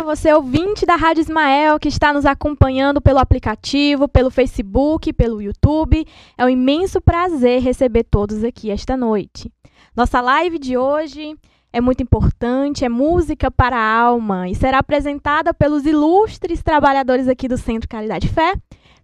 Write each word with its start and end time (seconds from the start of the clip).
Boa 0.00 0.14
noite 0.14 0.22
a 0.22 0.30
você, 0.30 0.32
ouvinte 0.32 0.86
da 0.86 0.96
Rádio 0.96 1.20
Ismael, 1.20 1.78
que 1.78 1.88
está 1.88 2.10
nos 2.10 2.24
acompanhando 2.24 3.02
pelo 3.02 3.18
aplicativo, 3.18 4.08
pelo 4.08 4.30
Facebook, 4.30 5.12
pelo 5.12 5.42
YouTube. 5.42 6.06
É 6.38 6.44
um 6.44 6.48
imenso 6.48 7.02
prazer 7.02 7.60
receber 7.60 8.04
todos 8.04 8.42
aqui 8.42 8.70
esta 8.70 8.96
noite. 8.96 9.52
Nossa 9.94 10.22
live 10.22 10.58
de 10.58 10.74
hoje 10.74 11.36
é 11.70 11.82
muito 11.82 12.02
importante, 12.02 12.82
é 12.82 12.88
música 12.88 13.50
para 13.50 13.76
a 13.76 14.00
alma 14.00 14.48
e 14.48 14.54
será 14.54 14.78
apresentada 14.78 15.52
pelos 15.52 15.84
ilustres 15.84 16.62
trabalhadores 16.62 17.28
aqui 17.28 17.46
do 17.46 17.58
Centro 17.58 17.86
Caridade 17.86 18.26
Fé, 18.26 18.54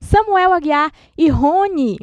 Samuel 0.00 0.54
Aguiar 0.54 0.90
e 1.16 1.28
Rony. 1.28 1.98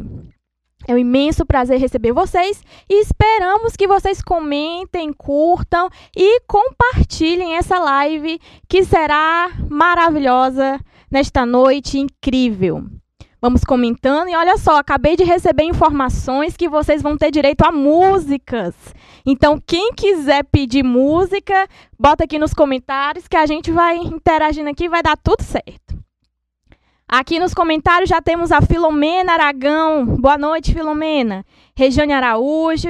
É 0.88 0.94
um 0.94 0.98
imenso 0.98 1.46
prazer 1.46 1.80
receber 1.80 2.12
vocês 2.12 2.62
e 2.90 3.02
esperamos 3.02 3.76
que 3.76 3.88
vocês 3.88 4.22
comentem, 4.22 5.14
curtam 5.14 5.90
e 6.16 6.42
compartilhem 6.42 7.56
essa 7.56 7.80
live 7.80 8.40
que 8.68 8.84
será 8.84 9.50
maravilhosa 9.70 10.80
nesta 11.10 11.46
noite 11.46 12.00
incrível. 12.00 12.84
Vamos 13.42 13.64
comentando 13.66 14.30
e 14.30 14.36
olha 14.36 14.58
só, 14.58 14.78
acabei 14.78 15.18
de 15.18 15.24
receber 15.26 15.64
informações 15.64 16.56
que 16.56 16.70
vocês 16.70 17.02
vão 17.02 17.18
ter 17.18 17.30
direito 17.30 17.64
a 17.64 17.74
músicas. 17.74 18.74
Então, 19.26 19.62
quem 19.66 19.92
quiser 19.94 20.46
pedir 20.46 20.82
música, 20.82 21.68
bota 22.00 22.24
aqui 22.24 22.40
nos 22.40 22.54
comentários 22.54 23.28
que 23.28 23.36
a 23.36 23.46
gente 23.46 23.70
vai 23.70 23.98
interagindo 23.98 24.70
aqui 24.70 24.88
vai 24.88 25.04
dar 25.04 25.18
tudo 25.18 25.44
certo. 25.44 26.03
Aqui 27.08 27.40
nos 27.40 27.54
comentários 27.54 28.10
já 28.10 28.22
temos 28.22 28.52
a 28.52 28.62
Filomena 28.62 29.34
Aragão. 29.34 30.06
Boa 30.06 30.38
noite, 30.38 30.74
Filomena. 30.74 31.46
Regiane 31.76 32.14
Araújo, 32.14 32.90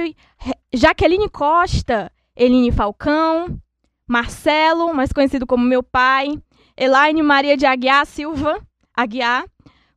Jaqueline 0.72 1.28
Costa, 1.28 2.10
Eline 2.36 2.72
Falcão, 2.72 3.60
Marcelo, 4.08 4.94
mais 4.94 5.12
conhecido 5.12 5.46
como 5.46 5.64
meu 5.64 5.82
pai, 5.82 6.40
Elaine 6.76 7.22
Maria 7.22 7.56
de 7.56 7.66
Aguiar 7.66 8.06
Silva, 8.06 8.60
Aguiar, 8.94 9.44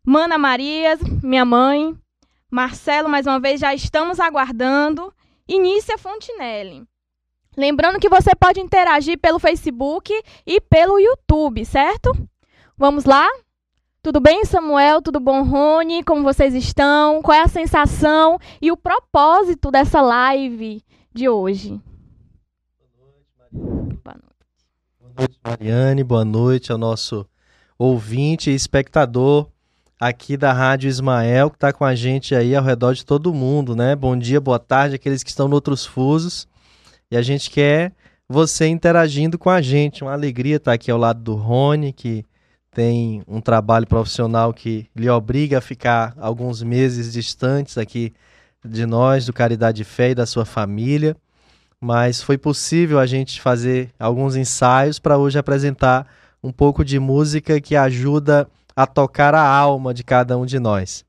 Mana 0.03 0.37
Marias, 0.37 0.99
minha 1.23 1.45
mãe, 1.45 1.95
Marcelo, 2.49 3.09
mais 3.09 3.27
uma 3.27 3.39
vez, 3.39 3.59
já 3.59 3.73
estamos 3.73 4.19
aguardando. 4.19 5.13
Inícia 5.47 5.97
Fontinelli. 5.97 6.83
Lembrando 7.55 7.99
que 7.99 8.09
você 8.09 8.35
pode 8.35 8.59
interagir 8.59 9.17
pelo 9.19 9.39
Facebook 9.39 10.13
e 10.45 10.59
pelo 10.61 10.99
YouTube, 10.99 11.65
certo? 11.65 12.11
Vamos 12.77 13.05
lá? 13.05 13.27
Tudo 14.07 14.21
bem, 14.21 14.45
Samuel? 14.45 15.01
Tudo 15.01 15.19
bom, 15.19 15.43
Rony? 15.43 16.01
Como 16.01 16.23
vocês 16.23 16.55
estão? 16.55 17.21
Qual 17.21 17.37
é 17.37 17.41
a 17.41 17.47
sensação 17.49 18.39
e 18.61 18.71
o 18.71 18.77
propósito 18.77 19.69
dessa 19.69 19.99
live 19.99 20.81
de 21.13 21.27
hoje? 21.27 21.77
Boa 23.51 23.51
noite, 23.51 23.99
Boa 24.01 25.13
noite, 25.17 25.39
Mariane. 25.43 26.03
Boa 26.05 26.23
noite 26.23 26.71
ao 26.71 26.77
nosso 26.77 27.27
ouvinte 27.77 28.49
e 28.49 28.55
espectador 28.55 29.49
aqui 29.99 30.37
da 30.37 30.53
Rádio 30.53 30.87
Ismael, 30.87 31.49
que 31.49 31.57
está 31.57 31.73
com 31.73 31.83
a 31.83 31.93
gente 31.93 32.33
aí 32.33 32.55
ao 32.55 32.63
redor 32.63 32.93
de 32.93 33.05
todo 33.05 33.33
mundo, 33.33 33.75
né? 33.75 33.93
Bom 33.93 34.15
dia, 34.15 34.39
boa 34.39 34.57
tarde, 34.57 34.95
aqueles 34.95 35.21
que 35.21 35.31
estão 35.31 35.49
em 35.49 35.53
outros 35.53 35.85
fusos. 35.85 36.47
E 37.11 37.17
a 37.17 37.21
gente 37.21 37.51
quer 37.51 37.91
você 38.25 38.67
interagindo 38.67 39.37
com 39.37 39.49
a 39.49 39.61
gente. 39.61 40.01
Uma 40.01 40.13
alegria 40.13 40.55
estar 40.55 40.71
aqui 40.71 40.89
ao 40.89 40.97
lado 40.97 41.21
do 41.21 41.35
Rony, 41.35 41.91
que 41.91 42.23
tem 42.77 43.23
um 43.27 43.41
trabalho 43.41 43.87
profissional 43.87 44.53
que 44.53 44.87
lhe 44.95 45.09
obriga 45.09 45.57
a 45.57 45.61
ficar 45.61 46.13
alguns 46.15 46.61
meses 46.61 47.11
distantes 47.11 47.75
aqui 47.75 48.13
de 48.63 48.85
nós, 48.85 49.25
do 49.25 49.33
Caridade 49.33 49.81
e 49.81 49.83
Fé 49.83 50.11
e 50.11 50.15
da 50.15 50.27
sua 50.27 50.45
família, 50.45 51.17
mas 51.81 52.21
foi 52.21 52.37
possível 52.37 52.99
a 52.99 53.07
gente 53.07 53.41
fazer 53.41 53.89
alguns 53.97 54.35
ensaios 54.35 54.99
para 54.99 55.17
hoje 55.17 55.39
apresentar 55.39 56.05
um 56.43 56.51
pouco 56.51 56.85
de 56.85 56.99
música 56.99 57.59
que 57.59 57.75
ajuda 57.75 58.47
a 58.75 58.85
tocar 58.85 59.33
a 59.33 59.41
alma 59.41 59.91
de 59.91 60.03
cada 60.03 60.37
um 60.37 60.45
de 60.45 60.59
nós. 60.59 61.03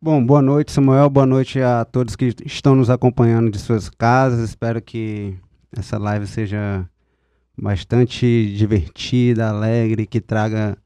Bom, 0.00 0.24
boa 0.24 0.40
noite, 0.40 0.72
Samuel. 0.72 1.10
Boa 1.10 1.26
noite 1.26 1.60
a 1.60 1.84
todos 1.84 2.16
que 2.16 2.34
estão 2.46 2.74
nos 2.74 2.88
acompanhando 2.88 3.50
de 3.50 3.58
suas 3.58 3.90
casas. 3.90 4.48
Espero 4.48 4.80
que 4.80 5.36
essa 5.76 5.98
live 5.98 6.26
seja 6.26 6.88
bastante 7.60 8.54
divertida, 8.56 9.48
alegre, 9.48 10.06
que 10.06 10.20
traga 10.20 10.76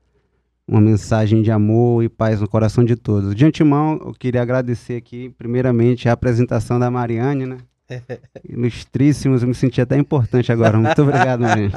uma 0.66 0.80
mensagem 0.80 1.40
de 1.40 1.50
amor 1.50 2.02
e 2.02 2.08
paz 2.08 2.40
no 2.40 2.48
coração 2.48 2.84
de 2.84 2.96
todos. 2.96 3.34
De 3.34 3.44
antemão, 3.44 4.00
eu 4.04 4.12
queria 4.12 4.42
agradecer 4.42 4.96
aqui, 4.96 5.30
primeiramente, 5.38 6.08
a 6.08 6.12
apresentação 6.12 6.78
da 6.78 6.90
Mariane, 6.90 7.46
né? 7.46 7.58
Ilustríssimos, 8.48 9.42
eu 9.42 9.48
me 9.48 9.54
senti 9.54 9.80
até 9.80 9.96
importante 9.96 10.50
agora. 10.50 10.78
Muito 10.78 11.02
obrigado, 11.02 11.40
Mariane. 11.40 11.72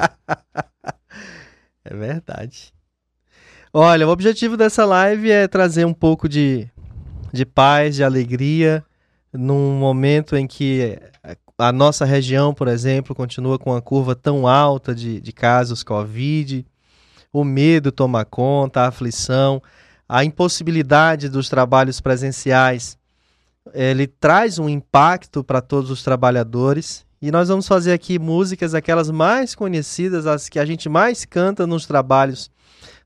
É 1.84 1.94
verdade. 1.94 2.72
Olha, 3.72 4.08
o 4.08 4.10
objetivo 4.10 4.56
dessa 4.56 4.84
live 4.84 5.30
é 5.30 5.46
trazer 5.46 5.84
um 5.84 5.92
pouco 5.92 6.28
de, 6.28 6.68
de 7.32 7.46
paz, 7.46 7.96
de 7.96 8.02
alegria, 8.02 8.82
num 9.32 9.78
momento 9.78 10.34
em 10.34 10.46
que 10.46 10.98
a 11.58 11.72
nossa 11.72 12.04
região, 12.04 12.54
por 12.54 12.68
exemplo, 12.68 13.16
continua 13.16 13.58
com 13.58 13.72
uma 13.72 13.82
curva 13.82 14.14
tão 14.14 14.46
alta 14.46 14.94
de, 14.94 15.20
de 15.20 15.32
casos 15.32 15.82
Covid, 15.82 16.64
o 17.32 17.42
medo 17.42 17.90
toma 17.90 18.24
conta, 18.24 18.82
a 18.82 18.88
aflição, 18.88 19.60
a 20.08 20.24
impossibilidade 20.24 21.28
dos 21.28 21.48
trabalhos 21.48 22.00
presenciais, 22.00 22.96
ele 23.74 24.06
traz 24.06 24.60
um 24.60 24.68
impacto 24.68 25.42
para 25.42 25.60
todos 25.60 25.90
os 25.90 26.02
trabalhadores. 26.02 27.04
E 27.20 27.30
nós 27.30 27.48
vamos 27.48 27.66
fazer 27.66 27.92
aqui 27.92 28.18
músicas, 28.18 28.72
aquelas 28.72 29.10
mais 29.10 29.54
conhecidas, 29.54 30.26
as 30.26 30.48
que 30.48 30.58
a 30.58 30.64
gente 30.64 30.88
mais 30.88 31.24
canta 31.24 31.66
nos 31.66 31.84
trabalhos, 31.84 32.50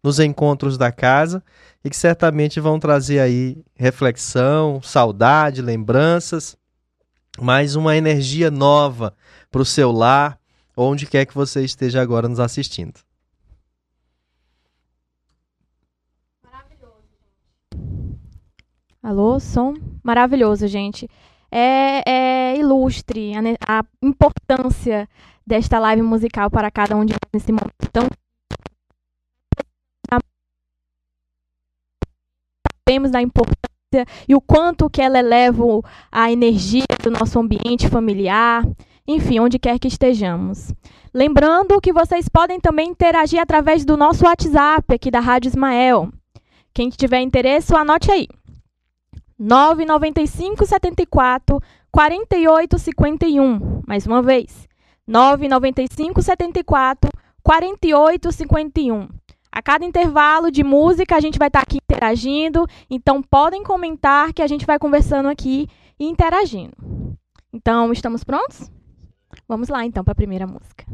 nos 0.05 0.21
encontros 0.21 0.77
da 0.77 0.93
casa, 0.93 1.43
e 1.83 1.89
que 1.91 1.97
certamente 1.97 2.61
vão 2.61 2.79
trazer 2.79 3.19
aí 3.19 3.57
reflexão, 3.75 4.81
saudade, 4.83 5.63
lembranças 5.63 6.57
mais 7.41 7.77
uma 7.77 7.97
energia 7.97 8.51
nova 8.51 9.17
para 9.51 9.63
o 9.63 9.65
seu 9.65 9.91
lar, 9.91 10.39
onde 10.77 11.07
quer 11.07 11.27
que 11.27 11.35
você 11.35 11.65
esteja 11.65 12.01
agora 12.01 12.29
nos 12.29 12.41
assistindo. 12.41 13.01
Alô, 19.03 19.41
som? 19.41 19.75
Maravilhoso, 20.03 20.69
gente. 20.69 21.09
É, 21.51 22.09
é 22.09 22.57
ilustre 22.57 23.33
a, 23.35 23.81
a, 23.81 23.85
importância 24.01 25.09
desta 25.45 25.79
live 25.79 26.03
musical 26.03 26.51
para 26.51 26.71
cada 26.71 26.95
um 26.97 27.05
de 27.05 27.13
nós 27.13 27.31
nesse 27.33 27.51
momento 27.51 27.91
tão 27.93 28.09
sabemos 32.89 33.11
da 33.11 33.21
importância 33.21 33.72
e 34.29 34.35
o 34.35 34.41
quanto 34.41 34.91
que 34.91 35.01
ela 35.01 35.19
eleva 35.19 35.63
a 36.11 36.31
energia 36.31 36.85
do 37.03 37.11
nosso 37.11 37.39
ambiente 37.39 37.89
familiar, 37.89 38.65
enfim, 39.07 39.41
onde 39.41 39.59
quer 39.59 39.79
que 39.79 39.89
estejamos. 39.89 40.73
Lembrando 41.13 41.81
que 41.81 41.93
vocês 41.93 42.29
podem 42.29 42.59
também 42.61 42.91
interagir 42.91 43.41
através 43.41 43.85
do 43.85 43.97
nosso 43.97 44.25
WhatsApp 44.25 44.95
aqui 44.95 45.11
da 45.11 45.21
Rádio 45.21 45.49
Ismael. 45.49 46.11
Quem 46.73 46.89
tiver 46.89 47.21
interesse, 47.21 47.75
anote 47.75 48.11
aí. 48.11 48.29
995 49.39 50.65
74 50.65 51.61
48 51.91 52.79
51. 52.79 53.83
Mais 53.87 54.07
uma 54.07 54.23
vez. 54.23 54.69
995 55.07 56.23
74 56.23 57.11
48 57.43 58.33
51. 58.33 59.09
A 59.55 59.61
cada 59.61 59.85
intervalo 59.85 60.51
de 60.51 60.65
música, 60.65 61.15
a 61.15 61.21
gente 61.21 61.39
vai 61.39 61.49
estar 61.49 61.61
aqui 61.61 61.77
interagindo. 61.77 62.67
Então, 62.89 63.23
podem 63.23 63.63
comentar 63.63 64.33
que 64.33 64.41
a 64.41 64.47
gente 64.47 64.65
vai 64.65 64.79
conversando 64.79 65.29
aqui 65.29 65.69
e 66.01 66.07
interagindo. 66.07 66.75
Então, 67.53 67.93
estamos 67.93 68.25
prontos? 68.25 68.71
Vamos 69.47 69.69
lá, 69.69 69.85
então, 69.85 70.03
para 70.03 70.13
a 70.13 70.17
primeira 70.17 70.47
música. 70.47 70.87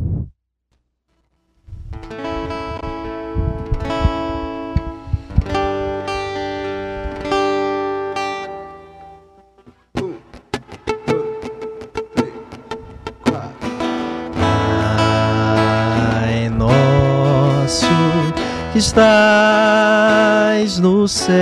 Estás 18.78 20.78
no 20.78 21.08
céu, 21.08 21.34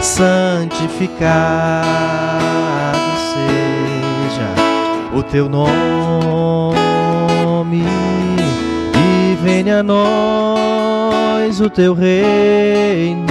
santificado 0.00 1.20
seja 3.34 4.48
o 5.14 5.22
teu 5.22 5.46
nome 5.46 5.74
e 8.94 9.36
venha 9.42 9.80
a 9.80 9.82
nós 9.82 11.60
o 11.60 11.68
teu 11.68 11.92
reino 11.92 13.26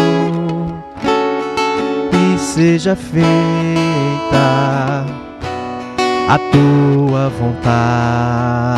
e 2.14 2.38
seja 2.38 2.96
feita 2.96 3.40
a 6.30 6.38
tua 6.52 7.30
vontade. 7.30 8.70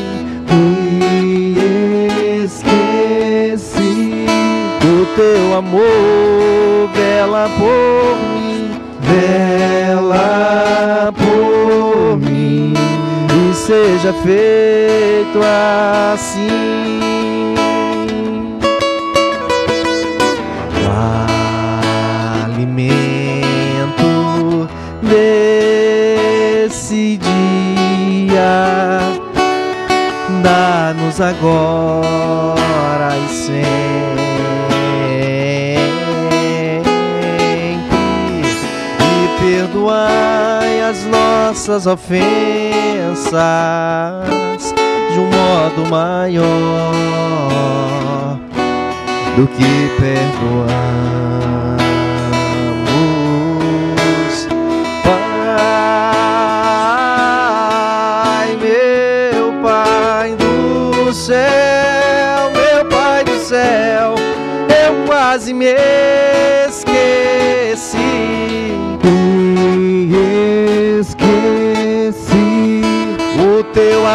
Me 0.48 2.44
esqueci. 2.44 4.26
O 4.82 5.04
teu 5.14 5.58
amor 5.58 6.88
vela 6.94 7.50
por 7.58 8.16
mim, 8.32 8.70
vela 9.00 11.12
por 11.12 12.16
mim, 12.16 12.25
seja 13.66 14.12
feito 14.22 15.40
assim. 15.42 16.46
O 20.84 20.88
alimento 22.44 24.08
desse 26.62 27.02
dia 27.16 29.00
dá-nos 30.44 31.20
agora 31.20 33.16
e 33.18 33.28
sempre 33.34 34.26
perdoai 39.40 40.35
as 40.96 41.04
nossas 41.04 41.86
ofensas 41.86 42.24
de 45.12 45.18
um 45.18 45.26
modo 45.26 45.90
maior 45.90 46.92
do 49.36 49.46
que 49.48 49.90
perdoamos. 50.00 50.86
Pai, 57.36 58.56
meu 58.56 59.52
Pai 59.62 60.34
do 60.36 61.12
céu, 61.12 62.50
meu 62.54 62.84
Pai 62.86 63.22
do 63.24 63.38
céu, 63.38 64.14
eu 64.68 65.04
quase 65.06 65.52
me 65.52 65.66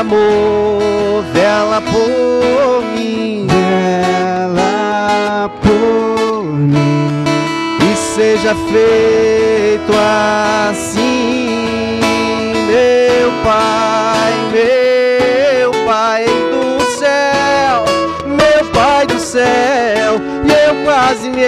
amor 0.01 1.23
vela 1.31 1.79
por 1.81 2.83
mim 2.95 3.47
Ela 4.41 5.49
por 5.61 6.53
mim. 6.53 7.23
e 7.79 7.95
seja 7.95 8.55
feito 8.71 9.91
assim, 10.73 11.99
meu 12.67 13.31
Pai, 13.43 14.33
meu 14.51 15.71
Pai 15.85 16.25
do 16.25 16.81
céu, 16.97 17.85
meu 18.25 18.65
Pai 18.71 19.05
do 19.05 19.19
céu, 19.19 20.19
e 20.45 20.51
eu 20.67 20.83
quase 20.83 21.29
me 21.29 21.43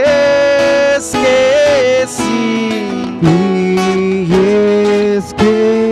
esqueci. 0.97 2.21
Me 3.21 5.17
esqueci. 5.17 5.82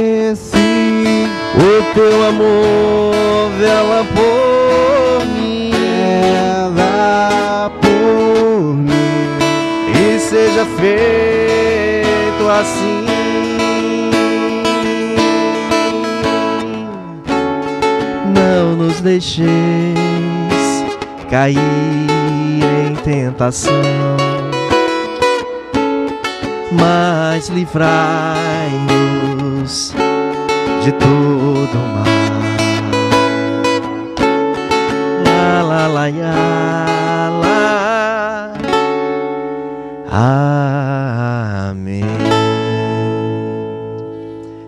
O 1.55 1.93
teu 1.93 2.27
amor 2.29 3.51
vela 3.59 4.05
por 4.15 5.25
mim 5.27 5.71
Ela 6.33 7.69
por 7.81 8.75
mim. 8.75 8.91
e 9.93 10.19
seja 10.19 10.65
feito 10.77 12.49
assim. 12.49 13.01
Não 18.33 18.75
nos 18.75 19.01
deixeis 19.01 19.45
cair 21.29 21.57
em 21.57 22.95
tentação, 23.03 23.71
mas 26.71 27.49
livrai-nos 27.49 27.91
de 30.83 30.91
todo 30.93 31.77
mal. 31.93 32.11
La 35.67 35.87
la 35.87 36.07
ya, 36.09 37.29
la. 37.41 38.53
Amém. 41.69 42.01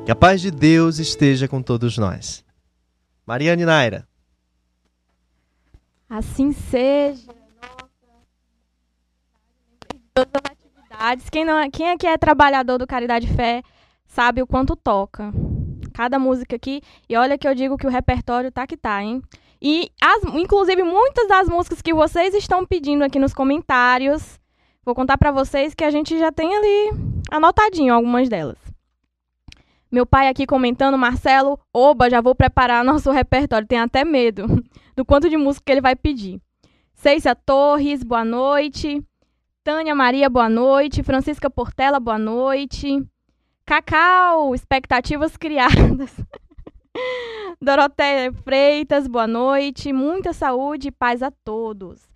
Que 0.05 0.11
a 0.11 0.15
paz 0.15 0.41
de 0.41 0.51
Deus 0.51 0.99
esteja 0.99 1.47
com 1.47 1.61
todos 1.61 1.97
nós. 1.97 2.43
Mariane 3.25 3.65
Naira. 3.65 4.07
Assim 6.09 6.51
seja. 6.51 7.31
Todas 10.13 10.31
as 10.43 10.51
atividades. 10.51 11.29
Quem, 11.29 11.43
não, 11.45 11.57
é- 11.57 11.69
quem 11.71 11.89
aqui 11.89 12.05
é 12.05 12.17
trabalhador 12.17 12.77
do 12.77 12.85
Caridade 12.85 13.25
Fé 13.27 13.63
sabe 14.05 14.41
o 14.43 14.47
quanto 14.47 14.75
toca. 14.75 15.31
Cada 15.93 16.19
música 16.19 16.55
aqui. 16.55 16.81
E 17.07 17.15
olha 17.15 17.37
que 17.37 17.47
eu 17.47 17.55
digo 17.55 17.77
que 17.77 17.87
o 17.87 17.89
repertório 17.89 18.51
tá 18.51 18.67
que 18.67 18.75
tá, 18.75 19.01
hein? 19.01 19.21
E, 19.61 19.89
as, 20.01 20.23
inclusive, 20.35 20.83
muitas 20.83 21.27
das 21.27 21.47
músicas 21.47 21.81
que 21.81 21.93
vocês 21.93 22.33
estão 22.33 22.65
pedindo 22.65 23.03
aqui 23.03 23.17
nos 23.17 23.33
comentários, 23.33 24.37
vou 24.83 24.93
contar 24.93 25.17
pra 25.17 25.31
vocês 25.31 25.73
que 25.73 25.85
a 25.85 25.89
gente 25.89 26.19
já 26.19 26.33
tem 26.33 26.53
ali 26.53 26.91
anotadinho 27.31 27.93
algumas 27.93 28.27
delas. 28.27 28.57
Meu 29.89 30.05
pai 30.05 30.27
aqui 30.27 30.45
comentando, 30.45 30.97
Marcelo, 30.97 31.57
oba, 31.71 32.09
já 32.09 32.19
vou 32.19 32.35
preparar 32.35 32.83
nosso 32.85 33.11
repertório, 33.11 33.67
tem 33.67 33.79
até 33.79 34.03
medo 34.03 34.47
do 34.97 35.05
quanto 35.05 35.29
de 35.29 35.37
música 35.37 35.63
que 35.65 35.71
ele 35.71 35.81
vai 35.81 35.95
pedir. 35.95 36.41
Ceicia 36.93 37.35
Torres, 37.35 38.03
boa 38.03 38.25
noite. 38.25 39.01
Tânia 39.63 39.95
Maria, 39.95 40.29
boa 40.29 40.49
noite. 40.49 41.03
Francisca 41.03 41.49
Portela, 41.49 41.99
boa 41.99 42.17
noite. 42.17 43.01
Cacau, 43.65 44.53
expectativas 44.53 45.37
criadas. 45.37 46.13
Doroteia 47.61 48.33
Freitas, 48.33 49.07
boa 49.07 49.25
noite. 49.25 49.93
Muita 49.93 50.33
saúde 50.33 50.89
e 50.89 50.91
paz 50.91 51.23
a 51.23 51.31
todos. 51.31 52.09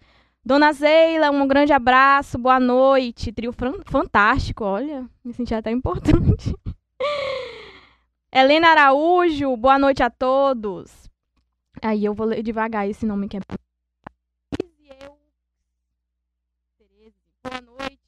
Dona 0.44 0.72
Zeila, 0.74 1.32
um 1.32 1.48
grande 1.48 1.72
abraço, 1.72 2.38
boa 2.38 2.60
noite. 2.60 3.32
Trio 3.32 3.54
fantástico, 3.86 4.64
olha, 4.66 5.10
me 5.24 5.34
senti 5.34 5.54
até 5.54 5.72
importante. 5.72 6.54
Helena 8.32 8.70
Araújo, 8.70 9.56
boa 9.56 9.80
noite 9.80 10.04
a 10.04 10.10
todos. 10.10 11.10
Aí 11.82 12.04
eu 12.04 12.14
vou 12.14 12.28
ler 12.28 12.44
devagar 12.44 12.90
esse 12.90 13.06
nome 13.06 13.28
que 13.30 13.38
é. 13.38 13.40
Isiel 14.64 15.18
Tereze, 16.78 17.16
Boa 17.44 17.62
noite. 17.62 18.00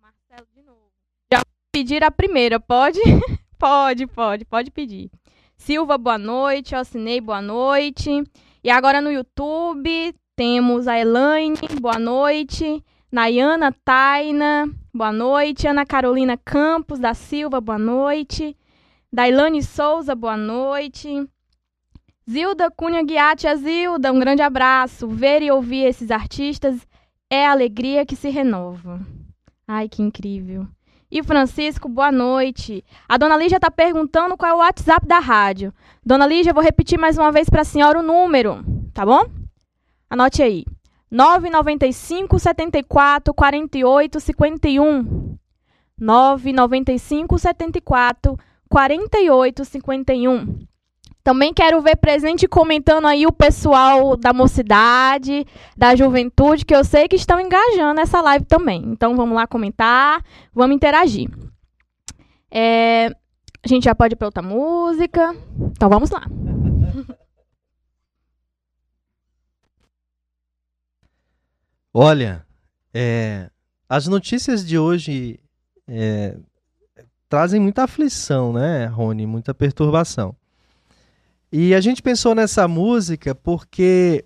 Marcelo 0.00 0.46
de 0.54 0.62
novo. 0.62 0.90
Já 1.32 1.38
vou 1.38 1.44
pedir 1.84 2.02
a 2.02 2.10
primeira, 2.10 2.58
pode? 2.58 2.98
pode, 3.58 4.06
pode, 4.06 4.46
pode 4.46 4.70
pedir. 4.70 5.10
Silva, 5.54 5.98
boa 5.98 6.16
noite. 6.16 6.74
Alcinei, 6.74 7.20
boa 7.20 7.42
noite. 7.42 8.24
E 8.64 8.70
agora 8.70 9.02
no 9.02 9.12
YouTube 9.12 10.14
temos 10.34 10.88
a 10.88 10.98
Elaine, 10.98 11.58
boa 11.78 11.98
noite. 11.98 12.82
Nayana 13.12 13.70
Taina, 13.84 14.66
boa 14.94 15.12
noite. 15.12 15.68
Ana 15.68 15.84
Carolina 15.84 16.38
Campos 16.38 16.98
da 16.98 17.12
Silva, 17.12 17.60
boa 17.60 17.78
noite. 17.78 18.56
Dailane 19.12 19.62
Souza, 19.62 20.14
boa 20.14 20.38
noite. 20.38 21.28
Zilda 22.28 22.70
Cunha 22.70 23.02
Guiati, 23.02 23.46
Zilda, 23.56 24.10
um 24.10 24.18
grande 24.18 24.40
abraço. 24.40 25.06
Ver 25.06 25.42
e 25.42 25.50
ouvir 25.50 25.84
esses 25.84 26.10
artistas 26.10 26.88
é 27.28 27.44
a 27.46 27.52
alegria 27.52 28.06
que 28.06 28.16
se 28.16 28.30
renova. 28.30 29.06
Ai, 29.68 29.86
que 29.86 30.02
incrível. 30.02 30.66
E 31.14 31.22
Francisco, 31.22 31.88
boa 31.88 32.10
noite. 32.10 32.84
A 33.08 33.16
dona 33.16 33.36
Lígia 33.36 33.58
está 33.58 33.70
perguntando 33.70 34.36
qual 34.36 34.50
é 34.50 34.54
o 34.54 34.58
WhatsApp 34.58 35.06
da 35.06 35.20
rádio. 35.20 35.72
Dona 36.04 36.26
Lígia, 36.26 36.50
eu 36.50 36.54
vou 36.54 36.62
repetir 36.62 36.98
mais 36.98 37.16
uma 37.16 37.30
vez 37.30 37.48
para 37.48 37.60
a 37.60 37.64
senhora 37.64 38.00
o 38.00 38.02
número, 38.02 38.64
tá 38.92 39.06
bom? 39.06 39.22
Anote 40.10 40.42
aí. 40.42 40.64
995 41.08 42.36
74 42.36 43.32
48 43.32 44.18
51. 44.18 45.38
995 45.96 47.38
74 47.38 48.36
48 48.68 49.64
51. 49.64 50.66
Também 51.24 51.54
quero 51.54 51.80
ver 51.80 51.96
presente 51.96 52.46
comentando 52.46 53.06
aí 53.06 53.26
o 53.26 53.32
pessoal 53.32 54.14
da 54.14 54.30
mocidade, 54.30 55.46
da 55.74 55.96
juventude, 55.96 56.66
que 56.66 56.76
eu 56.76 56.84
sei 56.84 57.08
que 57.08 57.16
estão 57.16 57.40
engajando 57.40 57.98
essa 57.98 58.20
live 58.20 58.44
também. 58.44 58.82
Então 58.84 59.16
vamos 59.16 59.34
lá 59.34 59.46
comentar, 59.46 60.22
vamos 60.52 60.76
interagir. 60.76 61.30
É, 62.50 63.06
a 63.06 63.66
gente 63.66 63.84
já 63.84 63.94
pode 63.94 64.12
ir 64.12 64.16
para 64.16 64.28
outra 64.28 64.42
música. 64.42 65.34
Então 65.72 65.88
vamos 65.88 66.10
lá. 66.10 66.26
Olha, 71.94 72.44
é, 72.92 73.48
as 73.88 74.06
notícias 74.06 74.62
de 74.62 74.78
hoje 74.78 75.40
é, 75.88 76.36
trazem 77.30 77.58
muita 77.58 77.84
aflição, 77.84 78.52
né, 78.52 78.84
Rony? 78.84 79.26
Muita 79.26 79.54
perturbação. 79.54 80.36
E 81.56 81.72
a 81.72 81.80
gente 81.80 82.02
pensou 82.02 82.34
nessa 82.34 82.66
música 82.66 83.32
porque 83.32 84.24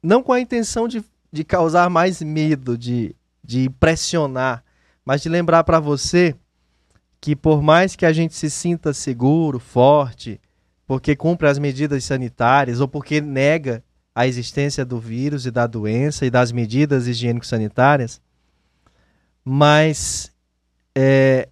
não 0.00 0.22
com 0.22 0.32
a 0.32 0.38
intenção 0.38 0.86
de, 0.86 1.02
de 1.32 1.42
causar 1.42 1.90
mais 1.90 2.22
medo, 2.22 2.78
de, 2.78 3.16
de 3.42 3.64
impressionar, 3.64 4.62
mas 5.04 5.22
de 5.22 5.28
lembrar 5.28 5.64
para 5.64 5.80
você 5.80 6.36
que 7.20 7.34
por 7.34 7.60
mais 7.60 7.96
que 7.96 8.06
a 8.06 8.12
gente 8.12 8.32
se 8.36 8.48
sinta 8.48 8.92
seguro, 8.92 9.58
forte, 9.58 10.40
porque 10.86 11.16
cumpre 11.16 11.48
as 11.48 11.58
medidas 11.58 12.04
sanitárias 12.04 12.78
ou 12.78 12.86
porque 12.86 13.20
nega 13.20 13.82
a 14.14 14.24
existência 14.24 14.84
do 14.84 15.00
vírus 15.00 15.46
e 15.46 15.50
da 15.50 15.66
doença 15.66 16.24
e 16.24 16.30
das 16.30 16.52
medidas 16.52 17.08
higiênico-sanitárias, 17.08 18.20
mas 19.44 20.32
é, 20.94 21.48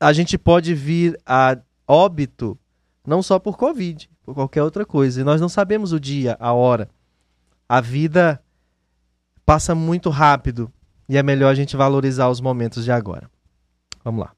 a 0.00 0.12
gente 0.12 0.36
pode 0.36 0.74
vir 0.74 1.16
a 1.24 1.56
óbito 1.86 2.58
não 3.08 3.22
só 3.22 3.38
por 3.38 3.56
Covid, 3.56 4.08
por 4.22 4.34
qualquer 4.34 4.62
outra 4.62 4.84
coisa. 4.84 5.22
E 5.22 5.24
nós 5.24 5.40
não 5.40 5.48
sabemos 5.48 5.92
o 5.92 5.98
dia, 5.98 6.36
a 6.38 6.52
hora. 6.52 6.90
A 7.66 7.80
vida 7.80 8.40
passa 9.46 9.74
muito 9.74 10.10
rápido 10.10 10.70
e 11.08 11.16
é 11.16 11.22
melhor 11.22 11.48
a 11.48 11.54
gente 11.54 11.74
valorizar 11.74 12.28
os 12.28 12.38
momentos 12.38 12.84
de 12.84 12.92
agora. 12.92 13.30
Vamos 14.04 14.20
lá. 14.20 14.32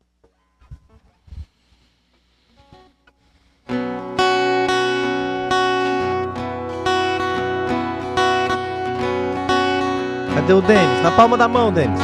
Cadê 10.33 10.53
o 10.53 10.63
Denis? 10.63 11.03
Na 11.03 11.11
palma 11.11 11.37
da 11.37 11.49
mão, 11.49 11.73
Denis. 11.73 11.99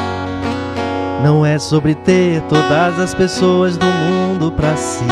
Não 1.22 1.46
é 1.46 1.60
sobre 1.60 1.94
ter 1.94 2.42
todas 2.48 2.98
as 2.98 3.14
pessoas 3.14 3.76
do 3.76 3.86
mundo 3.86 4.50
pra 4.50 4.76
si. 4.76 5.04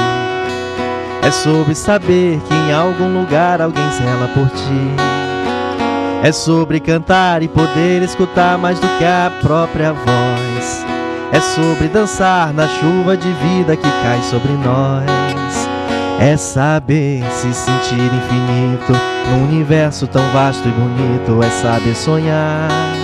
É 1.25 1.31
sobre 1.31 1.75
saber 1.75 2.39
que 2.41 2.55
em 2.55 2.73
algum 2.73 3.21
lugar 3.21 3.63
alguém 3.63 3.91
zela 3.93 4.29
por 4.29 4.47
ti. 4.51 4.95
É 6.23 6.31
sobre 6.33 6.81
cantar 6.81 7.43
e 7.43 7.49
poder 7.49 8.03
escutar 8.03 8.59
mais 8.59 8.79
do 8.79 8.87
que 8.99 9.05
a 9.05 9.33
própria 9.41 9.93
voz. 9.93 10.87
É 11.33 11.41
sobre 11.41 11.89
dançar 11.89 12.53
na 12.53 12.69
chuva 12.69 13.17
de 13.17 13.31
vida 13.33 13.75
que 13.75 13.91
cai 14.03 14.23
sobre 14.23 14.53
nós. 14.53 15.69
É 16.21 16.37
saber 16.37 17.25
se 17.31 17.53
sentir 17.53 17.97
infinito 17.97 18.93
num 19.31 19.45
universo 19.45 20.07
tão 20.07 20.23
vasto 20.31 20.69
e 20.69 20.73
bonito. 20.73 21.43
É 21.43 21.51
saber 21.51 21.95
sonhar. 21.95 23.04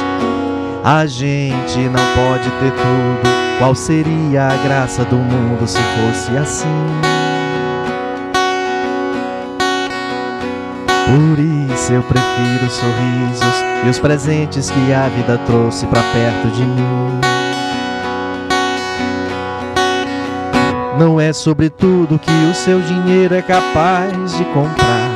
A 0.83 1.05
gente 1.05 1.77
não 1.77 2.01
pode 2.15 2.49
ter 2.59 2.71
tudo. 2.71 3.31
Qual 3.59 3.75
seria 3.75 4.47
a 4.47 4.55
graça 4.67 5.05
do 5.05 5.15
mundo 5.15 5.67
se 5.67 5.77
fosse 5.77 6.35
assim? 6.35 6.67
Por 11.05 11.39
isso 11.71 11.93
eu 11.93 12.01
prefiro 12.01 12.67
sorrisos 12.71 13.63
e 13.85 13.89
os 13.89 13.99
presentes 13.99 14.71
que 14.71 14.91
a 14.91 15.07
vida 15.09 15.37
trouxe 15.45 15.85
pra 15.85 16.01
perto 16.01 16.47
de 16.55 16.63
mim. 16.63 17.21
Não 20.97 21.19
é 21.19 21.31
sobre 21.31 21.69
tudo 21.69 22.17
que 22.17 22.31
o 22.49 22.55
seu 22.55 22.81
dinheiro 22.81 23.35
é 23.35 23.41
capaz 23.43 24.35
de 24.35 24.45
comprar, 24.45 25.09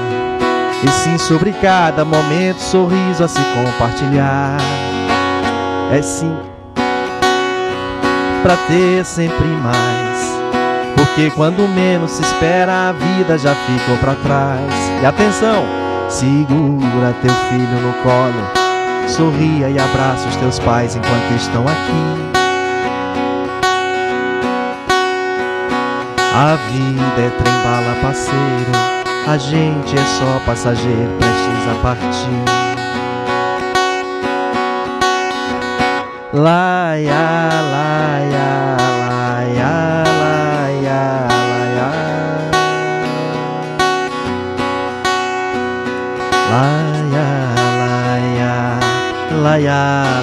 e 0.84 0.88
sim 0.90 1.18
sobre 1.18 1.54
cada 1.54 2.04
momento 2.04 2.60
sorriso 2.60 3.24
a 3.24 3.28
se 3.28 3.42
compartilhar 3.42 4.58
é 5.92 6.02
sim 6.02 6.36
para 8.46 8.58
ter 8.68 9.04
sempre 9.04 9.48
mais. 9.48 10.36
Porque 10.96 11.32
quando 11.32 11.68
menos 11.68 12.12
se 12.12 12.22
espera, 12.22 12.90
a 12.90 12.92
vida 12.92 13.40
já 13.40 13.56
ficou 13.56 13.98
para 13.98 14.14
trás. 14.16 14.72
E 15.02 15.06
atenção, 15.06 15.66
segura 16.10 17.16
teu 17.24 17.34
filho 17.50 17.82
no 17.82 17.94
colo, 18.04 19.08
sorria 19.08 19.70
e 19.70 19.80
abraça 19.80 20.28
os 20.28 20.36
teus 20.36 20.60
pais 20.60 20.96
enquanto 20.96 21.36
estão 21.36 21.64
aqui. 21.64 22.36
A 26.36 26.56
vida 26.70 27.22
é 27.22 27.30
trem-bala 27.30 27.96
parceiro, 28.02 28.72
a 29.28 29.38
gente 29.38 29.98
é 29.98 30.06
só 30.06 30.40
passageiro 30.46 31.10
prestes 31.18 31.72
a 31.72 31.82
partir. 31.82 32.75
Laia, 36.36 37.48
laia, 37.72 38.76
laia, 39.08 39.72
laia, 40.20 41.00
laia. 41.32 41.88
Laia, 46.52 47.28
laia, 47.80 48.54
laia, 49.32 49.80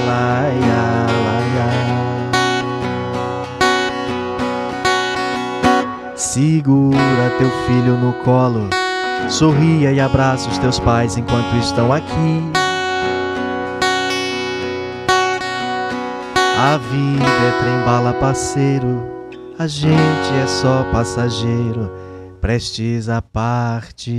laia, 0.06 0.82
laia. 1.24 1.68
Segura 6.14 7.24
teu 7.38 7.50
filho 7.64 7.96
no 7.96 8.12
colo, 8.22 8.68
sorria 9.30 9.90
e 9.90 9.98
abraça 9.98 10.50
os 10.50 10.58
teus 10.58 10.78
pais 10.78 11.16
enquanto 11.16 11.56
estão 11.56 11.90
aqui. 11.90 12.61
A 16.64 16.76
vida 16.76 17.24
é 17.24 17.60
trem-bala 17.60 18.14
parceiro, 18.20 19.02
a 19.58 19.66
gente 19.66 20.32
é 20.40 20.46
só 20.46 20.84
passageiro, 20.92 21.90
prestes 22.40 23.08
a 23.08 23.20
parte. 23.20 24.16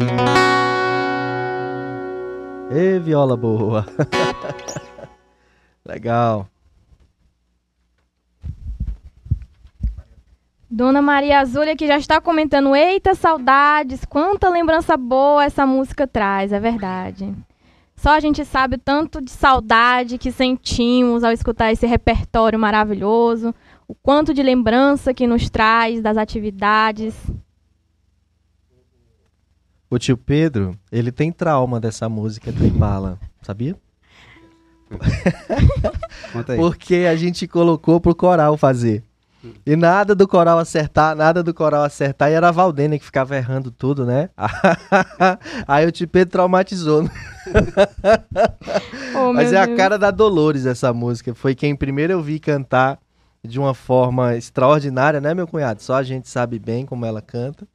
Ê, 2.70 3.00
viola 3.00 3.38
boa! 3.38 3.86
Legal. 5.88 6.50
Dona 10.70 11.02
Maria 11.02 11.40
Azulha 11.40 11.78
que 11.78 11.88
já 11.88 11.98
está 11.98 12.20
comentando, 12.20 12.76
eita 12.76 13.16
saudades, 13.16 14.04
quanta 14.04 14.50
lembrança 14.50 14.98
boa 14.98 15.46
essa 15.46 15.66
música 15.66 16.06
traz, 16.06 16.52
é 16.52 16.60
verdade. 16.60 17.34
Só 18.04 18.18
a 18.18 18.20
gente 18.20 18.44
sabe 18.44 18.76
o 18.76 18.78
tanto 18.78 19.22
de 19.22 19.32
saudade 19.32 20.18
que 20.18 20.30
sentimos 20.30 21.24
ao 21.24 21.32
escutar 21.32 21.72
esse 21.72 21.88
repertório 21.88 22.60
maravilhoso, 22.60 23.56
o 23.88 23.96
quanto 23.96 24.34
de 24.34 24.44
lembrança 24.44 25.14
que 25.14 25.26
nos 25.26 25.50
traz 25.50 26.02
das 26.02 26.18
atividades. 26.18 27.16
O 29.90 29.98
tio 29.98 30.18
Pedro, 30.18 30.78
ele 30.92 31.14
tem 31.14 31.32
trauma 31.32 31.80
dessa 31.80 32.10
música 32.10 32.52
Trembala, 32.52 33.18
sabia? 33.42 33.78
Porque 36.58 37.08
a 37.10 37.16
gente 37.16 37.48
colocou 37.48 38.02
pro 38.02 38.14
coral 38.14 38.58
fazer. 38.58 39.02
E 39.66 39.76
nada 39.76 40.16
do 40.16 40.28
coral 40.28 40.60
acertar, 40.60 41.16
nada 41.16 41.44
do 41.44 41.54
coral 41.54 41.84
acertar. 41.84 42.32
E 42.32 42.34
era 42.34 42.50
a 42.50 42.52
Valdênia 42.52 42.98
que 42.98 43.06
ficava 43.06 43.36
errando 43.36 43.72
tudo, 43.72 44.06
né? 44.06 44.30
Aí 45.68 45.86
o 45.86 45.92
tio 45.92 46.08
Pedro 46.08 46.32
traumatizou. 46.32 47.10
oh, 49.16 49.34
Mas 49.34 49.52
é 49.52 49.66
Deus. 49.66 49.74
a 49.74 49.78
cara 49.78 49.98
da 49.98 50.12
Dolores 50.12 50.66
essa 50.66 50.94
música. 50.94 51.34
Foi 51.34 51.56
quem 51.56 51.76
primeiro 51.76 52.14
eu 52.14 52.22
vi 52.22 52.40
cantar 52.40 53.00
de 53.46 53.60
uma 53.60 53.74
forma 53.74 54.36
extraordinária, 54.38 55.20
né, 55.20 55.34
meu 55.34 55.46
cunhado? 55.46 55.82
Só 55.82 55.96
a 55.96 56.04
gente 56.04 56.30
sabe 56.30 56.58
bem 56.58 56.86
como 56.86 57.06
ela 57.06 57.22
canta. 57.22 57.68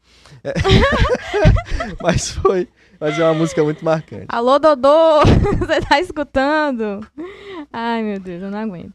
Mas 2.02 2.30
foi. 2.30 2.68
Mas 2.98 3.18
é 3.18 3.24
uma 3.24 3.34
música 3.34 3.62
muito 3.62 3.84
marcante. 3.84 4.26
Alô, 4.28 4.58
Dodô! 4.58 5.20
Você 5.60 5.80
tá 5.82 6.00
escutando? 6.00 7.06
Ai, 7.72 8.02
meu 8.02 8.18
Deus, 8.18 8.42
eu 8.42 8.50
não 8.50 8.58
aguento. 8.58 8.94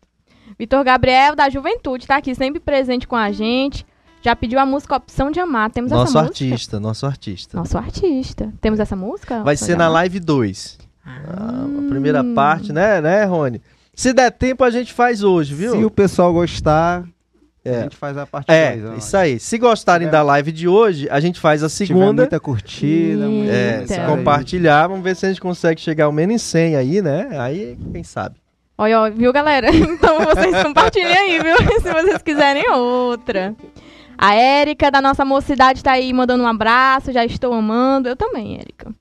Vitor 0.63 0.81
Gabriel, 0.81 1.35
da 1.35 1.49
Juventude, 1.49 2.07
tá 2.07 2.15
aqui 2.15 2.33
sempre 2.33 2.57
presente 2.57 3.05
com 3.05 3.17
a 3.17 3.29
gente. 3.33 3.85
Já 4.21 4.33
pediu 4.33 4.57
a 4.59 4.65
música 4.65 4.95
Opção 4.95 5.29
de 5.29 5.37
Amar. 5.37 5.69
Temos 5.69 5.91
nosso 5.91 6.17
essa 6.17 6.25
artista, 6.25 6.79
nosso 6.79 7.05
artista. 7.05 7.57
Nosso 7.57 7.77
artista. 7.77 8.53
Temos 8.61 8.79
essa 8.79 8.95
música? 8.95 9.43
Vai 9.43 9.57
ser 9.57 9.75
na 9.75 9.89
live 9.89 10.21
2. 10.21 10.77
Ah, 11.05 11.65
a 11.85 11.89
primeira 11.89 12.23
parte, 12.23 12.71
né, 12.71 13.01
né, 13.01 13.25
Rony? 13.25 13.61
Se 13.93 14.13
der 14.13 14.31
tempo, 14.31 14.63
a 14.63 14.69
gente 14.69 14.93
faz 14.93 15.21
hoje, 15.21 15.53
viu? 15.53 15.73
Se 15.73 15.83
o 15.83 15.91
pessoal 15.91 16.31
gostar, 16.31 17.03
É. 17.65 17.79
a 17.79 17.83
gente 17.83 17.97
faz 17.97 18.17
a 18.17 18.25
parte 18.25 18.49
É, 18.49 18.77
dois, 18.77 19.03
isso 19.03 19.17
aí. 19.17 19.41
Se 19.41 19.57
gostarem 19.57 20.07
É. 20.07 20.11
da 20.11 20.23
live 20.23 20.53
de 20.53 20.65
hoje, 20.65 21.09
a 21.09 21.19
gente 21.19 21.41
faz 21.41 21.61
a 21.61 21.67
Se 21.67 21.85
tiver 21.85 21.99
segunda. 21.99 22.21
muita 22.21 22.39
curtida, 22.39 23.27
muita 23.27 23.51
É, 23.51 23.85
se 23.85 23.99
compartilhar, 24.05 24.87
vamos 24.87 25.03
ver 25.03 25.13
se 25.17 25.25
a 25.25 25.29
gente 25.29 25.41
consegue 25.41 25.81
chegar 25.81 26.05
ao 26.05 26.13
menos 26.13 26.35
em 26.35 26.37
100 26.37 26.75
aí, 26.77 27.01
né? 27.01 27.27
Aí, 27.37 27.77
quem 27.91 28.01
sabe. 28.05 28.41
Olha, 28.77 29.01
ó, 29.01 29.09
viu, 29.09 29.31
galera? 29.31 29.69
Então 29.73 30.19
vocês 30.19 30.63
compartilhem 30.63 31.15
aí, 31.15 31.39
viu? 31.39 31.55
Se 31.81 31.91
vocês 31.93 32.21
quiserem 32.21 32.69
outra. 32.71 33.55
A 34.17 34.35
Érica, 34.35 34.89
da 34.89 35.01
nossa 35.01 35.23
mocidade, 35.25 35.83
tá 35.83 35.93
aí 35.93 36.11
mandando 36.13 36.43
um 36.43 36.47
abraço. 36.47 37.11
Já 37.11 37.25
estou 37.25 37.53
amando. 37.53 38.09
Eu 38.09 38.15
também, 38.15 38.57
Érica. 38.59 38.93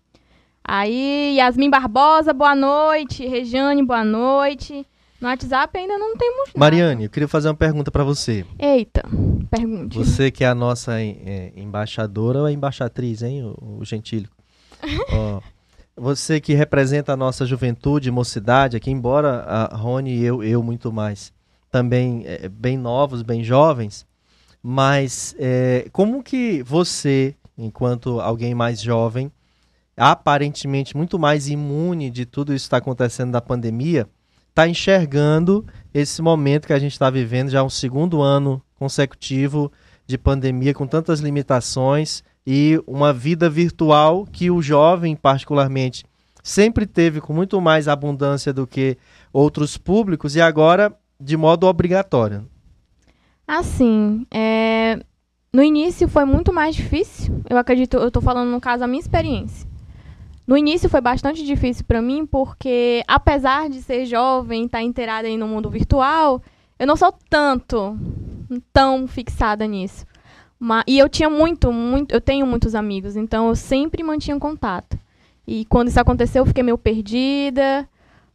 Aí, 0.65 1.37
Yasmin 1.37 1.71
Barbosa, 1.71 2.33
boa 2.33 2.55
noite. 2.55 3.27
Rejane, 3.27 3.83
boa 3.85 4.05
noite. 4.05 4.87
No 5.21 5.29
WhatsApp 5.29 5.79
ainda 5.79 5.97
não 5.99 6.17
temos 6.17 6.49
nada. 6.49 6.59
Mariane, 6.59 7.05
eu 7.05 7.11
queria 7.11 7.29
fazer 7.29 7.49
uma 7.49 7.55
pergunta 7.55 7.93
pra 7.93 8.03
você. 8.03 8.45
Eita, 8.59 9.05
pergunte. 9.49 9.97
Você 9.97 10.33
que 10.33 10.43
é 10.43 10.49
a 10.49 10.55
nossa 10.55 11.01
é, 11.01 11.53
embaixadora 11.55 12.41
ou 12.41 12.47
a 12.47 12.53
embaixatriz, 12.53 13.23
hein, 13.23 13.45
o, 13.45 13.79
o 13.79 13.85
Gentílio? 13.85 14.29
Ó, 15.13 15.41
você 16.03 16.41
que 16.41 16.53
representa 16.53 17.13
a 17.13 17.17
nossa 17.17 17.47
juventude, 17.47 18.11
mocidade 18.11 18.77
aqui, 18.77 18.91
embora 18.91 19.45
a 19.45 19.77
Rony 19.77 20.17
e 20.17 20.25
eu, 20.25 20.43
eu 20.43 20.61
muito 20.61 20.93
mais, 20.93 21.33
também 21.71 22.25
é, 22.27 22.49
bem 22.49 22.77
novos, 22.77 23.23
bem 23.23 23.45
jovens, 23.45 24.05
mas 24.61 25.33
é, 25.39 25.87
como 25.93 26.21
que 26.21 26.61
você, 26.65 27.37
enquanto 27.57 28.21
alguém 28.21 28.53
mais 28.53 28.83
jovem, 28.83 29.31
aparentemente 29.97 30.97
muito 30.97 31.21
mais 31.21 31.49
imune 31.49 32.11
de 32.11 32.27
tudo 32.27 32.53
isso 32.53 32.65
que 32.65 32.67
está 32.67 32.79
acontecendo 32.79 33.31
da 33.31 33.41
pandemia, 33.41 34.09
está 34.49 34.67
enxergando 34.67 35.65
esse 35.95 36.21
momento 36.21 36.67
que 36.67 36.73
a 36.73 36.81
gente 36.81 36.93
está 36.93 37.11
vivendo 37.11 37.51
já 37.51 37.63
um 37.63 37.71
segundo 37.71 38.21
ano 38.21 38.61
consecutivo 38.75 39.71
de 40.05 40.19
pandemia 40.19 40.75
com 40.75 40.85
tantas 40.85 41.21
limitações 41.21 42.25
e 42.47 42.83
uma 42.87 43.13
vida 43.13 43.49
virtual 43.49 44.27
que 44.31 44.51
o 44.51 44.61
jovem 44.61 45.15
particularmente 45.15 46.05
sempre 46.43 46.87
teve 46.87 47.21
com 47.21 47.33
muito 47.33 47.61
mais 47.61 47.87
abundância 47.87 48.53
do 48.53 48.67
que 48.67 48.97
outros 49.33 49.77
públicos 49.79 50.35
e 50.35 50.41
agora 50.41 50.93
de 51.21 51.37
modo 51.37 51.67
obrigatório. 51.67 52.49
Assim, 53.47 54.27
é, 54.31 54.99
no 55.53 55.63
início 55.63 56.09
foi 56.09 56.25
muito 56.25 56.53
mais 56.53 56.75
difícil. 56.75 57.43
Eu 57.49 57.57
acredito, 57.57 57.97
eu 57.97 58.11
tô 58.11 58.21
falando 58.21 58.51
no 58.51 58.61
caso 58.61 58.83
a 58.83 58.87
minha 58.87 59.01
experiência. 59.01 59.71
No 60.47 60.57
início 60.57 60.89
foi 60.89 61.01
bastante 61.01 61.45
difícil 61.45 61.85
para 61.85 62.03
mim 62.03 62.27
porque 62.27 63.05
apesar 63.07 63.69
de 63.69 63.81
ser 63.81 64.05
jovem, 64.07 64.65
estar 64.65 64.79
tá 64.79 64.83
inteirada 64.83 65.29
aí 65.29 65.37
no 65.37 65.47
mundo 65.47 65.71
virtual, 65.71 66.43
eu 66.79 66.87
não 66.87 66.97
sou 66.97 67.15
tanto 67.31 67.97
tão 68.73 69.07
fixada 69.07 69.67
nisso. 69.67 70.05
Mas, 70.65 70.85
e 70.87 70.97
eu 70.97 71.09
tinha 71.09 71.29
muito, 71.29 71.73
muito, 71.73 72.15
eu 72.15 72.21
tenho 72.21 72.47
muitos 72.47 72.77
amigos, 72.77 73.17
então 73.17 73.49
eu 73.49 73.57
sempre 73.57 74.01
mantinha 74.05 74.39
contato. 74.39 74.97
E 75.45 75.65
quando 75.65 75.89
isso 75.89 75.99
aconteceu, 75.99 76.43
eu 76.43 76.47
fiquei 76.47 76.63
meio 76.63 76.79
perdida. 76.79 77.89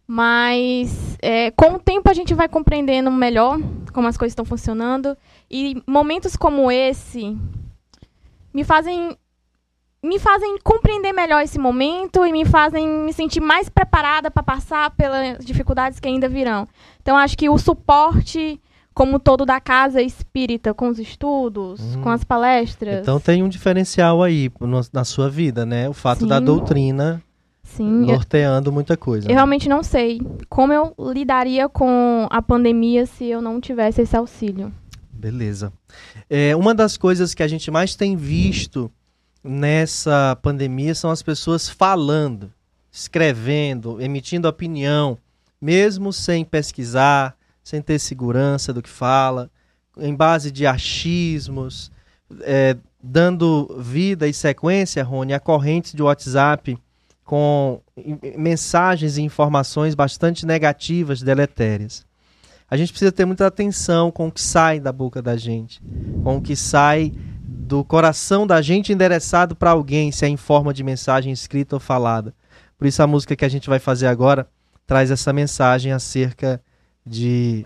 Mas 0.05 1.17
é, 1.21 1.51
com 1.51 1.75
o 1.75 1.79
tempo 1.79 2.09
a 2.09 2.13
gente 2.13 2.33
vai 2.33 2.49
compreendendo 2.49 3.09
melhor 3.09 3.57
como 3.93 4.09
as 4.09 4.17
coisas 4.17 4.33
estão 4.33 4.43
funcionando. 4.43 5.17
E 5.49 5.81
momentos 5.87 6.35
como 6.35 6.69
esse 6.69 7.37
me 8.53 8.65
fazem 8.65 9.15
me 10.03 10.19
fazem 10.19 10.57
compreender 10.59 11.13
melhor 11.13 11.41
esse 11.41 11.57
momento 11.57 12.25
e 12.25 12.31
me 12.33 12.43
fazem 12.43 12.85
me 12.87 13.13
sentir 13.13 13.39
mais 13.39 13.69
preparada 13.69 14.29
para 14.29 14.43
passar 14.43 14.91
pelas 14.91 15.45
dificuldades 15.45 15.97
que 15.97 16.09
ainda 16.09 16.27
virão. 16.27 16.67
Então 17.01 17.15
acho 17.15 17.37
que 17.37 17.49
o 17.49 17.57
suporte 17.57 18.59
como 18.97 19.19
todo 19.19 19.45
da 19.45 19.61
casa 19.61 20.01
espírita, 20.01 20.73
com 20.73 20.87
os 20.89 20.97
estudos, 20.97 21.79
Hum. 21.79 22.01
com 22.01 22.09
as 22.09 22.23
palestras. 22.23 23.01
Então 23.01 23.19
tem 23.19 23.43
um 23.43 23.47
diferencial 23.47 24.23
aí 24.23 24.51
no- 24.59 24.81
na 24.91 25.03
sua 25.05 25.29
vida, 25.29 25.67
né? 25.67 25.87
O 25.87 25.93
fato 25.93 26.25
da 26.25 26.39
Sim. 26.39 26.45
doutrina 26.45 27.21
Sim, 27.61 28.01
eu, 28.01 28.07
norteando 28.07 28.71
muita 28.71 28.97
coisa. 28.97 29.27
eu 29.27 29.29
né? 29.29 29.35
realmente 29.35 29.69
não 29.69 29.83
sei 29.83 30.19
como 30.49 30.73
eu 30.73 30.95
lidaria 31.13 31.69
com 31.69 32.25
a 32.31 32.41
pandemia 32.41 33.05
se 33.05 33.25
eu 33.25 33.39
não 33.39 33.61
tivesse 33.61 34.01
esse 34.01 34.17
auxílio. 34.17 34.73
Beleza. 35.11 35.71
É, 36.27 36.55
uma 36.55 36.73
das 36.73 36.97
coisas 36.97 37.35
que 37.35 37.43
a 37.43 37.47
gente 37.47 37.69
mais 37.69 37.93
tem 37.95 38.15
visto 38.15 38.91
nessa 39.43 40.35
pandemia 40.41 40.95
são 40.95 41.11
as 41.11 41.21
pessoas 41.21 41.69
falando, 41.69 42.51
escrevendo, 42.91 44.01
emitindo 44.01 44.47
opinião, 44.47 45.19
mesmo 45.61 46.11
sem 46.11 46.43
pesquisar, 46.43 47.36
sem 47.67 47.81
ter 47.81 47.99
segurança 47.99 48.71
do 48.71 48.81
que 48.81 48.89
fala, 48.89 49.51
em 49.97 50.15
base 50.15 50.49
de 50.51 50.65
achismos, 50.65 51.91
é, 52.39 52.77
dando 53.03 53.77
vida 53.81 54.25
e 54.25 54.33
sequência, 54.33 55.03
Rony, 55.03 55.33
a 55.33 55.39
correntes 55.39 55.91
de 55.91 56.01
WhatsApp 56.01 56.77
com 57.25 57.81
mensagens 58.37 59.17
e 59.17 59.21
informações 59.21 59.95
bastante 59.95 60.45
negativas, 60.45 61.21
deletérias. 61.21 62.05
A 62.71 62.77
gente 62.77 62.93
precisa 62.93 63.11
ter 63.11 63.25
muita 63.25 63.45
atenção 63.45 64.11
com 64.11 64.27
o 64.27 64.31
que 64.31 64.41
sai 64.41 64.79
da 64.79 64.93
boca 64.93 65.21
da 65.21 65.35
gente, 65.35 65.81
com 66.23 66.37
o 66.37 66.41
que 66.41 66.55
sai 66.55 67.11
do 67.37 67.83
coração 67.83 68.47
da 68.47 68.61
gente 68.61 68.93
endereçado 68.93 69.57
para 69.57 69.71
alguém, 69.71 70.09
se 70.09 70.23
é 70.23 70.29
em 70.29 70.37
forma 70.37 70.73
de 70.73 70.85
mensagem 70.85 71.33
escrita 71.33 71.75
ou 71.75 71.81
falada. 71.81 72.33
Por 72.77 72.87
isso 72.87 73.03
a 73.03 73.07
música 73.07 73.35
que 73.35 73.43
a 73.43 73.49
gente 73.49 73.67
vai 73.67 73.79
fazer 73.79 74.07
agora 74.07 74.47
traz 74.85 75.11
essa 75.11 75.33
mensagem 75.33 75.91
acerca 75.91 76.61
de 77.07 77.65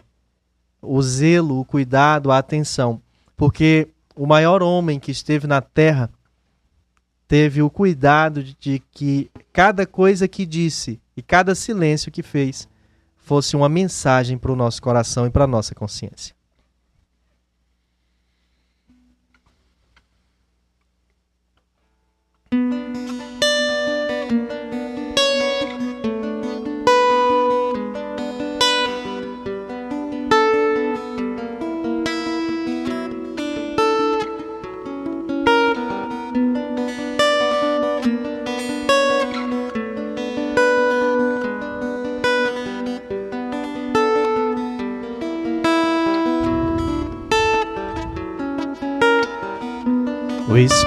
o 0.82 1.02
zelo, 1.02 1.60
o 1.60 1.66
cuidado, 1.66 2.32
a 2.32 2.38
atenção, 2.38 3.02
porque 3.36 3.88
o 4.16 4.26
maior 4.26 4.64
homem 4.64 5.00
que 5.00 5.12
esteve 5.12 5.48
na 5.48 5.62
terra 5.62 6.10
teve 7.28 7.62
o 7.62 7.70
cuidado 7.70 8.44
de, 8.44 8.82
que 8.92 9.32
cada 9.54 9.86
coisa 9.86 10.28
que 10.28 10.46
disse 10.46 11.00
e 11.16 11.22
cada 11.22 11.56
silêncio 11.56 12.12
que 12.12 12.22
fez 12.22 12.68
fosse 13.18 13.56
uma 13.56 13.70
mensagem 13.70 14.38
para 14.38 14.52
o 14.52 14.56
nosso 14.56 14.82
coração 14.82 15.26
e 15.26 15.30
para 15.30 15.46
a 15.46 15.48
nossa 15.48 15.74
consciência. 15.74 16.36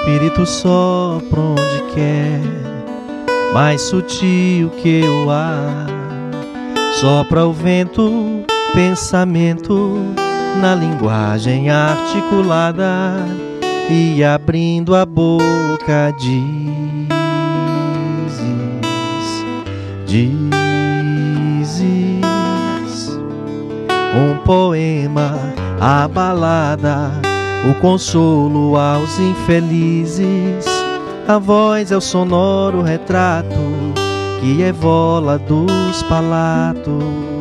Espírito 0.05 0.45
sopra 0.45 1.39
onde 1.41 1.81
quer, 1.95 2.39
mais 3.51 3.81
sutil 3.81 4.69
que 4.69 5.01
o 5.01 5.31
ar. 5.31 5.87
Sopra 7.01 7.43
o 7.47 7.51
vento, 7.51 8.45
pensamento, 8.75 9.97
na 10.61 10.75
linguagem 10.75 11.71
articulada 11.71 13.15
e 13.89 14.23
abrindo 14.23 14.95
a 14.95 15.07
boca 15.07 16.13
dizes, 16.19 17.09
dizes 20.05 20.39
um 24.13 24.37
poema, 24.45 25.39
a 25.81 26.07
balada, 26.07 27.34
o 27.69 27.73
consolo 27.75 28.77
aos 28.77 29.17
infelizes. 29.19 30.65
A 31.27 31.39
voz 31.39 31.91
é 31.91 31.97
o 31.97 32.01
sonoro 32.01 32.81
retrato 32.81 33.55
que 34.39 34.61
evola 34.61 35.39
dos 35.39 36.03
palatos. 36.03 37.34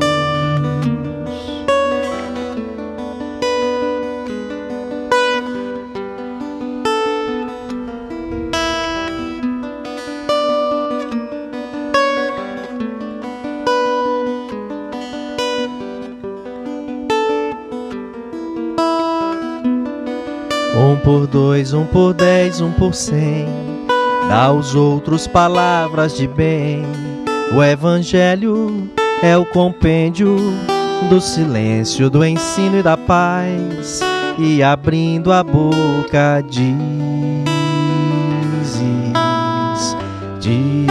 Dois, 21.35 21.75
um 21.75 21.85
por 21.85 22.15
dez, 22.15 22.61
um 22.61 22.71
por 22.71 22.95
cem. 22.95 23.49
Dá 24.29 24.45
aos 24.45 24.77
outros 24.77 25.27
palavras 25.27 26.17
de 26.17 26.29
bem. 26.29 26.85
O 27.53 27.61
Evangelho 27.61 28.89
é 29.21 29.37
o 29.37 29.45
compêndio 29.45 30.37
do 31.11 31.21
silêncio, 31.21 32.09
do 32.09 32.25
ensino 32.25 32.79
e 32.79 32.85
da 32.85 32.97
paz. 32.97 34.01
E 34.39 34.63
abrindo 34.63 35.33
a 35.33 35.43
boca 35.43 36.41
dizes, 36.49 36.77
dizes 40.39 40.85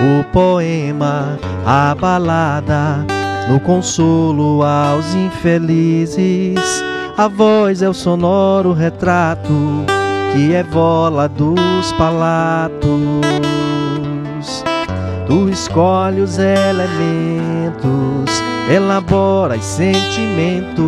o 0.00 0.24
poema, 0.32 1.38
a 1.64 1.94
balada 1.94 3.21
no 3.48 3.60
consolo 3.60 4.62
aos 4.62 5.14
infelizes. 5.14 6.84
A 7.16 7.28
voz 7.28 7.82
é 7.82 7.88
o 7.88 7.94
sonoro 7.94 8.72
retrato 8.72 9.84
que 10.32 10.52
evola 10.52 11.28
dos 11.28 11.92
palatos. 11.92 12.90
Tu 15.26 15.48
escolhe 15.48 16.20
os 16.20 16.38
elementos, 16.38 17.82
elaboras 18.70 19.64
sentimentos, 19.64 20.80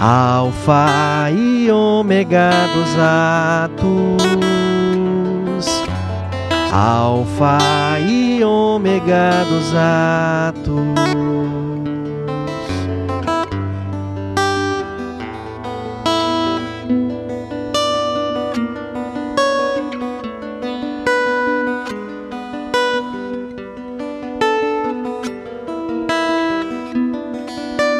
alfa 0.00 1.30
e 1.30 1.70
ômega 1.70 2.50
dos 2.74 2.98
atos 2.98 4.22
Alfa 6.72 7.91
Ômega 8.74 9.44
dos 9.50 9.74
atos. 9.74 10.72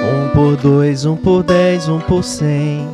Um 0.00 0.28
por 0.32 0.56
dois, 0.56 1.04
um 1.04 1.16
por 1.16 1.42
dez, 1.42 1.87
um 1.87 2.00
por 2.00 2.24
cem. 2.24 2.88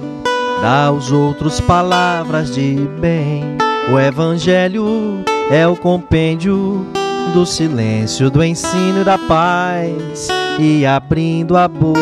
Dá 0.60 0.86
aos 0.86 1.12
outros 1.12 1.60
palavras 1.60 2.52
de 2.52 2.74
bem. 3.00 3.44
O 3.92 4.00
Evangelho 4.00 5.22
é 5.48 5.64
o 5.64 5.76
compêndio 5.76 6.97
do 7.32 7.44
silêncio, 7.46 8.30
do 8.30 8.42
ensino 8.42 9.02
e 9.02 9.04
da 9.04 9.18
paz, 9.18 10.28
e 10.58 10.84
abrindo 10.84 11.56
a 11.56 11.68
boca, 11.68 11.96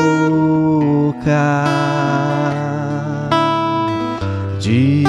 dizes 4.59 5.07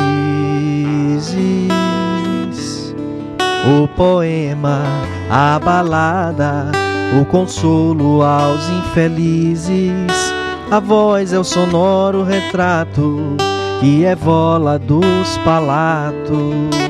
o 3.66 3.88
poema, 3.90 4.82
a 5.30 5.60
balada, 5.60 6.72
o 7.20 7.26
consolo 7.26 8.22
aos 8.24 8.70
infelizes. 8.70 10.34
A 10.70 10.80
voz 10.80 11.32
é 11.32 11.40
o 11.40 11.44
sonoro 11.44 12.24
retrato 12.24 13.38
que 13.80 14.04
evola 14.04 14.78
dos 14.78 15.38
palatos. 15.46 16.87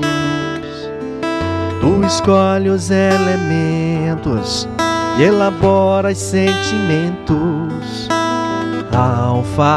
Escolhe 2.07 2.69
os 2.69 2.89
elementos 2.89 4.65
e 5.19 5.23
elaboras 5.23 6.17
sentimentos, 6.17 8.07
alfa 8.95 9.75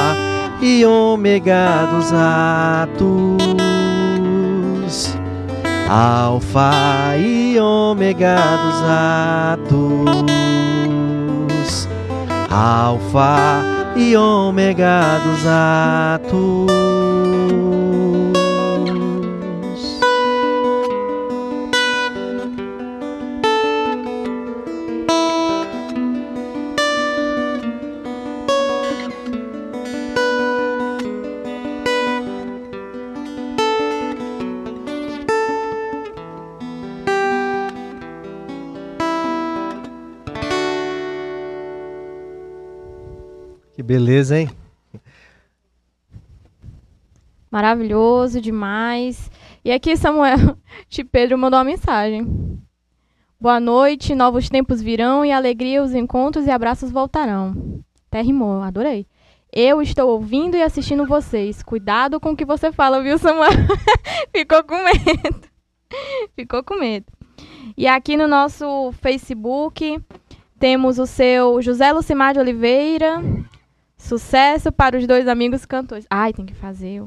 e 0.62 0.86
ômega 0.86 1.88
dos 1.90 2.12
atos, 2.12 3.42
alfa 5.88 7.16
e 7.18 7.58
ômega 7.58 8.36
dos 8.62 8.80
atos, 10.28 11.88
alfa 12.48 13.60
e 13.96 14.16
ômega 14.16 15.20
dos 15.24 15.44
atos. 15.48 16.89
Beleza, 43.90 44.38
hein? 44.38 44.48
Maravilhoso 47.50 48.40
demais. 48.40 49.28
E 49.64 49.72
aqui 49.72 49.96
Samuel 49.96 50.56
de 50.88 51.02
Pedro 51.02 51.36
mandou 51.36 51.58
uma 51.58 51.64
mensagem. 51.64 52.24
Boa 53.40 53.58
noite, 53.58 54.14
novos 54.14 54.48
tempos 54.48 54.80
virão 54.80 55.24
e 55.24 55.32
alegria, 55.32 55.82
os 55.82 55.92
encontros 55.92 56.46
e 56.46 56.52
abraços 56.52 56.92
voltarão. 56.92 57.82
Até 58.06 58.22
rimou, 58.22 58.62
adorei. 58.62 59.08
Eu 59.52 59.82
estou 59.82 60.08
ouvindo 60.08 60.56
e 60.56 60.62
assistindo 60.62 61.04
vocês. 61.04 61.60
Cuidado 61.60 62.20
com 62.20 62.30
o 62.30 62.36
que 62.36 62.44
você 62.44 62.70
fala, 62.70 63.02
viu, 63.02 63.18
Samuel? 63.18 63.50
Ficou 64.32 64.62
com 64.62 64.84
medo. 64.84 65.40
Ficou 66.38 66.62
com 66.62 66.78
medo. 66.78 67.06
E 67.76 67.88
aqui 67.88 68.16
no 68.16 68.28
nosso 68.28 68.92
Facebook 69.02 70.00
temos 70.60 71.00
o 71.00 71.06
seu 71.08 71.60
José 71.60 71.92
Lucimar 71.92 72.34
de 72.34 72.38
Oliveira, 72.38 73.20
Sucesso 74.00 74.72
para 74.72 74.96
os 74.96 75.06
dois 75.06 75.28
amigos 75.28 75.66
cantores. 75.66 76.06
Ai, 76.10 76.32
tem 76.32 76.46
que 76.46 76.54
fazer. 76.54 77.02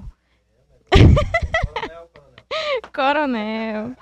coronel, 2.93 3.93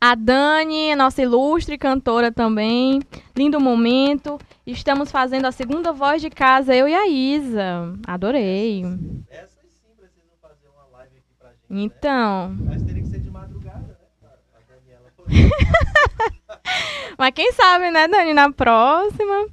A 0.00 0.16
Dani, 0.16 0.96
nossa 0.96 1.22
ilustre 1.22 1.78
cantora 1.78 2.32
também. 2.32 3.00
Lindo 3.36 3.60
momento. 3.60 4.36
Estamos 4.66 5.12
fazendo 5.12 5.46
a 5.46 5.52
segunda 5.52 5.92
voz 5.92 6.20
de 6.20 6.28
casa, 6.28 6.74
eu 6.74 6.88
e 6.88 6.94
a 6.94 7.06
Isa. 7.06 7.94
Adorei. 8.06 8.82
Essas 9.30 9.70
sim 9.70 9.94
precisam 9.96 10.34
fazer 10.42 10.68
uma 10.68 10.86
live 10.98 11.16
aqui 11.16 11.34
pra 11.38 11.50
gente. 11.50 11.62
Então. 11.70 12.48
Né? 12.50 12.70
Mas 12.70 12.82
teria 12.82 13.02
que 13.02 13.08
ser 13.08 13.20
de 13.20 13.30
madrugada, 13.30 13.96
né? 14.20 14.28
A 14.54 14.58
Daniela. 14.68 15.12
Mas 17.16 17.30
quem 17.32 17.52
sabe, 17.52 17.92
né, 17.92 18.08
Dani, 18.08 18.34
na 18.34 18.50
próxima. 18.52 19.46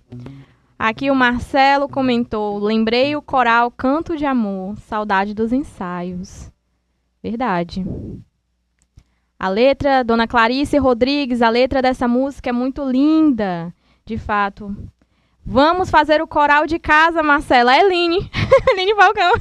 Aqui 0.84 1.12
o 1.12 1.16
Marcelo 1.16 1.88
comentou: 1.88 2.58
lembrei 2.58 3.16
o 3.16 3.22
coral 3.22 3.70
Canto 3.70 4.18
de 4.18 4.26
Amor, 4.26 4.76
saudade 4.80 5.32
dos 5.32 5.54
ensaios. 5.54 6.52
Verdade. 7.22 7.86
A 9.38 9.48
letra, 9.48 10.04
Dona 10.04 10.28
Clarice 10.28 10.80
Rodrigues, 10.80 11.44
a 11.44 11.50
letra 11.50 11.84
dessa 11.84 12.08
música 12.08 12.50
é 12.50 12.52
muito 12.52 12.84
linda, 12.84 13.72
de 14.04 14.18
fato. 14.18 14.76
Vamos 15.46 15.92
fazer 15.92 16.20
o 16.20 16.28
coral 16.28 16.66
de 16.66 16.80
casa, 16.80 17.22
Marcela. 17.22 17.76
É 17.76 17.88
Line. 17.88 18.28
Line 18.76 18.96
Falcão. 18.98 19.34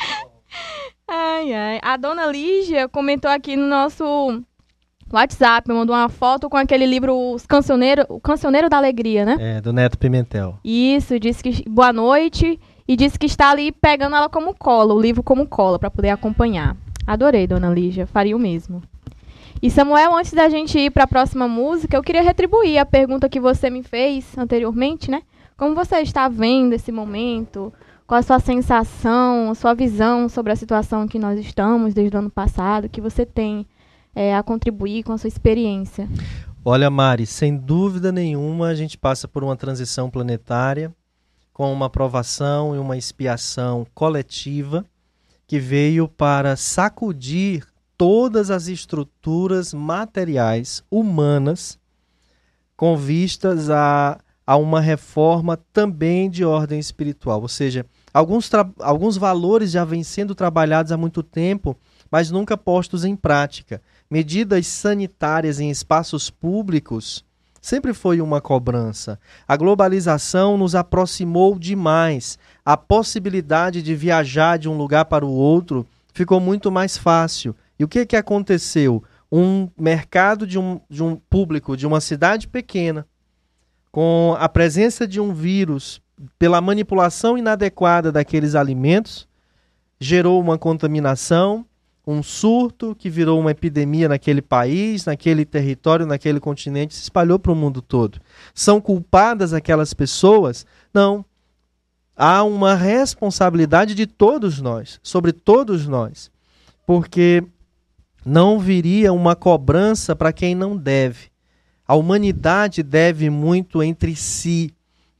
ai, 1.06 1.52
ai. 1.52 1.80
A 1.82 1.98
dona 1.98 2.24
Lígia 2.24 2.88
comentou 2.88 3.30
aqui 3.30 3.56
no 3.56 3.66
nosso 3.66 4.42
WhatsApp, 5.16 5.68
mandou 5.72 5.94
uma 5.94 6.08
foto 6.08 6.48
com 6.48 6.56
aquele 6.56 6.86
livro 6.86 7.14
Os 7.14 7.46
Cancioneiro, 7.46 8.04
O 8.08 8.20
Cancioneiro 8.20 8.68
da 8.68 8.76
Alegria, 8.76 9.24
né? 9.24 9.36
É, 9.38 9.60
do 9.60 9.72
Neto 9.72 9.98
Pimentel. 9.98 10.58
Isso, 10.64 11.18
disse 11.20 11.42
que 11.42 11.68
boa 11.68 11.92
noite 11.92 12.58
e 12.86 12.96
disse 12.96 13.18
que 13.18 13.26
está 13.26 13.50
ali 13.50 13.72
pegando 13.72 14.16
ela 14.16 14.28
como 14.28 14.54
cola, 14.54 14.94
o 14.94 15.00
livro 15.00 15.22
como 15.22 15.46
cola, 15.46 15.78
para 15.78 15.90
poder 15.90 16.10
acompanhar. 16.10 16.76
Adorei, 17.06 17.46
dona 17.46 17.70
Lígia, 17.70 18.06
faria 18.06 18.36
o 18.36 18.38
mesmo. 18.38 18.82
E 19.62 19.70
Samuel, 19.70 20.16
antes 20.16 20.32
da 20.32 20.48
gente 20.48 20.78
ir 20.78 20.90
para 20.90 21.04
a 21.04 21.06
próxima 21.06 21.46
música, 21.46 21.96
eu 21.96 22.02
queria 22.02 22.22
retribuir 22.22 22.78
a 22.78 22.84
pergunta 22.84 23.28
que 23.28 23.38
você 23.38 23.70
me 23.70 23.82
fez 23.82 24.36
anteriormente, 24.36 25.10
né? 25.10 25.22
Como 25.56 25.74
você 25.74 26.00
está 26.00 26.28
vendo 26.28 26.72
esse 26.72 26.90
momento? 26.90 27.72
Qual 28.06 28.18
a 28.18 28.22
sua 28.22 28.40
sensação, 28.40 29.50
a 29.50 29.54
sua 29.54 29.74
visão 29.74 30.28
sobre 30.28 30.52
a 30.52 30.56
situação 30.56 31.06
que 31.06 31.18
nós 31.18 31.38
estamos 31.38 31.94
desde 31.94 32.16
o 32.16 32.18
ano 32.18 32.30
passado, 32.30 32.88
que 32.88 33.00
você 33.00 33.24
tem 33.24 33.64
é, 34.14 34.34
a 34.34 34.42
contribuir 34.42 35.02
com 35.02 35.12
a 35.12 35.18
sua 35.18 35.28
experiência? 35.28 36.08
Olha, 36.64 36.88
Mari, 36.90 37.26
sem 37.26 37.56
dúvida 37.56 38.12
nenhuma 38.12 38.68
a 38.68 38.74
gente 38.74 38.96
passa 38.96 39.26
por 39.26 39.42
uma 39.42 39.56
transição 39.56 40.10
planetária 40.10 40.94
com 41.52 41.72
uma 41.72 41.86
aprovação 41.86 42.74
e 42.74 42.78
uma 42.78 42.96
expiação 42.96 43.86
coletiva 43.94 44.84
que 45.46 45.58
veio 45.58 46.08
para 46.08 46.56
sacudir 46.56 47.66
todas 47.96 48.50
as 48.50 48.68
estruturas 48.68 49.74
materiais 49.74 50.82
humanas 50.90 51.78
com 52.76 52.96
vistas 52.96 53.68
a 53.68 54.18
a 54.46 54.56
uma 54.56 54.80
reforma 54.80 55.56
também 55.72 56.28
de 56.28 56.44
ordem 56.44 56.78
espiritual. 56.78 57.40
Ou 57.40 57.48
seja, 57.48 57.86
alguns, 58.12 58.50
alguns 58.80 59.16
valores 59.16 59.70
já 59.70 59.84
vêm 59.84 60.02
sendo 60.02 60.34
trabalhados 60.34 60.92
há 60.92 60.96
muito 60.96 61.22
tempo, 61.22 61.76
mas 62.12 62.30
nunca 62.30 62.58
postos 62.58 63.06
em 63.06 63.16
prática. 63.16 63.80
Medidas 64.10 64.66
sanitárias 64.66 65.58
em 65.58 65.70
espaços 65.70 66.28
públicos 66.28 67.24
sempre 67.58 67.94
foi 67.94 68.20
uma 68.20 68.38
cobrança. 68.38 69.18
A 69.48 69.56
globalização 69.56 70.58
nos 70.58 70.74
aproximou 70.74 71.58
demais. 71.58 72.38
A 72.62 72.76
possibilidade 72.76 73.80
de 73.80 73.94
viajar 73.94 74.58
de 74.58 74.68
um 74.68 74.76
lugar 74.76 75.06
para 75.06 75.24
o 75.24 75.30
outro 75.30 75.86
ficou 76.12 76.38
muito 76.38 76.70
mais 76.70 76.98
fácil. 76.98 77.56
E 77.78 77.84
o 77.84 77.88
que, 77.88 78.04
que 78.04 78.16
aconteceu? 78.16 79.02
Um 79.30 79.70
mercado 79.78 80.46
de 80.46 80.58
um, 80.58 80.78
de 80.90 81.02
um 81.02 81.16
público 81.16 81.74
de 81.78 81.86
uma 81.86 82.02
cidade 82.02 82.46
pequena, 82.46 83.06
com 83.90 84.36
a 84.38 84.48
presença 84.50 85.06
de 85.08 85.18
um 85.18 85.32
vírus 85.32 86.02
pela 86.38 86.60
manipulação 86.60 87.38
inadequada 87.38 88.12
daqueles 88.12 88.54
alimentos, 88.54 89.26
gerou 89.98 90.38
uma 90.38 90.58
contaminação, 90.58 91.64
um 92.06 92.22
surto 92.22 92.96
que 92.96 93.08
virou 93.08 93.38
uma 93.38 93.52
epidemia 93.52 94.08
naquele 94.08 94.42
país, 94.42 95.04
naquele 95.04 95.44
território, 95.44 96.04
naquele 96.04 96.40
continente, 96.40 96.94
se 96.94 97.02
espalhou 97.02 97.38
para 97.38 97.52
o 97.52 97.56
mundo 97.56 97.80
todo. 97.80 98.20
São 98.52 98.80
culpadas 98.80 99.52
aquelas 99.52 99.94
pessoas? 99.94 100.66
Não. 100.92 101.24
Há 102.16 102.42
uma 102.42 102.74
responsabilidade 102.74 103.94
de 103.94 104.06
todos 104.06 104.60
nós, 104.60 104.98
sobre 105.02 105.32
todos 105.32 105.86
nós, 105.86 106.30
porque 106.86 107.42
não 108.24 108.58
viria 108.58 109.12
uma 109.12 109.34
cobrança 109.34 110.14
para 110.14 110.32
quem 110.32 110.54
não 110.54 110.76
deve. 110.76 111.30
A 111.86 111.94
humanidade 111.94 112.82
deve 112.82 113.30
muito 113.30 113.82
entre 113.82 114.14
si. 114.14 114.74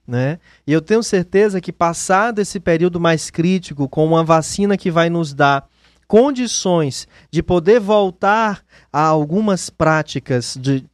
Né? 0.06 0.38
E 0.66 0.72
eu 0.72 0.82
tenho 0.82 1.02
certeza 1.02 1.60
que, 1.60 1.72
passado 1.72 2.40
esse 2.40 2.58
período 2.58 3.00
mais 3.00 3.30
crítico, 3.30 3.88
com 3.88 4.04
uma 4.04 4.24
vacina 4.24 4.76
que 4.76 4.90
vai 4.90 5.08
nos 5.08 5.32
dar 5.32 5.66
condições 6.12 7.08
de 7.30 7.42
poder 7.42 7.80
voltar 7.80 8.62
a 8.92 9.00
algumas 9.00 9.70
práticas 9.70 10.58
de, 10.60 10.84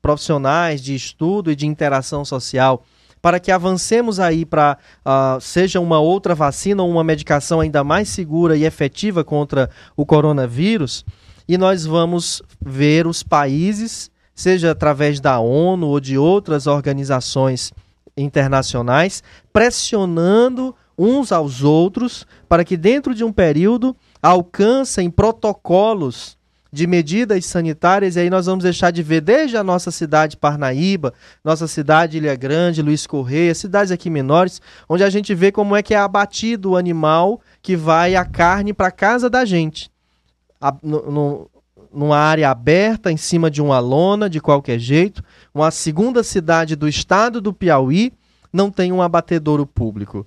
profissionais 0.00 0.80
de 0.80 0.94
estudo 0.94 1.52
e 1.52 1.54
de 1.54 1.66
interação 1.66 2.24
social, 2.24 2.82
para 3.20 3.38
que 3.38 3.52
avancemos 3.52 4.18
aí 4.18 4.46
para 4.46 4.78
uh, 5.04 5.38
seja 5.38 5.80
uma 5.80 6.00
outra 6.00 6.34
vacina 6.34 6.82
ou 6.82 6.90
uma 6.90 7.04
medicação 7.04 7.60
ainda 7.60 7.84
mais 7.84 8.08
segura 8.08 8.56
e 8.56 8.64
efetiva 8.64 9.22
contra 9.22 9.68
o 9.94 10.06
coronavírus, 10.06 11.04
e 11.46 11.58
nós 11.58 11.84
vamos 11.84 12.40
ver 12.58 13.06
os 13.06 13.22
países, 13.22 14.10
seja 14.34 14.70
através 14.70 15.20
da 15.20 15.40
ONU 15.40 15.88
ou 15.88 16.00
de 16.00 16.16
outras 16.16 16.66
organizações 16.66 17.70
internacionais, 18.16 19.22
pressionando 19.52 20.74
uns 20.96 21.32
aos 21.32 21.62
outros 21.62 22.26
para 22.48 22.64
que 22.64 22.78
dentro 22.78 23.14
de 23.14 23.24
um 23.24 23.32
período 23.32 23.94
alcancem 24.22 25.10
protocolos 25.10 26.38
de 26.72 26.86
medidas 26.86 27.44
sanitárias, 27.44 28.16
e 28.16 28.20
aí 28.20 28.30
nós 28.30 28.46
vamos 28.46 28.62
deixar 28.64 28.90
de 28.90 29.02
ver 29.02 29.20
desde 29.20 29.58
a 29.58 29.64
nossa 29.64 29.90
cidade 29.90 30.38
Parnaíba, 30.38 31.12
nossa 31.44 31.68
cidade 31.68 32.16
Ilha 32.16 32.34
Grande, 32.34 32.80
Luiz 32.80 33.06
Correia, 33.06 33.54
cidades 33.54 33.92
aqui 33.92 34.08
menores, 34.08 34.62
onde 34.88 35.04
a 35.04 35.10
gente 35.10 35.34
vê 35.34 35.52
como 35.52 35.76
é 35.76 35.82
que 35.82 35.92
é 35.92 35.98
abatido 35.98 36.70
o 36.70 36.76
animal 36.78 37.42
que 37.60 37.76
vai 37.76 38.14
a 38.14 38.24
carne 38.24 38.72
para 38.72 38.90
casa 38.90 39.28
da 39.28 39.44
gente. 39.44 39.90
A, 40.58 40.74
no, 40.82 41.10
no, 41.10 41.50
numa 41.92 42.16
área 42.16 42.50
aberta, 42.50 43.12
em 43.12 43.18
cima 43.18 43.50
de 43.50 43.60
uma 43.60 43.78
lona, 43.78 44.30
de 44.30 44.40
qualquer 44.40 44.78
jeito. 44.78 45.22
Uma 45.54 45.70
segunda 45.70 46.22
cidade 46.22 46.74
do 46.74 46.88
estado 46.88 47.38
do 47.38 47.52
Piauí 47.52 48.14
não 48.50 48.70
tem 48.70 48.92
um 48.92 49.02
abatedouro 49.02 49.66
público. 49.66 50.26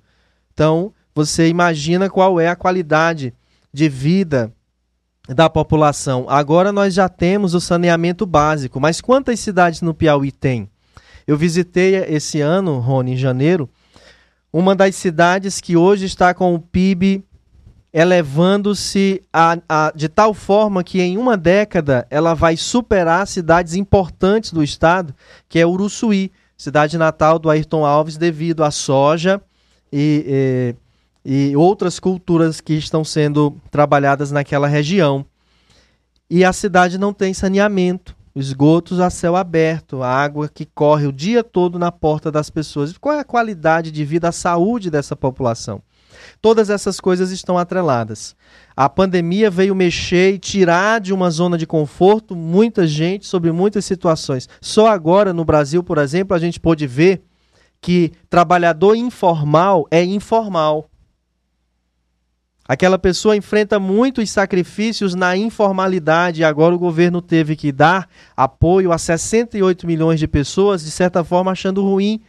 Então, 0.53 0.93
você 1.13 1.47
imagina 1.47 2.07
qual 2.07 2.39
é 2.39 2.49
a 2.49 2.55
qualidade 2.55 3.33
de 3.75 3.89
vida 3.89 4.53
da 5.27 5.49
população. 5.49 6.25
Agora 6.29 6.71
nós 6.71 6.93
já 6.93 7.09
temos 7.09 7.53
o 7.53 7.59
saneamento 7.59 8.25
básico, 8.25 8.79
mas 8.79 9.01
quantas 9.01 9.37
cidades 9.41 9.81
no 9.81 9.93
Piauí 9.93 10.31
tem? 10.31 10.69
Eu 11.27 11.35
visitei 11.35 11.95
esse 11.95 12.39
ano, 12.39 12.79
Rony, 12.79 13.11
em 13.13 13.17
janeiro, 13.17 13.69
uma 14.53 14.73
das 14.73 14.95
cidades 14.95 15.59
que 15.59 15.75
hoje 15.75 16.05
está 16.05 16.33
com 16.33 16.55
o 16.55 16.59
PIB 16.59 17.21
elevando-se 17.91 19.21
de 19.93 20.07
tal 20.07 20.33
forma 20.33 20.81
que 20.81 21.01
em 21.01 21.17
uma 21.17 21.35
década 21.35 22.07
ela 22.09 22.33
vai 22.33 22.55
superar 22.55 23.27
cidades 23.27 23.73
importantes 23.73 24.53
do 24.53 24.63
estado, 24.63 25.13
que 25.49 25.59
é 25.59 25.67
Uruçuí, 25.67 26.31
cidade 26.57 26.97
natal 26.97 27.37
do 27.37 27.49
Ayrton 27.49 27.85
Alves, 27.85 28.15
devido 28.15 28.63
à 28.63 28.71
soja 28.71 29.41
e, 29.91 30.25
e, 30.27 30.75
e 31.25 31.55
outras 31.55 31.99
culturas 31.99 32.61
que 32.61 32.75
estão 32.75 33.03
sendo 33.03 33.57
trabalhadas 33.71 34.31
naquela 34.31 34.67
região. 34.67 35.25
E 36.29 36.45
a 36.45 36.53
cidade 36.53 36.99
não 36.99 37.11
tem 37.11 37.33
saneamento, 37.33 38.15
esgotos 38.35 38.99
a 38.99 39.09
céu 39.09 39.35
aberto, 39.35 40.03
a 40.03 40.09
água 40.09 40.47
que 40.47 40.65
corre 40.65 41.07
o 41.07 41.11
dia 41.11 41.43
todo 41.43 41.79
na 41.79 41.91
porta 41.91 42.31
das 42.31 42.51
pessoas. 42.51 42.95
Qual 42.97 43.15
é 43.15 43.19
a 43.19 43.25
qualidade 43.25 43.91
de 43.91 44.05
vida, 44.05 44.29
a 44.29 44.31
saúde 44.31 44.91
dessa 44.91 45.15
população? 45.15 45.81
Todas 46.41 46.69
essas 46.69 46.99
coisas 46.99 47.31
estão 47.31 47.57
atreladas. 47.57 48.35
A 48.75 48.87
pandemia 48.87 49.49
veio 49.49 49.75
mexer 49.75 50.33
e 50.33 50.39
tirar 50.39 51.01
de 51.01 51.13
uma 51.13 51.29
zona 51.29 51.57
de 51.57 51.65
conforto 51.65 52.35
muita 52.35 52.85
gente 52.87 53.25
sobre 53.25 53.51
muitas 53.51 53.83
situações. 53.85 54.47
Só 54.61 54.87
agora 54.87 55.33
no 55.33 55.43
Brasil, 55.43 55.83
por 55.83 55.97
exemplo, 55.97 56.35
a 56.35 56.39
gente 56.39 56.59
pôde 56.59 56.85
ver 56.87 57.23
que 57.81 58.11
trabalhador 58.29 58.95
informal 58.95 59.85
é 59.91 60.03
informal. 60.03 60.89
Aquela 62.67 62.97
pessoa 62.97 63.35
enfrenta 63.35 63.79
muitos 63.79 64.29
sacrifícios 64.31 65.13
na 65.13 65.37
informalidade 65.37 66.41
e 66.41 66.43
agora 66.43 66.73
o 66.73 66.79
governo 66.79 67.21
teve 67.21 67.55
que 67.55 67.71
dar 67.71 68.09
apoio 68.35 68.91
a 68.91 68.97
68 68.97 69.85
milhões 69.85 70.19
de 70.19 70.27
pessoas, 70.27 70.83
de 70.83 70.89
certa 70.89 71.23
forma 71.23 71.51
achando 71.51 71.83
ruim 71.83 72.21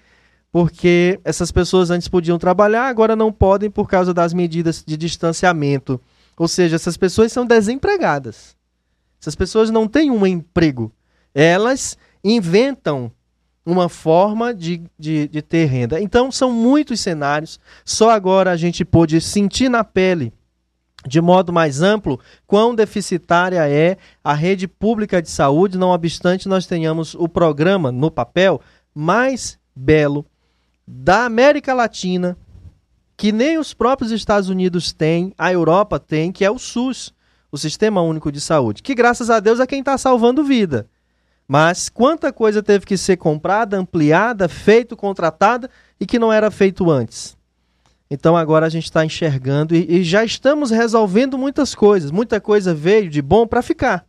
porque 0.57 1.21
essas 1.23 1.53
pessoas 1.53 1.91
antes 1.91 2.09
podiam 2.09 2.39
trabalhar, 2.39 2.89
agora 2.89 3.15
não 3.15 3.31
podem 3.31 3.71
por 3.71 3.87
causa 3.87 4.15
das 4.15 4.33
medidas 4.33 4.83
de 4.87 4.97
distanciamento. 4.97 6.01
Ou 6.35 6.49
seja, 6.49 6.77
essas 6.77 6.97
pessoas 6.97 7.31
são 7.31 7.45
desempregadas. 7.45 8.57
Essas 9.21 9.35
pessoas 9.35 9.71
não 9.71 9.87
têm 9.87 10.11
um 10.11 10.27
emprego. 10.27 10.91
Elas 11.35 11.99
inventam 12.25 13.13
uma 13.67 13.89
forma 13.89 14.55
de, 14.55 14.81
de, 14.97 15.27
de 15.27 15.43
ter 15.43 15.67
renda. 15.67 16.01
Então, 16.01 16.31
são 16.31 16.53
muitos 16.53 17.01
cenários. 17.01 17.59
Só 17.85 18.11
agora 18.11 18.53
a 18.53 18.57
gente 18.57 18.85
pôde 18.85 19.21
sentir 19.21 19.69
na 19.69 19.83
pele 19.83 20.33
de 21.07 21.21
modo 21.21 21.53
mais 21.53 21.83
amplo, 21.83 22.19
quão 22.47 22.75
deficitária 22.75 23.69
é 23.69 23.97
a 24.25 24.35
rede 24.35 24.67
pública 24.67 25.23
de 25.23 25.31
saúde, 25.31 25.79
não 25.79 25.91
obstante 25.91 26.49
nós 26.49 26.67
tenhamos 26.67 27.15
o 27.15 27.29
programa 27.29 27.93
no 27.93 28.11
papel 28.11 28.61
mais 28.93 29.57
belo, 29.75 30.27
da 30.87 31.25
América 31.25 31.73
Latina, 31.75 32.37
que 33.17 33.31
nem 33.31 33.59
os 33.59 33.73
próprios 33.73 34.11
Estados 34.11 34.49
Unidos 34.49 34.93
têm, 34.93 35.33
a 35.39 35.53
Europa 35.53 35.99
tem, 35.99 36.33
que 36.33 36.45
é 36.45 36.51
o 36.51 36.59
SUS, 36.59 37.15
o 37.53 37.59
Sistema 37.59 38.03
Único 38.03 38.33
de 38.33 38.41
Saúde, 38.41 38.83
que 38.83 38.95
graças 38.95 39.31
a 39.31 39.39
Deus 39.39 39.61
é 39.61 39.67
quem 39.67 39.81
está 39.81 39.97
salvando 39.97 40.45
vida. 40.45 40.89
Mas 41.49 41.89
quanta 41.89 42.33
coisa 42.33 42.63
teve 42.63 42.85
que 42.85 42.97
ser 42.97 43.17
comprada, 43.17 43.77
ampliada, 43.77 44.49
feito, 44.49 44.97
contratada 44.97 45.71
e 46.01 46.07
que 46.07 46.19
não 46.19 46.33
era 46.33 46.51
feito 46.51 46.91
antes. 46.91 47.37
Então 48.11 48.37
agora 48.37 48.67
a 48.67 48.69
gente 48.69 48.85
está 48.85 49.05
enxergando 49.05 49.75
e, 49.75 49.99
e, 49.99 50.05
já 50.05 50.25
estamos 50.25 50.71
resolvendo 50.71 51.37
muitas 51.37 51.75
coisas. 51.75 52.11
Muita 52.11 52.41
coisa 52.41 52.75
veio 52.75 53.09
de 53.09 53.21
bom 53.21 53.47
para 53.47 53.63
ficar. 53.63 54.05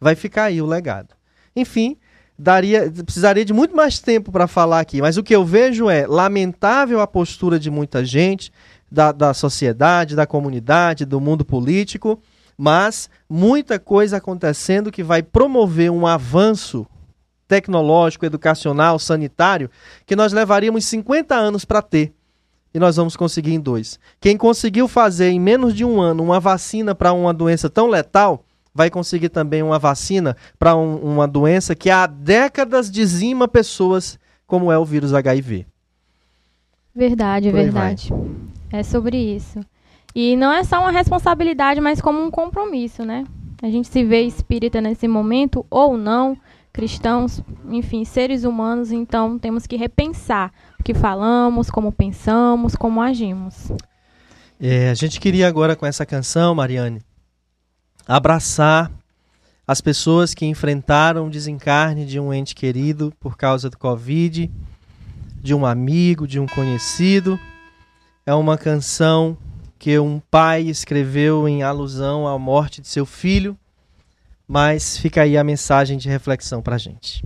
Vai 0.00 0.14
ficar 0.14 0.44
aí 0.44 0.60
o 0.60 0.66
legado. 0.66 1.14
Enfim, 1.54 1.96
daria, 2.38 2.90
precisaria 3.04 3.44
de 3.44 3.52
muito 3.52 3.74
mais 3.74 3.98
tempo 3.98 4.30
para 4.30 4.46
falar 4.46 4.80
aqui, 4.80 5.00
mas 5.00 5.16
o 5.16 5.22
que 5.22 5.34
eu 5.34 5.44
vejo 5.44 5.88
é 5.88 6.06
lamentável 6.06 7.00
a 7.00 7.06
postura 7.06 7.58
de 7.58 7.70
muita 7.70 8.04
gente, 8.04 8.52
da, 8.90 9.10
da 9.10 9.32
sociedade, 9.32 10.16
da 10.16 10.26
comunidade, 10.26 11.04
do 11.04 11.20
mundo 11.20 11.44
político, 11.44 12.20
mas 12.56 13.10
muita 13.28 13.78
coisa 13.78 14.16
acontecendo 14.16 14.90
que 14.90 15.02
vai 15.02 15.22
promover 15.22 15.90
um 15.90 16.06
avanço 16.06 16.86
tecnológico, 17.46 18.26
educacional, 18.26 18.98
sanitário, 18.98 19.70
que 20.04 20.16
nós 20.16 20.32
levaríamos 20.32 20.84
50 20.86 21.34
anos 21.34 21.64
para 21.64 21.82
ter. 21.82 22.12
E 22.74 22.78
nós 22.78 22.96
vamos 22.96 23.16
conseguir 23.16 23.54
em 23.54 23.60
dois. 23.60 23.98
Quem 24.20 24.36
conseguiu 24.36 24.88
fazer 24.88 25.30
em 25.30 25.40
menos 25.40 25.74
de 25.74 25.84
um 25.84 26.00
ano 26.00 26.22
uma 26.22 26.40
vacina 26.40 26.94
para 26.94 27.12
uma 27.12 27.32
doença 27.32 27.70
tão 27.70 27.86
letal, 27.86 28.44
vai 28.74 28.90
conseguir 28.90 29.30
também 29.30 29.62
uma 29.62 29.78
vacina 29.78 30.36
para 30.58 30.76
um, 30.76 30.96
uma 30.96 31.26
doença 31.26 31.74
que 31.74 31.88
há 31.88 32.06
décadas 32.06 32.90
dizima 32.90 33.48
pessoas, 33.48 34.18
como 34.46 34.70
é 34.70 34.78
o 34.78 34.84
vírus 34.84 35.14
HIV. 35.14 35.66
Verdade, 36.94 37.50
verdade. 37.50 38.10
É 38.70 38.82
sobre 38.82 39.16
isso. 39.16 39.60
E 40.18 40.34
não 40.34 40.50
é 40.50 40.64
só 40.64 40.80
uma 40.80 40.90
responsabilidade, 40.90 41.78
mas 41.78 42.00
como 42.00 42.24
um 42.24 42.30
compromisso, 42.30 43.04
né? 43.04 43.26
A 43.62 43.68
gente 43.68 43.86
se 43.86 44.02
vê 44.02 44.22
espírita 44.22 44.80
nesse 44.80 45.06
momento 45.06 45.66
ou 45.68 45.98
não, 45.98 46.38
cristãos, 46.72 47.42
enfim, 47.68 48.02
seres 48.02 48.42
humanos, 48.42 48.90
então 48.90 49.38
temos 49.38 49.66
que 49.66 49.76
repensar 49.76 50.50
o 50.80 50.82
que 50.82 50.94
falamos, 50.94 51.68
como 51.68 51.92
pensamos, 51.92 52.74
como 52.74 53.02
agimos. 53.02 53.70
É, 54.58 54.88
a 54.88 54.94
gente 54.94 55.20
queria 55.20 55.46
agora 55.46 55.76
com 55.76 55.84
essa 55.84 56.06
canção, 56.06 56.54
Mariane, 56.54 57.02
abraçar 58.08 58.90
as 59.68 59.82
pessoas 59.82 60.32
que 60.32 60.46
enfrentaram 60.46 61.26
o 61.26 61.30
desencarne 61.30 62.06
de 62.06 62.18
um 62.18 62.32
ente 62.32 62.54
querido 62.54 63.12
por 63.20 63.36
causa 63.36 63.68
do 63.68 63.76
Covid, 63.76 64.50
de 65.42 65.54
um 65.54 65.66
amigo, 65.66 66.26
de 66.26 66.40
um 66.40 66.46
conhecido. 66.46 67.38
É 68.24 68.32
uma 68.32 68.56
canção 68.56 69.36
que 69.78 69.98
um 69.98 70.20
pai 70.30 70.62
escreveu 70.62 71.48
em 71.48 71.62
alusão 71.62 72.26
à 72.26 72.38
morte 72.38 72.80
de 72.80 72.88
seu 72.88 73.04
filho, 73.04 73.56
mas 74.46 74.96
fica 74.96 75.22
aí 75.22 75.36
a 75.36 75.44
mensagem 75.44 75.98
de 75.98 76.08
reflexão 76.08 76.62
para 76.62 76.76
a 76.76 76.78
gente. 76.78 77.24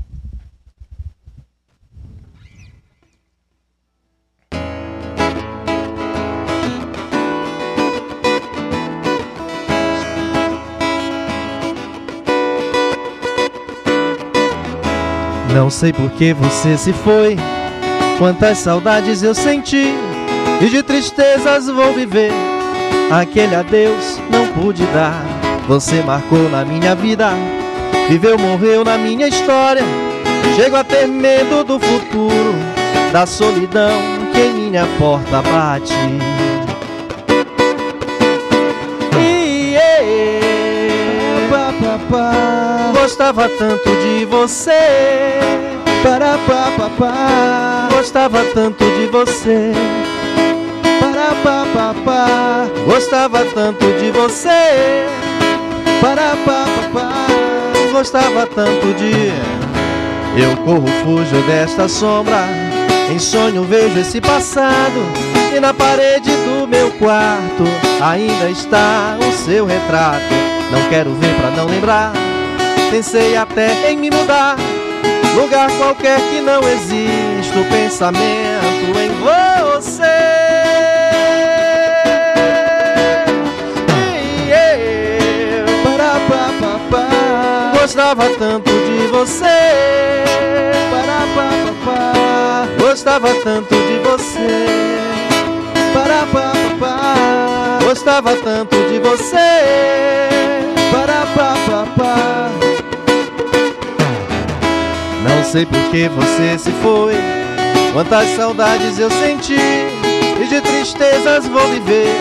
Não 15.54 15.68
sei 15.68 15.92
por 15.92 16.10
que 16.12 16.32
você 16.32 16.78
se 16.78 16.92
foi, 16.92 17.36
quantas 18.18 18.58
saudades 18.58 19.22
eu 19.22 19.34
senti 19.34 20.09
e 20.60 20.68
de 20.68 20.82
tristezas 20.82 21.66
vou 21.66 21.92
viver. 21.92 22.32
Aquele 23.10 23.54
adeus 23.54 24.18
não 24.30 24.46
pude 24.48 24.84
dar, 24.86 25.24
você 25.66 26.02
marcou 26.02 26.48
na 26.48 26.64
minha 26.64 26.94
vida, 26.94 27.30
viveu, 28.08 28.38
morreu 28.38 28.84
na 28.84 28.96
minha 28.98 29.26
história. 29.26 29.82
Chego 30.56 30.76
a 30.76 30.84
ter 30.84 31.06
medo 31.06 31.64
do 31.64 31.78
futuro, 31.78 32.54
da 33.12 33.26
solidão 33.26 34.00
que 34.32 34.40
em 34.40 34.52
minha 34.52 34.86
porta 34.98 35.42
bate. 35.42 35.94
Gostava 42.92 43.48
tanto 43.48 43.90
de 43.96 44.24
você. 44.24 45.40
Gostava 47.92 48.44
tanto 48.54 48.84
de 48.84 49.06
você. 49.06 49.72
Para 51.30 51.64
pa, 51.64 51.66
pa, 51.72 51.94
pa. 52.04 52.68
Gostava 52.84 53.44
tanto 53.54 53.84
de 53.98 54.10
você. 54.10 55.06
Para 56.00 56.34
pa, 56.44 56.64
pa, 56.64 57.00
pa. 57.00 57.26
Gostava 57.92 58.46
tanto 58.46 58.92
de. 58.94 59.32
Eu 60.36 60.56
corro, 60.64 60.86
fujo 61.04 61.40
desta 61.46 61.88
sombra. 61.88 62.48
Em 63.12 63.18
sonho 63.18 63.62
vejo 63.64 63.98
esse 63.98 64.20
passado. 64.20 65.00
E 65.54 65.60
na 65.60 65.72
parede 65.72 66.30
do 66.30 66.66
meu 66.66 66.90
quarto 66.92 67.64
ainda 68.00 68.50
está 68.50 69.16
o 69.20 69.32
seu 69.32 69.66
retrato. 69.66 70.34
Não 70.72 70.88
quero 70.88 71.12
ver 71.14 71.34
pra 71.36 71.50
não 71.50 71.66
lembrar. 71.66 72.12
Pensei 72.90 73.36
até 73.36 73.92
em 73.92 73.96
me 73.96 74.10
mudar 74.10 74.56
Lugar 75.36 75.70
qualquer 75.78 76.18
que 76.28 76.40
não 76.40 76.60
existe 76.68 77.56
O 77.56 77.64
pensamento 77.66 78.98
em 78.98 79.10
você 79.20 80.19
Gostava 87.90 88.30
tanto 88.38 88.70
de 88.70 89.08
você. 89.08 90.22
Para, 90.92 91.26
pa, 91.34 91.50
pa, 91.84 92.68
Gostava 92.78 93.34
tanto 93.42 93.74
de 93.74 93.98
você. 94.08 94.66
Para, 95.92 96.24
pa, 96.32 96.52
pa, 96.52 96.76
pa, 96.78 97.78
Gostava 97.84 98.36
tanto 98.36 98.76
de 98.76 99.00
você. 99.00 100.28
Para, 100.92 101.26
pa, 101.34 101.54
pa, 101.66 101.86
pa. 101.96 102.50
Não 105.28 105.42
sei 105.42 105.66
por 105.66 105.82
que 105.90 106.08
você 106.10 106.58
se 106.58 106.70
foi, 106.84 107.16
quantas 107.92 108.28
saudades 108.36 109.00
eu 109.00 109.10
senti 109.10 109.58
e 110.40 110.46
de 110.46 110.60
tristezas 110.60 111.44
vou 111.48 111.66
viver. 111.66 112.14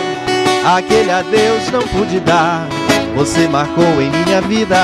Aquele 0.66 1.12
adeus 1.12 1.70
não 1.72 1.84
pude 1.84 2.20
dar, 2.22 2.68
você 3.16 3.48
marcou 3.48 4.02
em 4.02 4.10
minha 4.10 4.42
vida, 4.42 4.76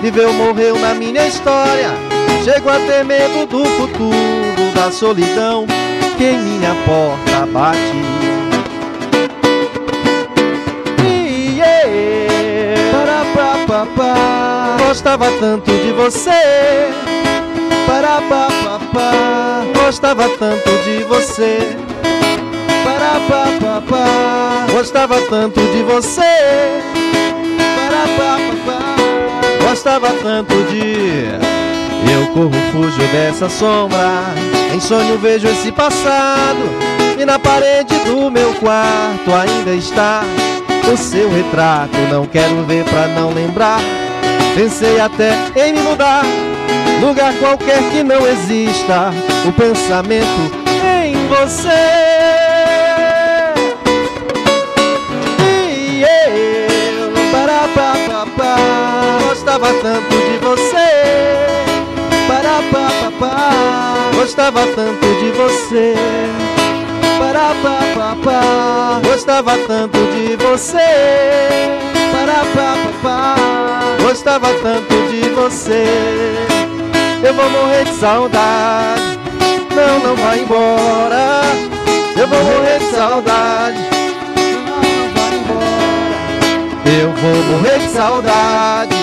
viveu, 0.00 0.32
morreu 0.32 0.78
na 0.78 0.94
minha 0.94 1.26
história. 1.26 1.90
Chego 2.44 2.68
a 2.70 2.78
ter 2.80 3.04
medo 3.04 3.46
do 3.46 3.64
futuro, 3.64 4.72
da 4.74 4.90
solidão 4.90 5.66
que 6.16 6.24
em 6.24 6.38
minha 6.38 6.74
porta 6.86 7.46
bate. 7.46 7.78
E 11.04 11.60
eu, 11.60 12.90
para, 12.92 13.24
pa, 13.34 13.58
pa, 13.66 13.86
pa, 13.96 14.76
gostava 14.86 15.30
tanto 15.40 15.70
de 15.70 15.92
você 15.92 16.30
para 17.86 18.20
pa, 18.22 18.48
pa, 18.48 18.80
pa. 18.92 19.62
Gostava 19.84 20.28
tanto 20.30 20.70
de 20.84 21.04
você 21.04 21.76
para 22.84 23.20
pa, 23.28 23.46
pa, 23.60 23.82
pa. 23.88 24.72
Gostava 24.72 25.20
tanto 25.22 25.60
de 25.60 25.82
você 25.82 26.22
para 27.88 28.06
pa, 28.16 28.36
pa, 28.36 28.38
pa. 28.38 28.45
Gostava 29.76 30.08
tanto 30.22 30.54
de 30.70 31.26
Eu 32.10 32.26
corro, 32.28 32.50
fujo 32.72 32.98
dessa 33.12 33.46
sombra. 33.50 34.08
Em 34.74 34.80
sonho 34.80 35.18
vejo 35.18 35.46
esse 35.48 35.70
passado. 35.70 36.58
E 37.20 37.26
na 37.26 37.38
parede 37.38 37.94
do 38.06 38.30
meu 38.30 38.54
quarto 38.54 39.30
ainda 39.34 39.72
está 39.72 40.22
o 40.90 40.96
seu 40.96 41.30
retrato. 41.30 41.94
Não 42.10 42.24
quero 42.24 42.64
ver 42.64 42.84
pra 42.84 43.06
não 43.08 43.34
lembrar. 43.34 43.80
Pensei 44.54 44.98
até 44.98 45.34
em 45.54 45.74
me 45.74 45.80
mudar. 45.80 46.24
Lugar 47.02 47.34
qualquer 47.34 47.82
que 47.90 48.02
não 48.02 48.26
exista. 48.26 49.10
O 49.46 49.52
pensamento 49.52 50.54
em 51.04 51.28
você. 51.28 52.35
Gostava 59.56 59.72
tanto 59.80 60.14
de 60.16 60.38
você. 60.38 60.88
Para 62.28 62.60
pa, 62.70 62.90
pa, 63.00 63.12
pa, 63.18 64.10
gostava 64.14 64.66
tanto 64.66 65.06
de 65.18 65.30
você. 65.30 65.94
Para 67.18 67.54
pa, 67.62 67.78
pa, 67.94 68.16
pa, 68.22 69.00
gostava 69.02 69.56
tanto 69.66 69.98
de 70.12 70.36
você. 70.36 70.76
Para 72.12 72.44
pa, 72.54 72.76
pa, 72.84 72.92
pa, 73.02 74.02
gostava 74.02 74.48
tanto 74.62 74.94
de 75.10 75.28
você. 75.30 75.86
Eu 77.22 77.32
vou 77.32 77.48
morrer 77.48 77.84
de 77.84 77.94
saudade 77.94 79.18
Não, 79.74 79.98
não 80.00 80.16
vai 80.16 80.40
embora 80.40 81.40
Eu 82.14 82.28
vou 82.28 82.44
morrer 82.44 82.78
de 82.78 82.90
saudade 82.94 83.78
Não, 84.66 85.14
vai 85.14 85.34
embora 85.38 87.00
Eu 87.00 87.12
vou 87.12 87.56
morrer 87.56 87.78
de 87.78 87.88
saudade 87.88 88.95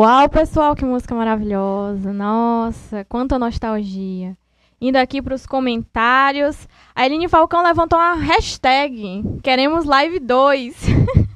Uau, 0.00 0.30
pessoal, 0.30 0.74
que 0.74 0.82
música 0.82 1.14
maravilhosa. 1.14 2.10
Nossa, 2.10 3.04
quanta 3.04 3.38
nostalgia. 3.38 4.34
Indo 4.80 4.96
aqui 4.96 5.20
para 5.20 5.34
os 5.34 5.44
comentários. 5.44 6.66
A 6.94 7.04
Eline 7.04 7.28
Falcão 7.28 7.62
levantou 7.62 7.98
uma 7.98 8.14
hashtag. 8.14 9.22
Queremos 9.42 9.84
live 9.84 10.18
2. 10.18 10.86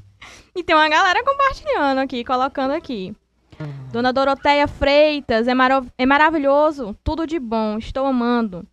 e 0.57 0.65
tem 0.65 0.75
uma 0.75 0.89
galera 0.89 1.23
compartilhando 1.23 1.99
aqui, 1.99 2.25
colocando 2.25 2.71
aqui. 2.71 3.15
Dona 3.93 4.15
Doroteia 4.15 4.67
Freitas, 4.67 5.47
é, 5.47 5.53
marav 5.53 5.87
é 5.99 6.07
maravilhoso, 6.07 6.97
tudo 7.05 7.27
de 7.27 7.39
bom, 7.39 7.77
estou 7.77 8.07
amando. 8.07 8.67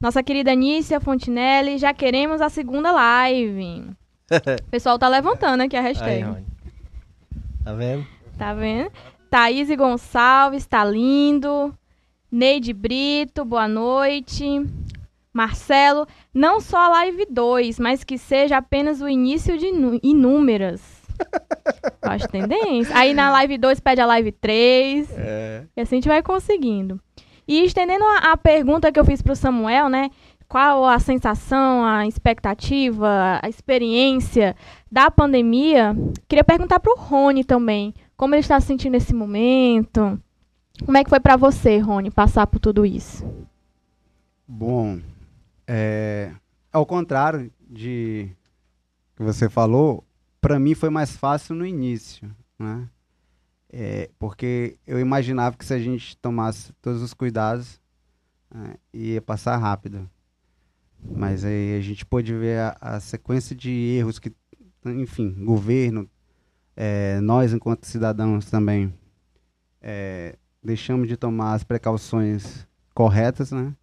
Nossa 0.00 0.22
querida 0.22 0.54
Nícia 0.54 1.00
Fontinelli, 1.00 1.76
já 1.76 1.92
queremos 1.92 2.40
a 2.40 2.48
segunda 2.48 2.90
live. 2.92 3.90
o 4.32 4.70
pessoal 4.70 4.98
tá 4.98 5.06
levantando 5.06 5.64
aqui 5.64 5.76
a 5.76 5.82
hashtag. 5.82 6.24
Aí, 6.24 6.44
tá 7.62 7.74
vendo? 7.74 8.06
Tá 8.38 8.54
vendo? 8.54 8.90
Thaís 9.30 9.68
Gonçalves, 9.76 10.66
tá 10.66 10.84
lindo. 10.84 11.74
Neide 12.30 12.72
Brito, 12.72 13.44
boa 13.44 13.68
noite. 13.68 14.44
Marcelo, 15.32 16.06
não 16.32 16.60
só 16.60 16.78
a 16.78 16.88
live 16.88 17.26
2, 17.30 17.78
mas 17.78 18.02
que 18.02 18.16
seja 18.18 18.56
apenas 18.56 19.00
o 19.00 19.08
início 19.08 19.58
de 19.58 19.66
inúmeras. 20.02 20.82
Acho 22.02 22.28
tendência. 22.28 22.96
Aí 22.96 23.12
na 23.12 23.30
live 23.30 23.58
2 23.58 23.80
pede 23.80 24.00
a 24.00 24.06
live 24.06 24.32
3. 24.32 25.10
É. 25.16 25.64
E 25.76 25.80
assim 25.80 25.96
a 25.96 25.98
gente 25.98 26.08
vai 26.08 26.22
conseguindo. 26.22 27.00
E 27.46 27.64
estendendo 27.64 28.04
a, 28.04 28.32
a 28.32 28.36
pergunta 28.36 28.90
que 28.90 28.98
eu 28.98 29.04
fiz 29.04 29.22
pro 29.22 29.36
Samuel, 29.36 29.88
né? 29.88 30.10
Qual 30.48 30.86
a 30.86 30.98
sensação, 30.98 31.84
a 31.84 32.06
expectativa, 32.06 33.38
a 33.42 33.48
experiência 33.48 34.56
da 34.90 35.10
pandemia? 35.10 35.94
Queria 36.26 36.44
perguntar 36.44 36.80
pro 36.80 36.96
Rony 36.96 37.44
também. 37.44 37.92
Como 38.18 38.34
ele 38.34 38.40
está 38.40 38.60
se 38.60 38.66
sentindo 38.66 38.94
nesse 38.94 39.14
momento? 39.14 40.20
Como 40.84 40.96
é 40.96 41.04
que 41.04 41.08
foi 41.08 41.20
pra 41.20 41.36
você, 41.36 41.78
Rony, 41.78 42.10
passar 42.10 42.48
por 42.48 42.58
tudo 42.58 42.84
isso? 42.84 43.24
Bom, 44.46 45.00
é, 45.64 46.32
ao 46.72 46.84
contrário 46.84 47.48
de 47.70 48.28
que 49.14 49.22
você 49.22 49.48
falou, 49.48 50.02
para 50.40 50.58
mim 50.58 50.74
foi 50.74 50.90
mais 50.90 51.16
fácil 51.16 51.54
no 51.54 51.64
início, 51.64 52.28
né? 52.58 52.88
É, 53.70 54.10
porque 54.18 54.76
eu 54.84 54.98
imaginava 54.98 55.56
que 55.56 55.64
se 55.64 55.74
a 55.74 55.78
gente 55.78 56.16
tomasse 56.16 56.72
todos 56.82 57.00
os 57.02 57.14
cuidados, 57.14 57.80
né, 58.52 58.74
ia 58.92 59.22
passar 59.22 59.56
rápido. 59.58 60.10
Mas 61.00 61.44
aí 61.44 61.78
a 61.78 61.80
gente 61.80 62.04
pôde 62.04 62.34
ver 62.34 62.58
a, 62.58 62.76
a 62.80 63.00
sequência 63.00 63.54
de 63.54 63.70
erros 63.70 64.18
que, 64.18 64.34
enfim, 64.86 65.32
governo, 65.44 66.10
é, 66.80 67.20
nós 67.20 67.52
enquanto 67.52 67.86
cidadãos 67.86 68.48
também 68.48 68.94
é, 69.82 70.36
deixamos 70.62 71.08
de 71.08 71.16
tomar 71.16 71.54
as 71.54 71.64
precauções 71.64 72.64
corretas, 72.94 73.50
né? 73.50 73.74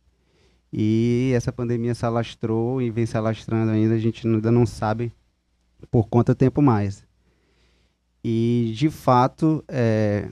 E 0.71 1.33
essa 1.35 1.51
pandemia 1.51 1.93
se 1.93 2.05
alastrou 2.05 2.81
e 2.81 2.89
vem 2.89 3.05
se 3.05 3.17
alastrando 3.17 3.71
ainda, 3.71 3.95
a 3.95 3.97
gente 3.97 4.25
ainda 4.25 4.49
não 4.49 4.65
sabe 4.65 5.11
por 5.91 6.07
quanto 6.07 6.33
tempo 6.33 6.61
mais. 6.61 7.05
E, 8.23 8.71
de 8.73 8.89
fato, 8.89 9.61
é, 9.67 10.29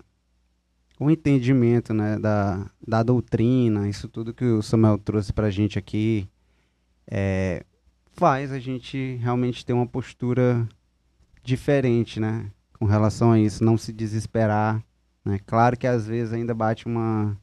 o 0.98 1.12
entendimento 1.12 1.94
né, 1.94 2.18
da, 2.18 2.72
da 2.86 3.04
doutrina, 3.04 3.90
isso 3.90 4.08
tudo 4.08 4.34
que 4.34 4.46
o 4.46 4.62
Samuel 4.62 4.98
trouxe 4.98 5.34
para 5.34 5.48
a 5.48 5.52
gente 5.52 5.78
aqui, 5.78 6.30
é, 7.08 7.66
faz 8.14 8.54
a 8.54 8.60
gente 8.60 9.16
realmente 9.22 9.66
ter 9.66 9.74
uma 9.74 9.86
postura 9.86 10.66
diferente, 11.44 12.20
né? 12.20 12.50
Com 12.80 12.86
relação 12.86 13.32
a 13.32 13.40
isso, 13.40 13.64
não 13.64 13.78
se 13.78 13.94
desesperar. 13.94 14.84
Né? 15.26 15.40
Claro 15.46 15.78
que 15.78 15.88
às 15.88 16.08
vezes 16.08 16.34
ainda 16.34 16.54
bate 16.54 16.86
uma. 16.86 17.38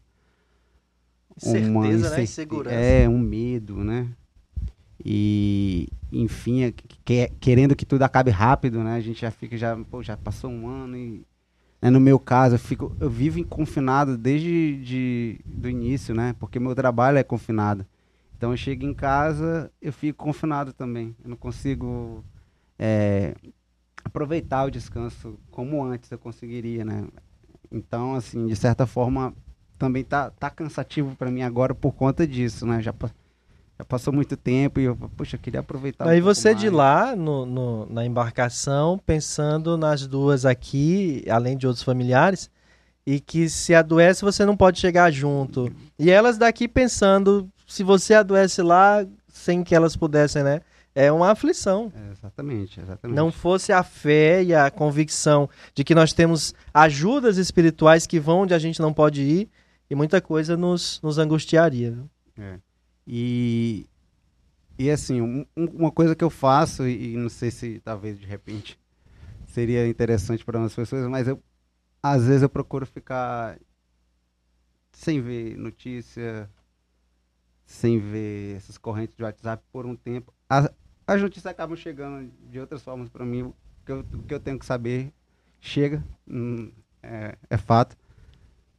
uma 1.42 1.86
Certeza, 1.86 2.11
né? 2.11 2.22
incer- 2.22 2.22
Insegurança. 2.24 2.76
É, 2.76 3.09
um 3.09 3.18
medo, 3.18 3.82
né? 3.84 4.09
E, 5.05 5.88
enfim, 6.12 6.62
é 6.64 6.72
que- 6.72 6.88
que- 7.05 7.32
querendo 7.40 7.74
que 7.74 7.86
tudo 7.86 8.03
acabe 8.03 8.30
rápido, 8.30 8.82
né? 8.84 8.94
A 8.96 9.01
gente 9.01 9.20
já 9.22 9.30
fica, 9.30 9.57
já, 9.57 9.76
pô, 9.76 10.03
já 10.03 10.16
passou 10.16 10.51
um 10.51 10.68
ano 10.68 10.96
e. 10.96 11.24
né, 11.82 11.90
No 11.90 12.01
meu 12.01 12.18
caso, 12.18 12.57
eu, 12.57 12.59
fico, 12.59 12.96
eu 13.01 13.11
vivo 13.11 13.38
em 13.38 13.44
confinado 13.44 14.18
desde 14.18 14.76
de, 14.84 15.40
do 15.46 15.68
início, 15.70 16.14
né? 16.14 16.34
Porque 16.38 16.61
meu 16.61 16.74
trabalho 16.74 17.18
é 17.18 17.24
confinado. 17.24 17.86
Então 18.36 18.53
eu 18.53 18.57
chego 18.57 18.84
em 18.86 18.94
casa, 18.94 19.70
eu 19.82 19.92
fico 19.92 20.24
confinado 20.24 20.72
também. 20.72 21.16
Eu 21.24 21.30
não 21.30 21.36
consigo 21.36 22.24
é, 22.78 23.34
aproveitar 24.11 24.64
o 24.66 24.70
descanso 24.70 25.38
como 25.50 25.82
antes 25.84 26.11
eu 26.11 26.18
conseguiria, 26.18 26.84
né? 26.84 27.04
Então, 27.70 28.14
assim, 28.14 28.46
de 28.46 28.56
certa 28.56 28.86
forma, 28.86 29.32
também 29.78 30.02
tá, 30.04 30.30
tá 30.30 30.50
cansativo 30.50 31.14
para 31.16 31.30
mim 31.30 31.42
agora 31.42 31.74
por 31.74 31.92
conta 31.92 32.26
disso, 32.26 32.66
né? 32.66 32.82
Já, 32.82 32.92
já 33.78 33.84
passou 33.84 34.12
muito 34.12 34.36
tempo 34.36 34.80
e 34.80 34.84
eu, 34.84 34.96
poxa, 35.16 35.36
eu 35.36 35.40
queria 35.40 35.61
aproveitar. 35.61 36.04
um 36.04 36.08
Aí 36.08 36.20
pouco 36.20 36.34
você 36.34 36.52
de 36.54 36.66
mais. 36.68 36.76
lá, 36.76 37.16
no, 37.16 37.46
no- 37.46 37.86
na 37.86 38.04
embarcação, 38.04 38.98
pensando 39.06 39.78
nas 39.78 40.06
duas 40.06 40.44
aqui, 40.44 41.24
além 41.30 41.56
de 41.56 41.66
outros 41.66 41.84
familiares, 41.84 42.50
e 43.06 43.20
que 43.20 43.48
se 43.48 43.74
adoece 43.74 44.22
você 44.24 44.44
não 44.44 44.56
pode 44.56 44.78
chegar 44.80 45.11
junto. 45.12 45.72
E 45.98 46.11
elas 46.11 46.36
daqui 46.36 46.66
pensando, 46.66 47.48
se 47.66 47.84
você 47.84 48.14
adoece 48.14 48.61
lá, 48.62 49.06
sem 49.28 49.62
que 49.62 49.74
elas 49.74 49.94
pudessem, 49.96 50.42
né? 50.42 50.61
É 50.95 51.11
uma 51.12 51.30
aflição. 51.30 51.93
É, 51.95 52.11
exatamente, 52.12 52.80
exatamente. 52.80 53.16
Não 53.16 53.30
fosse 53.30 53.72
a 53.72 53.82
fé 53.82 54.43
e 54.43 54.53
a 54.55 54.70
convicção 54.70 55.49
de 55.74 55.84
que 55.84 55.95
nós 55.95 56.12
temos 56.12 56.53
ajudas 56.74 57.36
espirituais 57.38 58.07
que 58.07 58.18
vão 58.18 58.41
onde 58.41 58.55
a 58.55 58.59
gente 58.59 58.80
não 58.80 58.93
pode 58.93 59.22
ir, 59.22 59.49
e 59.88 59.95
muita 59.95 60.20
coisa 60.20 60.57
nos, 60.57 61.01
nos 61.03 61.18
angustiaria. 61.18 61.93
viu? 62.36 62.61
E, 63.07 63.86
e 64.78 64.91
assim, 64.91 65.20
um- 65.20 65.47
um- 65.57 65.64
uma 65.66 65.91
coisa 65.91 66.14
que 66.14 66.22
eu 66.24 66.30
faço, 66.30 66.86
e, 66.86 67.14
e 67.14 67.16
não 67.16 67.28
sei 67.28 67.51
se 67.51 67.80
talvez 67.80 68.18
de 68.18 68.26
repente 68.26 68.78
seria 69.47 69.86
interessante 69.88 70.45
para 70.45 70.59
umas 70.59 70.74
pessoas, 70.74 71.07
mas 71.09 71.26
eu 71.28 71.43
às 72.03 72.24
vezes 72.24 72.43
eu 72.43 72.49
procuro 72.49 72.86
ficar 72.86 73.59
sem 74.93 75.20
ver 75.20 75.57
notícia, 75.57 76.49
sem 77.66 77.99
ver 77.99 78.57
essas 78.57 78.78
correntes 78.78 79.16
de 79.16 79.22
WhatsApp 79.22 79.62
por 79.72 79.86
um 79.86 79.95
tempo. 79.97 80.32
As, 80.49 80.68
as 81.14 81.20
notícias 81.20 81.46
acabam 81.46 81.76
chegando 81.76 82.30
de 82.48 82.61
outras 82.61 82.82
formas 82.82 83.08
para 83.08 83.24
mim. 83.24 83.42
O 83.42 83.54
que, 83.84 83.90
eu, 83.90 84.00
o 84.00 84.22
que 84.22 84.32
eu 84.32 84.38
tenho 84.38 84.58
que 84.58 84.64
saber 84.64 85.12
chega, 85.61 86.04
hum, 86.28 86.70
é, 87.02 87.36
é 87.48 87.56
fato. 87.56 87.96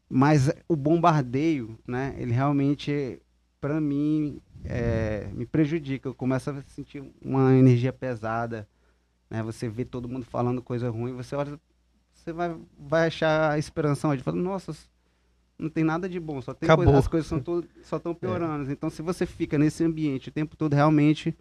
Mas 0.10 0.50
o 0.68 0.76
bombardeio, 0.76 1.78
né, 1.86 2.16
ele 2.18 2.32
realmente 2.32 3.22
para 3.60 3.82
mim 3.82 4.42
é, 4.64 5.30
me 5.34 5.46
prejudica. 5.46 6.08
Eu 6.08 6.16
começo 6.16 6.50
a 6.50 6.62
sentir 6.68 7.04
uma 7.22 7.54
energia 7.54 7.92
pesada, 7.92 8.68
né? 9.30 9.44
Você 9.44 9.68
vê 9.68 9.84
todo 9.84 10.08
mundo 10.08 10.26
falando 10.26 10.62
coisa 10.62 10.90
ruim, 10.90 11.14
você 11.14 11.36
olha, 11.36 11.60
você 12.14 12.32
vai, 12.32 12.58
vai 12.80 13.08
achar 13.08 13.52
a 13.52 13.60
esperança 13.60 14.08
onde 14.08 14.24
fala, 14.24 14.38
nossa, 14.38 14.74
não 15.60 15.70
tem 15.70 15.84
nada 15.84 16.08
de 16.08 16.20
bom, 16.20 16.42
só 16.42 16.54
tem 16.54 16.68
coisa, 16.76 16.98
as 16.98 17.08
coisas 17.08 17.28
são 17.28 17.42
tudo, 17.42 17.68
só 17.84 17.98
estão 17.98 18.16
piorando. 18.16 18.72
Então, 18.72 18.90
se 18.90 19.02
você 19.02 19.26
fica 19.26 19.58
nesse 19.58 19.84
ambiente 19.84 20.30
o 20.30 20.32
tempo 20.32 20.56
todo, 20.56 20.74
realmente 20.74 21.38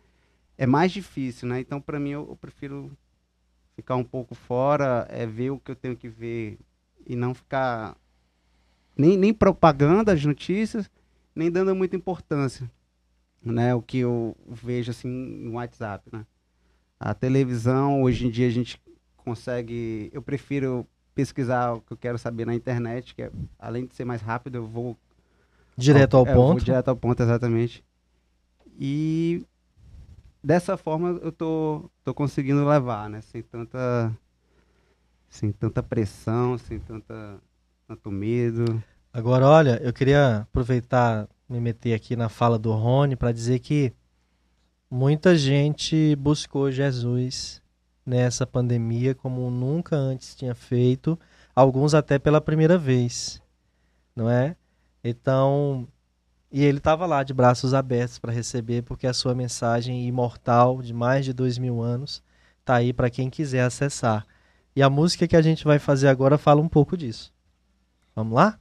é 0.60 0.66
mais 0.66 0.92
difícil, 0.92 1.48
né? 1.48 1.58
Então, 1.58 1.80
para 1.80 1.98
mim, 1.98 2.10
eu, 2.10 2.28
eu 2.28 2.36
prefiro 2.36 2.92
ficar 3.74 3.96
um 3.96 4.04
pouco 4.04 4.34
fora, 4.34 5.06
é 5.08 5.24
ver 5.24 5.48
o 5.52 5.58
que 5.58 5.70
eu 5.70 5.74
tenho 5.74 5.96
que 5.96 6.06
ver 6.06 6.58
e 7.06 7.16
não 7.16 7.32
ficar 7.32 7.96
nem, 8.94 9.16
nem 9.16 9.32
propagando 9.32 10.10
as 10.10 10.22
notícias, 10.22 10.90
nem 11.34 11.50
dando 11.50 11.74
muita 11.74 11.96
importância, 11.96 12.70
né? 13.42 13.74
O 13.74 13.80
que 13.80 14.00
eu 14.00 14.36
vejo 14.46 14.90
assim 14.90 15.08
no 15.08 15.52
WhatsApp, 15.52 16.06
né? 16.12 16.26
A 16.98 17.14
televisão, 17.14 18.02
hoje 18.02 18.26
em 18.26 18.30
dia 18.30 18.46
a 18.46 18.50
gente 18.50 18.78
consegue, 19.16 20.10
eu 20.12 20.20
prefiro 20.20 20.86
pesquisar 21.14 21.72
o 21.72 21.80
que 21.80 21.94
eu 21.94 21.96
quero 21.96 22.18
saber 22.18 22.46
na 22.46 22.54
internet, 22.54 23.14
que 23.14 23.22
é, 23.22 23.32
além 23.58 23.86
de 23.86 23.96
ser 23.96 24.04
mais 24.04 24.20
rápido, 24.20 24.56
eu 24.56 24.66
vou 24.66 24.94
Direto 25.74 26.18
ao 26.18 26.26
é, 26.26 26.32
eu 26.32 26.34
vou 26.34 26.54
ponto. 26.54 26.62
direto 26.62 26.88
ao 26.88 26.96
ponto, 26.96 27.22
exatamente. 27.22 27.82
E 28.78 29.42
dessa 30.42 30.76
forma 30.76 31.18
eu 31.22 31.32
tô, 31.32 31.90
tô 32.04 32.14
conseguindo 32.14 32.66
levar, 32.66 33.08
né? 33.08 33.20
Sem 33.20 33.42
tanta, 33.42 34.16
sem 35.28 35.52
tanta 35.52 35.82
pressão, 35.82 36.58
sem 36.58 36.78
tanta, 36.78 37.38
tanto 37.86 38.10
medo. 38.10 38.82
Agora, 39.12 39.46
olha, 39.46 39.80
eu 39.82 39.92
queria 39.92 40.38
aproveitar, 40.38 41.28
me 41.48 41.60
meter 41.60 41.94
aqui 41.94 42.14
na 42.14 42.28
fala 42.28 42.58
do 42.58 42.72
Rony 42.72 43.16
para 43.16 43.32
dizer 43.32 43.58
que 43.58 43.92
muita 44.90 45.36
gente 45.36 46.14
buscou 46.16 46.70
Jesus 46.70 47.60
nessa 48.04 48.46
pandemia 48.46 49.14
como 49.14 49.50
nunca 49.50 49.96
antes 49.96 50.34
tinha 50.34 50.54
feito, 50.54 51.18
alguns 51.54 51.94
até 51.94 52.18
pela 52.18 52.40
primeira 52.40 52.78
vez, 52.78 53.40
não 54.16 54.28
é? 54.28 54.56
Então, 55.02 55.86
e 56.50 56.64
ele 56.64 56.78
estava 56.78 57.06
lá 57.06 57.22
de 57.22 57.32
braços 57.32 57.72
abertos 57.72 58.18
para 58.18 58.32
receber, 58.32 58.82
porque 58.82 59.06
a 59.06 59.12
sua 59.12 59.34
mensagem 59.34 60.06
imortal 60.06 60.82
de 60.82 60.92
mais 60.92 61.24
de 61.24 61.32
dois 61.32 61.58
mil 61.58 61.80
anos 61.80 62.22
tá 62.64 62.76
aí 62.76 62.92
para 62.92 63.10
quem 63.10 63.30
quiser 63.30 63.62
acessar. 63.62 64.26
E 64.74 64.82
a 64.82 64.90
música 64.90 65.28
que 65.28 65.36
a 65.36 65.42
gente 65.42 65.64
vai 65.64 65.78
fazer 65.78 66.08
agora 66.08 66.38
fala 66.38 66.60
um 66.60 66.68
pouco 66.68 66.96
disso. 66.96 67.32
Vamos 68.14 68.34
lá? 68.34 68.58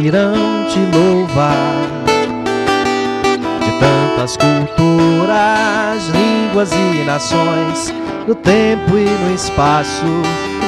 Virão 0.00 0.66
te 0.68 0.96
louvar. 0.96 2.04
as 4.22 4.38
culturas, 4.38 6.08
línguas 6.14 6.72
e 6.72 7.04
nações, 7.04 7.92
no 8.26 8.34
tempo 8.34 8.96
e 8.96 9.04
no 9.04 9.34
espaço, 9.34 10.06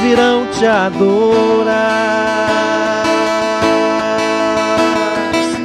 virão 0.03 0.47
te 0.53 0.67
adorar. 0.67 1.75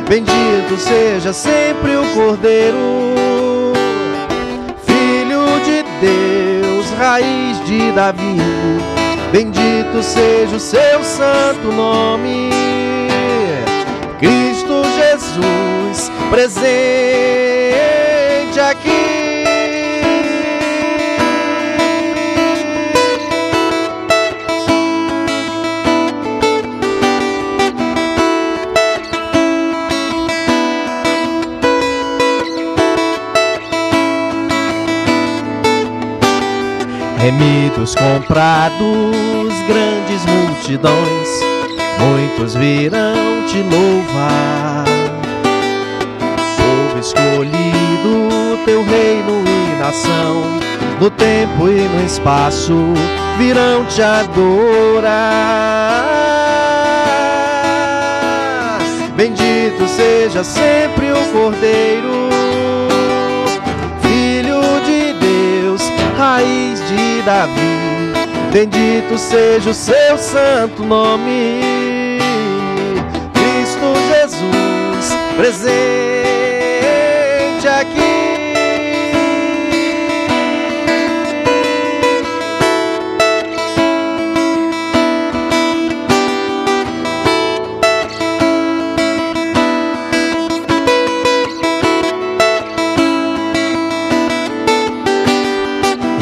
Bendito 0.07 0.78
seja 0.78 1.34
sempre 1.34 1.97
o 1.97 2.05
Cordeiro, 2.14 2.78
Filho 4.86 5.59
de 5.66 5.84
Deus, 5.99 6.89
raiz 6.97 7.62
de 7.66 7.91
Davi. 7.91 8.38
Bendito 9.34 10.01
seja 10.01 10.55
o 10.55 10.59
seu 10.59 11.03
santo 11.03 11.74
nome, 11.74 12.49
Cristo 14.22 14.84
Jesus, 15.00 16.12
presente 16.30 16.60
aqui. 18.60 18.92
Remidos 37.18 37.96
comprados, 37.96 38.78
grandes 39.68 40.24
multidões, 40.28 41.30
muitos 42.02 42.56
virão 42.56 43.45
te 43.47 43.62
louvar. 43.64 44.86
Povo 46.58 46.99
escolhido, 46.99 48.30
teu 48.66 48.84
reino 48.84 49.43
e 49.45 49.80
nação, 49.80 50.41
no 50.99 51.10
tempo 51.10 51.70
e 51.70 51.82
no 51.88 52.06
espaço, 52.06 52.76
virão 53.38 53.86
te 53.86 54.02
adorar. 54.02 55.12
Bendito 59.16 59.88
seja 59.88 60.43
sempre 60.43 61.12
o 61.12 61.32
Cordeiro 61.32 62.32
raiz 66.22 66.80
de 66.88 67.22
Davi. 67.24 68.12
Bendito 68.54 69.18
seja 69.18 69.72
o 69.72 69.74
seu 69.74 70.18
santo 70.18 70.84
nome, 70.84 71.62
presente 75.42 75.68
aqui. 77.68 78.12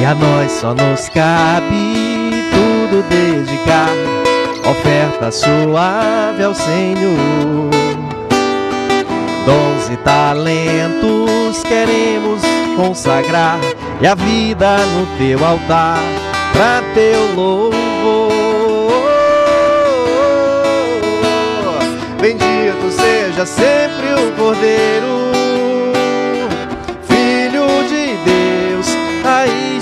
a 0.05 0.15
nós 0.15 0.51
só 0.53 0.74
nos 0.74 1.07
cabe 1.09 1.76
tudo 2.49 3.03
dedicar, 3.09 3.93
oferta 4.67 5.30
suave 5.30 6.43
ao 6.43 6.55
Senhor. 6.55 8.09
Dons 9.45 9.89
e 9.89 9.97
talentos 9.97 11.63
queremos 11.63 12.41
consagrar 12.75 13.59
e 14.01 14.07
a 14.07 14.15
vida 14.15 14.77
no 14.77 15.05
teu 15.17 15.45
altar 15.45 15.99
para 16.53 16.81
teu 16.93 17.35
louvor. 17.35 17.73
Bendito 22.21 22.91
seja 22.91 23.45
sempre 23.45 24.13
o 24.13 24.31
Cordeiro 24.35 25.19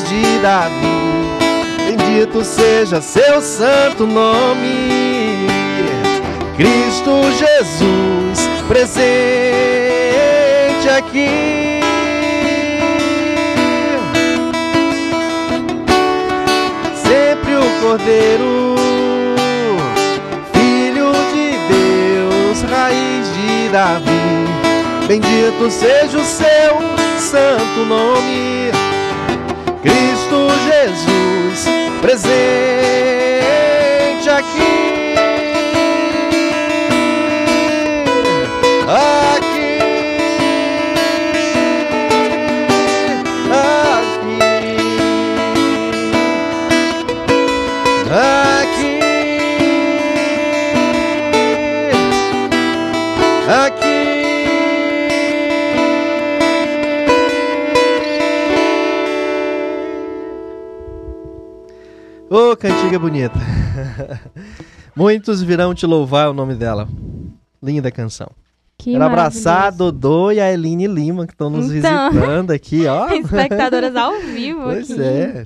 de 0.07 0.39
Davi. 0.39 0.97
Bendito 1.85 2.43
seja 2.43 3.01
seu 3.01 3.41
santo 3.41 4.05
nome, 4.05 5.47
Cristo 6.55 7.23
Jesus, 7.31 7.46
presente 8.77 9.01
aqui. 10.95 11.81
Sempre 16.95 17.55
o 17.55 17.63
Cordeiro, 17.81 18.75
Filho 20.53 21.11
de 21.33 21.57
Deus, 21.73 22.61
raiz 22.69 23.25
de 23.33 23.69
Davi. 23.69 24.45
Bendito 25.07 25.71
seja 25.71 26.19
o 26.19 26.23
seu 26.23 26.77
santo 27.17 27.83
nome. 27.87 28.71
Cristo 29.81 30.49
Jesus 30.69 31.65
presente 31.99 32.29
aqui. 34.29 35.06
Ô, 62.29 62.51
oh, 62.51 62.57
cantiga 62.57 62.97
bonita. 62.99 63.33
Muitos 64.95 65.41
virão 65.41 65.73
te 65.73 65.85
louvar 65.85 66.29
o 66.29 66.33
nome 66.33 66.55
dela. 66.55 66.87
Linda 67.61 67.91
canção. 67.91 68.31
Que 68.77 68.91
Quero 68.91 69.03
abraçar 69.03 69.63
a 69.63 69.69
Dodô 69.71 70.31
e 70.31 70.39
a 70.39 70.53
Eline 70.53 70.85
Lima, 70.87 71.25
que 71.25 71.33
estão 71.33 71.49
nos 71.49 71.71
então, 71.71 72.11
visitando 72.11 72.51
aqui, 72.51 72.85
ó. 72.85 73.09
Espectadoras 73.15 73.95
ao 73.95 74.19
vivo 74.19 74.61
pois 74.63 74.91
aqui. 74.91 75.01
é. 75.01 75.45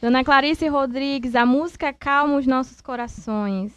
Dona 0.00 0.22
Clarice 0.22 0.68
Rodrigues, 0.68 1.34
a 1.34 1.44
música 1.44 1.92
calma 1.92 2.36
os 2.36 2.46
nossos 2.46 2.80
corações. 2.80 3.72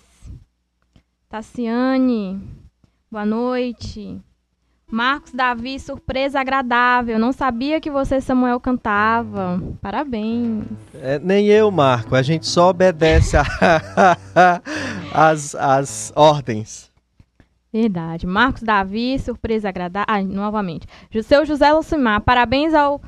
Tassiane, 1.29 2.39
boa 3.09 3.25
noite. 3.25 4.21
Marcos 4.89 5.33
Davi, 5.33 5.79
surpresa 5.79 6.39
agradável. 6.39 7.19
Não 7.19 7.33
sabia 7.33 7.81
que 7.81 7.91
você, 7.91 8.21
Samuel, 8.21 8.59
cantava. 8.59 9.61
Parabéns. 9.81 10.63
É, 10.93 11.19
nem 11.19 11.47
eu, 11.47 11.69
Marco. 11.69 12.15
A 12.15 12.21
gente 12.21 12.45
só 12.45 12.69
obedece 12.69 13.35
as 15.11 16.13
ordens. 16.15 16.86
Verdade. 17.71 18.25
Marcos 18.25 18.63
Davi, 18.63 19.19
surpresa 19.19 19.69
agradável. 19.69 20.07
Ah, 20.07 20.23
novamente. 20.23 20.87
Seu 21.23 21.45
José 21.45 21.71
Lucimar, 21.71 22.21
parabéns 22.21 22.73
ao 22.73 23.01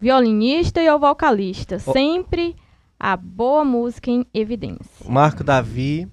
violinista 0.00 0.80
e 0.80 0.88
ao 0.88 0.98
vocalista. 0.98 1.76
Oh. 1.84 1.92
Sempre 1.92 2.56
a 2.98 3.16
boa 3.16 3.64
música 3.64 4.10
em 4.10 4.24
evidência. 4.32 5.08
Marco 5.08 5.44
Davi 5.44 6.08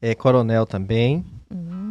é 0.00 0.14
coronel 0.14 0.64
também 0.66 1.24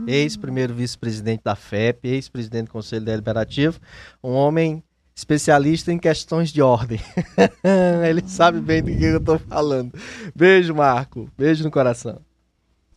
ex-primeiro 0.08 0.74
vice-presidente 0.74 1.42
da 1.44 1.56
FEP, 1.56 2.08
ex-presidente 2.08 2.66
do 2.66 2.72
Conselho 2.72 3.06
Deliberativo, 3.06 3.80
um 4.24 4.32
homem 4.32 4.84
especialista 5.16 5.92
em 5.92 5.98
questões 5.98 6.52
de 6.52 6.62
ordem. 6.62 7.00
Ele 8.08 8.22
sabe 8.28 8.60
bem 8.60 8.84
do 8.84 8.96
que 8.96 9.04
eu 9.04 9.18
estou 9.18 9.40
falando. 9.40 9.94
Beijo, 10.36 10.76
Marco. 10.76 11.30
Beijo 11.38 11.64
no 11.64 11.72
coração. 11.72 12.20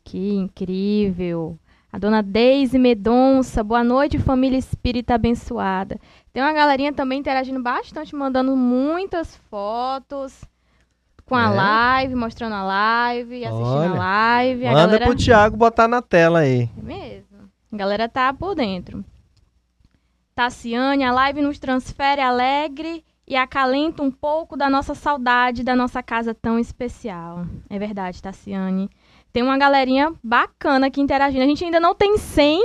Que 0.02 0.34
incrível. 0.34 1.58
A 1.90 1.98
dona 1.98 2.22
Deise 2.22 2.78
Medonça, 2.78 3.64
boa 3.64 3.82
noite, 3.82 4.18
família 4.18 4.58
espírita 4.58 5.14
abençoada. 5.14 5.98
Tem 6.32 6.42
uma 6.42 6.52
galerinha 6.52 6.92
também 6.92 7.18
interagindo 7.18 7.62
bastante, 7.62 8.14
mandando 8.14 8.54
muitas 8.54 9.34
fotos 9.50 10.44
com 11.24 11.34
a 11.34 11.44
é. 11.44 11.56
live, 11.56 12.14
mostrando 12.14 12.54
a 12.54 12.62
live, 12.62 13.44
assistindo 13.44 13.66
Olha, 13.66 13.90
a 13.90 13.94
live. 13.94 14.66
A 14.66 14.72
manda 14.72 14.86
galera... 14.86 15.06
pro 15.06 15.16
Thiago 15.16 15.56
botar 15.56 15.88
na 15.88 16.02
tela 16.02 16.40
aí. 16.40 16.68
É 16.76 16.82
mesmo. 16.82 17.50
A 17.72 17.76
galera 17.76 18.08
tá 18.08 18.32
por 18.34 18.54
dentro. 18.54 19.02
Tassiane, 20.34 21.04
a 21.04 21.12
live 21.12 21.40
nos 21.40 21.58
transfere 21.58 22.20
alegre 22.20 23.02
e 23.26 23.34
acalenta 23.34 24.02
um 24.02 24.10
pouco 24.10 24.56
da 24.56 24.70
nossa 24.70 24.94
saudade 24.94 25.62
da 25.62 25.74
nossa 25.74 26.02
casa 26.02 26.34
tão 26.34 26.58
especial. 26.58 27.46
É 27.68 27.78
verdade, 27.78 28.22
Tassiane. 28.22 28.90
Tem 29.38 29.44
uma 29.44 29.56
galerinha 29.56 30.12
bacana 30.20 30.88
aqui 30.88 31.00
interagindo. 31.00 31.44
A 31.44 31.46
gente 31.46 31.64
ainda 31.64 31.78
não 31.78 31.94
tem 31.94 32.18
100, 32.18 32.60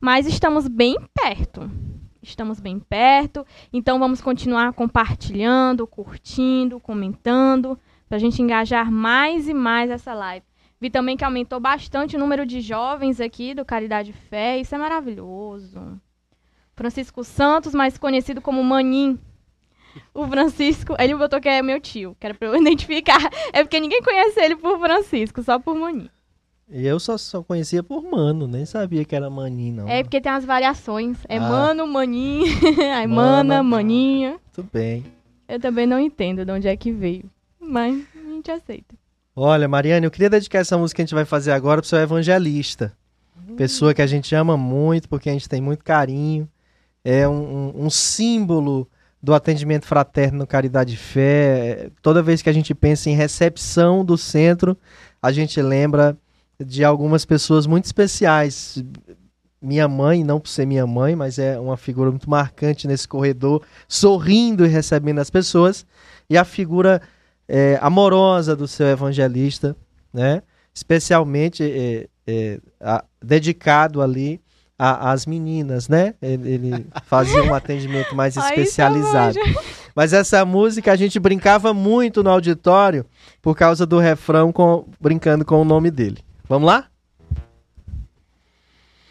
mas 0.00 0.26
estamos 0.26 0.66
bem 0.66 0.96
perto. 1.12 1.70
estamos 2.22 2.58
bem 2.58 2.80
perto. 2.80 3.46
Então 3.70 3.98
vamos 3.98 4.22
continuar 4.22 4.72
compartilhando, 4.72 5.86
curtindo, 5.86 6.80
comentando, 6.80 7.78
para 8.08 8.16
a 8.16 8.18
gente 8.18 8.40
engajar 8.40 8.90
mais 8.90 9.46
e 9.46 9.52
mais 9.52 9.90
essa 9.90 10.14
live. 10.14 10.46
Vi 10.80 10.88
também 10.88 11.18
que 11.18 11.24
aumentou 11.24 11.60
bastante 11.60 12.16
o 12.16 12.18
número 12.18 12.46
de 12.46 12.62
jovens 12.62 13.20
aqui 13.20 13.52
do 13.52 13.62
Caridade 13.62 14.14
Fé. 14.14 14.58
Isso 14.58 14.74
é 14.74 14.78
maravilhoso. 14.78 16.00
Francisco 16.74 17.22
Santos, 17.24 17.74
mais 17.74 17.98
conhecido 17.98 18.40
como 18.40 18.64
Manim. 18.64 19.18
O 20.14 20.26
Francisco, 20.26 20.94
ele 20.98 21.14
botou 21.14 21.40
que 21.40 21.48
é 21.48 21.62
meu 21.62 21.80
tio, 21.80 22.16
que 22.18 22.26
era 22.26 22.34
pra 22.34 22.48
eu 22.48 22.56
identificar. 22.60 23.20
É 23.52 23.62
porque 23.62 23.78
ninguém 23.80 24.02
conhece 24.02 24.40
ele 24.40 24.56
por 24.56 24.78
Francisco, 24.78 25.42
só 25.42 25.58
por 25.58 25.74
Manim. 25.74 26.08
E 26.68 26.84
eu 26.84 26.98
só, 26.98 27.16
só 27.16 27.42
conhecia 27.44 27.82
por 27.82 28.02
Mano, 28.02 28.48
nem 28.48 28.66
sabia 28.66 29.04
que 29.04 29.14
era 29.14 29.30
Manim, 29.30 29.70
não. 29.72 29.88
É 29.88 30.02
porque 30.02 30.20
tem 30.20 30.32
as 30.32 30.44
variações. 30.44 31.16
É 31.28 31.36
Ah. 31.38 31.40
Mano, 31.40 31.86
Manim, 31.86 32.42
aí 32.96 33.06
Mana. 33.06 33.62
Maninha. 33.62 34.38
Tudo 34.52 34.68
bem. 34.72 35.04
Eu 35.48 35.60
também 35.60 35.86
não 35.86 36.00
entendo 36.00 36.44
de 36.44 36.50
onde 36.50 36.66
é 36.66 36.76
que 36.76 36.90
veio. 36.90 37.30
Mas 37.60 38.04
a 38.16 38.30
gente 38.32 38.50
aceita. 38.50 38.94
Olha, 39.34 39.68
Mariane, 39.68 40.06
eu 40.06 40.10
queria 40.10 40.30
dedicar 40.30 40.58
essa 40.58 40.76
música 40.76 40.96
que 40.96 41.02
a 41.02 41.04
gente 41.04 41.14
vai 41.14 41.24
fazer 41.24 41.52
agora 41.52 41.80
pro 41.80 41.88
seu 41.88 41.98
evangelista. 42.00 42.92
Pessoa 43.56 43.94
que 43.94 44.02
a 44.02 44.06
gente 44.06 44.34
ama 44.34 44.56
muito, 44.56 45.08
porque 45.08 45.28
a 45.28 45.32
gente 45.32 45.48
tem 45.48 45.60
muito 45.60 45.84
carinho. 45.84 46.48
É 47.04 47.28
um, 47.28 47.34
um- 47.76 47.84
um 47.84 47.90
símbolo 47.90 48.88
do 49.22 49.34
atendimento 49.34 49.86
fraterno 49.86 50.38
no 50.38 50.46
Caridade 50.46 50.94
e 50.94 50.96
Fé. 50.96 51.90
Toda 52.02 52.22
vez 52.22 52.42
que 52.42 52.48
a 52.50 52.52
gente 52.52 52.74
pensa 52.74 53.10
em 53.10 53.14
recepção 53.14 54.04
do 54.04 54.16
centro, 54.16 54.76
a 55.20 55.32
gente 55.32 55.60
lembra 55.60 56.16
de 56.64 56.84
algumas 56.84 57.24
pessoas 57.24 57.66
muito 57.66 57.86
especiais. 57.86 58.82
Minha 59.60 59.88
mãe, 59.88 60.22
não 60.22 60.38
por 60.38 60.48
ser 60.48 60.66
minha 60.66 60.86
mãe, 60.86 61.16
mas 61.16 61.38
é 61.38 61.58
uma 61.58 61.76
figura 61.76 62.10
muito 62.10 62.28
marcante 62.30 62.86
nesse 62.86 63.08
corredor, 63.08 63.62
sorrindo 63.88 64.64
e 64.64 64.68
recebendo 64.68 65.18
as 65.18 65.30
pessoas. 65.30 65.84
E 66.30 66.36
a 66.36 66.44
figura 66.44 67.00
é, 67.48 67.78
amorosa 67.80 68.54
do 68.54 68.68
seu 68.68 68.86
evangelista, 68.86 69.74
né? 70.12 70.42
Especialmente 70.74 71.64
é, 71.64 72.06
é, 72.26 72.60
a- 72.80 73.04
dedicado 73.22 74.02
ali 74.02 74.40
a- 74.78 75.10
às 75.12 75.24
meninas, 75.26 75.88
né? 75.88 76.14
Ele, 76.20 76.50
ele 76.50 76.86
fazia 77.06 77.42
um 77.42 77.54
atendimento 77.54 78.14
mais 78.14 78.36
Ai, 78.36 78.50
especializado. 78.50 79.38
Mas 79.94 80.12
essa 80.12 80.44
música 80.44 80.92
a 80.92 80.96
gente 80.96 81.18
brincava 81.18 81.72
muito 81.72 82.22
no 82.22 82.30
auditório 82.30 83.06
por 83.40 83.56
causa 83.56 83.86
do 83.86 83.98
refrão 83.98 84.52
com- 84.52 84.86
brincando 85.00 85.44
com 85.44 85.60
o 85.60 85.64
nome 85.64 85.90
dele. 85.90 86.18
Vamos 86.48 86.66
lá? 86.66 86.86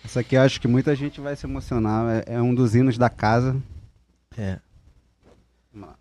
Essa 0.03 0.19
aqui 0.19 0.35
eu 0.35 0.41
acho 0.41 0.61
que 0.61 0.67
muita 0.67 0.95
gente 0.95 1.19
vai 1.19 1.35
se 1.35 1.45
emocionar. 1.47 2.23
É, 2.27 2.35
é 2.35 2.41
um 2.41 2.53
dos 2.53 2.75
hinos 2.75 2.97
da 2.97 3.09
casa. 3.09 3.55
É. 4.37 4.59
Vamos 5.73 5.89
lá. 5.89 5.95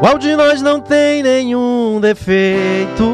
Qual 0.00 0.18
de 0.18 0.34
nós 0.36 0.62
não 0.62 0.80
tem 0.80 1.22
nenhum 1.22 2.00
defeito? 2.00 3.04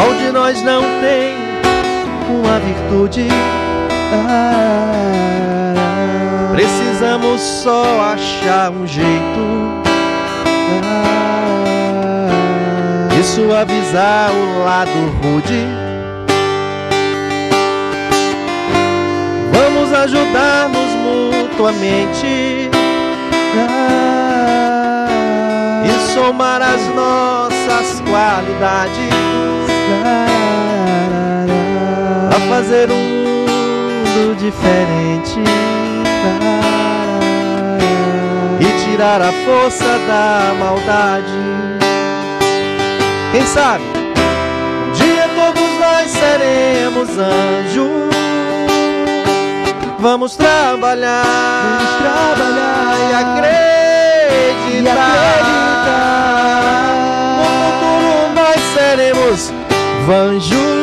Qual 0.00 0.14
de 0.14 0.32
nós 0.32 0.62
não 0.62 0.80
tem 1.02 1.36
uma 2.30 2.58
virtude? 2.58 3.28
Precisamos 6.52 7.38
só 7.42 8.14
achar 8.14 8.70
um 8.70 8.86
jeito 8.86 9.82
de 13.10 13.22
suavizar 13.22 14.30
o 14.32 14.64
lado 14.64 14.90
rude. 15.22 15.66
Vamos 19.52 19.92
ajudar-nos 19.92 20.94
mutuamente 21.04 22.70
e 25.84 26.14
somar 26.14 26.62
as 26.62 26.86
nossas 26.94 28.00
qualidades 28.00 29.59
fazer 32.60 32.90
um 32.90 32.94
mundo 32.94 34.36
diferente 34.36 35.40
e 38.60 38.84
tirar 38.84 39.22
a 39.22 39.32
força 39.32 39.98
da 40.06 40.54
maldade. 40.58 41.32
Quem 43.32 43.46
sabe 43.46 43.82
um 43.82 44.92
dia 44.92 45.26
todos 45.34 45.78
nós 45.80 46.10
seremos 46.10 47.08
anjos. 47.18 48.10
Vamos 49.98 50.36
trabalhar, 50.36 51.24
Vamos 51.64 51.94
trabalhar 52.02 52.94
e 52.98 53.14
acreditar. 53.14 53.70
e 54.70 54.86
acreditar. 54.86 55.80
No 57.38 57.44
futuro 57.64 58.34
nós 58.34 58.60
seremos 58.74 59.50
no 60.06 60.79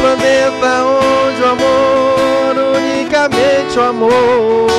planeta 0.00 0.84
onde 0.84 1.42
o 1.42 1.46
amor, 1.46 2.76
unicamente 2.76 3.78
o 3.78 3.82
amor, 3.82 4.70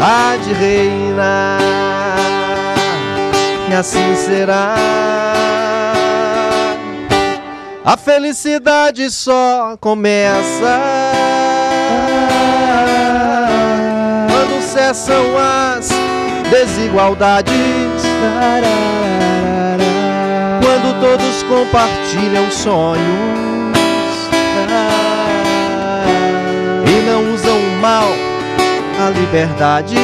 há 0.00 0.36
de 0.36 0.52
reinar. 0.52 1.58
E 3.70 3.74
assim 3.74 4.14
será. 4.14 4.74
A 7.84 7.96
felicidade 7.96 9.10
só 9.10 9.76
começa 9.80 10.80
quando 14.28 14.60
cessam 14.62 15.24
as 15.38 15.88
desigualdades. 16.50 17.54
Quando 20.60 21.00
todos 21.00 21.42
compartilham 21.44 22.50
sonhos 22.50 23.35
a 28.98 29.10
liberdade. 29.10 29.96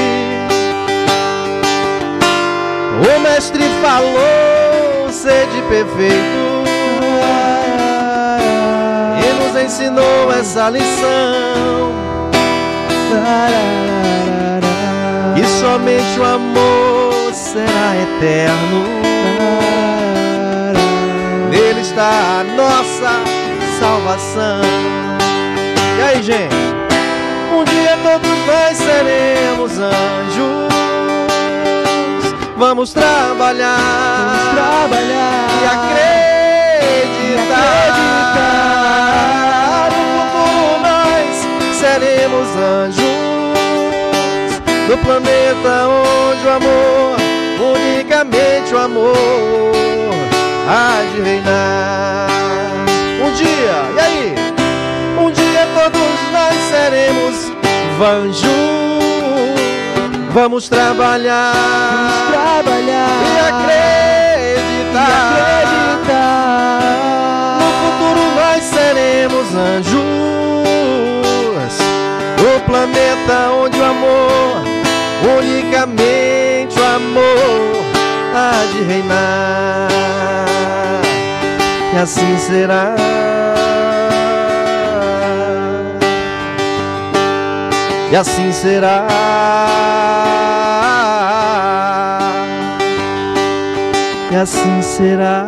O 3.01 3.21
mestre 3.21 3.65
falou 3.81 5.11
sede 5.11 5.63
perfeito 5.69 6.63
e 9.19 9.33
nos 9.43 9.63
ensinou 9.63 10.33
essa 10.33 10.71
lição. 10.71 11.93
E 15.37 15.45
somente 15.61 16.21
o 16.21 16.25
amor 16.25 17.33
será 17.33 17.97
eterno. 17.97 18.85
Nele 21.51 21.81
está 21.81 22.41
a 22.41 22.45
nossa 22.45 23.11
salvação. 23.79 24.61
E 25.99 26.03
aí, 26.03 26.23
gente? 26.23 26.72
Nós 28.47 28.77
seremos 28.77 29.73
anjos. 29.79 30.73
Vamos 32.57 32.93
trabalhar, 32.93 33.77
Vamos 33.77 34.55
trabalhar 34.55 35.49
e 35.61 35.65
acreditar. 35.67 36.23
No 39.91 40.03
futuro 40.17 40.81
nós 40.81 41.35
seremos 41.79 42.49
anjos 42.57 43.23
no 44.89 44.99
planeta 44.99 45.73
onde 45.89 46.47
o 46.47 46.51
amor, 46.51 47.17
unicamente 47.75 48.75
o 48.75 48.79
amor, 48.79 49.13
há 50.69 51.03
de 51.15 51.21
reinar. 51.23 52.29
Um 53.25 53.31
dia, 53.33 53.77
e 53.97 54.01
aí? 54.01 54.35
Um 55.19 55.31
dia 55.31 55.67
todos 55.75 56.31
nós 56.33 56.55
seremos 56.71 57.53
Vanju. 57.99 58.93
Vamos 60.33 60.69
trabalhar, 60.69 61.53
trabalhar 62.31 63.09
e 63.27 63.39
acreditar. 64.59 65.19
No 67.61 67.69
futuro 67.83 68.23
nós 68.35 68.63
seremos 68.65 69.55
anjos. 69.55 70.03
O 72.41 72.61
planeta 72.65 73.51
onde 73.53 73.79
o 73.79 73.85
amor, 73.85 74.65
unicamente 75.39 76.79
o 76.79 76.85
amor, 76.97 77.85
há 78.35 78.65
de 78.73 78.83
reinar. 78.85 79.89
E 81.95 81.99
assim 81.99 82.39
será. 82.39 82.95
e 88.13 88.17
assim 88.17 88.53
será. 88.53 89.07
E 94.31 94.37
assim 94.37 94.83
será. 94.83 95.47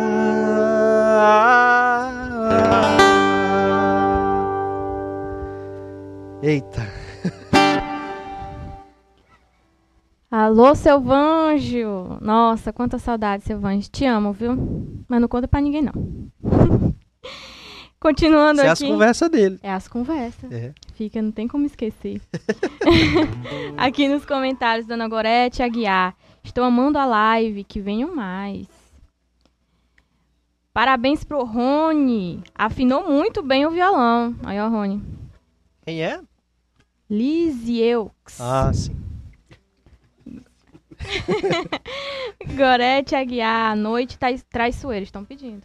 Eita. 6.41 6.81
Alô, 10.31 10.73
Selvanjo! 10.73 12.17
Nossa, 12.19 12.73
quanta 12.73 12.97
saudade, 12.97 13.43
Selvanjo. 13.43 13.91
Te 13.91 14.05
amo, 14.05 14.33
viu? 14.33 15.05
Mas 15.07 15.21
não 15.21 15.27
conta 15.27 15.47
pra 15.47 15.61
ninguém, 15.61 15.83
não. 15.83 15.93
Continuando 17.99 18.61
Isso 18.61 18.67
é 18.67 18.71
aqui. 18.71 18.83
É 18.83 18.87
as 18.87 18.91
conversas 18.91 19.29
dele. 19.29 19.59
É 19.61 19.71
as 19.71 19.87
conversas. 19.87 20.51
É. 20.51 20.73
Fica, 20.95 21.21
não 21.21 21.31
tem 21.31 21.45
como 21.45 21.65
esquecer. 21.65 22.21
aqui 23.75 24.07
nos 24.07 24.25
comentários, 24.25 24.87
Dona 24.87 25.09
Gorete 25.09 25.61
Aguiar. 25.61 26.15
Estou 26.41 26.63
amando 26.63 26.97
a 26.97 27.05
live, 27.05 27.65
que 27.65 27.81
venham 27.81 28.15
mais. 28.15 28.65
Parabéns 30.73 31.25
pro 31.25 31.43
Rony. 31.43 32.41
Afinou 32.55 33.09
muito 33.09 33.43
bem 33.43 33.65
o 33.65 33.71
violão. 33.71 34.35
Aí, 34.43 34.57
ó, 34.57 34.69
Rony. 34.69 35.03
Quem 35.85 36.01
é? 36.01 36.21
Lisieux. 37.09 38.09
Ah, 38.39 38.71
sim. 38.73 38.95
Gorete 42.55 43.15
Aguiar, 43.15 43.71
a 43.71 43.75
noite 43.75 44.17
tá 44.17 44.27
traiçoeira, 44.49 45.03
estão 45.03 45.25
pedindo. 45.25 45.61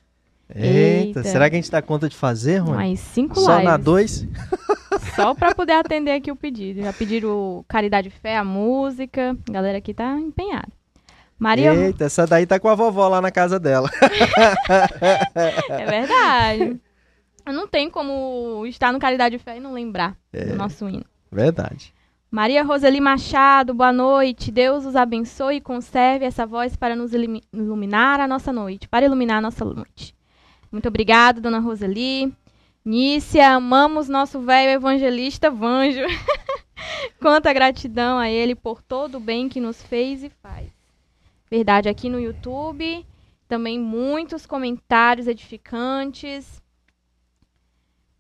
Eita, 0.55 1.21
Eita. 1.21 1.23
será 1.23 1.49
que 1.49 1.55
a 1.55 1.61
gente 1.61 1.71
dá 1.71 1.81
conta 1.81 2.09
de 2.09 2.17
fazer, 2.17 2.59
Rony? 2.59 2.77
Mais 2.77 2.99
cinco 2.99 3.39
Só 3.39 3.53
lives. 3.53 3.65
na 3.65 3.77
dois? 3.77 4.27
Só 5.17 5.35
pra 5.35 5.55
poder 5.55 5.73
atender 5.75 6.13
aqui 6.13 6.31
o 6.31 6.37
pedido. 6.37 6.83
Já 6.83 6.93
pediram 6.93 7.65
Caridade 7.69 8.11
Fé, 8.11 8.37
a 8.37 8.45
música. 8.45 9.37
A 9.49 9.53
galera 9.53 9.79
aqui 9.79 9.93
tá 9.95 10.19
empenhada. 10.19 10.69
Maria. 11.39 11.75
Eita, 11.75 12.05
essa 12.05 12.27
daí 12.27 12.45
tá 12.47 12.61
com 12.61 12.69
a 12.69 12.75
vovó 12.75 13.09
lá 13.09 13.21
na 13.21 13.31
casa 13.31 13.59
dela. 13.59 13.89
É 15.69 15.87
verdade. 15.87 16.81
Não 17.47 17.67
tem 17.67 17.91
como 17.91 18.65
estar 18.67 18.93
no 18.93 18.99
Caridade 18.99 19.39
Fé 19.39 19.57
e 19.57 19.61
não 19.61 19.73
lembrar 19.73 20.17
É. 20.33 20.45
do 20.47 20.57
nosso 20.57 20.89
hino. 20.89 21.05
Verdade. 21.33 21.93
Maria 22.31 22.63
Roseli 22.63 23.01
Machado, 23.01 23.75
boa 23.75 23.93
noite. 23.93 24.53
Deus 24.53 24.85
os 24.85 24.95
abençoe 24.95 25.57
e 25.57 25.61
conserve 25.61 26.25
essa 26.25 26.47
voz 26.47 26.77
para 26.77 26.95
nos 26.95 27.13
ilumi- 27.13 27.43
iluminar 27.53 28.21
a 28.21 28.29
nossa 28.29 28.53
noite, 28.53 28.87
para 28.89 29.05
iluminar 29.07 29.39
a 29.39 29.41
nossa 29.41 29.65
noite. 29.65 30.15
Muito 30.71 30.87
obrigada, 30.87 31.41
dona 31.41 31.59
Roseli. 31.59 32.33
Nícia, 32.85 33.51
amamos 33.51 34.09
nosso 34.09 34.41
velho 34.41 34.71
evangelista 34.71 35.51
Vanjo. 35.51 36.01
Quanta 37.21 37.53
gratidão 37.53 38.19
a 38.19 38.31
ele 38.31 38.55
por 38.55 38.81
todo 38.81 39.17
o 39.17 39.21
bem 39.21 39.51
que 39.51 39.61
nos 39.61 39.83
fez 39.83 40.25
e 40.25 40.31
faz. 40.31 40.71
Verdade, 41.51 41.91
aqui 41.91 42.09
no 42.09 42.19
YouTube, 42.19 43.05
também 43.47 43.79
muitos 43.79 44.47
comentários 44.47 45.27
edificantes. 45.27 46.63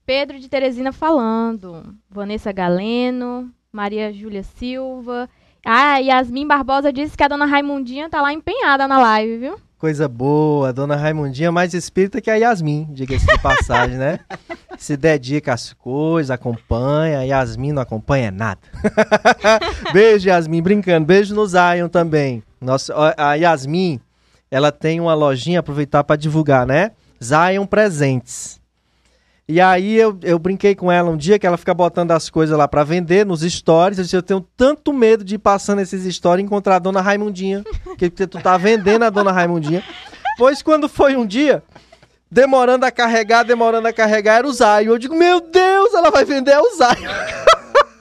Pedro 0.05 0.39
de 0.39 0.49
Teresina 0.49 0.93
falando. 0.93 1.97
Vanessa 2.11 2.53
Galeno, 2.53 3.51
Maria 3.73 4.13
Júlia 4.13 4.43
Silva. 4.43 5.31
Ah, 5.65 5.97
Yasmin 5.99 6.47
Barbosa 6.47 6.93
disse 6.93 7.17
que 7.17 7.23
a 7.23 7.29
dona 7.29 7.47
Raimundinha 7.47 8.11
tá 8.11 8.21
lá 8.21 8.33
empenhada 8.33 8.87
na 8.87 8.99
live, 8.99 9.39
viu? 9.39 9.70
Coisa 9.81 10.07
boa, 10.07 10.74
dona 10.74 10.95
Raimundinha 10.95 11.49
é 11.49 11.51
mais 11.51 11.72
espírita 11.72 12.20
que 12.20 12.31
a 12.31 12.35
Yasmin, 12.35 12.87
diga-se 12.91 13.24
de 13.24 13.39
passagem, 13.39 13.97
né? 13.97 14.20
Se 14.76 14.95
dedica 14.95 15.55
às 15.55 15.72
coisas, 15.72 16.31
acompanha. 16.31 17.20
A 17.20 17.22
Yasmin 17.22 17.72
não 17.72 17.81
acompanha 17.81 18.31
nada. 18.31 18.61
beijo, 19.91 20.28
Yasmin, 20.28 20.61
brincando. 20.61 21.07
Beijo 21.07 21.35
no 21.35 21.47
Zion 21.47 21.89
também. 21.89 22.43
Nossa, 22.61 22.95
a 23.16 23.35
Yasmin, 23.37 23.99
ela 24.51 24.70
tem 24.70 25.01
uma 25.01 25.14
lojinha, 25.14 25.61
aproveitar 25.61 26.05
para 26.05 26.16
divulgar, 26.16 26.66
né? 26.66 26.91
Zion 27.22 27.64
Presentes. 27.64 28.60
E 29.51 29.61
aí 29.61 29.96
eu, 29.96 30.16
eu 30.22 30.38
brinquei 30.38 30.76
com 30.76 30.92
ela 30.92 31.11
um 31.11 31.16
dia 31.16 31.36
que 31.36 31.44
ela 31.44 31.57
fica 31.57 31.74
botando 31.74 32.12
as 32.12 32.30
coisas 32.30 32.57
lá 32.57 32.68
para 32.68 32.84
vender 32.84 33.26
nos 33.26 33.40
stories. 33.40 33.98
Eu 33.98 34.05
disse, 34.05 34.14
eu 34.16 34.22
tenho 34.22 34.40
tanto 34.57 34.92
medo 34.92 35.24
de 35.24 35.34
ir 35.34 35.38
passando 35.38 35.80
esses 35.80 36.14
stories 36.14 36.44
e 36.44 36.46
encontrar 36.46 36.76
a 36.76 36.78
dona 36.78 37.01
Raimundinha. 37.01 37.64
Que 37.98 38.09
tu 38.09 38.40
tá 38.40 38.57
vendendo 38.57 39.05
a 39.05 39.11
dona 39.11 39.32
Raimundinha. 39.32 39.82
Pois 40.38 40.62
quando 40.62 40.88
foi 40.88 41.16
um 41.16 41.26
dia, 41.26 41.64
demorando 42.30 42.86
a 42.86 42.92
carregar, 42.92 43.42
demorando 43.42 43.88
a 43.88 43.92
carregar, 43.92 44.36
era 44.36 44.46
o 44.46 44.53
Zion. 44.53 44.92
Eu 44.92 44.98
digo, 44.98 45.16
meu 45.16 45.40
Deus, 45.40 45.94
ela 45.94 46.12
vai 46.12 46.24
vender 46.24 46.57
o 46.57 46.70
Zion. 46.76 47.11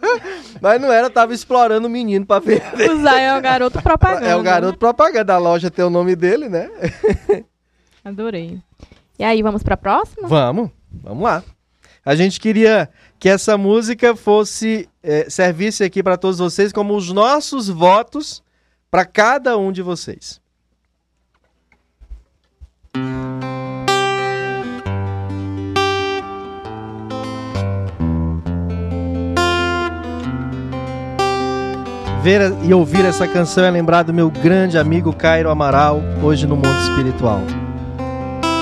Mas 0.62 0.80
não 0.80 0.94
era, 0.94 1.10
tava 1.10 1.34
explorando 1.34 1.88
o 1.88 1.90
menino 1.90 2.28
pra 2.28 2.38
vender. 2.38 2.92
O 2.92 3.02
Zay 3.02 3.24
é 3.24 3.36
o 3.36 3.42
garoto 3.42 3.82
propaganda. 3.82 4.28
É 4.28 4.36
o 4.36 4.44
garoto 4.44 4.78
propaganda, 4.78 5.34
a 5.34 5.38
loja 5.40 5.72
tem 5.72 5.84
o 5.84 5.90
nome 5.90 6.16
dele, 6.16 6.48
né? 6.48 6.70
Adorei. 8.06 8.60
E 9.18 9.24
aí, 9.24 9.42
vamos 9.42 9.64
pra 9.64 9.76
próxima? 9.76 10.28
Vamos, 10.28 10.70
vamos 10.92 11.24
lá. 11.24 11.44
A 12.06 12.16
gente 12.16 12.40
queria 12.40 12.90
que 13.20 13.30
essa 13.30 13.58
música 13.58 14.16
fosse, 14.16 14.90
eh, 15.04 15.30
servisse 15.30 15.84
aqui 15.84 16.02
para 16.02 16.18
todos 16.18 16.40
vocês 16.40 16.72
como 16.72 16.96
os 16.96 17.12
nossos 17.12 17.68
votos 17.68 18.42
para 18.90 19.06
cada 19.06 19.58
um 19.58 19.72
de 19.72 19.82
vocês. 19.82 20.42
Ver 32.22 32.54
e 32.66 32.74
ouvir 32.74 33.06
essa 33.06 33.28
canção 33.28 33.64
é 33.64 33.72
lembrar 33.72 34.04
do 34.04 34.14
meu 34.14 34.30
grande 34.30 34.78
amigo 34.78 35.14
Cairo 35.14 35.50
Amaral, 35.50 36.02
hoje 36.22 36.46
no 36.46 36.56
mundo 36.56 36.78
espiritual. 36.82 37.42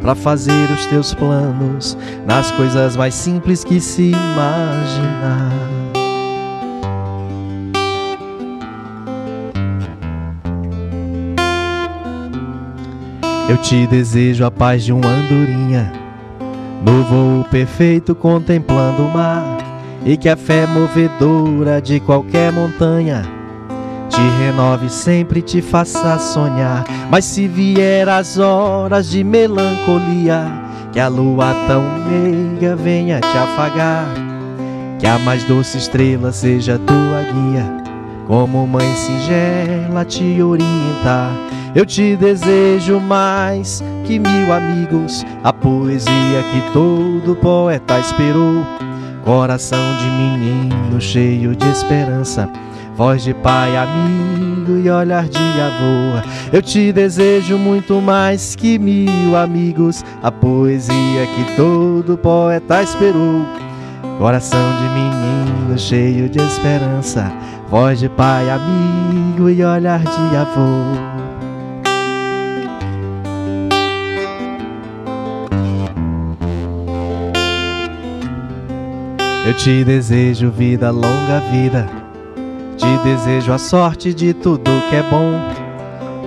para 0.00 0.14
fazer 0.14 0.70
os 0.70 0.86
teus 0.86 1.14
planos 1.14 1.96
nas 2.26 2.50
coisas 2.52 2.96
mais 2.96 3.14
simples 3.14 3.64
que 3.64 3.80
se 3.80 4.12
imaginar. 4.12 5.52
Eu 13.48 13.56
te 13.58 13.86
desejo 13.86 14.44
a 14.44 14.50
paz 14.50 14.84
de 14.84 14.92
uma 14.92 15.08
andorinha, 15.08 15.92
no 16.84 17.04
voo 17.04 17.44
perfeito 17.44 18.14
contemplando 18.14 19.04
o 19.04 19.12
mar, 19.12 19.58
e 20.04 20.16
que 20.16 20.28
a 20.28 20.36
fé 20.36 20.66
movedora 20.66 21.80
de 21.80 22.00
qualquer 22.00 22.52
montanha 22.52 23.35
te 24.16 24.22
renove 24.38 24.88
sempre 24.88 25.42
te 25.42 25.60
faça 25.60 26.18
sonhar. 26.18 26.84
Mas 27.10 27.26
se 27.26 27.46
vier 27.46 28.08
as 28.08 28.38
horas 28.38 29.10
de 29.10 29.22
melancolia, 29.22 30.42
que 30.90 30.98
a 30.98 31.08
lua 31.08 31.54
tão 31.66 31.82
meiga 32.06 32.74
venha 32.74 33.20
te 33.20 33.36
afagar, 33.36 34.06
que 34.98 35.06
a 35.06 35.18
mais 35.18 35.44
doce 35.44 35.76
estrela 35.76 36.32
seja 36.32 36.78
tua 36.78 37.22
guia, 37.30 37.70
como 38.26 38.66
mãe 38.66 38.90
singela 38.94 40.04
te 40.06 40.42
orientar. 40.42 41.30
Eu 41.74 41.84
te 41.84 42.16
desejo 42.16 42.98
mais 42.98 43.84
que 44.04 44.18
mil 44.18 44.50
amigos, 44.50 45.26
a 45.44 45.52
poesia 45.52 46.42
que 46.50 46.72
todo 46.72 47.36
poeta 47.36 47.98
esperou. 48.00 48.64
Coração 49.22 49.96
de 49.98 50.10
menino 50.10 51.00
cheio 51.00 51.54
de 51.54 51.68
esperança 51.68 52.48
voz 52.96 53.22
de 53.22 53.34
pai, 53.34 53.76
amigo 53.76 54.78
e 54.78 54.90
olhar 54.90 55.28
de 55.28 55.38
avô. 55.38 56.26
Eu 56.50 56.62
te 56.62 56.92
desejo 56.92 57.58
muito 57.58 58.00
mais 58.00 58.56
que 58.56 58.78
mil 58.78 59.36
amigos, 59.36 60.02
a 60.22 60.32
poesia 60.32 61.26
que 61.26 61.56
todo 61.56 62.16
poeta 62.16 62.82
esperou. 62.82 63.44
Coração 64.18 64.72
de 64.78 64.88
menino 64.94 65.78
cheio 65.78 66.26
de 66.28 66.38
esperança, 66.40 67.30
voz 67.68 68.00
de 68.00 68.08
pai, 68.08 68.48
amigo 68.48 69.50
e 69.50 69.62
olhar 69.62 70.00
de 70.00 70.36
avô. 70.36 71.16
Eu 79.46 79.54
te 79.54 79.84
desejo 79.84 80.50
vida, 80.50 80.90
longa 80.90 81.40
vida. 81.52 82.05
Te 82.76 82.98
desejo 83.04 83.52
a 83.52 83.58
sorte 83.58 84.12
de 84.12 84.34
tudo 84.34 84.70
que 84.90 84.96
é 84.96 85.02
bom, 85.02 85.32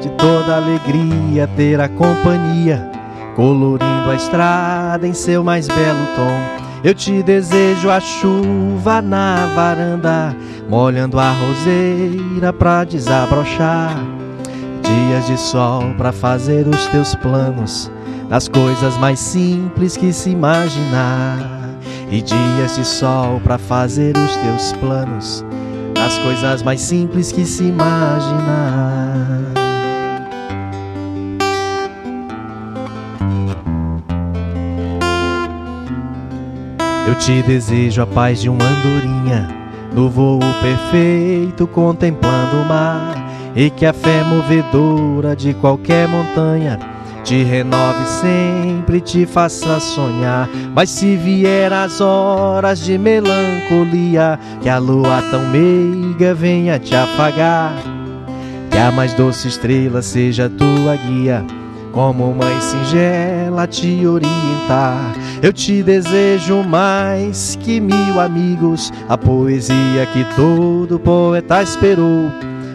de 0.01 0.09
toda 0.11 0.57
alegria 0.57 1.47
ter 1.55 1.79
a 1.79 1.87
companhia, 1.87 2.89
colorindo 3.35 4.09
a 4.09 4.15
estrada 4.15 5.07
em 5.07 5.13
seu 5.13 5.43
mais 5.43 5.67
belo 5.67 6.05
tom. 6.15 6.59
Eu 6.83 6.95
te 6.95 7.21
desejo 7.21 7.89
a 7.89 7.99
chuva 7.99 9.01
na 9.01 9.45
varanda, 9.55 10.35
molhando 10.67 11.19
a 11.19 11.31
roseira 11.31 12.51
pra 12.51 12.83
desabrochar. 12.83 13.95
Dias 14.81 15.27
de 15.27 15.37
sol 15.37 15.83
pra 15.97 16.11
fazer 16.11 16.67
os 16.67 16.87
teus 16.87 17.13
planos, 17.15 17.91
das 18.27 18.47
coisas 18.47 18.97
mais 18.97 19.19
simples 19.19 19.95
que 19.95 20.11
se 20.11 20.31
imaginar. 20.31 21.59
E 22.09 22.21
dias 22.21 22.75
de 22.75 22.85
sol 22.85 23.39
pra 23.43 23.59
fazer 23.59 24.17
os 24.17 24.35
teus 24.37 24.71
planos, 24.79 25.45
das 26.09 26.17
coisas 26.17 26.63
mais 26.63 26.81
simples 26.81 27.31
que 27.31 27.45
se 27.45 27.65
imaginar. 27.65 28.97
Eu 37.07 37.15
te 37.15 37.43
desejo 37.43 38.01
a 38.01 38.07
paz 38.07 38.41
de 38.41 38.49
uma 38.49 38.65
andorinha, 38.65 39.49
no 39.93 40.09
voo 40.09 40.39
perfeito 40.61 41.67
contemplando 41.67 42.57
o 42.57 42.65
mar, 42.65 43.29
e 43.55 43.69
que 43.69 43.85
a 43.85 43.93
fé 43.93 44.23
movedora 44.23 45.35
de 45.35 45.53
qualquer 45.53 46.07
montanha 46.07 46.79
te 47.23 47.43
renove 47.43 48.05
sempre, 48.05 49.01
te 49.01 49.25
faça 49.25 49.79
sonhar. 49.79 50.49
Mas 50.73 50.89
se 50.89 51.15
vier 51.15 51.71
as 51.71 52.01
horas 52.01 52.79
de 52.79 52.97
melancolia, 52.97 54.39
que 54.61 54.69
a 54.69 54.77
lua 54.77 55.21
tão 55.29 55.47
meiga 55.49 56.33
venha 56.33 56.79
te 56.79 56.95
afagar, 56.95 57.73
que 58.69 58.77
a 58.77 58.91
mais 58.91 59.13
doce 59.13 59.47
estrela 59.47 60.01
seja 60.01 60.49
tua 60.49 60.95
guia 60.95 61.45
como 61.91 62.33
mãe 62.33 62.61
singela 62.61 63.67
te 63.67 64.05
orientar. 64.05 65.13
Eu 65.41 65.51
te 65.51 65.81
desejo 65.83 66.63
mais 66.63 67.57
que 67.61 67.79
mil 67.79 68.19
amigos, 68.19 68.91
a 69.07 69.17
poesia 69.17 70.05
que 70.13 70.25
todo 70.35 70.99
poeta 70.99 71.61
esperou. 71.61 72.31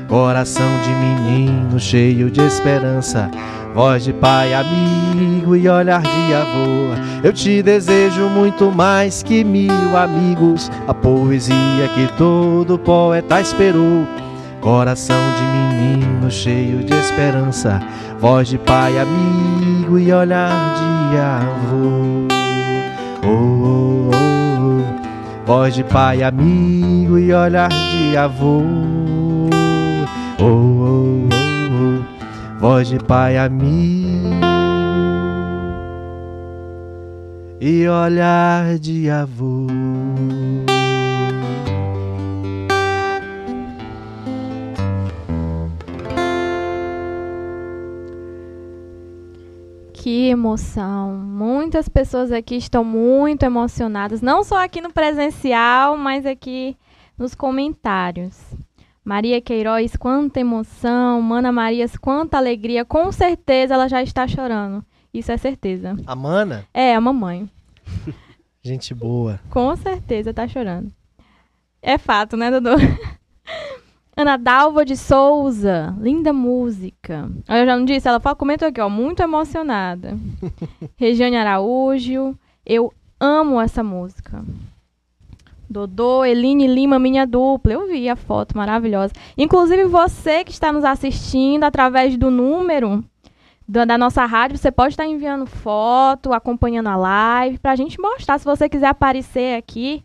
Coração 0.09 0.68
de 0.82 0.90
menino 0.90 1.80
cheio 1.80 2.30
de 2.30 2.40
esperança, 2.42 3.30
voz 3.74 4.04
de 4.04 4.12
pai 4.12 4.54
amigo 4.54 5.56
e 5.56 5.68
olhar 5.68 6.00
de 6.00 6.34
avô. 6.34 6.94
Eu 7.24 7.32
te 7.32 7.62
desejo 7.62 8.28
muito 8.28 8.70
mais 8.70 9.22
que 9.22 9.42
mil 9.42 9.96
amigos, 9.96 10.70
a 10.86 10.94
poesia 10.94 11.88
que 11.94 12.06
todo 12.16 12.78
poeta 12.78 13.40
esperou. 13.40 14.06
Coração 14.60 15.20
de 15.36 15.42
menino 15.42 16.30
cheio 16.30 16.84
de 16.84 16.94
esperança, 16.94 17.82
voz 18.20 18.48
de 18.48 18.58
pai 18.58 18.98
amigo 18.98 19.98
e 19.98 20.12
olhar 20.12 20.50
de 21.10 21.18
avô. 21.18 22.28
Oh, 23.22 23.28
oh, 23.28 24.10
oh, 24.12 24.14
oh. 24.14 25.46
Voz 25.46 25.74
de 25.74 25.82
pai 25.84 26.22
amigo 26.22 27.18
e 27.18 27.34
olhar 27.34 27.68
de 27.68 28.16
avô. 28.16 28.62
Oh, 30.40 30.44
oh, 30.44 30.44
oh, 30.44 32.08
oh. 32.10 32.13
Voz 32.66 32.88
de 32.88 32.98
pai 32.98 33.36
amigo 33.36 34.30
e 37.60 37.86
olhar 37.86 38.78
de 38.78 39.10
avô. 39.10 39.66
Que 49.92 50.28
emoção! 50.28 51.12
Muitas 51.12 51.86
pessoas 51.86 52.32
aqui 52.32 52.56
estão 52.56 52.82
muito 52.82 53.42
emocionadas, 53.42 54.22
não 54.22 54.42
só 54.42 54.64
aqui 54.64 54.80
no 54.80 54.90
presencial, 54.90 55.98
mas 55.98 56.24
aqui 56.24 56.74
nos 57.18 57.34
comentários. 57.34 58.34
Maria 59.05 59.38
Queiroz, 59.38 59.96
quanta 59.96 60.40
emoção! 60.40 61.20
Mana 61.20 61.52
Marias, 61.52 61.94
quanta 61.94 62.38
alegria! 62.38 62.86
Com 62.86 63.12
certeza 63.12 63.74
ela 63.74 63.86
já 63.86 64.02
está 64.02 64.26
chorando. 64.26 64.82
Isso 65.12 65.30
é 65.30 65.36
certeza. 65.36 65.94
A 66.07 66.16
Mana? 66.16 66.64
É, 66.72 66.94
a 66.94 67.00
mamãe. 67.02 67.48
Gente 68.64 68.94
boa. 68.94 69.38
Com 69.50 69.76
certeza 69.76 70.30
está 70.30 70.48
chorando. 70.48 70.90
É 71.82 71.98
fato, 71.98 72.34
né, 72.34 72.50
Dudu? 72.50 72.70
Ana 74.16 74.38
Dalva 74.38 74.86
de 74.86 74.96
Souza, 74.96 75.94
linda 76.00 76.32
música. 76.32 77.30
Eu 77.46 77.66
já 77.66 77.76
não 77.76 77.84
disse, 77.84 78.09
ela 78.09 78.20
fala, 78.20 78.34
comentou 78.34 78.68
aqui, 78.68 78.80
ó, 78.80 78.88
muito 78.88 79.22
emocionada. 79.22 80.16
Regiane 80.96 81.36
Araújo, 81.36 82.34
eu 82.64 82.90
amo 83.20 83.61
essa 83.61 83.82
música. 83.82 84.42
Dodô, 85.68 86.24
Eline 86.24 86.66
Lima, 86.66 86.98
minha 86.98 87.26
dupla. 87.26 87.72
Eu 87.72 87.86
vi 87.86 88.08
a 88.08 88.16
foto 88.16 88.56
maravilhosa. 88.56 89.12
Inclusive, 89.36 89.84
você 89.84 90.44
que 90.44 90.52
está 90.52 90.72
nos 90.72 90.84
assistindo 90.84 91.64
através 91.64 92.16
do 92.16 92.30
número 92.30 93.04
da, 93.66 93.96
nossa 93.96 94.24
rádio, 94.26 94.58
você 94.58 94.70
pode 94.70 94.92
estar 94.92 95.06
enviando 95.06 95.46
foto, 95.46 96.32
acompanhando 96.32 96.88
a 96.88 96.96
live, 96.96 97.58
para 97.58 97.72
a 97.72 97.76
gente 97.76 98.00
mostrar. 98.00 98.38
Se 98.38 98.44
você 98.44 98.68
quiser 98.68 98.88
aparecer 98.88 99.56
aqui 99.56 100.04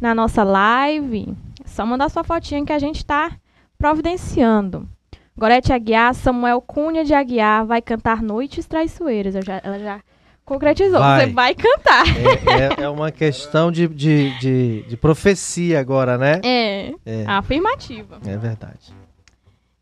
na 0.00 0.14
nossa 0.14 0.44
live, 0.44 1.34
é 1.64 1.68
só 1.68 1.86
mandar 1.86 2.10
sua 2.10 2.22
fotinha 2.22 2.64
que 2.64 2.72
a 2.72 2.78
gente 2.78 2.96
está 2.96 3.32
providenciando. 3.78 4.88
Gorete 5.36 5.72
Aguiar, 5.72 6.14
Samuel 6.14 6.60
Cunha 6.60 7.04
de 7.04 7.14
Aguiar 7.14 7.64
vai 7.64 7.80
cantar 7.80 8.22
Noites 8.22 8.66
Traiçoeiras. 8.66 9.34
Eu 9.36 9.42
já, 9.42 9.60
ela 9.62 9.78
já 9.78 10.00
concretizou. 10.48 10.98
Vai. 10.98 11.26
Você 11.26 11.32
vai 11.32 11.54
cantar. 11.54 12.04
É, 12.08 12.80
é- 12.80 12.84
é 12.84 12.88
uma 12.88 13.12
questão 13.12 13.70
de, 13.70 13.86
de, 13.86 14.36
de, 14.40 14.82
de 14.88 14.96
profecia 14.96 15.78
agora, 15.78 16.16
né? 16.18 16.40
É, 16.42 16.94
É, 17.06 17.24
afirmativa. 17.26 18.18
é 18.26 18.36
verdade. 18.36 18.92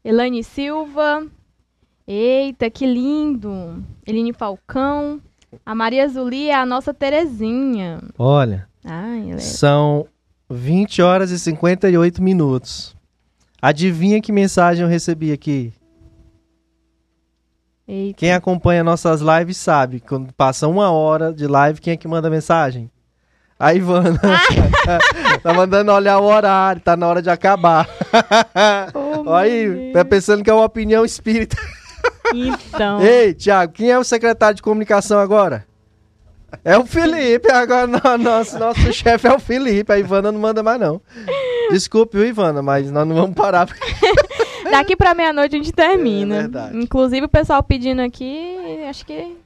Elaine 0.05 0.43
Silva. 0.45 1.25
Eita, 2.07 2.69
que 2.71 2.87
lindo. 2.87 3.83
Eline 4.07 4.33
Falcão. 4.33 5.21
A 5.65 5.75
Maria 5.75 6.07
Zuli 6.09 6.49
é 6.51 6.55
a 6.55 6.67
nossa 6.67 6.93
Terezinha. 6.93 8.01
Olha, 8.19 8.69
Ai, 8.85 9.33
é... 9.33 9.39
são 9.39 10.07
20 10.51 11.01
horas 11.03 11.31
e 11.31 11.39
58 11.39 12.23
minutos. 12.23 12.95
Adivinha 13.63 14.21
que 14.21 14.31
mensagem 14.31 14.83
eu 14.85 14.89
recebi 14.89 15.33
aqui? 15.33 15.73
Eita. 17.89 18.19
Quem 18.19 18.33
acompanha 18.33 18.83
nossas 18.83 19.21
lives 19.21 19.57
sabe, 19.57 20.01
quando 20.01 20.33
passa 20.33 20.67
uma 20.67 20.91
hora 20.91 21.33
de 21.33 21.47
live, 21.47 21.81
quem 21.81 21.93
é 21.93 21.97
que 21.97 22.09
manda 22.09 22.29
mensagem? 22.29 22.91
A 23.59 23.73
Ivana. 23.75 24.21
tá 25.43 25.55
mandando 25.55 25.93
olhar 25.93 26.19
o 26.19 26.25
horário, 26.25 26.83
tá 26.83 26.97
na 26.97 27.07
hora 27.07 27.23
de 27.23 27.31
acabar. 27.31 27.89
Oh, 29.29 29.33
aí, 29.35 29.91
tá 29.93 30.05
pensando 30.05 30.43
que 30.45 30.49
é 30.49 30.53
uma 30.55 30.65
opinião 30.65 31.05
espírita. 31.05 31.57
Então. 32.33 33.01
Ei, 33.05 33.35
Tiago, 33.35 33.73
quem 33.73 33.91
é 33.91 33.99
o 33.99 34.05
secretário 34.05 34.55
de 34.55 34.63
comunicação 34.63 35.19
agora? 35.19 35.67
É 36.65 36.79
o 36.79 36.87
Felipe, 36.87 37.51
agora 37.51 37.87
no- 37.89 38.19
nosso, 38.19 38.57
nosso 38.59 38.93
chefe 38.93 39.27
é 39.27 39.33
o 39.33 39.39
Felipe, 39.41 39.93
a 39.93 39.99
Ivana 39.99 40.31
não 40.31 40.39
manda 40.41 40.63
mais 40.63 40.79
não. 40.81 41.01
Desculpe, 41.71 42.19
Ivana, 42.19 42.63
mas 42.63 42.91
nós 42.91 43.07
não 43.07 43.17
vamos 43.17 43.35
parar. 43.35 43.67
Daqui 44.71 44.97
pra 44.97 45.15
meia-noite 45.15 45.57
a 45.57 45.59
gente 45.59 45.73
termina. 45.73 46.37
É 46.37 46.41
verdade. 46.43 46.79
Inclusive 46.79 47.27
o 47.27 47.29
pessoal 47.29 47.63
pedindo 47.63 48.03
aqui, 48.03 48.57
acho 48.89 49.05
que. 49.07 49.37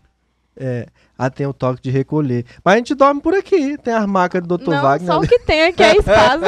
É, 0.57 0.87
ah, 1.17 1.31
tem 1.31 1.47
o 1.47 1.53
toque 1.53 1.83
de 1.83 1.91
recolher. 1.91 2.45
Mas 2.65 2.75
a 2.75 2.77
gente 2.79 2.95
dorme 2.95 3.21
por 3.21 3.35
aqui, 3.35 3.79
tem 3.79 3.95
as 3.95 4.07
marcas 4.07 4.43
do 4.43 4.59
Dr. 4.59 4.71
Não, 4.71 4.83
Wagner. 4.83 5.13
só 5.13 5.19
o 5.19 5.27
que 5.27 5.39
tem 5.39 5.65
aqui 5.65 5.83
é 5.83 5.97
espaço. 5.97 6.45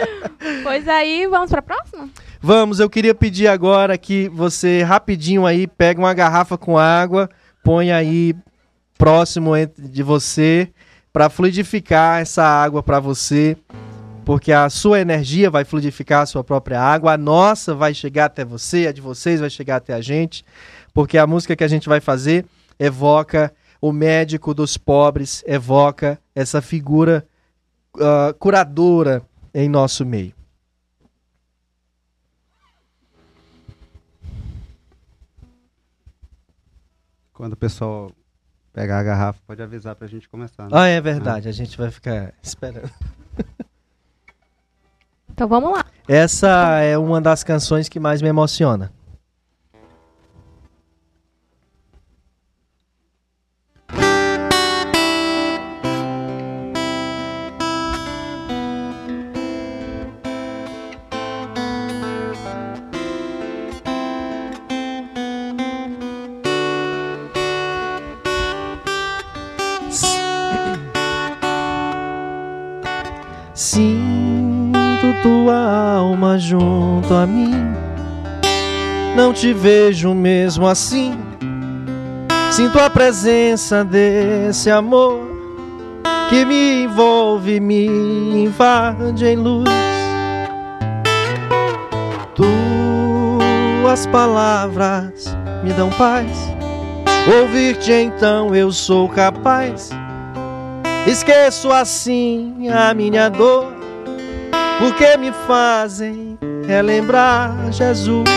pois 0.62 0.88
aí, 0.88 1.26
vamos 1.26 1.50
pra 1.50 1.62
próxima? 1.62 2.08
Vamos, 2.40 2.80
eu 2.80 2.88
queria 2.88 3.14
pedir 3.14 3.48
agora 3.48 3.98
que 3.98 4.28
você 4.28 4.82
rapidinho 4.82 5.44
aí 5.44 5.66
pega 5.66 6.00
uma 6.00 6.14
garrafa 6.14 6.56
com 6.56 6.78
água, 6.78 7.28
põe 7.64 7.90
aí 7.90 8.34
próximo 8.96 9.52
de 9.78 10.02
você 10.02 10.70
para 11.12 11.28
fluidificar 11.30 12.20
essa 12.20 12.44
água 12.44 12.82
para 12.82 13.00
você, 13.00 13.56
porque 14.26 14.50
a 14.50 14.68
sua 14.68 14.98
energia 14.98 15.48
vai 15.48 15.64
fluidificar 15.64 16.22
a 16.22 16.26
sua 16.26 16.42
própria 16.42 16.82
água, 16.82 17.12
a 17.12 17.16
nossa 17.16 17.72
vai 17.72 17.94
chegar 17.94 18.24
até 18.24 18.44
você, 18.44 18.88
a 18.88 18.92
de 18.92 19.00
vocês 19.00 19.38
vai 19.38 19.48
chegar 19.48 19.76
até 19.76 19.94
a 19.94 20.00
gente, 20.00 20.44
porque 20.92 21.16
a 21.16 21.28
música 21.28 21.54
que 21.54 21.62
a 21.62 21.68
gente 21.68 21.88
vai 21.88 22.00
fazer 22.00 22.44
evoca 22.76 23.54
o 23.80 23.92
médico 23.92 24.52
dos 24.52 24.76
pobres, 24.76 25.44
evoca 25.46 26.18
essa 26.34 26.60
figura 26.60 27.24
ah, 28.00 28.34
curadora 28.36 29.22
em 29.54 29.68
nosso 29.68 30.04
meio. 30.04 30.34
Quando 37.32 37.52
o 37.52 37.56
pessoal 37.56 38.10
pegar 38.72 38.98
a 38.98 39.02
garrafa, 39.04 39.38
pode 39.46 39.62
avisar 39.62 39.94
pra 39.94 40.08
gente 40.08 40.28
começar. 40.28 40.64
né? 40.64 40.70
Ah, 40.72 40.88
é 40.88 41.00
verdade. 41.00 41.48
A 41.48 41.52
gente 41.52 41.78
vai 41.78 41.92
ficar 41.92 42.34
esperando. 42.42 42.90
Então 45.36 45.46
vamos 45.46 45.70
lá. 45.70 45.84
Essa 46.08 46.80
é 46.80 46.96
uma 46.96 47.20
das 47.20 47.44
canções 47.44 47.90
que 47.90 48.00
mais 48.00 48.22
me 48.22 48.28
emociona. 48.28 48.90
Alma 76.16 76.38
junto 76.38 77.12
a 77.12 77.26
mim. 77.26 77.52
Não 79.14 79.34
te 79.34 79.52
vejo 79.52 80.14
mesmo 80.14 80.66
assim. 80.66 81.14
Sinto 82.50 82.78
a 82.78 82.88
presença 82.88 83.84
desse 83.84 84.70
amor 84.70 85.20
que 86.30 86.44
me 86.44 86.84
envolve, 86.84 87.60
me 87.60 87.86
invade 88.44 89.26
em 89.26 89.36
luz. 89.36 89.68
Tuas 92.34 94.06
palavras 94.06 95.36
me 95.62 95.72
dão 95.74 95.90
paz. 95.90 96.30
Ouvir-te 97.40 97.92
então 97.92 98.54
eu 98.54 98.72
sou 98.72 99.06
capaz. 99.08 99.90
Esqueço 101.06 101.70
assim 101.70 102.68
a 102.68 102.94
minha 102.94 103.28
dor, 103.28 103.75
porque 104.78 105.16
me 105.16 105.32
fazem 105.46 106.38
relembrar 106.66 107.72
Jesus. 107.72 108.28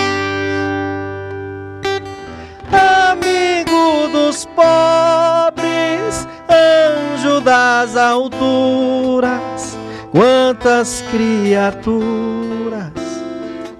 Amigo 2.71 4.07
dos 4.11 4.45
pobres, 4.55 6.27
anjo 6.49 7.41
das 7.41 7.97
alturas, 7.97 9.77
quantas 10.11 11.03
criaturas 11.11 12.91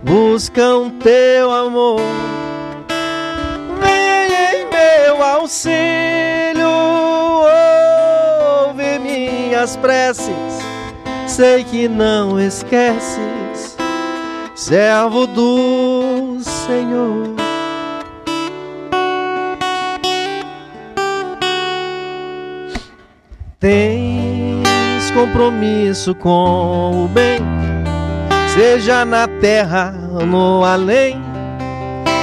buscam 0.03 0.89
teu 1.01 1.51
amor. 1.51 2.01
Vem 3.80 4.32
em 4.32 4.68
meu 4.70 5.24
auxílio, 5.24 6.68
ouve 8.68 8.99
minhas 8.99 9.76
preces, 9.78 10.34
sei 11.40 11.64
que 11.64 11.88
não 11.88 12.38
esqueces, 12.38 13.78
servo 14.54 15.26
do 15.26 16.38
Senhor. 16.42 17.34
Tens 23.58 25.12
compromisso 25.14 26.14
com 26.14 27.06
o 27.06 27.08
bem, 27.08 27.40
seja 28.54 29.06
na 29.06 29.26
terra 29.26 29.96
ou 30.16 30.26
no 30.26 30.66
além. 30.66 31.22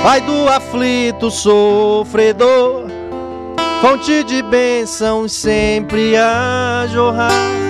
Pai 0.03 0.21
do 0.21 0.47
aflito 0.47 1.31
sofredor, 1.31 2.85
fonte 3.81 4.23
de 4.25 4.43
bênçãos 4.43 5.33
sempre 5.33 6.15
a 6.19 6.85
jorrar. 6.93 7.66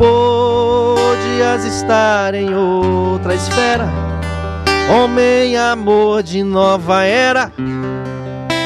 Podias 0.00 1.64
estar 1.66 2.34
em 2.34 2.54
outra 2.54 3.34
esfera, 3.34 3.86
homem 4.90 5.58
amor 5.58 6.22
de 6.22 6.42
nova 6.42 7.04
era 7.04 7.52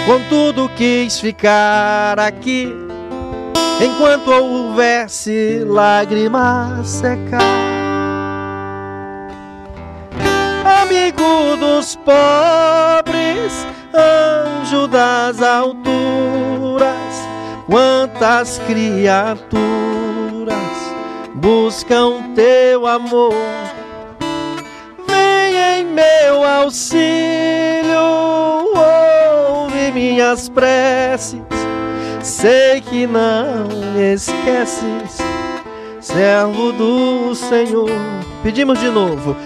Contudo 0.07 0.68
quis 0.76 1.18
ficar 1.18 2.20
aqui 2.20 2.70
enquanto 3.80 4.30
houvesse 4.30 5.64
lágrimas 5.66 6.87
secar. 6.87 7.41
Amigo 10.82 11.57
dos 11.59 11.97
pobres, 11.97 13.66
anjo 13.95 14.87
das 14.87 15.41
alturas, 15.41 16.85
quantas 17.66 18.61
criaturas 18.66 20.03
buscam 21.35 22.35
teu 22.35 22.87
amor. 22.87 23.35
Vem 25.07 25.80
em 25.80 25.85
meu 25.85 26.45
auxílio. 26.45 28.24
Minhas 29.95 30.49
preces, 30.49 31.41
sei 32.20 32.80
que 32.80 33.07
não 33.07 33.68
esqueces, 33.97 35.18
servo 36.01 36.72
do 36.72 37.32
Senhor. 37.35 37.91
Pedimos 38.43 38.80
de 38.80 38.91
novo, 38.91 39.37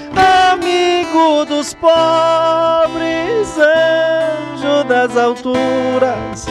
amigo 0.50 1.44
dos 1.44 1.74
pobres, 1.74 3.56
anjo 3.58 4.84
das 4.88 5.16
alturas, 5.18 6.46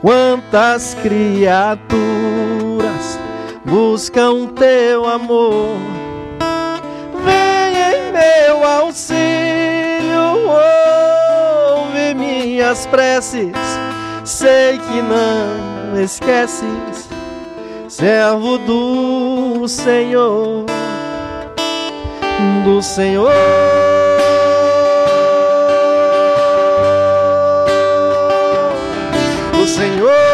quantas 0.00 0.94
criaturas 1.02 2.67
buscam 3.68 4.46
teu 4.48 5.04
amor. 5.08 5.76
Vem 7.24 7.76
em 7.76 8.12
meu 8.12 8.64
auxílio. 8.64 9.18
Oh, 10.48 12.14
minhas 12.14 12.86
preces, 12.86 13.52
sei 14.24 14.78
que 14.78 15.02
não 15.02 16.00
esqueces, 16.00 17.08
servo 17.88 18.58
do 18.58 19.68
Senhor, 19.68 20.64
do 22.64 22.82
Senhor. 22.82 23.30
Senhor. 29.68 30.27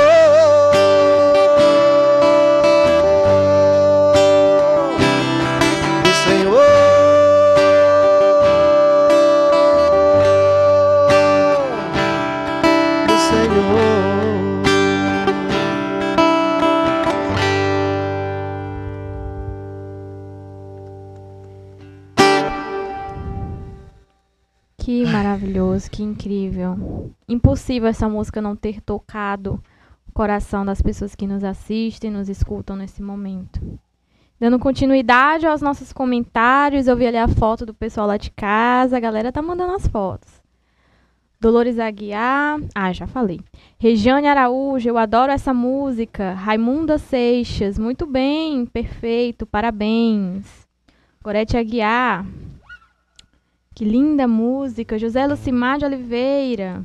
Maravilhoso, 25.35 25.91
que 25.91 26.03
incrível. 26.03 27.12
Impossível 27.28 27.89
essa 27.89 28.09
música 28.09 28.41
não 28.41 28.55
ter 28.55 28.80
tocado 28.80 29.61
o 30.09 30.12
coração 30.12 30.64
das 30.64 30.80
pessoas 30.80 31.14
que 31.14 31.26
nos 31.26 31.43
assistem, 31.43 32.11
nos 32.11 32.28
escutam 32.28 32.76
nesse 32.76 33.03
momento. 33.03 33.61
Dando 34.39 34.59
continuidade 34.59 35.47
aos 35.47 35.61
nossos 35.61 35.93
comentários, 35.93 36.87
eu 36.87 36.97
vi 36.97 37.07
ali 37.07 37.16
a 37.16 37.26
foto 37.26 37.66
do 37.66 37.74
pessoal 37.74 38.07
lá 38.07 38.16
de 38.16 38.30
casa, 38.30 38.97
a 38.97 39.01
galera 39.01 39.32
tá 39.32 39.43
mandando 39.43 39.74
as 39.74 39.87
fotos. 39.89 40.43
Dolores 41.41 41.78
Aguiar, 41.78 42.61
ah, 42.74 42.93
já 42.93 43.07
falei. 43.07 43.41
Regiane 43.78 44.28
Araújo, 44.28 44.89
eu 44.89 44.97
adoro 44.97 45.32
essa 45.32 45.53
música. 45.53 46.32
Raimunda 46.32 46.97
Seixas, 46.97 47.76
muito 47.76 48.07
bem, 48.07 48.64
perfeito, 48.66 49.45
parabéns. 49.45 50.64
Gorete 51.22 51.57
Aguiar, 51.57 52.24
que 53.75 53.85
linda 53.85 54.29
música. 54.29 54.99
José 54.99 55.27
Lucimar 55.27 55.79
de 55.79 55.85
Oliveira. 55.85 56.85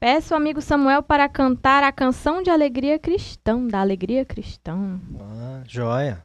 Peço 0.00 0.34
ao 0.34 0.40
amigo 0.40 0.60
Samuel 0.60 1.02
para 1.02 1.28
cantar 1.28 1.82
a 1.82 1.92
canção 1.92 2.42
de 2.42 2.50
alegria 2.50 2.98
cristã, 2.98 3.66
da 3.66 3.80
alegria 3.80 4.24
cristã. 4.24 5.00
Ah, 5.18 5.62
joia. 5.66 6.22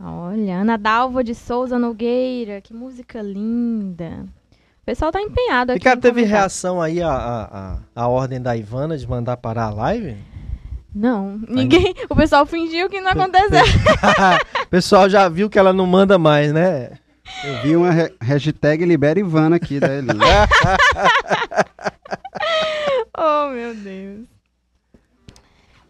Olha, 0.00 0.56
Ana 0.56 0.76
Dalva 0.76 1.22
de 1.22 1.32
Souza 1.32 1.78
Nogueira, 1.78 2.60
que 2.60 2.74
música 2.74 3.22
linda. 3.22 4.26
O 4.82 4.84
pessoal 4.84 5.12
tá 5.12 5.22
empenhado 5.22 5.70
aqui. 5.70 5.80
E 5.80 5.84
cara, 5.84 6.00
teve 6.00 6.22
comentar. 6.22 6.40
reação 6.40 6.82
aí 6.82 7.00
a, 7.00 7.12
a, 7.12 7.78
a, 7.94 8.08
ordem 8.08 8.42
da 8.42 8.56
Ivana 8.56 8.98
de 8.98 9.08
mandar 9.08 9.36
parar 9.36 9.66
a 9.66 9.70
live? 9.70 10.16
Não, 10.92 11.40
ninguém. 11.48 11.94
O 12.10 12.16
pessoal 12.16 12.44
fingiu 12.44 12.88
que 12.88 13.00
não 13.00 13.12
aconteceu. 13.12 13.62
o 14.66 14.68
pessoal 14.68 15.08
já 15.08 15.28
viu 15.28 15.48
que 15.48 15.58
ela 15.58 15.72
não 15.72 15.86
manda 15.86 16.18
mais, 16.18 16.52
né? 16.52 16.98
Eu 17.44 17.62
vi 17.62 17.76
uma 17.76 17.90
hashtag 18.20 18.84
Libera 18.84 19.18
Ivana 19.18 19.56
aqui 19.56 19.80
da 19.80 19.92
Eli. 19.92 20.08
oh, 23.16 23.48
meu 23.48 23.74
Deus. 23.74 24.26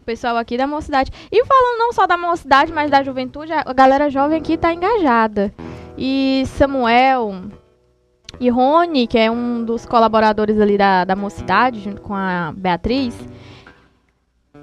O 0.01 0.05
pessoal 0.05 0.37
aqui 0.37 0.57
da 0.57 0.67
mocidade. 0.67 1.11
E 1.31 1.45
falando 1.45 1.77
não 1.77 1.93
só 1.93 2.07
da 2.07 2.17
mocidade, 2.17 2.73
mas 2.73 2.89
da 2.89 3.03
juventude, 3.03 3.53
a 3.53 3.73
galera 3.73 4.09
jovem 4.09 4.37
aqui 4.37 4.57
tá 4.57 4.73
engajada. 4.73 5.53
E 5.97 6.43
Samuel 6.47 7.43
e 8.39 8.49
Rony, 8.49 9.07
que 9.07 9.17
é 9.17 9.29
um 9.29 9.63
dos 9.63 9.85
colaboradores 9.85 10.59
ali 10.59 10.77
da, 10.77 11.05
da 11.05 11.15
mocidade, 11.15 11.79
junto 11.79 12.01
com 12.01 12.13
a 12.13 12.51
Beatriz, 12.55 13.15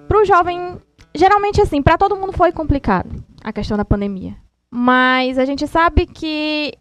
pro 0.08 0.24
jovem, 0.24 0.76
geralmente 1.14 1.60
assim, 1.60 1.80
para 1.80 1.96
todo 1.96 2.16
mundo 2.16 2.32
foi 2.32 2.52
complicado 2.52 3.24
a 3.42 3.52
questão 3.52 3.76
da 3.76 3.84
pandemia. 3.84 4.34
Mas 4.70 5.38
a 5.38 5.44
gente 5.44 5.66
sabe 5.66 6.06
que 6.06 6.72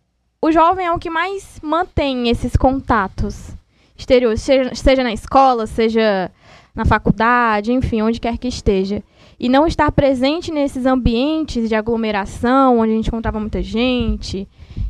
o 0.42 0.52
jovem 0.52 0.86
é 0.86 0.92
o 0.92 1.00
que 1.00 1.10
mais 1.10 1.60
mantém 1.62 2.30
esses 2.30 2.56
contatos 2.56 3.50
exteriores, 3.98 4.42
seja, 4.42 4.76
seja 4.76 5.04
na 5.04 5.12
escola, 5.12 5.66
seja 5.66 6.32
na 6.74 6.86
faculdade, 6.86 7.74
enfim, 7.74 8.02
onde 8.02 8.20
quer 8.20 8.38
que 8.38 8.48
esteja. 8.48 9.04
E 9.40 9.48
não 9.48 9.66
estar 9.66 9.92
presente 9.92 10.52
nesses 10.52 10.86
ambientes 10.86 11.70
de 11.70 11.76
aglomeração, 11.76 12.80
onde 12.80 12.92
a 12.92 12.96
gente 12.96 13.08
encontrava 13.08 13.40
muita 13.40 13.62
gente, 13.62 14.48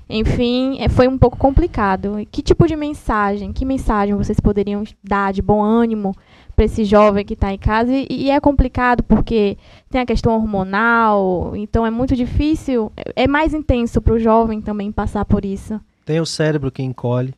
enfim, 0.10 0.78
é, 0.80 0.90
foi 0.90 1.08
um 1.08 1.18
pouco 1.18 1.38
complicado. 1.38 2.16
Que 2.32 2.42
tipo 2.42 2.66
de 2.66 2.76
mensagem, 2.76 3.54
que 3.54 3.64
mensagem 3.64 4.16
vocês 4.16 4.40
poderiam 4.40 4.84
dar 5.04 5.32
de 5.32 5.42
bom 5.42 5.62
ânimo 5.62 6.16
para 6.56 6.66
esse 6.66 6.84
jovem 6.84 7.24
que 7.24 7.36
está 7.36 7.54
em 7.54 7.60
casa? 7.60 7.92
E, 7.94 8.08
e, 8.10 8.32
é 8.32 8.40
complicado 8.40 9.04
porque 9.04 9.56
tem 9.90 10.02
a 10.02 10.06
questão 10.06 10.34
hormonal, 10.34 11.56
então 11.56 11.86
é 11.86 11.92
muito 11.92 12.16
difícil, 12.16 12.92
é, 12.98 13.24
é 13.24 13.28
mais 13.28 13.54
intenso 13.54 14.02
para 14.02 14.14
o 14.14 14.20
jovem 14.20 14.62
também 14.62 14.92
passar 14.92 15.26
por 15.26 15.46
isso. 15.46 15.80
Tem 16.04 16.20
o 16.20 16.26
cérebro 16.26 16.72
que 16.72 16.82
encolhe. 16.82 17.36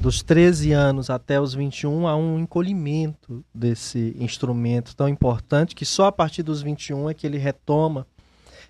Dos 0.00 0.22
13 0.22 0.72
anos 0.72 1.10
até 1.10 1.40
os 1.40 1.54
21 1.54 2.06
há 2.06 2.16
um 2.16 2.38
encolhimento 2.38 3.44
desse 3.54 4.16
instrumento 4.18 4.96
tão 4.96 5.08
importante 5.08 5.74
que 5.74 5.84
só 5.84 6.06
a 6.06 6.12
partir 6.12 6.42
dos 6.42 6.62
21 6.62 7.10
é 7.10 7.14
que 7.14 7.26
ele 7.26 7.36
retoma 7.36 8.06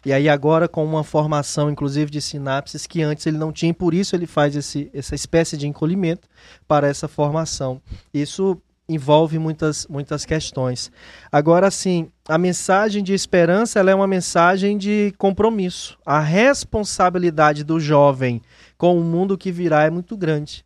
e 0.04 0.12
aí 0.12 0.28
agora 0.28 0.68
com 0.68 0.84
uma 0.84 1.02
formação, 1.02 1.68
inclusive, 1.70 2.10
de 2.10 2.20
sinapses 2.20 2.86
que 2.86 3.02
antes 3.02 3.26
ele 3.26 3.36
não 3.36 3.52
tinha, 3.52 3.70
e 3.70 3.74
por 3.74 3.92
isso 3.92 4.14
ele 4.14 4.26
faz 4.26 4.54
esse, 4.54 4.90
essa 4.94 5.14
espécie 5.14 5.56
de 5.56 5.66
encolhimento 5.66 6.28
para 6.68 6.88
essa 6.88 7.08
formação. 7.08 7.82
Isso 8.14 8.56
envolve 8.88 9.38
muitas, 9.38 9.86
muitas 9.88 10.24
questões. 10.24 10.90
Agora, 11.30 11.70
sim, 11.70 12.10
a 12.26 12.38
mensagem 12.38 13.02
de 13.02 13.12
esperança 13.12 13.80
é 13.80 13.94
uma 13.94 14.06
mensagem 14.06 14.78
de 14.78 15.12
compromisso. 15.18 15.98
A 16.06 16.20
responsabilidade 16.20 17.64
do 17.64 17.78
jovem 17.78 18.40
com 18.78 18.98
o 18.98 19.04
mundo 19.04 19.36
que 19.36 19.52
virá 19.52 19.82
é 19.82 19.90
muito 19.90 20.16
grande. 20.16 20.64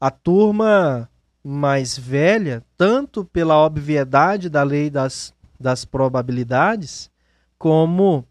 A 0.00 0.10
turma 0.10 1.08
mais 1.42 1.96
velha, 1.96 2.62
tanto 2.76 3.24
pela 3.24 3.64
obviedade 3.64 4.48
da 4.48 4.62
lei 4.62 4.90
das, 4.90 5.32
das 5.58 5.84
probabilidades, 5.84 7.10
como 7.58 8.26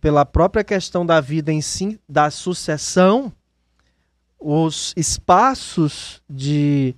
pela 0.00 0.24
própria 0.24 0.64
questão 0.64 1.04
da 1.04 1.20
vida 1.20 1.52
em 1.52 1.60
si, 1.60 2.00
da 2.08 2.30
sucessão, 2.30 3.32
os 4.38 4.92
espaços 4.96 6.22
de, 6.28 6.94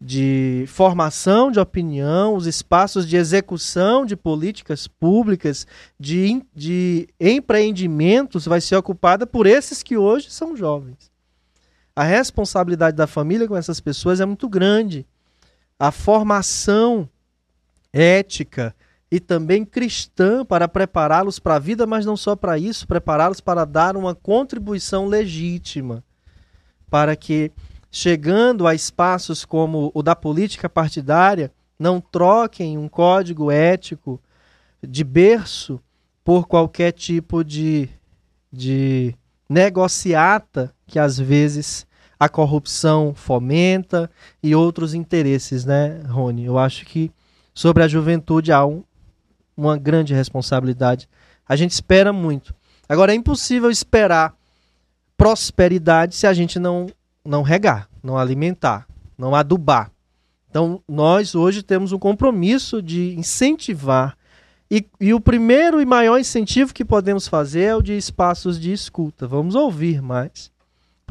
de 0.00 0.64
formação 0.68 1.50
de 1.50 1.58
opinião, 1.58 2.34
os 2.34 2.46
espaços 2.46 3.06
de 3.06 3.16
execução 3.16 4.04
de 4.04 4.16
políticas 4.16 4.86
públicas, 4.86 5.66
de, 5.98 6.42
de 6.54 7.08
empreendimentos, 7.18 8.46
vai 8.46 8.60
ser 8.60 8.76
ocupada 8.76 9.26
por 9.26 9.46
esses 9.46 9.82
que 9.82 9.96
hoje 9.96 10.30
são 10.30 10.56
jovens. 10.56 11.11
A 11.94 12.02
responsabilidade 12.02 12.96
da 12.96 13.06
família 13.06 13.46
com 13.46 13.56
essas 13.56 13.80
pessoas 13.80 14.20
é 14.20 14.24
muito 14.24 14.48
grande. 14.48 15.06
A 15.78 15.90
formação 15.90 17.08
ética, 17.92 18.74
e 19.10 19.20
também 19.20 19.62
cristã 19.62 20.42
para 20.42 20.66
prepará-los 20.66 21.38
para 21.38 21.56
a 21.56 21.58
vida, 21.58 21.86
mas 21.86 22.06
não 22.06 22.16
só 22.16 22.34
para 22.34 22.58
isso, 22.58 22.88
prepará-los 22.88 23.42
para 23.42 23.66
dar 23.66 23.94
uma 23.94 24.14
contribuição 24.14 25.06
legítima, 25.06 26.02
para 26.88 27.14
que, 27.14 27.52
chegando 27.90 28.66
a 28.66 28.74
espaços 28.74 29.44
como 29.44 29.92
o 29.92 30.02
da 30.02 30.16
política 30.16 30.66
partidária, 30.66 31.52
não 31.78 32.00
troquem 32.00 32.78
um 32.78 32.88
código 32.88 33.50
ético 33.50 34.18
de 34.82 35.04
berço 35.04 35.78
por 36.24 36.46
qualquer 36.46 36.92
tipo 36.92 37.44
de, 37.44 37.90
de 38.50 39.14
negociata 39.46 40.74
que 40.92 40.98
às 40.98 41.18
vezes 41.18 41.86
a 42.20 42.28
corrupção 42.28 43.14
fomenta 43.14 44.10
e 44.42 44.54
outros 44.54 44.92
interesses, 44.92 45.64
né, 45.64 46.02
Rony? 46.06 46.44
Eu 46.44 46.58
acho 46.58 46.84
que 46.84 47.10
sobre 47.54 47.82
a 47.82 47.88
juventude 47.88 48.52
há 48.52 48.66
um, 48.66 48.84
uma 49.56 49.78
grande 49.78 50.12
responsabilidade. 50.12 51.08
A 51.48 51.56
gente 51.56 51.70
espera 51.70 52.12
muito. 52.12 52.54
Agora 52.86 53.10
é 53.10 53.14
impossível 53.14 53.70
esperar 53.70 54.34
prosperidade 55.16 56.14
se 56.14 56.26
a 56.26 56.34
gente 56.34 56.58
não 56.58 56.88
não 57.24 57.40
regar, 57.40 57.88
não 58.02 58.18
alimentar, 58.18 58.86
não 59.16 59.34
adubar. 59.34 59.90
Então, 60.50 60.82
nós 60.86 61.34
hoje 61.34 61.62
temos 61.62 61.90
um 61.90 61.98
compromisso 61.98 62.82
de 62.82 63.14
incentivar. 63.16 64.14
E, 64.70 64.84
e, 65.00 65.14
o 65.14 65.20
primeiro 65.20 65.80
e 65.80 65.86
maior 65.86 66.18
incentivo 66.18 66.74
que 66.74 66.84
podemos 66.84 67.28
fazer 67.28 67.62
é 67.62 67.76
o 67.76 67.80
de 67.80 67.96
espaços 67.96 68.60
de 68.60 68.72
escuta. 68.72 69.26
Vamos 69.26 69.54
ouvir 69.54 70.02
mais, 70.02 70.52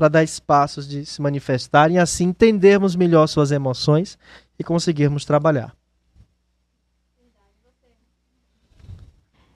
para 0.01 0.09
dar 0.09 0.23
espaços 0.23 0.87
de 0.87 1.05
se 1.05 1.21
manifestarem 1.21 1.97
e 1.97 1.99
assim 1.99 2.29
entendermos 2.29 2.95
melhor 2.95 3.27
suas 3.27 3.51
emoções 3.51 4.17
e 4.57 4.63
conseguirmos 4.63 5.25
trabalhar. 5.25 5.77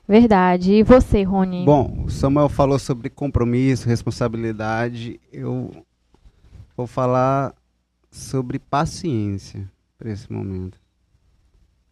Verdade. 0.07 0.71
E 0.71 0.83
você, 0.83 1.23
Rony? 1.23 1.65
Bom, 1.65 2.03
o 2.05 2.11
Samuel 2.11 2.47
falou 2.47 2.77
sobre 2.77 3.09
compromisso, 3.09 3.89
responsabilidade. 3.89 5.19
Eu 5.33 5.83
vou 6.77 6.85
falar 6.85 7.55
sobre 8.11 8.59
paciência 8.59 9.67
para 9.97 10.11
esse 10.11 10.31
momento. 10.31 10.79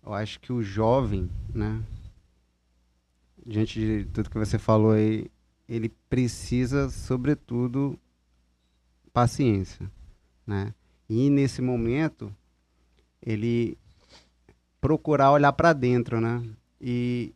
Eu 0.06 0.14
acho 0.14 0.40
que 0.40 0.54
o 0.54 0.62
jovem, 0.62 1.28
né, 1.52 1.82
diante 3.44 3.80
de 3.80 4.06
tudo 4.14 4.30
que 4.30 4.38
você 4.38 4.60
falou 4.60 4.92
aí, 4.92 5.26
ele 5.68 5.90
precisa, 6.08 6.92
sobretudo, 6.92 7.98
paciência, 9.14 9.90
né? 10.46 10.74
E 11.08 11.30
nesse 11.30 11.62
momento, 11.62 12.36
ele 13.22 13.78
procurar 14.82 15.32
olhar 15.32 15.54
para 15.54 15.72
dentro, 15.72 16.20
né? 16.20 16.44
E 16.82 17.34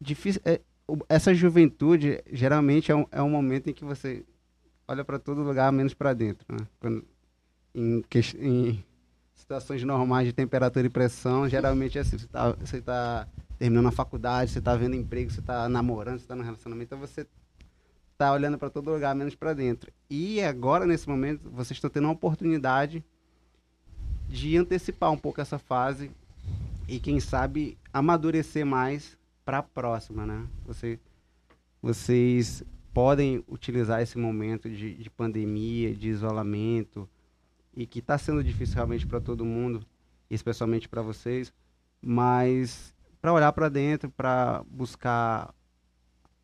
difícil. 0.00 0.40
É, 0.44 0.60
essa 1.08 1.34
juventude 1.34 2.22
geralmente 2.32 2.90
é 2.90 2.96
um, 2.96 3.06
é 3.10 3.22
um 3.22 3.28
momento 3.28 3.68
em 3.68 3.74
que 3.74 3.84
você 3.84 4.24
olha 4.86 5.04
para 5.04 5.18
todo 5.18 5.42
lugar 5.42 5.70
menos 5.70 5.92
para 5.92 6.14
dentro, 6.14 6.46
né? 6.48 6.66
Quando, 6.80 7.04
em, 7.74 8.02
em, 8.38 8.84
situações 9.34 9.82
normais 9.82 10.26
de 10.26 10.32
temperatura 10.32 10.86
e 10.86 10.90
pressão, 10.90 11.48
geralmente 11.48 11.98
é 11.98 12.00
assim, 12.00 12.16
você 12.16 12.24
está 12.26 12.54
tá 12.84 13.28
terminando 13.58 13.86
a 13.86 13.92
faculdade, 13.92 14.50
você 14.50 14.60
está 14.60 14.74
vendo 14.76 14.94
emprego, 14.94 15.30
você 15.30 15.40
está 15.40 15.68
namorando, 15.68 16.18
você 16.18 16.24
está 16.24 16.34
no 16.34 16.42
relacionamento, 16.42 16.86
então 16.86 16.98
você 16.98 17.26
está 18.18 18.32
olhando 18.32 18.58
para 18.58 18.68
todo 18.68 18.90
lugar 18.90 19.14
menos 19.14 19.36
para 19.36 19.54
dentro. 19.54 19.92
E 20.10 20.42
agora, 20.42 20.84
nesse 20.84 21.08
momento, 21.08 21.48
vocês 21.50 21.76
estão 21.76 21.88
tendo 21.88 22.04
uma 22.06 22.12
oportunidade 22.12 23.04
de 24.28 24.56
antecipar 24.56 25.12
um 25.12 25.16
pouco 25.16 25.40
essa 25.40 25.56
fase 25.56 26.10
e, 26.88 26.98
quem 26.98 27.20
sabe, 27.20 27.78
amadurecer 27.92 28.66
mais 28.66 29.16
para 29.44 29.58
a 29.58 29.62
próxima, 29.62 30.26
né? 30.26 30.44
Você, 30.66 30.98
vocês 31.80 32.64
podem 32.92 33.44
utilizar 33.46 34.02
esse 34.02 34.18
momento 34.18 34.68
de, 34.68 34.94
de 34.94 35.08
pandemia, 35.08 35.94
de 35.94 36.08
isolamento, 36.08 37.08
e 37.72 37.86
que 37.86 38.00
está 38.00 38.18
sendo 38.18 38.42
difícil 38.42 38.74
realmente 38.74 39.06
para 39.06 39.20
todo 39.20 39.44
mundo, 39.44 39.86
especialmente 40.28 40.88
para 40.88 41.02
vocês, 41.02 41.52
mas 42.02 42.92
para 43.20 43.32
olhar 43.32 43.52
para 43.52 43.68
dentro, 43.68 44.10
para 44.10 44.64
buscar 44.68 45.54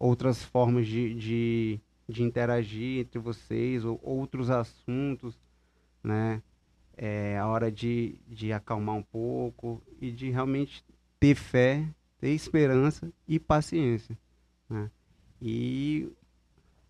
outras 0.06 0.42
formas 0.42 0.86
de, 0.86 1.14
de, 1.14 1.80
de, 2.08 2.22
interagir 2.22 3.00
entre 3.00 3.18
vocês, 3.18 3.84
ou 3.84 3.98
outros 4.02 4.50
assuntos, 4.50 5.38
né? 6.02 6.42
É 6.96 7.38
a 7.38 7.46
hora 7.48 7.72
de, 7.72 8.20
de 8.28 8.52
acalmar 8.52 8.94
um 8.94 9.02
pouco 9.02 9.82
e 10.00 10.12
de 10.12 10.30
realmente 10.30 10.84
ter 11.18 11.34
fé 11.34 11.88
ter 12.24 12.30
esperança 12.30 13.12
e 13.28 13.38
paciência. 13.38 14.16
Né? 14.70 14.90
E 15.42 16.10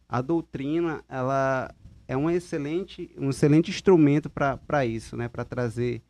a 0.09 0.20
doutrina 0.23 1.03
ela 1.09 1.74
é 2.07 2.16
um 2.16 2.31
excelente, 2.31 3.11
um 3.19 3.31
excelente 3.31 3.69
instrumento 3.69 4.31
para 4.31 4.86
isso, 4.86 5.16
né? 5.16 5.27
para 5.27 5.45
trazer 5.45 6.03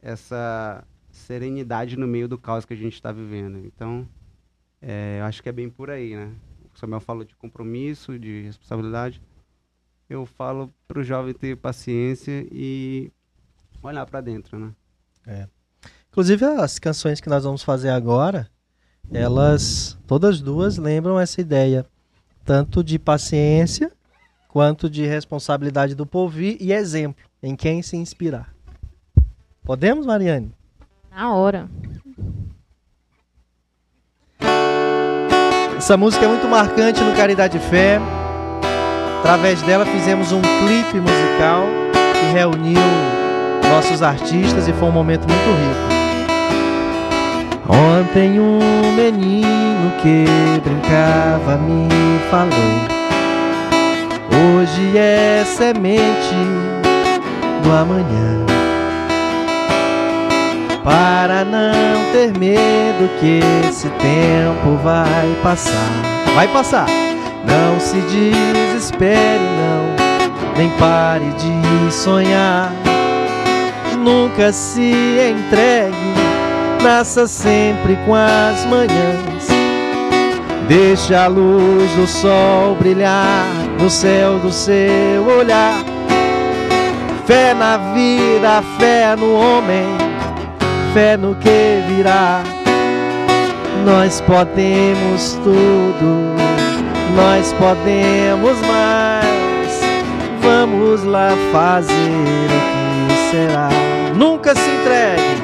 essa 0.00 0.86
serenidade 1.10 1.96
no 1.96 2.06
meio 2.06 2.28
do 2.28 2.38
caos 2.38 2.64
que 2.64 2.74
a 2.74 2.76
gente 2.76 2.94
está 2.94 3.10
vivendo. 3.10 3.58
Então, 3.58 4.06
é, 4.86 5.20
eu 5.20 5.24
acho 5.24 5.42
que 5.42 5.48
é 5.48 5.52
bem 5.52 5.70
por 5.70 5.90
aí. 5.90 6.14
Né? 6.14 6.30
O 6.74 6.78
Samuel 6.78 7.00
falou 7.00 7.24
de 7.24 7.34
compromisso, 7.36 8.18
de 8.18 8.42
responsabilidade. 8.42 9.22
Eu 10.08 10.26
falo 10.26 10.72
para 10.86 11.00
o 11.00 11.02
jovem 11.02 11.32
ter 11.32 11.56
paciência 11.56 12.46
e 12.52 13.10
olhar 13.82 14.04
para 14.04 14.20
dentro. 14.20 14.58
Né? 14.58 14.72
É. 15.26 15.48
Inclusive 16.10 16.44
as 16.44 16.78
canções 16.78 17.20
que 17.20 17.28
nós 17.28 17.44
vamos 17.44 17.62
fazer 17.62 17.88
agora, 17.88 18.48
elas 19.10 19.98
todas 20.06 20.40
duas 20.40 20.76
lembram 20.76 21.18
essa 21.18 21.40
ideia 21.40 21.86
tanto 22.44 22.84
de 22.84 22.98
paciência 22.98 23.90
quanto 24.48 24.88
de 24.88 25.04
responsabilidade 25.06 25.94
do 25.94 26.06
povo 26.06 26.40
e 26.40 26.72
exemplo 26.72 27.24
em 27.42 27.56
quem 27.56 27.82
se 27.82 27.96
inspirar. 27.96 28.54
Podemos, 29.64 30.04
Mariane? 30.04 30.54
Na 31.10 31.34
hora. 31.34 31.68
Essa 35.84 35.98
música 35.98 36.24
é 36.24 36.28
muito 36.28 36.48
marcante 36.48 37.04
no 37.04 37.12
Caridade 37.14 37.58
Fé. 37.58 38.00
Através 39.18 39.60
dela 39.60 39.84
fizemos 39.84 40.32
um 40.32 40.40
clipe 40.40 40.98
musical 40.98 41.66
que 42.14 42.32
reuniu 42.32 42.80
nossos 43.68 44.02
artistas 44.02 44.66
e 44.66 44.72
foi 44.72 44.88
um 44.88 44.92
momento 44.92 45.26
muito 45.28 45.44
rico. 45.44 45.84
Ontem 47.68 48.40
um 48.40 48.60
menino 48.96 49.92
que 50.00 50.24
brincava 50.64 51.58
me 51.58 51.90
falou. 52.30 52.48
Hoje 54.56 54.96
é 54.96 55.44
semente 55.44 56.34
do 57.62 57.70
amanhã. 57.70 58.53
Para 60.84 61.46
não 61.46 62.12
ter 62.12 62.38
medo 62.38 63.08
que 63.18 63.40
esse 63.66 63.88
tempo 63.88 64.76
vai 64.82 65.34
passar. 65.42 65.74
Vai 66.34 66.46
passar. 66.48 66.86
Não 67.46 67.80
se 67.80 68.00
desespere, 68.02 69.40
não, 69.40 70.56
nem 70.56 70.68
pare 70.78 71.24
de 71.32 71.92
sonhar. 71.92 72.70
Nunca 73.98 74.52
se 74.52 74.92
entregue, 74.92 75.96
nasça 76.82 77.26
sempre 77.26 77.96
com 78.04 78.14
as 78.14 78.66
manhãs. 78.66 79.48
Deixa 80.68 81.24
a 81.24 81.26
luz 81.26 81.90
do 81.92 82.06
sol 82.06 82.74
brilhar 82.74 83.46
no 83.78 83.88
céu 83.88 84.38
do 84.38 84.50
seu 84.50 85.26
olhar. 85.38 85.82
Fé 87.26 87.54
na 87.54 87.78
vida, 87.94 88.62
fé 88.78 89.16
no 89.16 89.34
homem, 89.34 89.86
fé 90.94 91.16
no 91.16 91.34
que 91.34 91.82
virá. 91.88 92.44
Nós 93.84 94.20
podemos 94.20 95.32
tudo, 95.42 96.36
nós 97.16 97.52
podemos 97.54 98.58
mais. 98.60 99.24
Vamos 100.40 101.02
lá 101.02 101.30
fazer 101.50 101.90
o 101.90 103.08
que 103.08 103.30
será. 103.30 103.68
Nunca 104.14 104.54
se 104.54 104.70
entregue, 104.70 105.42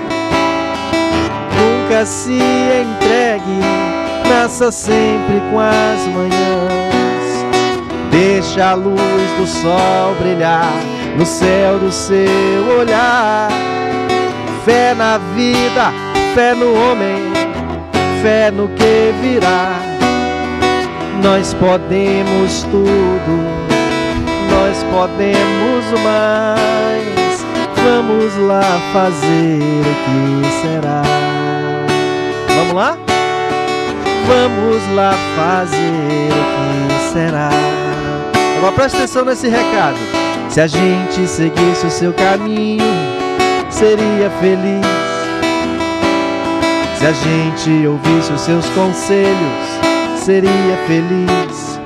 nunca 1.58 2.06
se 2.06 2.38
entregue. 2.38 3.60
Nasça 4.28 4.70
sempre 4.70 5.42
com 5.50 5.58
as 5.58 6.06
manhãs. 6.14 7.10
Deixa 8.12 8.70
a 8.70 8.74
luz 8.74 9.30
do 9.36 9.46
sol 9.46 10.14
brilhar 10.20 10.72
no 11.18 11.26
céu 11.26 11.78
do 11.78 11.90
seu 11.90 12.78
olhar. 12.78 13.48
Fé 14.64 14.94
na 14.94 15.18
vida, 15.34 15.92
fé 16.34 16.54
no 16.54 16.74
homem, 16.74 17.32
fé 18.22 18.50
no 18.50 18.68
que 18.68 19.12
virá. 19.22 19.80
Nós 21.22 21.54
podemos 21.54 22.62
tudo, 22.64 23.44
nós 24.50 24.82
podemos 24.92 26.02
mais. 26.02 27.44
Vamos 27.82 28.36
lá 28.36 28.80
fazer 28.92 29.80
o 29.80 29.94
que 30.04 30.60
será. 30.60 31.02
Vamos 32.54 32.74
lá? 32.74 32.98
Vamos 34.26 34.94
lá 34.94 35.14
fazer 35.36 36.28
o 36.30 36.92
que 36.92 37.12
será. 37.12 37.50
Agora 38.58 38.72
presta 38.72 38.98
atenção 38.98 39.24
nesse 39.24 39.48
recado. 39.48 39.96
Se 40.50 40.60
a 40.60 40.66
gente 40.66 41.26
seguisse 41.26 41.86
o 41.86 41.90
seu 41.90 42.12
caminho, 42.12 42.84
seria 43.80 44.28
feliz. 44.42 44.86
Se 46.98 47.06
a 47.06 47.12
gente 47.12 47.86
ouvisse 47.86 48.30
os 48.30 48.40
seus 48.42 48.66
conselhos, 48.70 49.80
seria 50.22 50.76
feliz. 50.86 51.80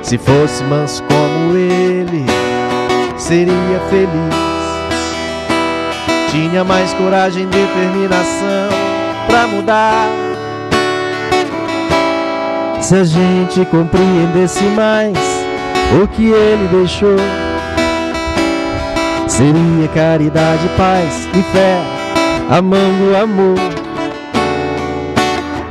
Se 0.00 0.16
fosse 0.16 0.62
manso 0.62 1.02
como 1.02 1.56
ele, 1.56 2.24
seria 3.16 3.80
feliz. 3.90 4.38
Tinha 6.30 6.62
mais 6.62 6.94
coragem 6.94 7.42
e 7.42 7.46
determinação 7.46 8.68
pra 9.26 9.48
mudar. 9.48 10.08
Se 12.80 12.94
a 12.94 13.02
gente 13.02 13.64
compreendesse 13.66 14.62
mais 14.66 15.18
o 16.00 16.06
que 16.06 16.30
ele 16.30 16.68
deixou, 16.68 17.16
seria 19.38 19.88
caridade, 19.94 20.68
paz 20.76 21.28
e 21.32 21.42
fé, 21.52 21.80
amando 22.50 23.12
o 23.12 23.16
amor. 23.16 23.54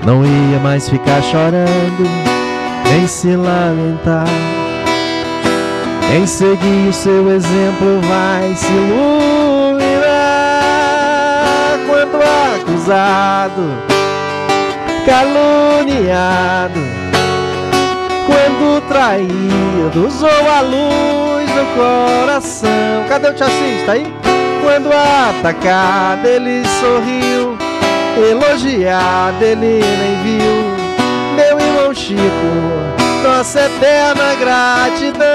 Não 0.06 0.26
ia 0.26 0.58
mais 0.60 0.88
ficar 0.90 1.22
chorando, 1.22 2.10
nem 2.90 3.06
se 3.06 3.36
lamentar. 3.36 4.26
Em 6.16 6.26
seguir 6.26 6.88
o 6.88 6.94
seu 6.94 7.30
exemplo 7.30 8.00
vai 8.08 8.56
se 8.56 8.72
iluminar 8.72 9.82
quando 11.86 12.22
acusado, 12.56 13.64
caluniado, 15.06 16.80
quando 18.26 18.82
traído, 18.88 20.08
usou 20.08 20.30
a 20.58 20.62
do 21.58 21.66
coração. 21.76 22.70
Cadê 23.10 23.30
o 23.30 23.34
Tiacis? 23.34 23.86
Tá 23.86 23.94
aí? 23.94 24.06
Quando 24.62 24.90
atacado, 24.92 26.28
ele 26.28 26.64
sorriu, 26.80 27.58
elogiado, 28.30 29.44
ele 29.44 29.82
nem 29.82 30.16
viu. 30.24 30.78
Meu 31.36 31.60
irmão 31.60 31.94
Chico, 31.94 32.20
nossa 33.24 33.62
eterna 33.62 34.36
gratidão. 34.40 35.28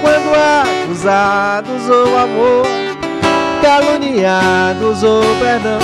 Quando 0.00 0.34
acusado, 0.34 1.74
usou 1.76 2.18
amor, 2.18 2.66
caluniado, 3.62 4.90
usou 4.90 5.22
perdão. 5.40 5.78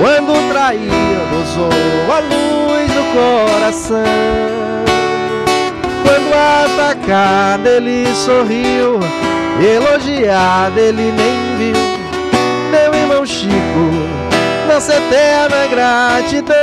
Quando 0.00 0.52
traído, 0.52 1.42
usou 1.42 1.70
a 2.12 2.18
luz 2.20 2.92
do 2.92 3.02
coração. 3.12 4.48
Quando 6.08 6.32
atacado, 6.32 7.66
ele 7.66 8.06
sorriu, 8.14 8.98
elogiado, 9.60 10.80
ele 10.80 11.12
nem 11.12 11.56
viu. 11.58 11.76
Meu 12.70 12.94
irmão 12.94 13.26
Chico, 13.26 13.90
nossa 14.66 14.94
eterna 14.94 15.66
gratidão. 15.66 16.56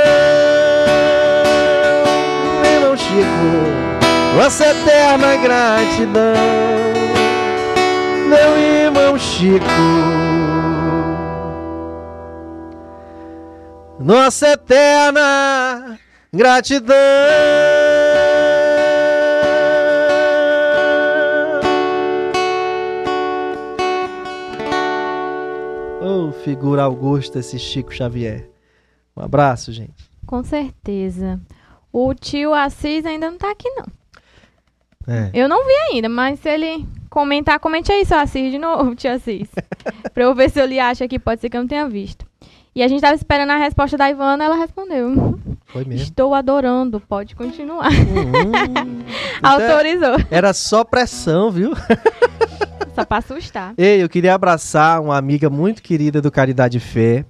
Meu 2.60 2.72
irmão 2.72 2.96
Chico, 2.96 4.36
nossa 4.36 4.64
eterna 4.66 5.36
gratidão. 5.36 6.34
Meu 8.28 8.58
irmão 8.58 9.16
Chico. 9.16 10.26
nossa 14.06 14.52
eterna 14.52 15.98
gratidão. 16.32 16.94
Oh, 26.28 26.32
figura 26.32 26.82
augusta 26.82 27.38
esse 27.38 27.58
Chico 27.58 27.94
Xavier. 27.94 28.48
Um 29.16 29.22
abraço, 29.22 29.72
gente. 29.72 30.10
Com 30.26 30.42
certeza. 30.42 31.40
O 31.92 32.12
tio 32.14 32.52
Assis 32.52 33.06
ainda 33.06 33.30
não 33.30 33.38
tá 33.38 33.50
aqui, 33.50 33.68
não. 33.70 33.86
É. 35.08 35.30
Eu 35.32 35.48
não 35.48 35.64
vi 35.64 35.72
ainda, 35.92 36.08
mas 36.08 36.40
se 36.40 36.48
ele 36.48 36.86
comentar, 37.08 37.60
comente 37.60 37.92
aí, 37.92 38.04
seu 38.04 38.18
Assis, 38.18 38.50
de 38.50 38.58
novo, 38.58 38.94
tio 38.94 39.12
Assis. 39.12 39.48
pra 40.12 40.24
eu 40.24 40.34
ver 40.34 40.50
se 40.50 40.60
ele 40.60 40.78
acha 40.80 41.04
aqui, 41.04 41.18
pode 41.18 41.40
ser 41.40 41.48
que 41.48 41.56
eu 41.56 41.60
não 41.60 41.68
tenha 41.68 41.88
visto. 41.88 42.26
E 42.74 42.82
a 42.82 42.88
gente 42.88 43.00
tava 43.00 43.14
esperando 43.14 43.50
a 43.50 43.56
resposta 43.56 43.96
da 43.96 44.10
Ivana, 44.10 44.44
ela 44.44 44.56
respondeu. 44.56 45.38
Foi 45.64 45.84
mesmo. 45.84 46.02
Estou 46.02 46.34
adorando, 46.34 47.00
pode 47.00 47.34
continuar. 47.34 47.90
Hum, 47.90 49.02
Autorizou. 49.42 50.16
era 50.30 50.52
só 50.52 50.84
pressão, 50.84 51.50
viu? 51.50 51.72
Só 52.94 53.04
pra 53.04 53.18
assustar. 53.18 53.74
Ei, 53.76 54.02
eu 54.02 54.08
queria 54.08 54.34
abraçar 54.34 55.00
uma 55.00 55.16
amiga 55.16 55.50
muito 55.50 55.82
querida 55.82 56.20
do 56.20 56.30
Caridade 56.30 56.80
Fé, 56.80 57.24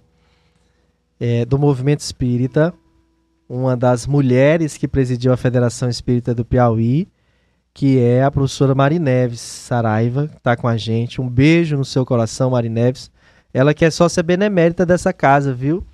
é, 1.18 1.44
do 1.44 1.58
Movimento 1.58 2.00
Espírita, 2.00 2.72
uma 3.48 3.76
das 3.76 4.06
mulheres 4.06 4.76
que 4.76 4.88
presidiu 4.88 5.32
a 5.32 5.36
Federação 5.36 5.88
Espírita 5.88 6.34
do 6.34 6.44
Piauí, 6.44 7.08
que 7.72 7.98
é 7.98 8.24
a 8.24 8.30
professora 8.30 8.74
Mari 8.74 8.98
Neves 8.98 9.40
Saraiva, 9.40 10.28
que 10.28 10.40
tá 10.40 10.56
com 10.56 10.66
a 10.66 10.76
gente. 10.76 11.20
Um 11.20 11.28
beijo 11.28 11.76
no 11.76 11.84
seu 11.84 12.06
coração, 12.06 12.50
Mari 12.50 12.68
Neves. 12.68 13.10
Ela 13.52 13.74
que 13.74 13.84
é 13.84 13.90
sócia 13.90 14.22
benemérita 14.22 14.84
dessa 14.86 15.12
casa, 15.12 15.52
viu? 15.52 15.84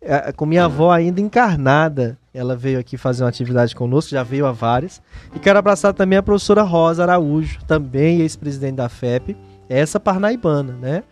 É, 0.00 0.32
com 0.32 0.46
minha 0.46 0.64
avó 0.64 0.90
ainda 0.90 1.20
encarnada, 1.20 2.18
ela 2.38 2.54
veio 2.56 2.78
aqui 2.78 2.96
fazer 2.96 3.22
uma 3.24 3.28
atividade 3.28 3.74
conosco, 3.74 4.10
já 4.12 4.22
veio 4.22 4.46
a 4.46 4.52
várias. 4.52 5.02
E 5.34 5.38
quero 5.38 5.58
abraçar 5.58 5.92
também 5.92 6.18
a 6.18 6.22
professora 6.22 6.62
Rosa 6.62 7.02
Araújo, 7.02 7.58
também 7.66 8.20
ex-presidente 8.20 8.76
da 8.76 8.88
FEP, 8.88 9.36
essa 9.68 9.98
parnaibana, 9.98 10.72
né? 10.80 11.02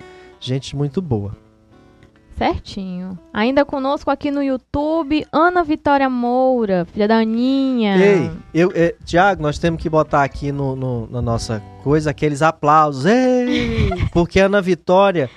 Gente 0.40 0.76
muito 0.76 1.02
boa. 1.02 1.32
Certinho. 2.36 3.18
Ainda 3.32 3.64
conosco 3.64 4.10
aqui 4.10 4.30
no 4.30 4.42
YouTube, 4.42 5.26
Ana 5.32 5.64
Vitória 5.64 6.08
Moura, 6.10 6.86
filha 6.92 7.08
da 7.08 7.16
Aninha. 7.18 7.96
Ei, 7.96 8.30
eu, 8.52 8.70
é, 8.74 8.94
Tiago, 9.06 9.40
nós 9.42 9.58
temos 9.58 9.80
que 9.80 9.88
botar 9.88 10.22
aqui 10.22 10.52
no, 10.52 10.76
no- 10.76 11.06
na 11.10 11.22
nossa 11.22 11.62
coisa 11.82 12.10
aqueles 12.10 12.42
aplausos. 12.42 13.06
Ei! 13.06 13.88
Porque 14.12 14.38
a 14.38 14.46
Ana 14.46 14.60
Vitória 14.60 15.30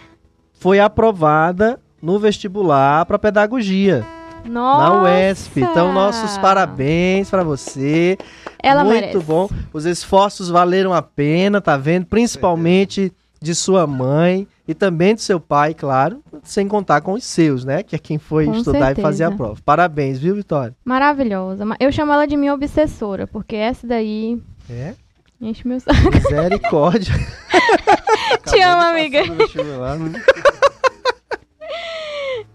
foi 0.52 0.78
aprovada 0.82 1.80
no 2.02 2.20
vestibular 2.20 3.06
para 3.06 3.18
pedagogia 3.18 4.06
Nossa. 4.50 4.90
na 4.96 5.02
UESP. 5.04 5.62
Então, 5.62 5.94
nossos 5.94 6.38
parabéns 6.40 7.30
para 7.30 7.44
você. 7.44 8.18
Ela 8.62 8.84
Muito 8.84 9.02
merece. 9.02 9.18
bom. 9.20 9.50
Os 9.72 9.86
esforços 9.86 10.50
valeram 10.50 10.94
a 10.94 11.02
pena, 11.02 11.62
tá 11.62 11.78
vendo? 11.78 12.06
Principalmente 12.06 13.12
de 13.42 13.56
sua 13.56 13.88
mãe 13.88 14.46
e 14.68 14.74
também 14.74 15.16
do 15.16 15.22
seu 15.22 15.40
pai, 15.40 15.74
claro, 15.74 16.22
sem 16.44 16.68
contar 16.68 17.00
com 17.02 17.14
os 17.14 17.24
seus, 17.24 17.64
né? 17.64 17.84
Que 17.84 17.96
é 17.96 18.00
quem 18.00 18.18
foi 18.18 18.46
Com 18.48 18.56
estudar 18.56 18.92
e 18.92 19.02
fazer 19.02 19.24
a 19.24 19.28
certeza. 19.28 19.32
prova. 19.38 19.62
Parabéns, 19.64 20.20
viu, 20.20 20.36
Vitória? 20.36 20.76
Maravilhosa. 20.84 21.64
Ma- 21.66 21.78
Eu 21.80 21.92
chamo 21.92 22.12
ela 22.12 22.26
de 22.26 22.36
minha 22.36 22.54
obsessora, 22.54 23.26
porque 23.28 23.56
essa 23.56 23.88
daí 23.88 24.38
É. 24.70 24.94
enche 25.40 25.66
meu 25.68 25.80
saco. 25.80 26.12
Misericórdia. 26.14 27.14
Te 28.46 28.62
amo, 28.62 28.82
amiga. 28.82 29.22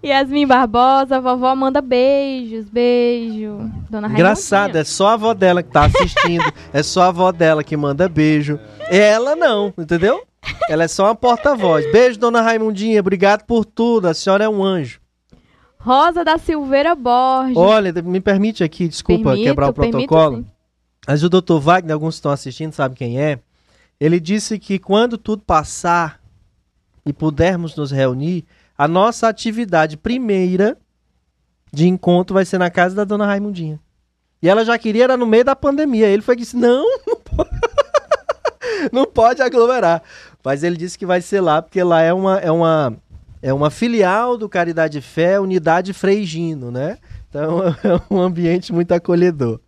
Yasmin 0.05 0.47
Barbosa, 0.47 1.17
a 1.17 1.21
vovó 1.21 1.55
manda 1.55 1.81
beijos, 1.81 2.69
beijo. 2.69 3.71
Dona 3.89 4.09
Engraçado, 4.09 4.77
é 4.77 4.85
só 4.85 5.09
a 5.09 5.13
avó 5.15 5.33
dela 5.33 5.63
que 5.63 5.71
tá 5.71 5.87
assistindo. 5.87 6.45
é 6.73 6.83
só 6.83 7.03
a 7.03 7.07
avó 7.09 7.33
dela 7.33 7.65
que 7.65 7.77
manda 7.77 8.09
beijo. 8.09 8.61
Ela 8.91 9.35
não, 9.35 9.73
entendeu? 9.79 10.23
Ela 10.69 10.85
é 10.85 10.89
só 10.89 11.07
uma 11.07 11.15
porta-voz. 11.15 11.91
Beijo, 11.91 12.19
dona 12.19 12.43
Raimundinha. 12.43 13.01
Obrigado 13.01 13.45
por 13.45 13.65
tudo. 13.65 14.07
A 14.07 14.13
senhora 14.15 14.45
é 14.45 14.49
um 14.49 14.63
anjo. 14.63 15.01
Rosa 15.79 16.23
da 16.23 16.37
Silveira 16.39 16.95
Borges. 16.95 17.57
Olha, 17.57 17.93
me 18.03 18.21
permite 18.21 18.63
aqui, 18.63 18.89
desculpa 18.89 19.31
Permito, 19.31 19.49
quebrar 19.49 19.69
o 19.69 19.73
permito 19.73 19.99
protocolo. 19.99 20.37
sim. 20.39 20.47
Mas 21.07 21.23
o 21.23 21.29
Dr. 21.29 21.59
Wagner, 21.59 21.93
alguns 21.93 22.15
que 22.15 22.19
estão 22.19 22.31
assistindo, 22.33 22.73
sabe 22.73 22.95
quem 22.95 23.21
é? 23.21 23.39
Ele 24.01 24.19
disse 24.19 24.59
que 24.59 24.79
quando 24.79 25.19
tudo 25.19 25.43
passar 25.43 26.19
e 27.05 27.13
pudermos 27.13 27.77
nos 27.77 27.91
reunir, 27.91 28.47
a 28.77 28.89
nossa 28.89 29.29
atividade 29.29 29.97
primeira 29.97 30.77
de 31.73 31.89
encontro 31.89 32.35
vai 32.35 32.45
ser 32.45 32.59
na 32.59 32.71
casa 32.71 32.95
da 32.95 33.05
dona 33.05 33.27
Raimundinha. 33.27 33.81
E 34.43 34.49
ela 34.49 34.65
já 34.65 34.79
queria, 34.79 35.05
era 35.05 35.17
no 35.17 35.27
meio 35.27 35.45
da 35.45 35.57
pandemia. 35.57 36.07
Ele 36.07 36.23
foi 36.23 36.37
que 36.37 36.43
disse: 36.43 36.57
não, 36.57 36.85
não 37.07 37.17
pode, 37.17 37.51
não 38.93 39.07
pode 39.07 39.43
aglomerar. 39.43 40.03
Mas 40.45 40.63
ele 40.63 40.77
disse 40.77 40.99
que 40.99 41.07
vai 41.07 41.21
ser 41.23 41.41
lá, 41.41 41.63
porque 41.63 41.83
lá 41.83 42.03
é 42.03 42.13
uma, 42.13 42.39
é 42.39 42.51
uma, 42.51 42.95
é 43.41 43.53
uma 43.53 43.71
filial 43.71 44.37
do 44.37 44.49
Caridade 44.49 45.01
Fé, 45.01 45.41
Unidade 45.41 45.93
Freigino, 45.95 46.71
né? 46.71 46.99
Então 47.31 47.63
é 47.83 48.01
um 48.15 48.21
ambiente 48.21 48.73
muito 48.73 48.93
acolhedor. 48.93 49.59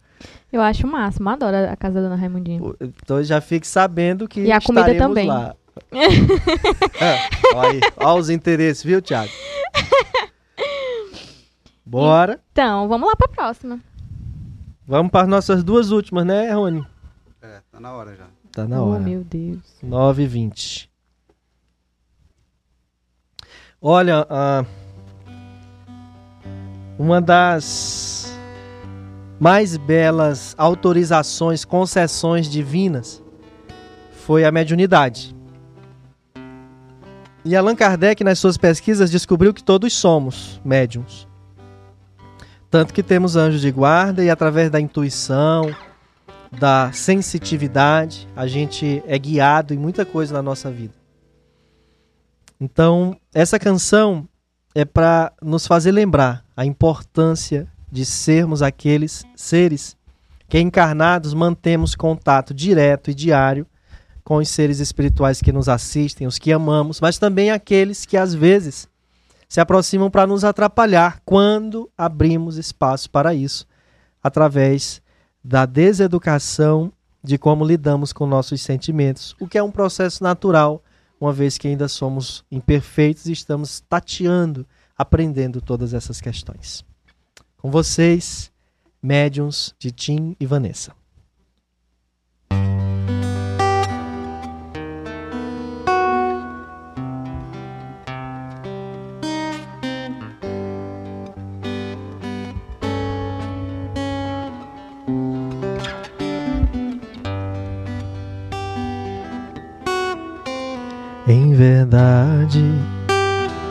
Eu 0.52 0.60
acho 0.60 0.86
o 0.86 0.90
máximo, 0.90 1.28
adoro 1.28 1.56
a 1.56 1.76
casa 1.76 1.96
da 1.96 2.02
Dona 2.02 2.16
Raimundinha. 2.16 2.60
Então 2.80 3.22
já 3.22 3.40
fique 3.40 3.66
sabendo 3.66 4.28
que 4.28 4.40
E 4.42 4.52
a 4.52 4.60
comida 4.60 4.94
também. 4.94 5.26
lá. 5.26 5.54
É, 7.00 7.54
olha 7.54 7.70
aí, 7.70 7.80
olha 7.96 8.20
os 8.20 8.30
interesses, 8.30 8.82
viu, 8.82 9.02
Thiago? 9.02 9.30
Bora. 11.84 12.40
Então, 12.50 12.88
vamos 12.88 13.08
lá 13.08 13.14
pra 13.14 13.28
próxima. 13.28 13.78
Vamos 14.86 15.12
para 15.12 15.22
as 15.22 15.28
nossas 15.28 15.62
duas 15.62 15.90
últimas, 15.90 16.24
né, 16.24 16.52
Rony? 16.52 16.86
É, 17.42 17.60
tá 17.70 17.78
na 17.78 17.92
hora 17.92 18.16
já. 18.16 18.26
Tá 18.50 18.66
na 18.66 18.82
oh, 18.82 18.90
hora. 18.90 19.00
meu 19.00 19.22
Deus. 19.22 19.60
9 19.82 20.22
e 20.22 20.26
20. 20.26 20.90
Olha, 23.80 24.26
ah, 24.30 24.64
uma 26.98 27.20
das 27.20 28.34
mais 29.38 29.76
belas 29.76 30.54
autorizações, 30.56 31.64
concessões 31.64 32.48
divinas 32.48 33.22
foi 34.24 34.44
a 34.44 34.50
mediunidade. 34.50 35.35
E 37.46 37.54
Allan 37.54 37.76
Kardec, 37.76 38.24
nas 38.24 38.40
suas 38.40 38.56
pesquisas, 38.56 39.08
descobriu 39.08 39.54
que 39.54 39.62
todos 39.62 39.92
somos 39.92 40.60
médiums. 40.64 41.28
Tanto 42.68 42.92
que 42.92 43.04
temos 43.04 43.36
anjos 43.36 43.60
de 43.60 43.70
guarda 43.70 44.24
e 44.24 44.28
através 44.28 44.68
da 44.68 44.80
intuição, 44.80 45.72
da 46.50 46.90
sensitividade, 46.90 48.26
a 48.34 48.48
gente 48.48 49.00
é 49.06 49.16
guiado 49.16 49.72
em 49.72 49.78
muita 49.78 50.04
coisa 50.04 50.34
na 50.34 50.42
nossa 50.42 50.72
vida. 50.72 50.94
Então, 52.60 53.16
essa 53.32 53.60
canção 53.60 54.28
é 54.74 54.84
para 54.84 55.32
nos 55.40 55.68
fazer 55.68 55.92
lembrar 55.92 56.44
a 56.56 56.66
importância 56.66 57.68
de 57.92 58.04
sermos 58.04 58.60
aqueles 58.60 59.24
seres 59.36 59.96
que 60.48 60.58
encarnados 60.58 61.32
mantemos 61.32 61.94
contato 61.94 62.52
direto 62.52 63.08
e 63.08 63.14
diário 63.14 63.64
com 64.26 64.38
os 64.38 64.48
seres 64.48 64.80
espirituais 64.80 65.40
que 65.40 65.52
nos 65.52 65.68
assistem, 65.68 66.26
os 66.26 66.36
que 66.36 66.50
amamos, 66.50 67.00
mas 67.00 67.16
também 67.16 67.52
aqueles 67.52 68.04
que 68.04 68.16
às 68.16 68.34
vezes 68.34 68.88
se 69.48 69.60
aproximam 69.60 70.10
para 70.10 70.26
nos 70.26 70.42
atrapalhar 70.42 71.20
quando 71.24 71.88
abrimos 71.96 72.56
espaço 72.56 73.08
para 73.08 73.32
isso, 73.32 73.68
através 74.20 75.00
da 75.44 75.64
deseducação 75.64 76.92
de 77.22 77.38
como 77.38 77.64
lidamos 77.64 78.12
com 78.12 78.26
nossos 78.26 78.60
sentimentos, 78.62 79.36
o 79.38 79.46
que 79.46 79.58
é 79.58 79.62
um 79.62 79.70
processo 79.70 80.24
natural, 80.24 80.82
uma 81.20 81.32
vez 81.32 81.56
que 81.56 81.68
ainda 81.68 81.86
somos 81.86 82.44
imperfeitos 82.50 83.26
e 83.26 83.32
estamos 83.32 83.78
tateando, 83.88 84.66
aprendendo 84.98 85.60
todas 85.60 85.94
essas 85.94 86.20
questões. 86.20 86.84
Com 87.56 87.70
vocês, 87.70 88.50
médiums 89.00 89.72
de 89.78 89.92
Tim 89.92 90.34
e 90.40 90.46
Vanessa. 90.46 90.92
Em 111.28 111.54
verdade, 111.54 112.64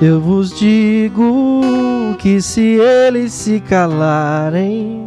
eu 0.02 0.19
vos 0.19 0.60
digo 0.60 1.61
que 2.19 2.41
se 2.41 2.77
eles 2.77 3.32
se 3.32 3.61
calarem, 3.61 5.06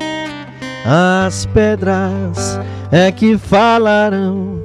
as 0.86 1.44
pedras 1.44 2.58
é 2.90 3.12
que 3.12 3.36
falarão. 3.36 4.62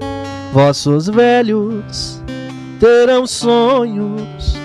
Vossos 0.54 1.10
velhos 1.10 2.24
terão 2.80 3.28
sonhos, 3.28 4.58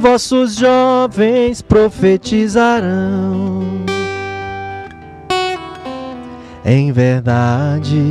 vossos 0.00 0.56
jovens 0.56 1.62
profetizarão. 1.62 3.62
Em 6.64 6.90
verdade, 6.90 8.02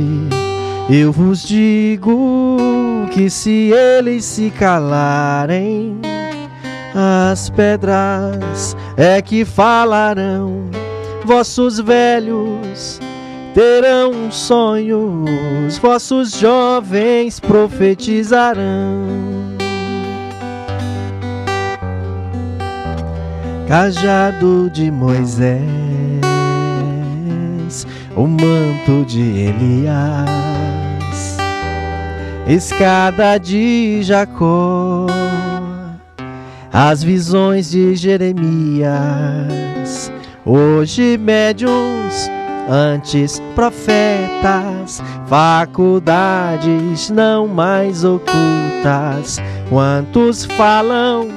eu 0.88 1.12
vos 1.12 1.42
digo 1.42 2.56
que 3.06 3.28
se 3.30 3.72
eles 3.72 4.24
se 4.24 4.50
calarem, 4.50 6.00
as 6.94 7.50
pedras 7.50 8.76
é 8.96 9.20
que 9.20 9.44
falarão. 9.44 10.64
Vossos 11.24 11.80
velhos 11.80 13.00
terão 13.54 14.30
sonhos, 14.30 15.78
vossos 15.78 16.32
jovens 16.32 17.40
profetizarão. 17.40 19.04
Cajado 23.66 24.68
de 24.70 24.90
Moisés, 24.90 25.62
o 28.14 28.26
manto 28.26 29.04
de 29.06 29.20
Elias 29.20 30.63
escada 32.46 33.38
de 33.38 34.02
Jacó, 34.02 35.06
as 36.72 37.02
visões 37.02 37.70
de 37.70 37.96
Jeremias, 37.96 38.92
hoje 40.44 41.16
médiuns, 41.16 42.28
antes 42.68 43.40
profetas, 43.54 45.02
faculdades 45.26 47.08
não 47.10 47.48
mais 47.48 48.04
ocultas. 48.04 49.40
Quantos 49.70 50.44
falam, 50.44 51.28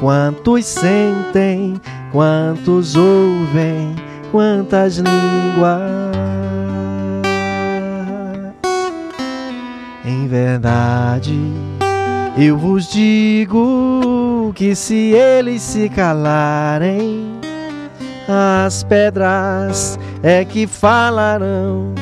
quantos 0.00 0.64
sentem, 0.64 1.78
quantos 2.12 2.96
ouvem, 2.96 3.94
quantas 4.32 4.96
línguas. 4.96 6.15
Em 10.06 10.28
verdade, 10.28 11.36
eu 12.38 12.56
vos 12.56 12.88
digo 12.88 14.52
que 14.54 14.72
se 14.76 15.12
eles 15.12 15.60
se 15.60 15.88
calarem, 15.88 17.40
as 18.28 18.84
pedras 18.84 19.98
é 20.22 20.44
que 20.44 20.64
falarão, 20.68 21.92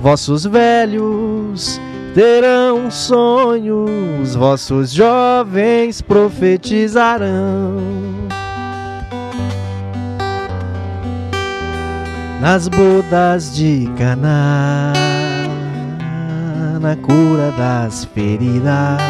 vossos 0.00 0.44
velhos 0.44 1.80
terão 2.14 2.88
sonhos, 2.88 4.36
vossos 4.36 4.92
jovens 4.92 6.00
profetizarão. 6.00 7.78
Nas 12.40 12.68
bodas 12.68 13.52
de 13.52 13.90
Caná 13.98 15.09
na 16.80 16.96
cura 16.96 17.52
das 17.58 18.06
feridas, 18.06 19.02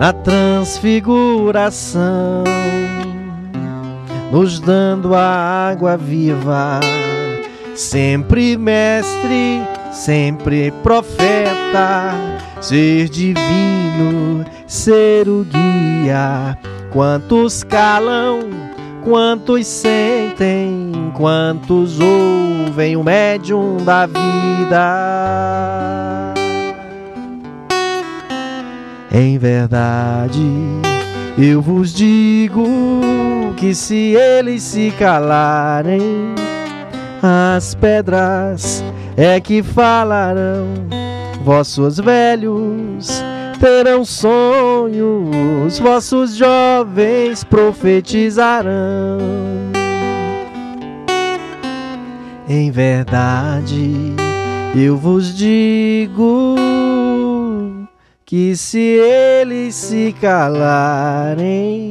na 0.00 0.14
transfiguração, 0.14 2.42
nos 4.32 4.58
dando 4.60 5.14
a 5.14 5.68
água 5.70 5.98
viva, 5.98 6.80
sempre 7.74 8.56
mestre, 8.56 9.60
sempre 9.92 10.72
profeta, 10.82 12.14
ser 12.62 13.10
divino, 13.10 14.46
ser 14.66 15.28
o 15.28 15.44
guia. 15.44 16.56
Quantos 16.90 17.62
calam, 17.62 18.48
quantos 19.04 19.66
sentem, 19.66 20.87
quantos 21.10 21.98
ouvem 22.00 22.96
o 22.96 23.04
médium 23.04 23.76
da 23.78 24.06
vida. 24.06 25.18
Em 29.12 29.38
verdade, 29.38 30.42
eu 31.38 31.62
vos 31.62 31.92
digo 31.92 32.64
que 33.56 33.74
se 33.74 34.14
eles 34.14 34.62
se 34.62 34.92
calarem, 34.98 36.34
as 37.22 37.74
pedras 37.74 38.84
é 39.16 39.40
que 39.40 39.62
falarão, 39.62 40.66
vossos 41.42 41.98
velhos 41.98 43.22
terão 43.58 44.04
sonhos, 44.04 45.78
vossos 45.78 46.36
jovens 46.36 47.42
profetizarão. 47.44 49.77
Em 52.50 52.70
verdade, 52.70 53.92
eu 54.74 54.96
vos 54.96 55.36
digo 55.36 56.56
que 58.24 58.56
se 58.56 58.78
eles 58.78 59.74
se 59.74 60.14
calarem, 60.18 61.90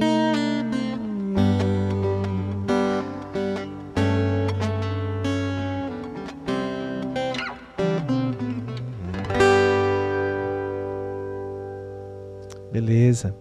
Beleza. 12.72 13.36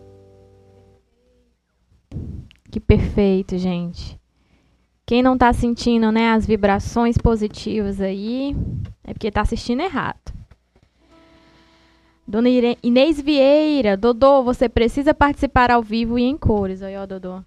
Que 2.71 2.79
perfeito, 2.79 3.57
gente. 3.57 4.19
Quem 5.07 5.23
não 5.23 5.39
tá 5.39 5.53
sentindo, 5.53 6.11
né, 6.11 6.33
as 6.33 6.45
vibrações 6.45 7.17
positivas 7.17 8.01
aí, 8.01 8.57
é 9.05 9.13
porque 9.13 9.31
tá 9.31 9.43
assistindo 9.43 9.81
errado. 9.81 10.35
Dona 12.27 12.49
Inês 12.83 13.21
Vieira, 13.21 13.97
Dodô, 13.97 14.43
você 14.43 14.69
precisa 14.69 15.15
participar 15.15 15.71
ao 15.71 15.81
vivo 15.81 16.19
e 16.19 16.25
em 16.25 16.37
cores. 16.37 16.83
Aí, 16.83 16.97
ó, 16.97 17.07
Dodô. 17.07 17.41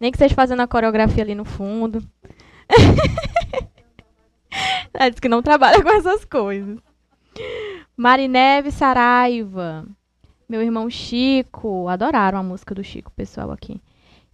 Nem 0.00 0.10
que 0.10 0.16
seja 0.16 0.34
fazendo 0.34 0.62
a 0.62 0.66
coreografia 0.66 1.22
ali 1.22 1.34
no 1.34 1.44
fundo. 1.44 2.02
Ela 4.94 5.10
disse 5.10 5.20
que 5.20 5.28
não 5.28 5.42
trabalha 5.42 5.82
com 5.82 5.90
essas 5.90 6.24
coisas. 6.24 6.78
Marineve 7.94 8.70
Saraiva. 8.70 9.86
Meu 10.48 10.62
irmão 10.62 10.88
Chico. 10.88 11.88
Adoraram 11.88 12.38
a 12.38 12.42
música 12.42 12.74
do 12.74 12.82
Chico, 12.82 13.12
pessoal, 13.12 13.50
aqui. 13.50 13.78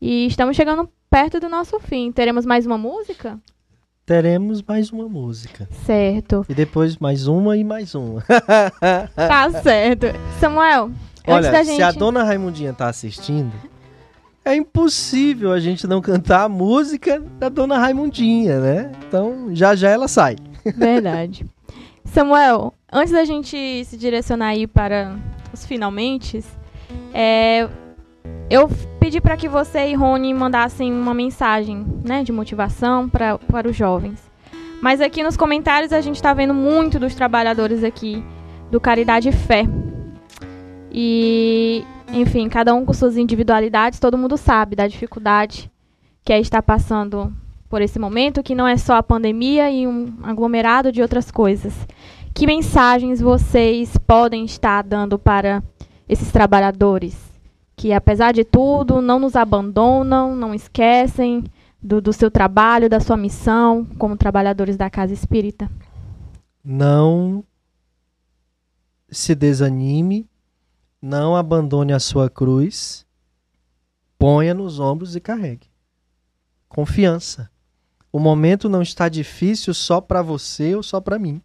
E 0.05 0.27
estamos 0.27 0.57
chegando 0.57 0.91
perto 1.09 1.39
do 1.39 1.49
nosso 1.49 1.79
fim. 1.79 2.11
Teremos 2.11 2.45
mais 2.45 2.67
uma 2.67 2.77
música? 2.77 3.39
Teremos 4.05 4.61
mais 4.61 4.91
uma 4.91 5.09
música. 5.09 5.69
Certo. 5.87 6.45
E 6.49 6.55
depois 6.55 6.97
mais 6.97 7.29
uma 7.29 7.57
e 7.57 7.63
mais 7.63 7.95
uma. 7.95 8.21
Tá 9.15 9.49
certo. 9.63 10.07
Samuel, 10.41 10.87
antes 11.19 11.29
Olha, 11.29 11.53
da 11.53 11.63
gente. 11.63 11.77
se 11.77 11.83
a 11.85 11.93
dona 11.93 12.25
Raimundinha 12.25 12.73
tá 12.73 12.89
assistindo, 12.89 13.53
é 14.45 14.57
impossível 14.57 15.53
a 15.53 15.61
gente 15.61 15.87
não 15.87 16.01
cantar 16.01 16.43
a 16.43 16.49
música 16.49 17.21
da 17.39 17.49
dona 17.49 17.79
Raimundinha, 17.79 18.59
né? 18.59 18.93
Então, 19.07 19.55
já 19.55 19.77
já 19.77 19.89
ela 19.89 20.09
sai. 20.09 20.35
Verdade. 20.65 21.47
Samuel, 22.07 22.75
antes 22.93 23.13
da 23.13 23.25
gente 23.25 23.85
se 23.85 23.97
direcionar 23.97 24.49
aí 24.49 24.67
para 24.67 25.17
os 25.55 25.65
finalmente, 25.65 26.45
é, 27.15 27.69
eu 28.53 28.69
pedi 29.01 29.19
para 29.19 29.35
que 29.35 29.49
você 29.49 29.89
e 29.89 29.95
Rony 29.95 30.35
mandassem 30.35 30.93
uma 30.93 31.15
mensagem 31.15 31.87
né, 32.05 32.23
de 32.23 32.31
motivação 32.31 33.09
pra, 33.09 33.39
para 33.39 33.67
os 33.67 33.75
jovens. 33.75 34.31
Mas 34.83 35.01
aqui 35.01 35.23
nos 35.23 35.39
comentários 35.39 35.91
a 35.91 36.03
gente 36.03 36.17
está 36.17 36.35
vendo 36.35 36.53
muito 36.53 36.99
dos 36.99 37.15
trabalhadores 37.15 37.83
aqui 37.83 38.23
do 38.71 38.79
Caridade 38.79 39.31
e 39.31 39.33
Fé. 39.33 39.65
E, 40.91 41.83
enfim, 42.13 42.47
cada 42.51 42.75
um 42.75 42.85
com 42.85 42.93
suas 42.93 43.17
individualidades, 43.17 43.99
todo 43.99 44.19
mundo 44.19 44.37
sabe 44.37 44.77
da 44.77 44.87
dificuldade 44.87 45.73
que 46.23 46.31
é 46.31 46.39
estar 46.39 46.61
passando 46.61 47.33
por 47.71 47.81
esse 47.81 47.99
momento, 47.99 48.43
que 48.43 48.55
não 48.55 48.69
é 48.69 48.77
só 48.77 48.97
a 48.97 49.03
pandemia 49.03 49.71
e 49.71 49.87
um 49.87 50.13
aglomerado 50.23 50.93
de 50.93 51.01
outras 51.01 51.31
coisas. 51.31 51.73
Que 52.35 52.47
mensagens 52.47 53.19
vocês 53.19 53.97
podem 54.07 54.45
estar 54.45 54.83
dando 54.83 55.19
para 55.19 55.63
esses 56.07 56.31
trabalhadores 56.31 57.32
que, 57.77 57.93
apesar 57.93 58.33
de 58.33 58.45
tudo, 58.45 59.01
não 59.01 59.19
nos 59.19 59.37
abandonam, 59.37 60.37
não 60.37 60.55
esquecem 60.55 61.45
do, 61.83 62.01
do 62.01 62.13
seu 62.13 62.31
trabalho, 62.31 62.89
da 62.89 63.01
sua 63.01 63.17
missão 63.17 63.85
como 63.99 64.17
trabalhadores 64.17 64.77
da 64.77 64.89
casa 64.89 65.13
espírita? 65.13 65.71
Não 66.65 67.45
se 69.11 69.35
desanime, 69.35 70.29
não 71.01 71.37
abandone 71.37 71.93
a 71.93 72.01
sua 72.01 72.31
cruz, 72.31 73.05
ponha 74.19 74.55
nos 74.55 74.79
ombros 74.79 75.17
e 75.17 75.21
carregue. 75.21 75.69
Confiança. 76.69 77.51
O 78.11 78.19
momento 78.19 78.69
não 78.69 78.83
está 78.83 79.09
difícil 79.09 79.75
só 79.75 80.01
para 80.01 80.23
você 80.23 80.75
ou 80.75 80.83
só 80.83 81.01
para 81.01 81.19
mim. 81.19 81.43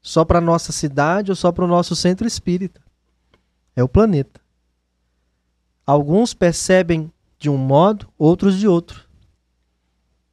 Só 0.00 0.24
para 0.24 0.40
nossa 0.40 0.72
cidade 0.72 1.30
ou 1.30 1.36
só 1.36 1.52
para 1.52 1.64
o 1.64 1.68
nosso 1.68 1.94
centro 1.94 2.26
espírita. 2.26 2.80
É 3.76 3.84
o 3.84 3.88
planeta. 3.88 4.40
Alguns 5.86 6.32
percebem 6.32 7.12
de 7.38 7.50
um 7.50 7.56
modo, 7.56 8.08
outros 8.16 8.58
de 8.58 8.68
outro. 8.68 9.02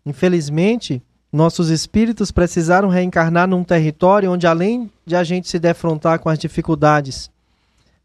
Infelizmente, 0.06 1.02
nossos 1.32 1.70
espíritos 1.70 2.32
precisaram 2.32 2.90
reencarnar 2.90 3.48
num 3.48 3.64
território 3.64 4.32
onde, 4.32 4.48
além 4.48 4.92
de 5.06 5.16
a 5.16 5.24
gente 5.24 5.48
se 5.48 5.60
defrontar 5.60 6.20
com 6.20 6.30
as 6.30 6.40
dificuldades 6.40 7.30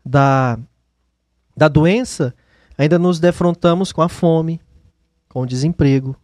da, 0.05 0.59
da 1.57 1.69
doença, 1.69 2.35
ainda 2.77 2.99
nos 2.99 3.19
defrontamos 3.19 3.93
com 3.93 4.03
a 4.03 4.09
fome, 4.09 4.61
com 5.29 5.43
o 5.43 5.47
desemprego. 5.47 6.17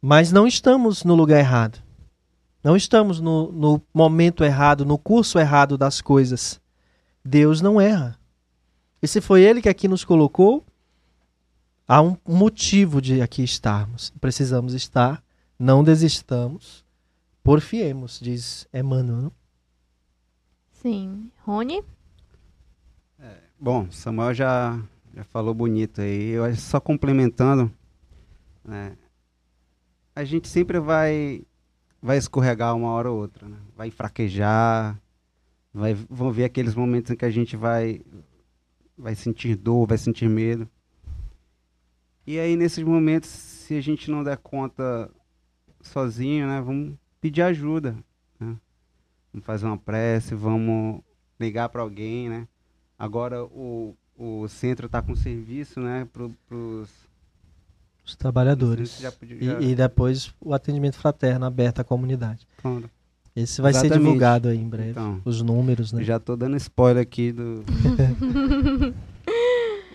Mas 0.00 0.30
não 0.30 0.46
estamos 0.46 1.02
no 1.02 1.14
lugar 1.14 1.38
errado. 1.38 1.82
Não 2.62 2.76
estamos 2.76 3.20
no, 3.20 3.50
no 3.52 3.82
momento 3.92 4.44
errado, 4.44 4.84
no 4.84 4.98
curso 4.98 5.38
errado 5.38 5.78
das 5.78 6.00
coisas. 6.00 6.60
Deus 7.24 7.60
não 7.60 7.80
erra. 7.80 8.18
E 9.06 9.08
se 9.08 9.20
foi 9.20 9.44
Ele 9.44 9.62
que 9.62 9.68
aqui 9.68 9.86
nos 9.86 10.04
colocou, 10.04 10.66
há 11.86 12.02
um 12.02 12.16
motivo 12.26 13.00
de 13.00 13.22
aqui 13.22 13.44
estarmos. 13.44 14.12
Precisamos 14.20 14.74
estar, 14.74 15.22
não 15.56 15.84
desistamos, 15.84 16.84
porfiemos, 17.40 18.18
diz 18.20 18.66
Emmanuel. 18.74 19.30
Sim. 20.72 21.30
Rony? 21.44 21.84
Bom, 23.60 23.88
Samuel 23.92 24.34
já, 24.34 24.76
já 25.14 25.22
falou 25.22 25.54
bonito 25.54 26.00
aí. 26.00 26.30
Eu 26.30 26.42
acho 26.44 26.60
só 26.60 26.80
complementando, 26.80 27.72
né? 28.64 28.96
A 30.16 30.24
gente 30.24 30.48
sempre 30.48 30.80
vai 30.80 31.44
vai 32.02 32.18
escorregar 32.18 32.74
uma 32.74 32.90
hora 32.90 33.08
ou 33.08 33.20
outra, 33.20 33.48
né? 33.48 33.58
Vai 33.76 33.88
fraquejar, 33.88 35.00
vai, 35.72 35.94
vão 35.94 36.32
ver 36.32 36.42
aqueles 36.42 36.74
momentos 36.74 37.12
em 37.12 37.16
que 37.16 37.24
a 37.24 37.30
gente 37.30 37.56
vai 37.56 38.00
vai 38.96 39.14
sentir 39.14 39.54
dor, 39.56 39.86
vai 39.86 39.98
sentir 39.98 40.28
medo. 40.28 40.68
E 42.26 42.38
aí 42.38 42.56
nesses 42.56 42.82
momentos, 42.84 43.28
se 43.30 43.74
a 43.76 43.80
gente 43.80 44.10
não 44.10 44.24
der 44.24 44.36
conta 44.38 45.10
sozinho, 45.80 46.46
né, 46.46 46.60
vamos 46.60 46.94
pedir 47.20 47.42
ajuda, 47.42 47.92
né? 48.40 48.56
Vamos 49.32 49.46
fazer 49.46 49.66
uma 49.66 49.78
prece, 49.78 50.34
vamos 50.34 51.00
ligar 51.38 51.68
para 51.68 51.82
alguém, 51.82 52.28
né? 52.28 52.48
Agora 52.98 53.44
o, 53.44 53.94
o 54.16 54.48
centro 54.48 54.86
está 54.86 55.00
com 55.02 55.14
serviço, 55.14 55.78
né, 55.80 56.08
para 56.12 56.56
os 56.56 58.16
trabalhadores. 58.18 58.98
Já 59.00 59.12
podia- 59.12 59.36
E- 59.36 59.44
já- 59.44 59.60
E, 59.60 59.74
depois 59.74 60.32
o 60.40 60.52
atendimento 60.54 60.96
fraterno 60.96 61.44
aberto 61.44 61.80
à 61.80 61.84
comunidade. 61.84 62.46
Esse 63.34 63.60
vai 63.60 63.72
ser 63.72 63.80
Exatamente. 63.86 64.02
divulgado 64.04 64.48
aí 64.48 64.56
em 64.58 64.68
breve. 64.68 64.90
Então. 64.92 65.20
Os 65.24 65.42
números, 65.42 65.92
né? 65.92 66.02
Já 66.02 66.18
tô 66.18 66.34
dando 66.36 66.56
spoiler 66.56 67.02
aqui 67.02 67.32
do. 67.32 67.62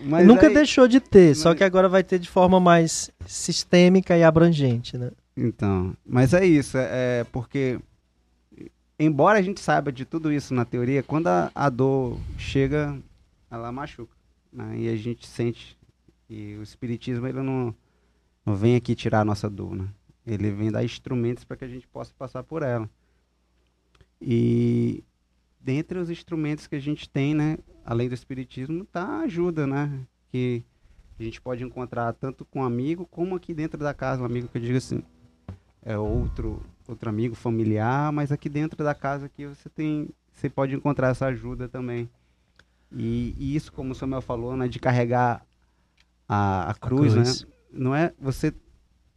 Mas 0.04 0.26
Nunca 0.26 0.46
aí- 0.48 0.54
deixou 0.54 0.88
de 0.88 1.00
ter, 1.00 1.34
só 1.34 1.50
mas- 1.50 1.58
que 1.58 1.64
agora 1.64 1.88
vai 1.88 2.02
ter 2.02 2.18
de 2.18 2.28
forma 2.28 2.58
mais 2.60 3.10
sistêmica 3.26 4.16
e 4.16 4.22
abrangente, 4.24 4.96
né? 4.98 5.10
Então, 5.36 5.96
mas 6.04 6.34
é 6.34 6.44
isso, 6.44 6.76
é, 6.76 7.20
é 7.20 7.24
porque 7.32 7.78
embora 8.98 9.38
a 9.38 9.42
gente 9.42 9.60
saiba 9.60 9.90
de 9.90 10.04
tudo 10.04 10.30
isso 10.32 10.52
na 10.54 10.64
teoria, 10.64 11.02
quando 11.02 11.26
a, 11.28 11.50
a 11.54 11.68
dor 11.70 12.18
chega, 12.36 12.98
ela 13.50 13.72
machuca, 13.72 14.14
né? 14.52 14.74
E 14.78 14.88
a 14.88 14.96
gente 14.96 15.26
sente 15.26 15.76
que 16.28 16.56
o 16.58 16.62
espiritismo 16.62 17.26
ele 17.26 17.40
não, 17.42 17.74
não 18.44 18.54
vem 18.54 18.76
aqui 18.76 18.94
tirar 18.94 19.20
a 19.20 19.24
nossa 19.24 19.48
dor, 19.48 19.74
né? 19.74 19.86
Ele 20.26 20.50
vem 20.50 20.70
dar 20.70 20.84
instrumentos 20.84 21.44
para 21.44 21.56
que 21.56 21.64
a 21.64 21.68
gente 21.68 21.86
possa 21.88 22.12
passar 22.18 22.42
por 22.44 22.62
ela. 22.62 22.88
E 24.20 25.02
dentre 25.62 25.98
os 25.98 26.10
instrumentos 26.10 26.66
que 26.66 26.74
a 26.74 26.80
gente 26.80 27.08
tem, 27.08 27.34
né, 27.34 27.58
além 27.84 28.08
do 28.08 28.14
espiritismo, 28.14 28.84
tá 28.84 29.04
a 29.04 29.20
ajuda, 29.20 29.66
né? 29.66 30.00
Que 30.30 30.64
a 31.18 31.22
gente 31.22 31.40
pode 31.40 31.62
encontrar 31.62 32.12
tanto 32.14 32.44
com 32.44 32.60
um 32.60 32.64
amigo 32.64 33.06
como 33.06 33.36
aqui 33.36 33.54
dentro 33.54 33.78
da 33.78 33.94
casa, 33.94 34.22
um 34.22 34.26
amigo 34.26 34.48
que 34.48 34.58
eu 34.58 34.62
digo 34.62 34.76
assim, 34.76 35.02
é 35.82 35.96
outro 35.96 36.62
outro 36.88 37.08
amigo 37.08 37.34
familiar, 37.34 38.12
mas 38.12 38.32
aqui 38.32 38.48
dentro 38.48 38.82
da 38.82 38.94
casa 38.94 39.26
aqui 39.26 39.46
você 39.46 39.68
tem 39.68 40.08
você 40.32 40.48
pode 40.50 40.74
encontrar 40.74 41.08
essa 41.08 41.26
ajuda 41.26 41.68
também. 41.68 42.08
E, 42.90 43.34
e 43.38 43.54
isso, 43.54 43.72
como 43.72 43.92
o 43.92 43.94
Samuel 43.94 44.20
falou, 44.20 44.56
né, 44.56 44.68
de 44.68 44.78
carregar 44.78 45.46
a, 46.28 46.70
a, 46.70 46.74
cruz, 46.74 47.12
a 47.12 47.16
cruz, 47.16 47.42
né? 47.42 47.48
Não 47.72 47.94
é 47.94 48.12
você 48.18 48.52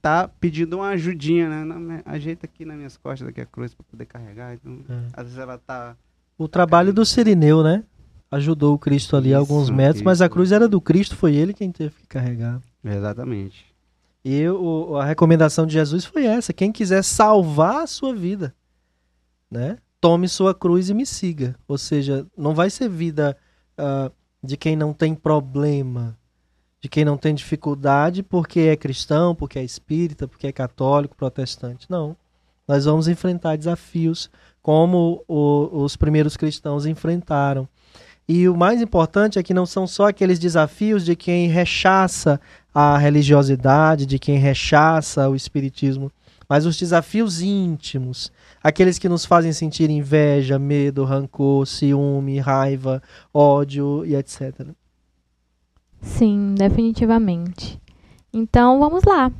tá 0.01 0.27
pedindo 0.27 0.77
uma 0.77 0.89
ajudinha, 0.89 1.49
né? 1.49 1.63
Não, 1.63 2.01
ajeita 2.05 2.45
aqui 2.45 2.63
nas 2.63 2.77
minhas 2.77 2.95
costas 2.95 3.27
aqui 3.27 3.41
a 3.41 3.45
cruz 3.45 3.73
para 3.73 3.85
poder 3.85 4.05
carregar. 4.05 4.53
Então, 4.53 4.79
é. 4.87 5.07
às 5.13 5.23
vezes 5.23 5.39
ela 5.39 5.57
tá 5.57 5.97
O 6.37 6.47
trabalho 6.47 6.93
do 6.93 7.05
Sirineu, 7.05 7.63
né? 7.63 7.83
Ajudou 8.29 8.73
o 8.73 8.79
Cristo 8.79 9.15
ali 9.15 9.29
isso, 9.29 9.37
alguns 9.37 9.69
metros, 9.69 9.97
isso. 9.97 10.05
mas 10.05 10.21
a 10.21 10.27
cruz 10.27 10.51
era 10.51 10.67
do 10.67 10.81
Cristo, 10.81 11.15
foi 11.15 11.35
ele 11.35 11.53
quem 11.53 11.71
teve 11.71 11.95
que 11.95 12.07
carregar. 12.07 12.61
Exatamente. 12.83 13.65
E 14.23 14.47
o, 14.49 14.97
a 14.97 15.05
recomendação 15.05 15.65
de 15.65 15.73
Jesus 15.73 16.03
foi 16.03 16.25
essa: 16.25 16.51
quem 16.51 16.71
quiser 16.71 17.03
salvar 17.03 17.83
a 17.83 17.87
sua 17.87 18.13
vida, 18.13 18.55
né? 19.49 19.77
Tome 20.01 20.27
sua 20.27 20.53
cruz 20.53 20.89
e 20.89 20.93
me 20.93 21.05
siga. 21.05 21.55
Ou 21.67 21.77
seja, 21.77 22.25
não 22.37 22.53
vai 22.53 22.69
ser 22.69 22.89
vida 22.89 23.37
uh, 23.79 24.11
de 24.43 24.57
quem 24.57 24.75
não 24.75 24.93
tem 24.93 25.15
problema, 25.15 26.17
de 26.81 26.89
quem 26.89 27.05
não 27.05 27.17
tem 27.17 27.33
dificuldade 27.33 28.21
porque 28.21 28.61
é 28.61 28.75
cristão, 28.75 29.33
porque 29.33 29.57
é 29.57 29.63
espírita, 29.63 30.27
porque 30.27 30.47
é 30.47 30.51
católico, 30.51 31.15
protestante. 31.15 31.89
Não. 31.89 32.15
Nós 32.67 32.85
vamos 32.85 33.07
enfrentar 33.07 33.57
desafios 33.57 34.29
como 34.65 35.23
o, 35.27 35.83
os 35.83 35.95
primeiros 35.95 36.35
cristãos 36.35 36.87
enfrentaram. 36.87 37.69
E 38.27 38.49
o 38.49 38.57
mais 38.57 38.81
importante 38.81 39.37
é 39.37 39.43
que 39.43 39.53
não 39.53 39.63
são 39.63 39.85
só 39.85 40.07
aqueles 40.07 40.39
desafios 40.39 41.05
de 41.05 41.15
quem 41.15 41.47
rechaça 41.47 42.41
a 42.73 42.97
religiosidade, 42.97 44.07
de 44.07 44.17
quem 44.17 44.39
rechaça 44.39 45.29
o 45.29 45.35
espiritismo, 45.35 46.11
mas 46.49 46.65
os 46.65 46.75
desafios 46.77 47.43
íntimos, 47.43 48.31
aqueles 48.63 48.97
que 48.97 49.07
nos 49.07 49.23
fazem 49.23 49.53
sentir 49.53 49.91
inveja, 49.91 50.57
medo, 50.57 51.03
rancor, 51.03 51.67
ciúme, 51.67 52.39
raiva, 52.39 53.03
ódio 53.31 54.03
e 54.03 54.15
etc. 54.15 54.65
Sim, 56.01 56.55
definitivamente. 56.57 57.79
Então 58.33 58.79
vamos 58.79 59.03
lá 59.03 59.31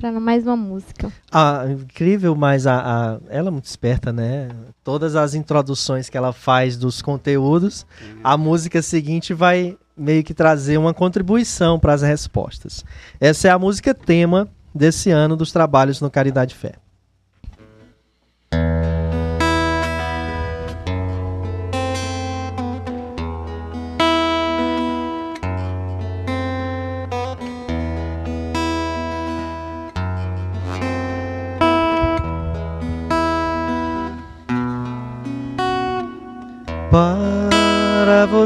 para 0.00 0.18
mais 0.18 0.44
uma 0.44 0.56
música. 0.56 1.12
Ah, 1.30 1.66
incrível, 1.68 2.34
mas 2.34 2.66
a, 2.66 2.80
a, 2.80 3.18
ela 3.28 3.48
é 3.48 3.50
muito 3.50 3.66
esperta, 3.66 4.12
né? 4.12 4.48
Todas 4.82 5.14
as 5.14 5.34
introduções 5.34 6.08
que 6.08 6.16
ela 6.16 6.32
faz 6.32 6.76
dos 6.76 7.02
conteúdos, 7.02 7.86
a 8.24 8.36
música 8.36 8.80
seguinte 8.80 9.34
vai 9.34 9.76
meio 9.96 10.24
que 10.24 10.32
trazer 10.32 10.78
uma 10.78 10.94
contribuição 10.94 11.78
para 11.78 11.92
as 11.92 12.00
respostas. 12.00 12.84
Essa 13.20 13.48
é 13.48 13.50
a 13.50 13.58
música 13.58 13.94
tema 13.94 14.48
desse 14.74 15.10
ano 15.10 15.36
dos 15.36 15.52
trabalhos 15.52 16.00
no 16.00 16.10
Caridade 16.10 16.54
Fé. 16.54 16.72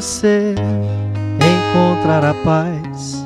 Você 0.05 0.55
encontrar 1.41 2.23
a 2.23 2.35
paz. 2.45 3.25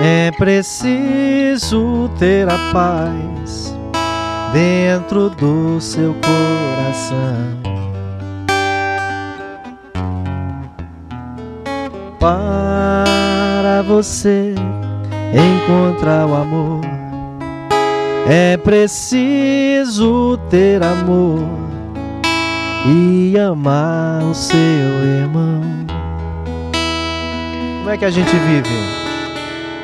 É 0.00 0.30
preciso 0.38 2.08
ter 2.20 2.48
a 2.48 2.56
paz 2.72 3.76
dentro 4.52 5.28
do 5.28 5.80
seu 5.80 6.14
coração. 6.14 7.58
Para 12.20 13.82
você 13.82 14.54
encontrar 15.34 16.26
o 16.26 16.34
amor, 16.36 16.80
é 18.28 18.56
preciso 18.56 20.38
ter 20.48 20.80
amor 20.80 21.61
e 22.86 23.38
amar 23.38 24.22
o 24.24 24.34
seu 24.34 24.54
irmão. 24.54 25.60
Como 27.78 27.90
é 27.90 27.96
que 27.96 28.04
a 28.04 28.10
gente 28.10 28.30
vive? 28.30 29.02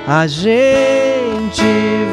A 0.06 0.26
gente 0.26 1.62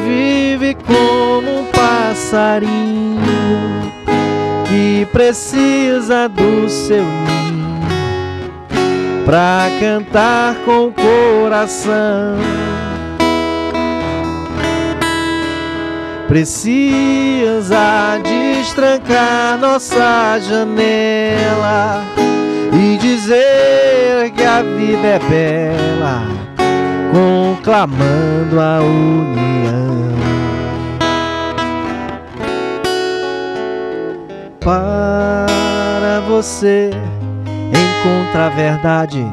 vive 0.05 0.75
como 0.85 1.61
um 1.61 1.65
passarinho 1.65 3.21
que 4.67 5.07
precisa 5.11 6.27
do 6.27 6.69
seu 6.69 7.03
ninho 7.03 7.79
pra 9.25 9.67
cantar 9.79 10.55
com 10.65 10.87
o 10.87 10.91
coração. 10.91 12.37
Precisa 16.27 18.19
destrancar 18.23 19.59
nossa 19.59 20.39
janela 20.39 22.03
e 22.73 22.97
dizer 22.97 24.31
que 24.35 24.43
a 24.43 24.63
vida 24.63 25.07
é 25.07 25.19
bela, 25.29 26.23
conclamando 27.13 28.59
a 28.59 28.79
união. 28.81 30.15
Para 34.59 36.21
você 36.27 36.89
encontrar 37.69 38.47
a 38.47 38.49
verdade, 38.49 39.23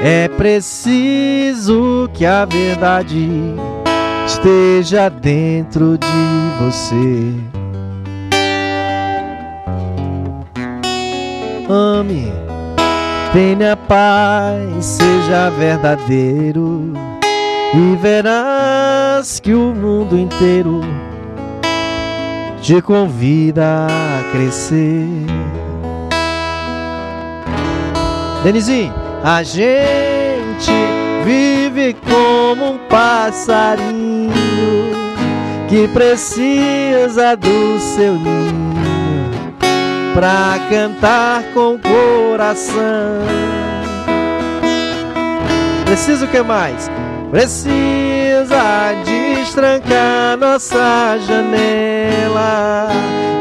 é 0.00 0.28
preciso 0.28 2.08
que 2.14 2.24
a 2.24 2.44
verdade 2.44 3.28
esteja 4.42 5.08
dentro 5.08 5.96
de 5.96 6.06
você. 6.58 7.32
Ame, 11.68 12.32
tenha 13.32 13.76
paz, 13.76 14.84
seja 14.84 15.48
verdadeiro 15.50 16.92
e 17.72 17.96
verás 17.96 19.38
que 19.38 19.54
o 19.54 19.72
mundo 19.72 20.18
inteiro 20.18 20.80
te 22.60 22.82
convida 22.82 23.86
a 23.86 24.32
crescer. 24.32 25.06
Denizinho, 28.42 28.92
a 29.22 29.44
gente 29.44 30.72
vive 31.24 31.61
como 32.08 32.74
um 32.74 32.78
passarinho 32.88 34.32
que 35.68 35.88
precisa 35.88 37.34
do 37.36 37.78
seu 37.80 38.14
ninho 38.14 38.72
pra 40.14 40.58
cantar 40.70 41.42
com 41.54 41.74
o 41.74 41.78
coração. 41.78 43.22
Precisa 45.84 46.26
o 46.26 46.28
que 46.28 46.42
mais? 46.42 46.90
Precisa 47.30 48.92
destrancar 49.04 50.36
nossa 50.38 51.18
janela 51.26 52.88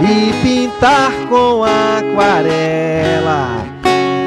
e 0.02 0.32
pintar 0.42 1.12
com 1.30 1.64
aquarela 1.64 3.62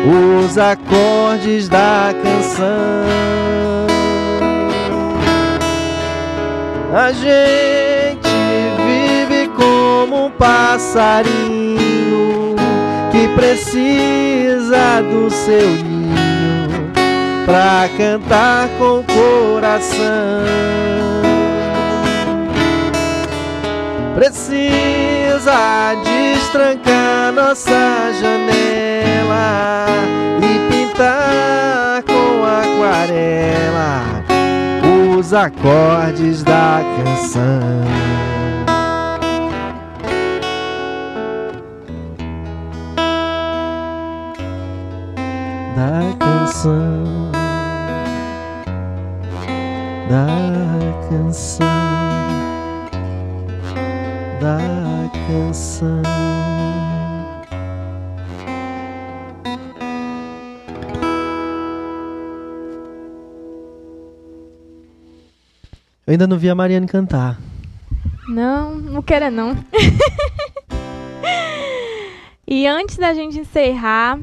os 0.07 0.59
acordes 0.59 1.69
da 1.69 2.15
canção. 2.23 3.94
A 6.97 7.11
gente 7.11 8.31
vive 8.87 9.49
como 9.57 10.27
um 10.27 10.31
passarinho 10.31 11.75
que 13.11 13.27
precisa 13.35 15.03
do 15.03 15.29
seu 15.29 15.69
ninho 15.71 16.93
pra 17.45 17.89
cantar 17.99 18.69
com 18.79 19.01
o 19.01 19.05
coração. 19.05 20.45
Precisa 24.15 25.97
destrancar 26.05 27.33
nossa 27.33 28.13
janela 28.21 29.87
e 30.41 30.61
pintar 30.71 32.05
com 32.05 32.45
aquarela 32.45 34.14
os 35.17 35.33
acordes 35.33 36.43
da 36.43 36.81
canção. 36.97 37.85
Da 45.77 46.17
canção. 46.19 47.31
Da 50.09 51.09
canção. 51.09 51.67
Da 54.41 55.11
canção. 55.29 56.54
Eu 66.07 66.13
ainda 66.13 66.27
não 66.27 66.37
vi 66.37 66.51
a 66.51 66.55
Mariane 66.55 66.87
cantar. 66.87 67.41
Não, 68.29 68.75
não 68.75 69.01
queira 69.01 69.31
não. 69.31 69.57
e 72.47 72.67
antes 72.67 72.99
da 72.99 73.15
gente 73.15 73.39
encerrar, 73.39 74.19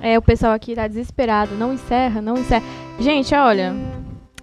é, 0.00 0.16
o 0.16 0.22
pessoal 0.22 0.52
aqui 0.52 0.74
tá 0.74 0.88
desesperado. 0.88 1.54
Não 1.54 1.74
encerra, 1.74 2.22
não 2.22 2.38
encerra. 2.38 2.64
Gente, 2.98 3.34
olha. 3.34 3.74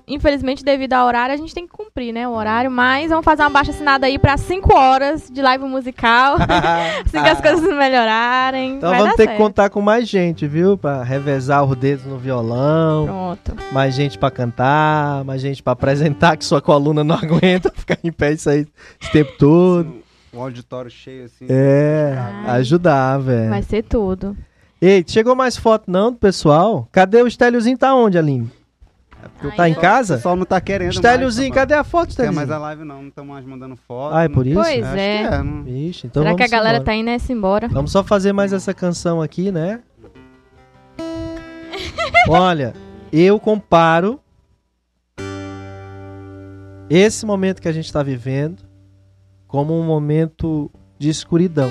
Infelizmente, 0.08 0.64
devido 0.64 0.94
ao 0.94 1.08
horário, 1.08 1.34
a 1.34 1.38
gente 1.38 1.56
tem 1.56 1.66
que 1.66 1.74
né? 1.96 2.28
O 2.28 2.32
horário, 2.32 2.70
mas 2.70 3.08
vamos 3.08 3.24
fazer 3.24 3.42
uma 3.44 3.50
baixa 3.50 3.72
assinada 3.72 4.06
aí 4.06 4.20
para 4.20 4.36
5 4.36 4.78
horas 4.78 5.30
de 5.32 5.42
live 5.42 5.64
musical. 5.64 6.36
assim 7.06 7.24
que 7.24 7.30
as 7.30 7.40
coisas 7.40 7.62
melhorarem. 7.74 8.76
Então 8.76 8.90
vai 8.90 9.00
vamos 9.00 9.14
dar 9.14 9.16
ter 9.16 9.24
certo. 9.24 9.38
que 9.38 9.42
contar 9.42 9.70
com 9.70 9.82
mais 9.82 10.06
gente, 10.06 10.46
viu? 10.46 10.78
Pra 10.78 11.04
revezar 11.04 11.64
os 11.64 11.74
dedos 11.78 12.04
no 12.06 12.18
violão, 12.18 13.06
Pronto. 13.06 13.56
mais 13.72 13.96
gente 13.96 14.20
pra 14.20 14.30
cantar, 14.30 15.24
mais 15.24 15.40
gente 15.40 15.64
pra 15.64 15.72
apresentar, 15.72 16.36
que 16.36 16.44
sua 16.44 16.62
coluna 16.62 17.02
não 17.02 17.16
aguenta 17.24 17.72
ficar 17.74 17.98
em 18.04 18.12
pé 18.12 18.34
isso 18.34 18.50
aí 18.50 18.68
esse 19.02 19.12
tempo 19.14 19.32
todo. 19.40 19.96
O 20.34 20.42
auditório 20.42 20.92
cheio 20.92 21.24
assim. 21.24 21.46
É, 21.48 22.14
Ai. 22.46 22.60
ajudar, 22.60 23.20
velho. 23.20 23.50
Vai 23.50 23.64
ser 23.64 23.84
tudo. 23.84 24.36
Ei, 24.82 25.02
chegou 25.08 25.34
mais 25.34 25.56
foto 25.56 25.90
não 25.90 26.12
do 26.12 26.18
pessoal? 26.18 26.90
Cadê 26.92 27.22
o 27.22 27.28
Estéliozinho? 27.28 27.78
Tá 27.78 27.96
onde, 27.96 28.18
Aline? 28.18 28.52
Ai, 29.44 29.52
Tá 29.56 29.70
em. 29.70 29.74
O 29.74 29.76
casa? 29.82 30.16
pessoal 30.16 30.36
não 30.36 30.46
tá 30.46 30.60
querendo 30.62 30.92
Estéliozinho, 30.94 31.50
mais. 31.50 31.56
cadê 31.62 31.74
a 31.74 31.84
foto, 31.84 32.10
Não 32.10 32.16
quer 32.26 32.32
mais 32.32 32.50
a 32.52 32.58
live 32.58 32.84
não, 32.84 33.02
não 33.02 33.08
estão 33.10 33.26
mais 33.26 33.46
mandando 33.46 33.76
foto. 33.76 34.16
Ah, 34.16 34.24
é 34.24 34.30
por 34.30 34.46
isso? 34.46 34.56
Pois 34.60 34.84
Acho 34.84 34.96
é. 34.98 35.28
que 35.28 35.34
é. 35.34 35.44
não- 35.44 35.64
Vixe, 35.64 36.08
então 36.08 36.24
Será 36.24 36.36
que 36.36 36.44
a 36.44 36.46
vamos 36.46 36.52
galera 36.52 36.78
embora. 36.78 36.86
tá 36.86 36.96
indo 36.96 37.06
nessa 37.06 37.34
embora? 37.34 37.68
Vamos 37.68 37.92
só 37.92 38.04
fazer 38.04 38.34
mais 38.34 38.54
essa 38.54 38.74
canção 38.74 39.22
aqui, 39.22 39.52
né? 39.52 39.82
Olha, 42.30 42.74
eu 43.12 43.40
comparo 43.40 44.20
esse 46.90 47.26
momento 47.26 47.62
que 47.62 47.68
a 47.68 47.72
gente 47.72 47.86
está 47.86 48.04
vivendo 48.04 48.64
como 49.48 49.80
um 49.80 49.84
momento 49.84 50.72
de 50.98 51.10
escuridão, 51.10 51.70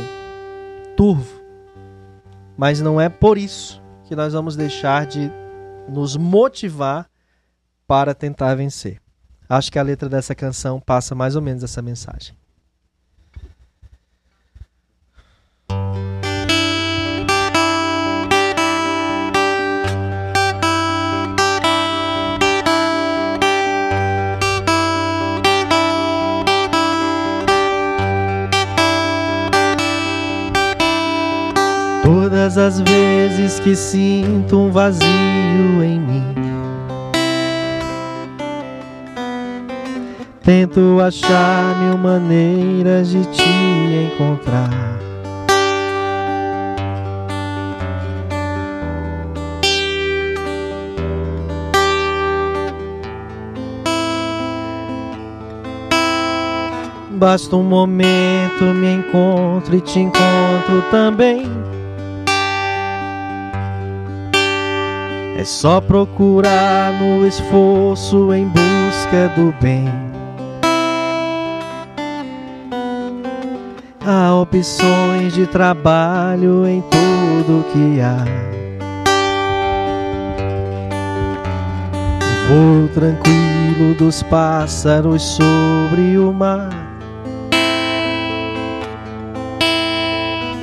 turvo. 0.96 1.40
Mas 2.56 2.80
não 2.80 3.00
é 3.00 3.08
por 3.08 3.36
isso 3.38 3.82
que 4.04 4.14
nós 4.14 4.32
vamos 4.32 4.54
deixar 4.56 5.06
de 5.06 5.30
nos 5.88 6.16
motivar 6.16 7.06
para 7.86 8.14
tentar 8.14 8.54
vencer. 8.54 9.00
Acho 9.48 9.70
que 9.70 9.78
a 9.78 9.82
letra 9.82 10.08
dessa 10.08 10.34
canção 10.34 10.80
passa 10.80 11.14
mais 11.14 11.36
ou 11.36 11.42
menos 11.42 11.62
essa 11.62 11.82
mensagem. 11.82 12.34
Todas 32.02 32.58
as 32.58 32.80
vezes 32.80 33.58
que 33.60 33.74
sinto 33.74 34.58
um 34.58 34.70
vazio 34.70 35.82
em 35.82 35.98
mim, 35.98 36.33
tento 40.44 41.00
achar 41.00 41.74
mil 41.80 41.96
maneiras 41.96 43.08
de 43.08 43.24
te 43.24 44.12
encontrar. 44.12 45.00
Basta 57.10 57.56
um 57.56 57.62
momento, 57.62 58.64
me 58.74 58.96
encontro 58.96 59.74
e 59.74 59.80
te 59.80 59.98
encontro 59.98 60.82
também. 60.90 61.50
É 65.38 65.44
só 65.44 65.80
procurar 65.80 66.92
no 67.00 67.26
esforço 67.26 68.32
em 68.34 68.46
busca 68.46 69.28
do 69.36 69.54
bem. 69.58 70.13
Opções 74.54 75.34
de 75.34 75.48
trabalho 75.48 76.64
em 76.64 76.80
tudo 76.82 77.64
que 77.72 78.00
há. 78.00 78.24
Voo 82.48 82.88
tranquilo 82.94 83.94
dos 83.98 84.22
pássaros 84.22 85.22
sobre 85.22 86.16
o 86.18 86.32
mar. 86.32 86.70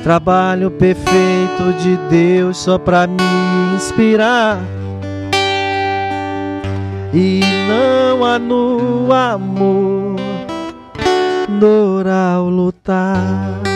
Trabalho 0.02 0.70
perfeito 0.70 1.74
de 1.78 1.96
Deus 2.08 2.56
só 2.56 2.78
pra 2.78 3.06
me 3.06 3.22
inspirar. 3.74 4.58
E 7.12 7.42
não 7.68 8.24
há 8.24 8.38
no 8.38 9.12
amor 9.12 10.16
dor 11.60 12.08
ao 12.08 12.48
lutar. 12.48 13.71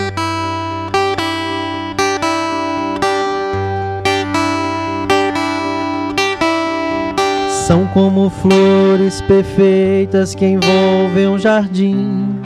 São 7.66 7.84
como 7.88 8.30
flores 8.30 9.20
perfeitas 9.22 10.36
que 10.36 10.46
envolvem 10.46 11.26
um 11.26 11.36
jardim. 11.36 12.40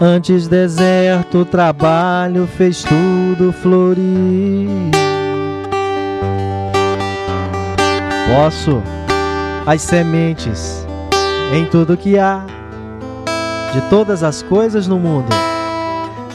Antes 0.00 0.48
deserto, 0.48 1.38
o 1.38 1.44
trabalho 1.44 2.48
fez 2.48 2.82
tudo 2.82 3.52
florir. 3.52 4.68
Posso 8.34 8.82
as 9.64 9.80
sementes 9.80 10.84
em 11.54 11.66
tudo 11.66 11.96
que 11.96 12.18
há, 12.18 12.44
de 13.72 13.80
todas 13.82 14.24
as 14.24 14.42
coisas 14.42 14.88
no 14.88 14.98
mundo, 14.98 15.28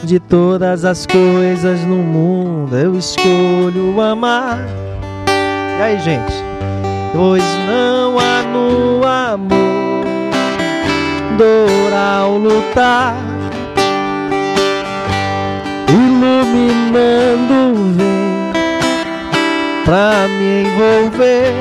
de 0.02 0.18
todas 0.18 0.86
as 0.86 1.06
coisas 1.06 1.82
no 1.82 1.98
mundo, 1.98 2.74
eu 2.74 2.96
escolho 2.96 4.00
amar. 4.00 4.86
E 5.78 5.82
aí, 5.82 6.00
gente? 6.00 6.32
Pois 7.12 7.44
não 7.68 8.18
há 8.18 8.42
no 8.42 9.04
amor 9.04 10.06
dor 11.36 11.92
ao 11.92 12.38
lutar 12.38 13.14
iluminando 15.88 17.92
vem 17.94 18.52
pra 19.84 20.26
me 20.28 20.62
envolver. 20.62 21.52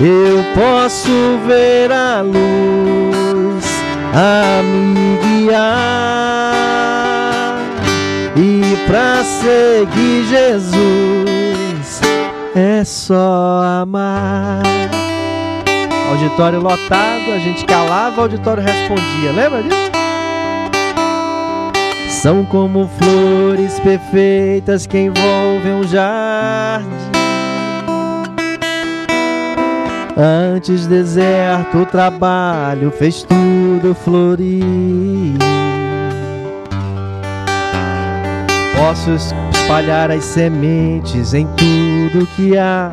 Eu 0.00 0.42
posso 0.54 1.38
ver 1.46 1.92
a 1.92 2.22
luz 2.22 3.64
a 4.14 4.62
me 4.62 5.18
guiar 5.22 5.60
e 8.36 8.76
pra 8.86 9.22
seguir 9.22 10.24
Jesus 10.26 11.49
é 12.54 12.84
só 12.84 13.82
amar. 13.82 14.62
Auditório 16.10 16.60
lotado, 16.60 17.32
a 17.34 17.38
gente 17.38 17.64
calava, 17.64 18.22
auditório 18.22 18.62
respondia. 18.62 19.32
Lembra 19.32 19.62
disso? 19.62 19.90
São 22.22 22.44
como 22.44 22.90
flores 22.98 23.78
perfeitas 23.80 24.86
que 24.86 24.98
envolvem 24.98 25.72
um 25.74 25.84
jardim. 25.84 26.88
Antes 30.16 30.86
deserto, 30.86 31.78
o 31.78 31.86
trabalho 31.86 32.90
fez 32.90 33.22
tudo 33.22 33.94
florir. 33.94 35.38
Posso 38.76 39.12
espalhar 39.12 40.10
as 40.10 40.24
sementes 40.24 41.32
em 41.32 41.46
tudo 41.56 41.89
que 42.36 42.56
há. 42.56 42.92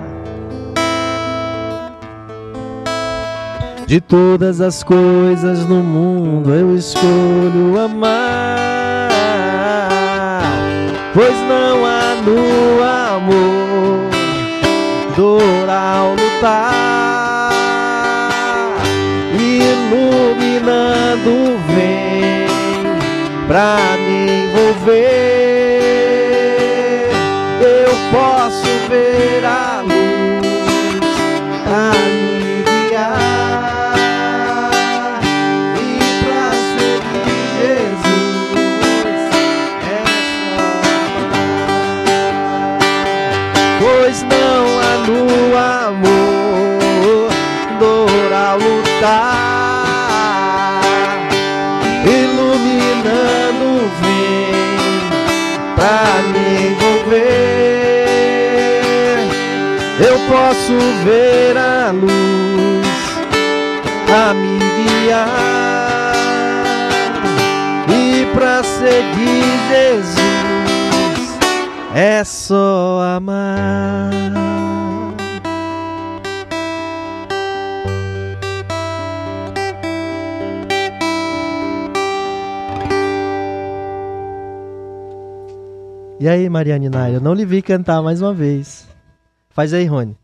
De 3.85 4.01
todas 4.01 4.59
as 4.59 4.83
coisas 4.83 5.65
no 5.67 5.81
mundo 5.81 6.53
eu 6.53 6.75
escolho 6.75 7.79
amar. 7.79 9.09
Pois 11.13 11.35
não 11.47 11.85
há 11.85 12.15
no 12.25 12.83
amor 12.83 14.07
dor 15.17 15.67
ao 15.67 16.11
lutar, 16.11 17.51
iluminando 19.33 20.77
vem 21.73 22.45
pra 23.47 23.77
me 23.97 24.43
envolver. 24.43 25.17
Eu 27.59 27.91
posso 28.11 28.46
posso 60.27 60.77
ver 61.03 61.57
a 61.57 61.91
luz 61.91 62.87
a 64.13 64.33
me 64.33 64.59
guiar 64.59 66.13
e 67.89 68.25
pra 68.33 68.63
seguir 68.63 69.47
Jesus 69.69 70.27
é 71.95 72.23
só 72.23 73.01
amar. 73.17 74.11
E 86.19 86.27
aí, 86.27 86.49
Mariane 86.49 86.89
Nair, 86.89 87.15
eu 87.15 87.21
não 87.21 87.33
lhe 87.33 87.45
vi 87.45 87.61
cantar 87.61 88.01
mais 88.01 88.21
uma 88.21 88.33
vez. 88.33 88.87
Faz 89.57 89.73
aí, 89.73 89.85
Rony. 89.87 90.15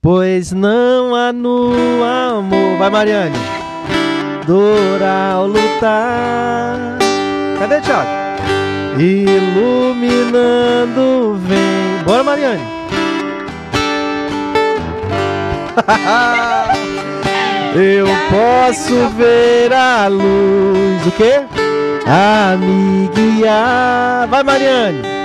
Pois 0.00 0.52
não 0.52 1.12
há 1.12 1.32
no 1.32 1.72
amor. 2.04 2.78
Vai, 2.78 2.88
Mariane. 2.88 3.34
Dor 4.46 5.02
ao 5.02 5.48
lutar. 5.48 6.96
Cadê, 7.58 7.80
Thiago? 7.80 8.08
Iluminando 8.96 10.20
vem. 11.40 12.04
Bora, 12.04 12.22
Mariane. 12.22 12.62
Eu 17.74 18.06
posso 18.30 19.08
ver 19.16 19.72
a 19.72 20.06
luz. 20.06 21.04
O 21.04 21.10
quê? 21.16 21.42
A 22.06 22.56
me 22.56 23.08
guiar. 23.08 24.28
Vai, 24.28 24.44
Mariane. 24.44 25.17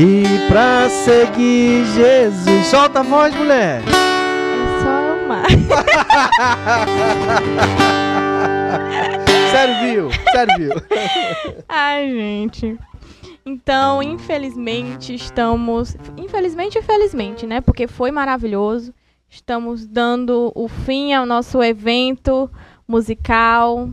E 0.00 0.22
pra 0.46 0.88
seguir 0.88 1.84
Jesus. 1.86 2.66
Solta 2.66 3.00
a 3.00 3.02
voz, 3.02 3.34
mulher. 3.34 3.82
É 3.82 4.80
só 4.80 5.24
amar. 5.24 5.46
Serviu, 9.50 10.08
serviu. 10.30 10.70
Ai, 11.68 12.10
gente. 12.10 12.78
Então, 13.44 14.00
infelizmente, 14.00 15.12
estamos. 15.12 15.96
Infelizmente 16.16 16.78
e 16.78 16.82
felizmente, 16.82 17.44
né? 17.44 17.60
Porque 17.60 17.88
foi 17.88 18.12
maravilhoso. 18.12 18.94
Estamos 19.28 19.84
dando 19.84 20.52
o 20.54 20.68
fim 20.68 21.12
ao 21.12 21.26
nosso 21.26 21.60
evento 21.60 22.48
musical 22.86 23.90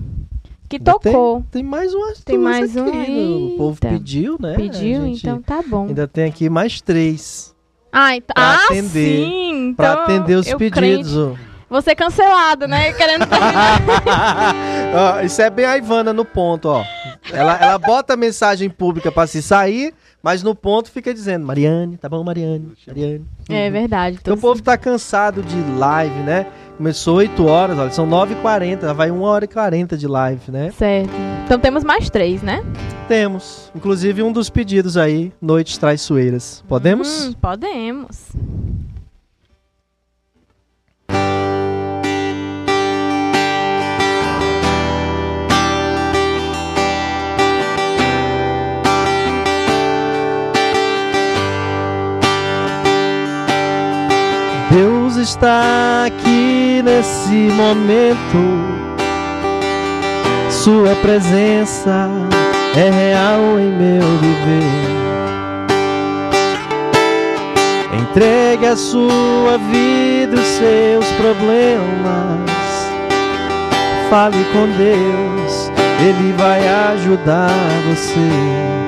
que 0.67 0.79
tocou. 0.79 1.37
Tem, 1.51 1.61
tem 1.61 1.63
mais 1.63 1.93
umas 1.93 2.23
Tem 2.23 2.37
mais 2.37 2.75
aqui. 2.75 2.89
um? 2.89 3.53
O 3.53 3.57
povo 3.57 3.79
pediu, 3.79 4.37
né? 4.39 4.53
Pediu, 4.55 5.05
então 5.05 5.41
tá 5.41 5.61
bom. 5.65 5.87
Ainda 5.87 6.07
tem 6.07 6.25
aqui 6.25 6.49
mais 6.49 6.81
três. 6.81 7.53
Ah, 7.91 8.15
então, 8.15 8.33
pra 8.33 8.43
ah 8.43 8.65
atender- 8.65 9.25
sim. 9.25 9.73
Pra 9.77 9.91
Então, 9.93 10.03
atender 10.03 10.35
os 10.35 10.53
pedidos. 10.53 11.13
crente. 11.13 11.39
Vou 11.69 11.81
ser 11.81 11.95
cancelado, 11.95 12.67
né? 12.67 12.93
Querendo 12.93 13.25
terminar. 13.25 13.81
Ó, 14.93 15.21
isso 15.21 15.41
é 15.41 15.49
bem 15.49 15.65
a 15.65 15.77
Ivana 15.77 16.13
no 16.13 16.23
ponto, 16.23 16.67
ó. 16.67 16.83
Ela, 17.31 17.57
ela 17.57 17.77
bota 17.79 18.13
a 18.13 18.17
mensagem 18.17 18.69
pública 18.69 19.11
pra 19.11 19.25
se 19.27 19.41
sair, 19.41 19.93
mas 20.21 20.43
no 20.43 20.53
ponto 20.53 20.91
fica 20.91 21.13
dizendo: 21.13 21.45
Mariane, 21.45 21.97
tá 21.97 22.07
bom, 22.07 22.23
Mariane? 22.23 22.71
Mariane. 22.85 23.25
é 23.49 23.69
verdade. 23.69 24.17
Porque 24.17 24.29
o 24.31 24.35
tô- 24.35 24.41
povo 24.41 24.61
tá 24.61 24.77
cansado 24.77 25.41
de 25.41 25.55
live, 25.77 26.19
né? 26.19 26.45
Começou 26.77 27.17
8 27.17 27.45
horas, 27.45 27.77
olha, 27.79 27.89
são 27.91 28.07
9h40, 28.07 28.81
já 28.81 28.93
vai 28.93 29.09
1 29.09 29.21
hora 29.21 29.45
e 29.45 29.47
40 29.47 29.97
de 29.97 30.07
live, 30.07 30.51
né? 30.51 30.71
Certo. 30.71 31.09
Então 31.45 31.57
temos 31.57 31.83
mais 31.83 32.09
três, 32.09 32.41
né? 32.41 32.63
Temos. 33.07 33.71
Inclusive 33.73 34.21
um 34.21 34.31
dos 34.31 34.49
pedidos 34.49 34.97
aí, 34.97 35.31
Noites 35.41 35.77
Traiçoeiras. 35.77 36.63
Podemos? 36.67 37.27
Hum, 37.27 37.33
podemos. 37.41 38.31
Deus 55.15 55.29
está 55.29 56.05
aqui 56.07 56.81
nesse 56.83 57.49
momento. 57.55 58.37
Sua 60.49 60.93
presença 60.95 62.09
é 62.75 62.89
real 62.89 63.59
em 63.59 63.71
meu 63.71 64.01
viver. 64.19 64.95
Entregue 67.97 68.65
a 68.65 68.75
sua 68.75 69.57
vida, 69.57 70.35
os 70.35 70.47
seus 70.47 71.05
problemas. 71.13 72.51
Fale 74.09 74.45
com 74.51 74.67
Deus, 74.77 75.71
Ele 76.01 76.33
vai 76.33 76.67
ajudar 76.67 77.51
você. 77.87 78.84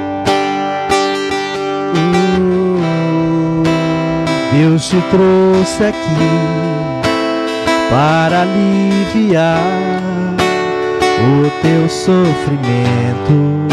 Deus 4.58 4.90
te 4.90 4.98
trouxe 5.12 5.84
aqui 5.84 6.00
para 7.92 8.42
aliviar 8.42 9.62
o 11.22 11.62
teu 11.62 11.88
sofrimento. 11.88 13.68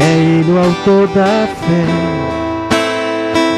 É 0.00 0.40
Ele 0.40 0.50
o 0.50 0.58
autor 0.58 1.08
da 1.08 1.46
fé, 1.46 1.84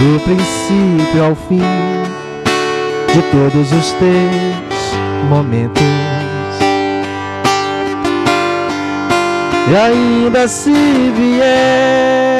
do 0.01 0.21
princípio 0.25 1.25
ao 1.25 1.37
fim 1.37 1.63
de 3.15 3.23
todos 3.31 3.73
os 3.73 3.93
teus 3.93 5.29
momentos. 5.29 5.83
E 9.71 9.77
ainda 9.77 10.49
se 10.49 10.73
vier 10.73 12.40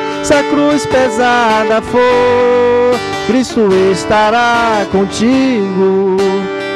se 0.23 0.33
a 0.33 0.43
cruz 0.43 0.85
pesada 0.85 1.81
for, 1.81 2.99
Cristo 3.27 3.69
estará 3.91 4.85
contigo. 4.91 6.17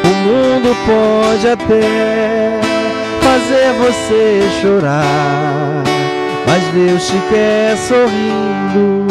O 0.04 0.08
mundo 0.28 0.76
pode 0.86 1.48
até 1.48 2.60
fazer 3.22 3.74
você 3.74 4.42
chorar, 4.62 5.84
mas 6.48 6.64
Deus 6.74 7.08
te 7.08 7.18
quer 7.30 7.78
sorrindo. 7.78 9.06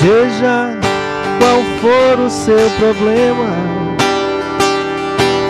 Seja 0.00 0.70
qual 1.40 1.64
for 1.80 2.24
o 2.24 2.30
seu 2.30 2.70
problema, 2.78 3.67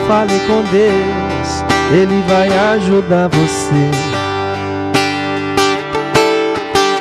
fale 0.09 0.41
com 0.47 0.63
Deus, 0.73 1.65
Ele 1.93 2.25
vai 2.27 2.49
ajudar 2.73 3.29
você. 3.29 3.91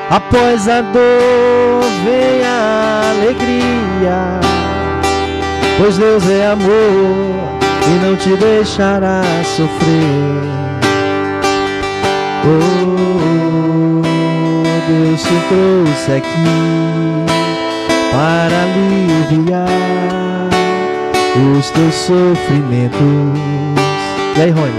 Após 0.10 0.68
a 0.68 0.82
dor 0.82 1.84
vem 2.04 2.44
a 2.46 3.14
alegria, 3.16 4.40
pois 5.78 5.98
Deus 5.98 6.30
é 6.30 6.48
amor 6.48 7.36
e 7.88 8.06
não 8.06 8.16
te 8.18 8.36
deixará 8.36 9.22
sofrer. 9.56 10.58
Oh, 12.46 14.02
Deus 14.88 15.22
te 15.22 15.40
trouxe 15.50 16.12
aqui 16.12 17.26
para 18.12 18.56
aliviar 18.64 20.27
os 21.38 21.70
teus 21.72 21.94
sofrimentos. 21.94 23.00
E 24.36 24.42
aí, 24.42 24.50
Rony? 24.52 24.72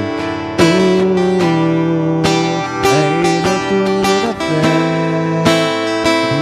Oh, 0.61 2.23
é 2.85 2.87
Ele 3.25 3.57
toda 3.69 4.31
fé, 4.39 5.45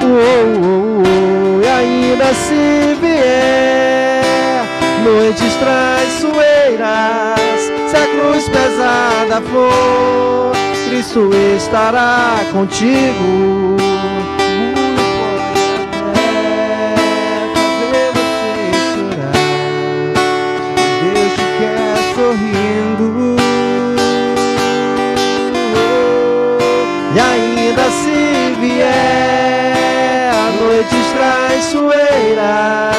Oh, 0.03 0.09
oh, 0.09 1.05
oh, 1.05 1.63
e 1.63 1.69
ainda 1.69 2.29
se 2.35 2.97
vier 3.01 4.65
noites 5.05 5.55
traiçoeiras 5.57 7.61
se 7.89 7.97
a 7.97 8.07
cruz 8.07 8.49
pesada 8.49 9.41
for, 9.43 10.53
Cristo 10.89 11.31
estará 11.57 12.37
contigo. 12.53 13.77
Deus 21.03 21.33
te 21.35 21.47
quer 21.59 21.97
sorrindo. 22.15 23.37
E 27.15 27.17
ainda 27.21 27.85
se 27.91 28.55
vier 28.61 30.31
a 30.33 30.47
noites 30.63 31.07
traiçoeiras, 31.17 32.96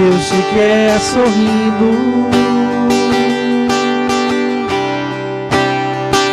Deus 0.00 0.28
te 0.30 0.42
quer 0.54 0.98
sorrindo. 0.98 1.90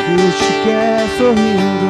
Deus 0.07 0.35
te 0.38 0.53
quer 0.64 1.06
sorrindo. 1.18 1.89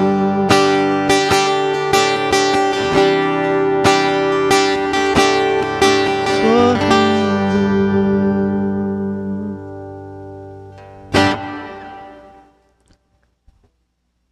Sorrindo. 6.41 6.97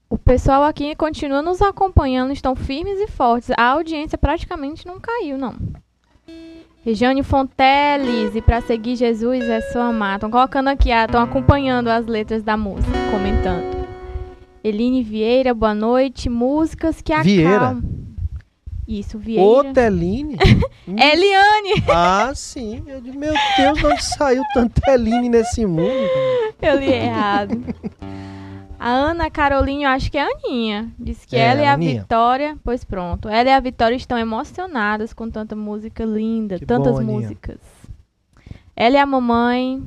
O 0.09 0.17
pessoal 0.17 0.63
aqui 0.63 0.95
continua 0.95 1.43
nos 1.43 1.61
acompanhando, 1.61 2.33
estão 2.33 2.55
firmes 2.55 2.99
e 2.99 3.07
fortes. 3.07 3.51
A 3.55 3.65
audiência 3.65 4.17
praticamente 4.17 4.87
não 4.87 4.99
caiu, 4.99 5.37
não. 5.37 5.84
Regiane 6.85 7.23
Fonteles, 7.23 8.35
e 8.35 8.41
para 8.43 8.61
seguir 8.61 8.95
Jesus 8.95 9.43
é 9.49 9.59
só 9.59 9.81
amar. 9.81 10.17
Estão 10.17 10.29
colocando 10.29 10.67
aqui, 10.67 10.91
estão 10.91 11.19
acompanhando 11.19 11.87
as 11.87 12.05
letras 12.05 12.43
da 12.43 12.55
música, 12.55 12.91
comentando. 13.09 13.87
Eline 14.63 15.01
Vieira, 15.01 15.51
boa 15.51 15.73
noite. 15.73 16.29
Músicas 16.29 17.01
que 17.01 17.11
Vieira? 17.23 17.55
acalmam. 17.55 17.83
Isso, 18.87 19.17
Vieira. 19.17 19.43
Ô, 19.43 19.63
Teline. 19.73 20.37
Eliane! 20.85 21.83
Ah, 21.89 22.31
sim. 22.35 22.83
Eu 22.85 23.01
meu 23.01 23.33
Deus, 23.57 23.79
de 23.79 23.85
onde 23.87 24.03
saiu 24.03 24.43
tanta 24.53 24.79
Teline 24.81 25.27
nesse 25.27 25.65
mundo? 25.65 25.89
Eu 26.61 26.77
li 26.77 26.93
errado. 26.93 27.63
A 28.79 28.89
Ana 28.89 29.29
Carolinho, 29.31 29.87
acho 29.87 30.11
que 30.11 30.17
é 30.17 30.21
a 30.23 30.27
Aninha. 30.27 30.91
Diz 30.99 31.25
que 31.25 31.35
É, 31.35 31.39
ela 31.39 31.61
e 31.61 31.65
a 31.65 31.73
Aninha. 31.73 32.01
Vitória. 32.01 32.57
Pois 32.63 32.83
pronto. 32.83 33.27
Ela 33.29 33.49
e 33.49 33.53
a 33.53 33.59
Vitória 33.59 33.95
estão 33.95 34.17
emocionadas 34.17 35.13
com 35.13 35.29
tanta 35.29 35.55
música 35.55 36.03
linda. 36.03 36.59
Que 36.59 36.65
tantas 36.65 36.95
bom, 36.95 37.03
músicas. 37.03 37.59
Ela 38.75 38.95
e 38.95 38.99
a 38.99 39.05
mamãe, 39.05 39.81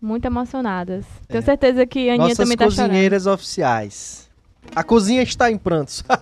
muito 0.00 0.24
emocionadas. 0.24 1.06
Tenho 1.28 1.38
É. 1.38 1.42
certeza 1.42 1.86
que 1.86 2.08
a 2.10 2.14
Aninha 2.14 2.28
Nossas 2.28 2.38
também 2.38 2.56
tá 2.56 2.68
chorando. 2.68 2.88
cozinheiras 2.90 3.26
oficiais. 3.26 4.28
A 4.74 4.82
cozinha 4.84 5.22
está 5.22 5.50
em 5.50 5.56
prantos. 5.56 6.04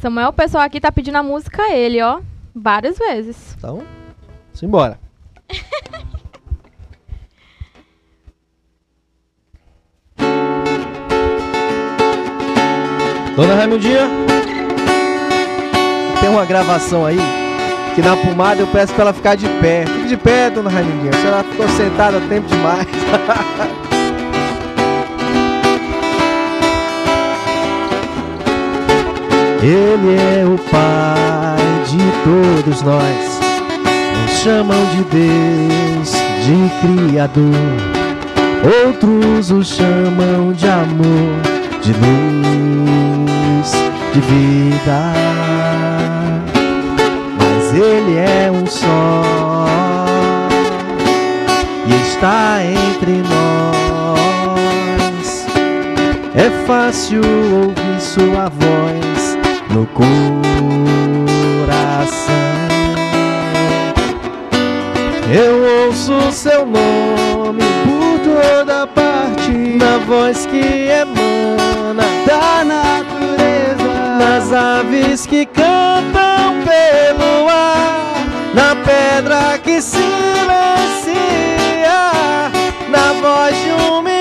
Samuel, 0.00 0.30
o 0.30 0.32
pessoal 0.32 0.64
aqui 0.64 0.80
tá 0.80 0.90
pedindo 0.90 1.16
a 1.16 1.22
música 1.22 1.62
a 1.62 1.74
ele, 1.74 2.00
ó. 2.02 2.20
Várias 2.54 2.98
vezes. 2.98 3.54
Então, 3.58 3.82
simbora. 4.52 4.98
Dona 13.36 13.54
Raimundinha, 13.54 14.10
tem 16.20 16.28
uma 16.28 16.44
gravação 16.44 17.06
aí 17.06 17.18
que 17.94 18.02
na 18.02 18.16
pomada 18.16 18.60
eu 18.60 18.66
peço 18.66 18.92
pra 18.94 19.04
ela 19.04 19.12
ficar 19.12 19.34
de 19.36 19.48
pé. 19.60 19.84
Fique 19.86 20.08
de 20.08 20.16
pé, 20.16 20.50
dona 20.50 20.70
Raimundinha. 20.70 21.12
A 21.12 21.16
senhora 21.16 21.44
ficou 21.44 21.68
sentada 21.70 22.20
tempo 22.28 22.48
demais. 22.48 22.86
Ele 29.62 30.16
é 30.16 30.44
o 30.44 30.58
Pai 30.70 31.56
de 31.86 31.98
todos 32.24 32.82
nós. 32.82 33.40
Uns 34.24 34.32
chamam 34.42 34.84
de 34.86 35.04
Deus, 35.04 36.12
de 36.44 36.68
Criador. 36.80 38.02
Outros 38.86 39.50
o 39.52 39.62
chamam 39.62 40.52
de 40.52 40.66
amor, 40.66 41.40
de 41.80 41.92
luz, 41.92 42.91
de 44.12 44.20
vida. 44.20 45.12
Mas 47.38 47.74
Ele 47.74 48.18
é 48.18 48.50
um 48.50 48.66
só 48.66 49.22
e 51.86 51.94
está 52.02 52.58
entre 52.64 53.22
nós. 53.28 54.02
É 56.34 56.50
fácil 56.66 57.20
ouvir 57.22 58.00
sua 58.00 58.48
voz 58.48 59.38
no 59.70 59.86
coração. 59.86 60.12
Eu 65.34 65.86
ouço 65.86 66.30
seu 66.30 66.66
nome 66.66 67.62
por 67.84 68.18
toda 68.20 68.86
parte, 68.86 69.11
na 69.50 69.98
voz 70.06 70.46
que 70.46 70.88
emana 70.88 72.04
da 72.26 72.64
natureza, 72.64 74.16
nas 74.18 74.52
aves 74.52 75.26
que 75.26 75.46
cantam 75.46 76.62
pelo 76.64 77.48
ar, 77.48 78.14
na 78.54 78.76
pedra 78.76 79.58
que 79.58 79.80
silencia, 79.80 80.02
na 82.88 83.12
voz 83.20 83.56
de 83.56 83.72
um 83.72 84.11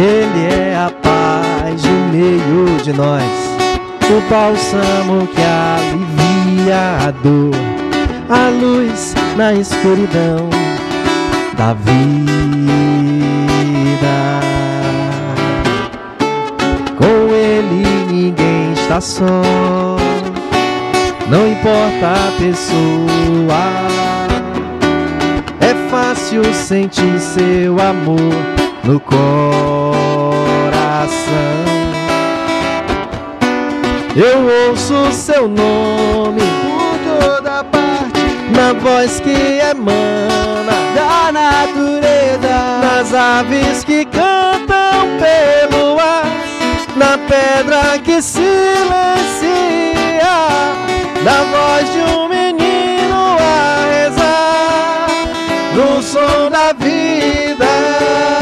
Ele 0.00 0.46
é 0.54 0.76
a 0.76 0.92
paz 1.02 1.82
no 1.82 2.12
meio 2.12 2.76
de 2.84 2.92
nós, 2.92 3.24
o 4.04 4.30
bálsamo 4.30 5.26
que 5.26 5.42
alivia 5.42 7.08
a 7.08 7.10
dor, 7.10 7.50
a 8.30 8.48
luz 8.48 9.12
na 9.36 9.54
escuridão 9.54 10.48
da 11.56 11.72
vida. 11.72 11.98
Com 16.96 17.34
Ele 17.34 17.84
ninguém 18.08 18.72
está 18.74 19.00
só, 19.00 19.42
não 21.28 21.50
importa 21.50 22.06
a 22.06 22.30
pessoa. 22.38 23.88
É 25.58 25.74
fácil 25.90 26.44
sentir 26.54 27.18
seu 27.18 27.80
amor 27.80 28.67
no 28.84 29.00
coração. 29.00 29.28
Eu 34.16 34.68
ouço 34.68 35.12
seu 35.12 35.46
nome 35.46 36.40
por 36.40 36.98
toda 37.20 37.62
parte, 37.64 38.20
na 38.50 38.72
voz 38.72 39.20
que 39.20 39.30
emana 39.30 40.72
da 40.94 41.30
natureza, 41.30 42.80
nas 42.82 43.14
aves 43.14 43.84
que 43.84 44.04
cantam 44.06 45.06
pelo 45.20 46.00
ar, 46.00 46.26
na 46.96 47.16
pedra 47.16 47.98
que 48.02 48.20
silencia, 48.20 48.48
na 51.22 51.44
voz 51.44 51.92
de 51.92 52.00
um 52.00 52.28
menino 52.28 53.36
a 53.38 53.86
rezar, 53.86 55.06
no 55.74 56.02
som 56.02 56.50
da 56.50 56.72
vida. 56.72 58.37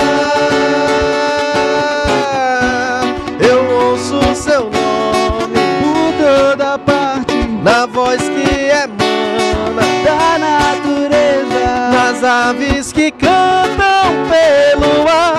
Cantam 13.12 14.26
pelo 14.30 15.08
ar, 15.08 15.38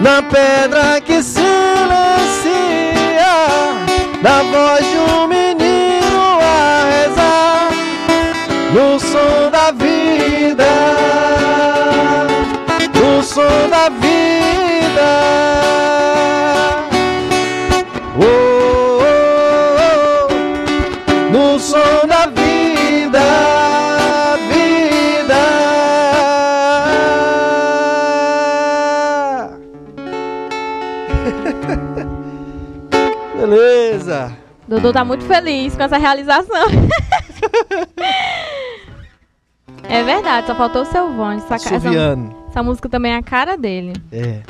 na 0.00 0.22
pedra 0.22 1.00
que 1.00 1.22
silencia, 1.22 1.46
na 4.22 4.42
voz 4.42 4.84
de 4.86 4.98
um 4.98 5.26
menino 5.28 6.38
a 6.40 6.84
rezar, 6.90 7.70
no 8.72 8.98
som 8.98 9.50
da 9.50 9.70
vida, 9.70 10.64
no 12.94 13.22
som 13.22 13.68
da 13.70 13.88
vida. 13.88 14.07
Dudu 34.80 34.92
tá 34.92 35.04
muito 35.04 35.24
feliz 35.24 35.74
com 35.74 35.82
essa 35.82 35.98
realização. 35.98 36.54
é 39.82 40.02
verdade, 40.04 40.46
só 40.46 40.54
faltou 40.54 40.82
o 40.82 40.84
seu 40.84 41.12
Vone. 41.14 41.38
Essa, 41.38 41.56
essa, 42.48 42.62
música 42.62 42.88
também 42.88 43.12
é 43.12 43.16
a 43.16 43.22
cara 43.22 43.56
dele. 43.56 43.92
É. 44.12 44.40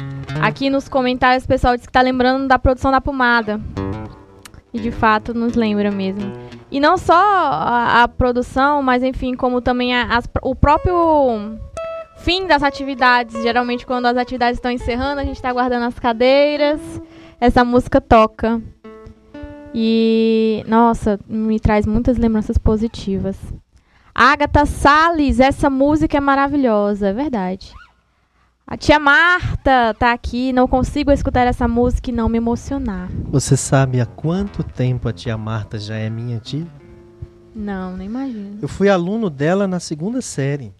Aqui 0.42 0.68
nos 0.68 0.86
comentários 0.86 1.44
o 1.44 1.48
pessoal 1.48 1.76
disse 1.76 1.86
que 1.86 1.92
tá 1.92 2.02
lembrando 2.02 2.46
da 2.46 2.58
produção 2.58 2.90
da 2.90 3.00
pomada. 3.00 3.58
E 4.70 4.78
de 4.78 4.90
fato 4.90 5.32
nos 5.32 5.54
lembra 5.54 5.90
mesmo. 5.90 6.30
E 6.70 6.78
não 6.78 6.98
só 6.98 7.14
a, 7.14 8.02
a 8.02 8.08
produção, 8.08 8.82
mas 8.82 9.02
enfim, 9.02 9.34
como 9.34 9.62
também 9.62 9.94
a- 9.96 10.18
as- 10.18 10.28
o 10.42 10.54
próprio 10.54 11.56
fim 12.18 12.46
das 12.46 12.62
atividades. 12.62 13.42
Geralmente 13.42 13.86
quando 13.86 14.04
as 14.04 14.18
atividades 14.18 14.58
estão 14.58 14.70
encerrando, 14.70 15.22
a 15.22 15.24
gente 15.24 15.40
tá 15.40 15.50
guardando 15.50 15.86
as 15.86 15.98
cadeiras. 15.98 16.78
Essa 17.40 17.64
música 17.64 17.98
toca. 17.98 18.60
E, 19.74 20.64
nossa, 20.66 21.18
me 21.28 21.60
traz 21.60 21.86
muitas 21.86 22.16
lembranças 22.16 22.58
positivas. 22.58 23.36
Agatha 24.14 24.66
Salles, 24.66 25.38
essa 25.38 25.70
música 25.70 26.16
é 26.16 26.20
maravilhosa, 26.20 27.08
é 27.08 27.12
verdade. 27.12 27.72
A 28.66 28.76
tia 28.76 28.98
Marta 28.98 29.94
tá 29.98 30.12
aqui, 30.12 30.52
não 30.52 30.68
consigo 30.68 31.10
escutar 31.10 31.46
essa 31.46 31.66
música 31.66 32.10
e 32.10 32.12
não 32.12 32.28
me 32.28 32.36
emocionar. 32.36 33.08
Você 33.30 33.56
sabe 33.56 34.00
há 34.00 34.06
quanto 34.06 34.62
tempo 34.62 35.08
a 35.08 35.12
tia 35.12 35.38
Marta 35.38 35.78
já 35.78 35.94
é 35.94 36.10
minha 36.10 36.38
tia? 36.38 36.66
Não, 37.54 37.96
nem 37.96 38.06
imagino. 38.06 38.58
Eu 38.60 38.68
fui 38.68 38.88
aluno 38.88 39.30
dela 39.30 39.66
na 39.66 39.80
segunda 39.80 40.20
série. 40.20 40.72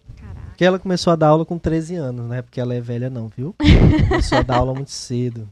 Porque 0.49 0.65
ela 0.65 0.77
começou 0.77 1.13
a 1.13 1.15
dar 1.15 1.27
aula 1.27 1.45
com 1.45 1.57
13 1.57 1.95
anos, 1.95 2.27
né? 2.27 2.41
Porque 2.41 2.59
ela 2.59 2.73
é 2.73 2.81
velha 2.81 3.09
não, 3.09 3.29
viu? 3.29 3.55
Começou 4.09 4.37
a 4.37 4.41
dar 4.41 4.57
aula 4.57 4.73
muito 4.73 4.91
cedo. 4.91 5.47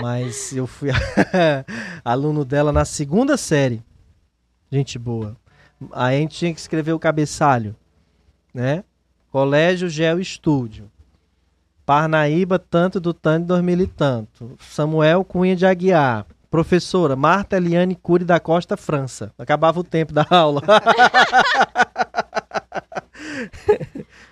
Mas 0.00 0.54
eu 0.54 0.66
fui 0.66 0.90
aluno 2.04 2.44
dela 2.44 2.72
na 2.72 2.84
segunda 2.84 3.36
série. 3.36 3.82
Gente 4.70 4.98
boa. 4.98 5.36
Aí 5.92 6.16
a 6.16 6.20
gente 6.20 6.36
tinha 6.36 6.52
que 6.54 6.60
escrever 6.60 6.92
o 6.92 6.98
cabeçalho, 6.98 7.74
né? 8.52 8.84
Colégio 9.30 9.88
Geo 9.88 10.20
Estúdio. 10.20 10.90
Parnaíba, 11.84 12.58
tanto 12.58 13.00
do 13.00 13.12
tanto 13.12 13.46
2000 13.46 13.80
e 13.80 13.86
tanto. 13.86 14.56
Samuel 14.60 15.24
Cunha 15.24 15.56
de 15.56 15.66
Aguiar. 15.66 16.26
Professora 16.50 17.14
Marta 17.14 17.56
Eliane 17.56 17.94
Cury 17.94 18.24
da 18.24 18.40
Costa, 18.40 18.76
França. 18.76 19.32
Acabava 19.38 19.80
o 19.80 19.84
tempo 19.84 20.12
da 20.12 20.26
aula. 20.28 20.62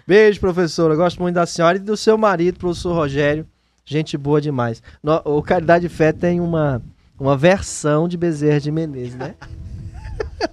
Beijo, 0.06 0.40
professora. 0.40 0.96
Gosto 0.96 1.20
muito 1.20 1.34
da 1.36 1.46
senhora 1.46 1.76
e 1.76 1.80
do 1.80 1.96
seu 1.96 2.18
marido, 2.18 2.58
professor 2.58 2.92
Rogério. 2.94 3.46
Gente 3.88 4.18
boa 4.18 4.38
demais. 4.38 4.82
No- 5.02 5.22
o 5.24 5.42
Caridade 5.42 5.86
e 5.86 5.88
Fé 5.88 6.12
tem 6.12 6.40
uma, 6.40 6.82
uma 7.18 7.34
versão 7.38 8.06
de 8.06 8.18
Bezerra 8.18 8.60
de 8.60 8.70
Menezes, 8.70 9.14
né? 9.14 9.34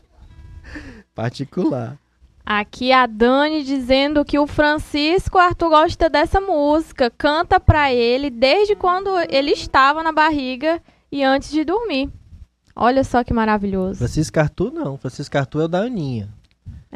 Particular. 1.14 1.98
Aqui 2.46 2.94
a 2.94 3.06
Dani 3.06 3.62
dizendo 3.64 4.24
que 4.24 4.40
o 4.40 4.48
Francisco 4.48 5.38
Arthur 5.38 5.70
gosta 5.70 6.10
dessa 6.10 6.40
música, 6.40 7.10
canta 7.10 7.60
pra 7.60 7.92
ele 7.92 8.30
desde 8.30 8.74
quando 8.74 9.10
ele 9.30 9.52
estava 9.52 10.02
na 10.02 10.14
barriga 10.14 10.82
e 11.12 11.22
antes 11.22 11.52
de 11.52 11.66
dormir. 11.66 12.10
Olha 12.74 13.04
só 13.04 13.22
que 13.22 13.34
maravilhoso. 13.34 13.98
Francisco 13.98 14.40
Arthur, 14.40 14.72
não. 14.72 14.98
Francisco 14.98 15.38
Arthur 15.38 15.62
é 15.62 15.66
o 15.66 15.68
da 15.68 15.80
Aninha. 15.82 16.30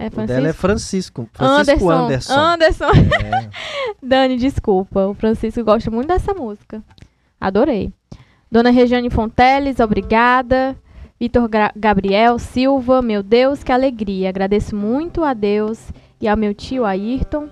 É 0.02 0.08
O 0.08 0.26
dela 0.26 0.48
é 0.48 0.54
Francisco. 0.54 1.28
Francisco. 1.34 1.84
Francisco 1.84 1.90
Anderson. 1.90 2.34
Anderson. 2.40 2.86
É. 2.86 3.50
Dani, 4.02 4.38
desculpa. 4.38 5.08
O 5.08 5.14
Francisco 5.14 5.62
gosta 5.62 5.92
muito 5.92 6.08
dessa 6.08 6.34
música. 6.34 6.82
Adorei. 7.40 7.92
Dona 8.50 8.70
Regiane 8.70 9.10
Fonteles, 9.10 9.82
obrigada. 9.82 10.74
Vitor 11.20 11.50
Gabriel 11.76 12.40
Silva, 12.40 13.02
meu 13.02 13.22
Deus, 13.22 13.62
que 13.62 13.74
alegria. 13.74 14.30
Agradeço 14.30 14.74
muito 14.74 15.22
a 15.22 15.34
Deus 15.34 15.92
e 16.22 16.30
ao 16.30 16.38
meu 16.38 16.54
tio 16.54 16.86
Ayrton 16.86 17.50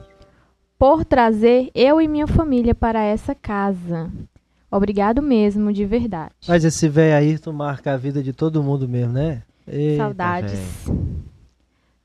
por 0.80 1.03
trazer 1.03 1.69
eu 1.76 1.99
e 1.99 2.07
minha 2.07 2.28
família 2.28 2.74
para 2.74 3.03
essa 3.03 3.36
casa. 3.36 4.10
Obrigado 4.72 5.22
mesmo, 5.22 5.74
de 5.74 5.86
verdade. 5.86 6.32
Mas 6.48 6.64
esse 6.64 6.88
velho 6.88 7.40
tu 7.41 7.52
marca 7.52 7.94
a 7.94 7.98
vida 7.98 8.24
de 8.24 8.32
todo 8.32 8.64
mundo 8.64 8.88
mesmo, 8.88 9.11
né? 9.11 9.44
Eita, 9.68 10.03
Saudades. 10.03 10.53
velho. 10.86 11.28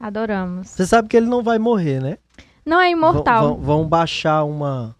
Adoramos. 0.02 0.68
Você 0.68 0.84
sabe 0.86 1.08
que 1.08 1.16
ele 1.16 1.26
não 1.26 1.42
vai 1.42 1.58
morrer, 1.58 2.00
né? 2.02 2.18
Não 2.66 2.80
é 2.80 2.90
imortal. 2.90 3.42
Vão, 3.42 3.54
vão- 3.56 3.64
vão 3.78 3.88
baixar 3.88 4.42
uma. 4.44 4.94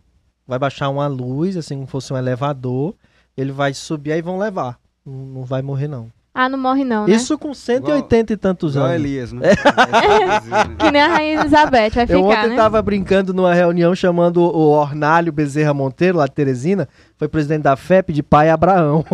Vai 0.46 0.58
baixar 0.58 0.88
uma 0.88 1.06
luz, 1.06 1.56
assim 1.56 1.74
como 1.76 1.86
fosse 1.86 2.12
um 2.12 2.16
elevador. 2.16 2.94
Ele 3.36 3.50
vai 3.52 3.74
subir 3.74 4.12
aí 4.12 4.18
e 4.18 4.22
vão 4.22 4.38
levar. 4.38 4.78
Não, 5.04 5.14
não 5.14 5.44
vai 5.44 5.60
morrer, 5.62 5.88
não. 5.88 6.08
Ah, 6.34 6.48
não 6.48 6.58
morre 6.58 6.82
não, 6.82 7.06
né? 7.06 7.12
Isso 7.14 7.36
com 7.36 7.52
180 7.52 8.32
e 8.32 8.36
tantos 8.38 8.74
Igual 8.74 8.86
anos. 8.88 9.00
Elias, 9.00 9.32
né? 9.32 9.42
Que 10.78 10.90
nem 10.90 11.02
a 11.02 11.08
Rainha 11.08 11.40
Elizabeth 11.40 11.90
vai 11.90 12.04
Eu 12.04 12.06
ficar, 12.06 12.20
ontem 12.22 12.48
né? 12.50 12.56
tava 12.56 12.80
brincando 12.80 13.34
numa 13.34 13.52
reunião 13.52 13.94
chamando 13.94 14.38
o 14.38 14.48
o 14.62 14.70
Ornálio 14.70 15.30
Bezerra 15.30 15.74
Monteiro, 15.74 16.16
lá 16.18 16.26
de 16.26 16.32
Teresina, 16.32 16.88
foi 17.18 17.28
presidente 17.28 17.62
da 17.64 17.76
FEP 17.76 18.12
de 18.14 18.22
pai 18.22 18.48
Abraão. 18.48 19.04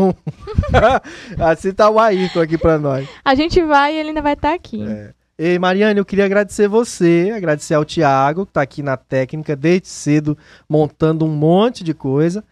assim 1.38 1.72
tá 1.72 1.88
o 1.90 1.98
Ayrton 1.98 2.40
aqui 2.40 2.56
pra 2.58 2.78
nós. 2.78 3.08
A 3.24 3.34
gente 3.34 3.60
vai 3.62 3.94
e 3.94 3.98
ele 3.98 4.10
ainda 4.10 4.22
vai 4.22 4.34
estar 4.34 4.54
aqui. 4.54 4.84
É. 4.86 5.10
Ei, 5.40 5.56
Mariane, 5.56 6.00
eu 6.00 6.04
queria 6.04 6.24
agradecer 6.24 6.66
você, 6.66 7.32
agradecer 7.32 7.74
ao 7.74 7.84
Tiago, 7.84 8.44
que 8.44 8.52
tá 8.54 8.60
aqui 8.60 8.82
na 8.82 8.96
técnica 8.96 9.54
desde 9.54 9.86
cedo, 9.86 10.36
montando 10.68 11.24
um 11.24 11.28
monte 11.28 11.84
de 11.84 11.94
coisa, 11.94 12.42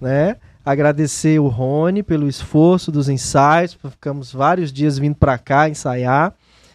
né? 0.00 0.36
Agradecer 0.64 1.40
o 1.40 1.48
Rony 1.48 2.04
pelo 2.04 2.28
esforço 2.28 2.92
dos 2.92 3.08
ensaios, 3.08 3.74
ficamos 3.74 4.32
vários 4.32 4.72
dias 4.72 4.96
vindo 4.96 5.16
para 5.16 5.36
cá 5.38 5.68
ensaiar. 5.68 6.34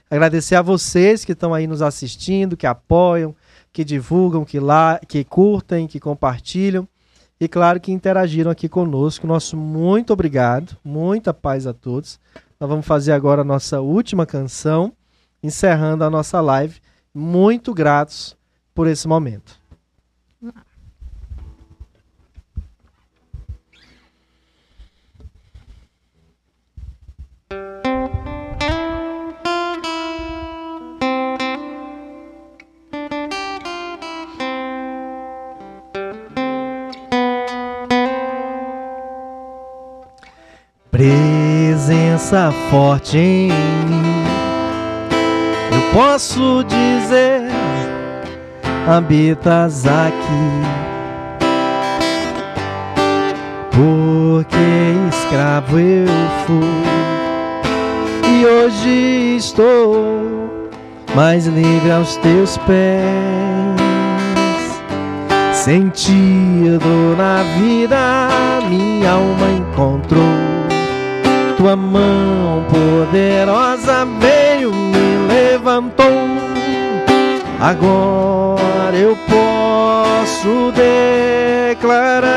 Agradecer 0.10 0.56
a 0.56 0.62
vocês 0.62 1.24
que 1.24 1.32
estão 1.32 1.54
aí 1.54 1.68
nos 1.68 1.82
assistindo, 1.82 2.58
que 2.58 2.68
apoiam, 2.68 3.34
que 3.72 3.86
divulgam, 3.86 4.44
que, 4.44 4.60
lá, 4.60 5.00
que 5.08 5.24
curtem, 5.24 5.88
que 5.88 6.02
compartilham. 6.02 6.86
e, 7.40 7.48
claro, 7.48 7.80
que 7.80 7.94
interagiram 7.94 8.52
aqui 8.52 8.68
conosco. 8.68 9.26
Nosso 9.26 9.56
muito 9.56 10.12
obrigado, 10.12 10.78
muita 10.84 11.34
paz 11.34 11.66
a 11.66 11.74
todos. 11.74 12.20
Nós 12.60 12.70
vamos 12.70 12.86
fazer 12.86 13.14
agora 13.14 13.42
a 13.42 13.46
nossa 13.46 13.80
última 13.80 14.26
canção, 14.26 14.92
encerrando 15.44 16.04
a 16.04 16.10
nossa 16.10 16.40
live. 16.42 16.80
Muito 17.14 17.74
gratos 17.74 18.38
por 18.74 18.88
esse 18.88 19.08
momento. 19.08 19.60
Presença 40.92 42.52
forte 42.70 43.18
em 43.18 43.48
mim, 43.48 44.21
posso 45.92 46.64
dizer, 46.64 47.44
habitas 48.88 49.86
aqui. 49.86 50.62
Porque 53.72 54.58
escravo 55.10 55.80
eu 55.80 56.08
fui 56.46 56.84
e 58.30 58.46
hoje 58.46 59.36
estou 59.38 60.50
mais 61.16 61.48
livre 61.48 61.92
aos 61.92 62.16
teus 62.18 62.58
pés. 62.58 63.02
Sentido 65.54 67.16
na 67.18 67.44
vida, 67.60 68.28
minha 68.68 69.12
alma 69.12 69.48
encontrou 69.58 70.52
tua 71.62 71.76
mão 71.76 72.66
poderosa 72.72 74.08
veio, 74.20 74.74
me 74.74 75.11
Agora 77.62 78.98
eu 78.98 79.16
posso 79.30 80.72
declarar. 80.72 82.32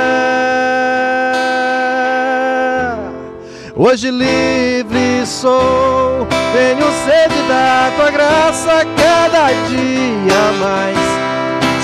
Hoje 3.74 4.10
livre 4.10 5.26
sou, 5.26 6.26
tenho 6.52 6.86
sede 7.04 7.42
da 7.48 7.90
tua 7.96 8.10
graça 8.10 8.86
cada 8.96 9.50
dia 9.66 10.52
mais. 10.60 10.98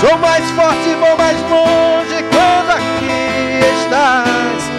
Sou 0.00 0.18
mais 0.18 0.50
forte, 0.50 0.94
vou 1.00 1.16
mais 1.16 1.40
longe 1.48 2.22
quando 2.30 2.70
aqui 2.72 3.60
estás 3.82 4.70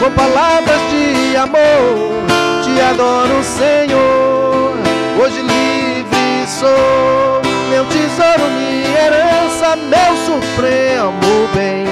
com 0.00 0.10
palavras 0.12 0.80
de 0.90 1.36
amor. 1.36 2.24
Te 2.64 2.80
adoro, 2.80 3.42
Senhor. 3.44 4.74
Hoje 5.22 5.42
livre 5.42 5.55
sou, 6.58 7.42
meu 7.70 7.84
tesouro, 7.86 8.50
minha 8.50 8.98
herança, 9.06 9.76
meu 9.76 10.16
supremo 10.24 11.48
bem. 11.54 11.84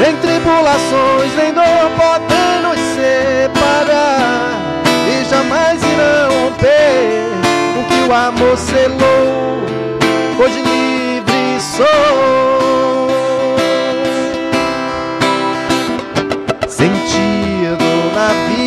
Nem 0.00 0.16
tribulações, 0.16 1.34
nem 1.36 1.52
dor 1.52 1.90
podem 1.96 2.62
nos 2.62 2.78
separar 2.96 4.58
e 5.08 5.24
jamais 5.30 5.80
irão 5.82 6.44
romper 6.44 7.30
o 7.78 7.84
que 7.88 8.10
o 8.10 8.14
amor 8.14 8.56
selou. 8.56 9.62
Hoje 10.38 10.60
livre 10.60 11.60
sou. 11.60 12.46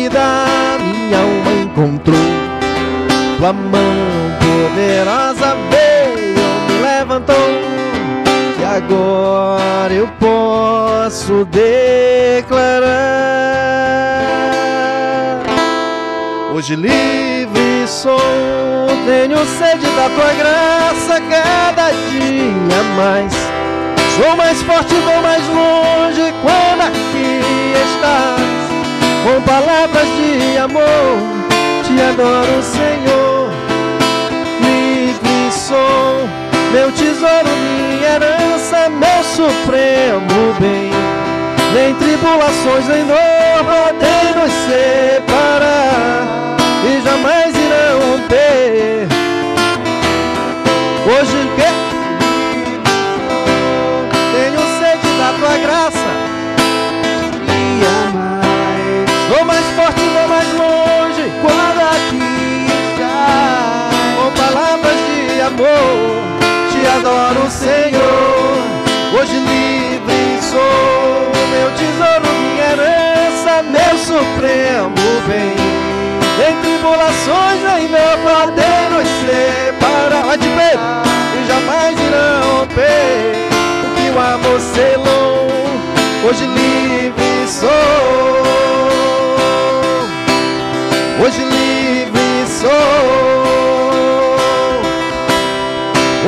vida 0.00 0.20
minha 0.82 1.18
alma 1.18 1.52
encontrou. 1.62 2.16
Tua 3.38 3.52
mão 3.52 4.19
poderosa 4.70 5.56
veio, 5.70 6.34
me 6.66 6.80
levantou. 6.82 7.36
E 8.58 8.64
agora 8.64 9.92
eu 9.92 10.08
posso 10.18 11.44
declarar. 11.46 12.90
Hoje 16.54 16.76
livre 16.76 17.86
sou, 17.86 18.18
tenho 19.06 19.38
sede 19.58 19.86
da 19.96 20.08
tua 20.10 20.32
graça 20.34 21.20
cada 21.28 21.90
dia 22.10 22.82
mais. 22.96 23.32
Sou 24.16 24.36
mais 24.36 24.62
forte, 24.62 24.94
vou 24.94 25.22
mais 25.22 25.46
longe 25.48 26.34
quando 26.42 26.82
aqui 26.82 27.40
estás 27.86 28.40
com 29.24 29.40
palavras 29.42 30.06
de 30.16 30.58
amor, 30.58 31.18
te 31.84 32.00
adoro, 32.02 32.62
Senhor. 32.62 33.59
Sou, 35.70 36.28
meu 36.72 36.90
tesouro, 36.90 37.46
minha 37.46 38.14
herança, 38.14 38.90
meu 38.90 39.22
supremo 39.22 40.52
bem. 40.58 40.90
Nem 41.72 41.94
tribulações, 41.94 42.88
nem 42.88 43.06
dor 43.06 43.16
podem 43.64 44.34
nos 44.34 44.52
separar 44.66 46.26
e 46.84 47.00
jamais 47.02 47.54
irão 47.54 48.00
romper. 48.00 49.09
Te 66.70 66.86
adoro, 66.86 67.50
Senhor. 67.50 68.40
Hoje 69.12 69.34
livre 69.34 70.42
sou, 70.42 71.30
meu 71.50 71.70
tesouro, 71.72 72.28
minha 72.40 72.72
herança, 72.72 73.62
meu 73.62 73.98
supremo 73.98 74.94
bem. 75.26 75.54
Em 76.48 76.54
tribulações 76.62 77.64
ainda 77.66 78.18
podem 78.24 78.90
nos 78.90 79.08
separar, 79.26 80.24
vai 80.24 80.38
de 80.38 80.48
peito, 80.48 80.80
e 81.36 81.46
jamais 81.46 81.98
irão 82.00 82.60
romper 82.60 83.48
o 83.84 83.94
que 83.94 84.10
o 84.10 84.18
amor 84.18 84.60
selou. 84.60 85.50
Hoje 86.24 86.46
livre 86.46 87.48
sou. 87.48 87.68
Hoje 91.22 91.44
livre 91.44 92.46
sou. 92.46 94.29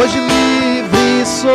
Hoje 0.00 0.18
livre 0.18 1.26
sou. 1.26 1.50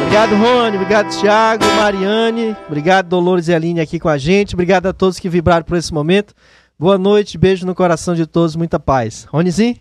Obrigado, 0.00 0.34
Rony. 0.36 0.76
Obrigado, 0.76 1.20
Thiago, 1.20 1.64
Mariane. 1.76 2.56
Obrigado, 2.66 3.08
Dolores 3.08 3.48
e 3.48 3.54
Aline 3.54 3.80
aqui 3.80 4.00
com 4.00 4.08
a 4.08 4.16
gente. 4.16 4.54
Obrigado 4.54 4.86
a 4.86 4.92
todos 4.94 5.18
que 5.18 5.28
vibraram 5.28 5.64
por 5.64 5.76
esse 5.76 5.92
momento. 5.92 6.34
Boa 6.78 6.96
noite, 6.96 7.36
beijo 7.36 7.66
no 7.66 7.74
coração 7.74 8.14
de 8.14 8.26
todos, 8.26 8.56
muita 8.56 8.80
paz. 8.80 9.24
Ronizinho? 9.24 9.76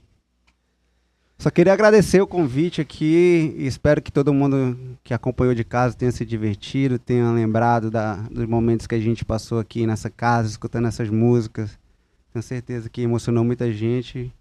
Só 1.37 1.49
queria 1.49 1.71
agradecer 1.71 2.21
o 2.21 2.27
convite 2.27 2.81
aqui 2.81 3.55
e 3.57 3.65
espero 3.65 4.01
que 4.01 4.11
todo 4.11 4.33
mundo 4.33 4.77
que 5.05 5.13
acompanhou 5.13 5.55
de 5.55 5.63
casa 5.63 5.95
tenha 5.95 6.11
se 6.11 6.25
divertido, 6.25 6.99
tenha 6.99 7.31
lembrado 7.31 7.89
da, 7.89 8.15
dos 8.29 8.45
momentos 8.45 8.87
que 8.87 8.95
a 8.95 8.99
gente 8.99 9.23
passou 9.23 9.59
aqui 9.59 9.87
nessa 9.87 10.09
casa, 10.09 10.49
escutando 10.49 10.87
essas 10.89 11.09
músicas. 11.09 11.77
Tenho 12.33 12.43
certeza 12.43 12.89
que 12.89 13.01
emocionou 13.01 13.45
muita 13.45 13.71
gente. 13.71 14.33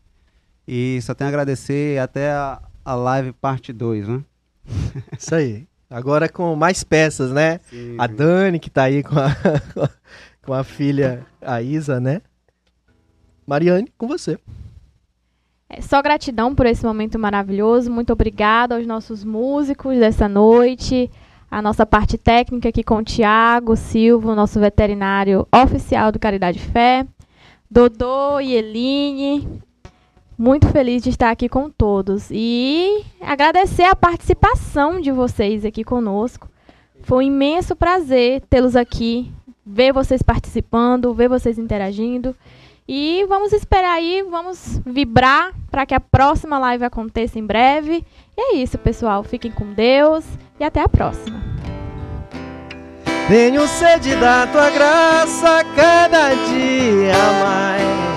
E 0.67 1.01
só 1.03 1.15
tenho 1.15 1.29
a 1.29 1.31
agradecer 1.31 1.99
até 1.99 2.31
a, 2.31 2.61
a 2.85 2.95
live 2.95 3.33
parte 3.33 3.73
2, 3.73 4.09
né? 4.09 4.23
Isso 5.19 5.35
aí. 5.35 5.67
Agora 5.91 6.29
com 6.29 6.57
mais 6.57 6.83
peças, 6.83 7.31
né? 7.31 7.61
Sim. 7.71 7.97
A 7.99 8.07
Dani, 8.07 8.59
que 8.59 8.71
tá 8.71 8.85
aí 8.85 9.03
com 9.03 9.19
a, 9.19 9.29
com 10.45 10.53
a 10.53 10.65
filha, 10.65 11.25
a 11.41 11.63
Isa, 11.63 12.01
né? 12.01 12.23
Mariane, 13.47 13.93
com 13.97 14.09
você. 14.09 14.39
É 15.69 15.81
só 15.81 16.01
gratidão 16.01 16.55
por 16.55 16.67
esse 16.67 16.85
momento 16.85 17.19
maravilhoso. 17.19 17.91
Muito 17.91 18.13
obrigada 18.13 18.77
aos 18.77 18.87
nossos 18.87 19.25
músicos 19.25 19.99
dessa 19.99 20.29
noite, 20.29 21.11
a 21.51 21.61
nossa 21.61 21.85
parte 21.85 22.17
técnica 22.17 22.69
aqui 22.69 22.83
com 22.83 22.97
o 22.97 23.05
Tiago 23.05 23.77
Silva, 23.77 24.35
nosso 24.35 24.59
veterinário 24.59 25.47
oficial 25.53 26.11
do 26.11 26.19
Caridade 26.19 26.59
Fé, 26.59 27.07
Dodô 27.71 28.41
e 28.41 28.55
Eline. 28.55 29.63
Muito 30.37 30.69
feliz 30.69 31.03
de 31.03 31.11
estar 31.11 31.31
aqui 31.31 31.49
com 31.49 31.71
todos 31.71 32.29
e 32.31 33.05
agradecer 33.21 33.85
a 33.85 33.95
participação 33.95 35.01
de 35.01 35.13
vocês 35.13 35.65
aqui 35.65 35.85
conosco. 35.85 36.49
Foi 37.03 37.19
um 37.19 37.29
imenso 37.29 37.77
prazer 37.77 38.43
tê-los 38.51 38.75
aqui, 38.75 39.31
ver 39.65 39.93
vocês 39.93 40.23
participando, 40.23 41.15
ver 41.15 41.29
vocês 41.29 41.59
interagindo. 41.59 42.35
E 42.87 43.25
vamos 43.29 43.53
esperar 43.53 43.95
aí, 43.95 44.23
vamos 44.29 44.81
vibrar 44.85 45.53
para 45.71 45.87
que 45.87 45.95
a 45.95 46.01
próxima 46.01 46.59
live 46.59 46.85
aconteça 46.85 47.39
em 47.39 47.47
breve. 47.47 48.05
E 48.37 48.41
é 48.41 48.57
isso, 48.57 48.77
pessoal. 48.77 49.23
Fiquem 49.23 49.51
com 49.51 49.73
Deus. 49.73 50.25
e 50.59 50.65
até 50.65 50.81
a 50.81 50.89
próxima. 50.89 51.43
Tenho 53.29 53.67
sede 53.67 54.15
da 54.17 54.47
tua 54.47 54.69
graça 54.69 55.65
cada 55.75 56.35
dia 56.35 57.15
mais. 57.43 58.14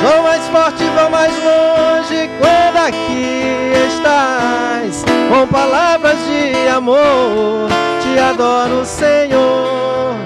Sou 0.00 0.22
mais 0.22 0.48
forte, 0.48 0.84
vou 0.84 1.10
mais 1.10 1.34
longe 1.34 2.30
quando 2.38 2.76
aqui 2.86 3.52
estás. 3.86 5.04
Com 5.28 5.46
palavras 5.46 6.16
de 6.24 6.68
amor, 6.68 7.68
te 8.00 8.18
adoro, 8.18 8.82
Senhor. 8.86 10.16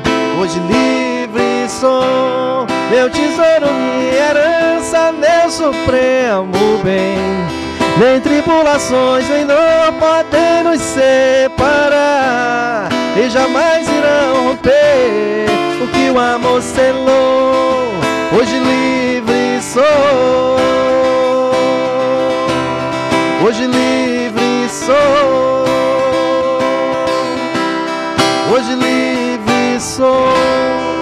Hoje 0.41 0.61
livre 0.61 1.69
sou, 1.69 2.69
meu 2.89 3.11
tesouro, 3.11 3.73
minha 3.73 4.13
herança, 4.13 5.13
meu 5.13 5.51
supremo 5.51 6.79
bem. 6.85 7.19
Nem 7.99 8.21
tribulações 8.21 9.29
nem 9.29 9.45
dor 9.47 9.93
podem 10.01 10.65
nos 10.65 10.81
separar 10.81 12.89
E 13.17 13.31
jamais 13.31 13.89
irão 13.89 14.49
romper 14.49 15.47
o 15.81 15.87
que 15.87 16.11
o 16.11 16.19
amor 16.19 16.61
selou 16.61 17.93
Hoje 18.37 18.59
livre 18.59 19.04
sou. 19.75 20.57
Hoje 23.45 23.67
livre 23.67 24.69
sou. 24.69 25.65
Hoje 28.53 28.75
livre 28.75 29.81
sou 29.81 30.94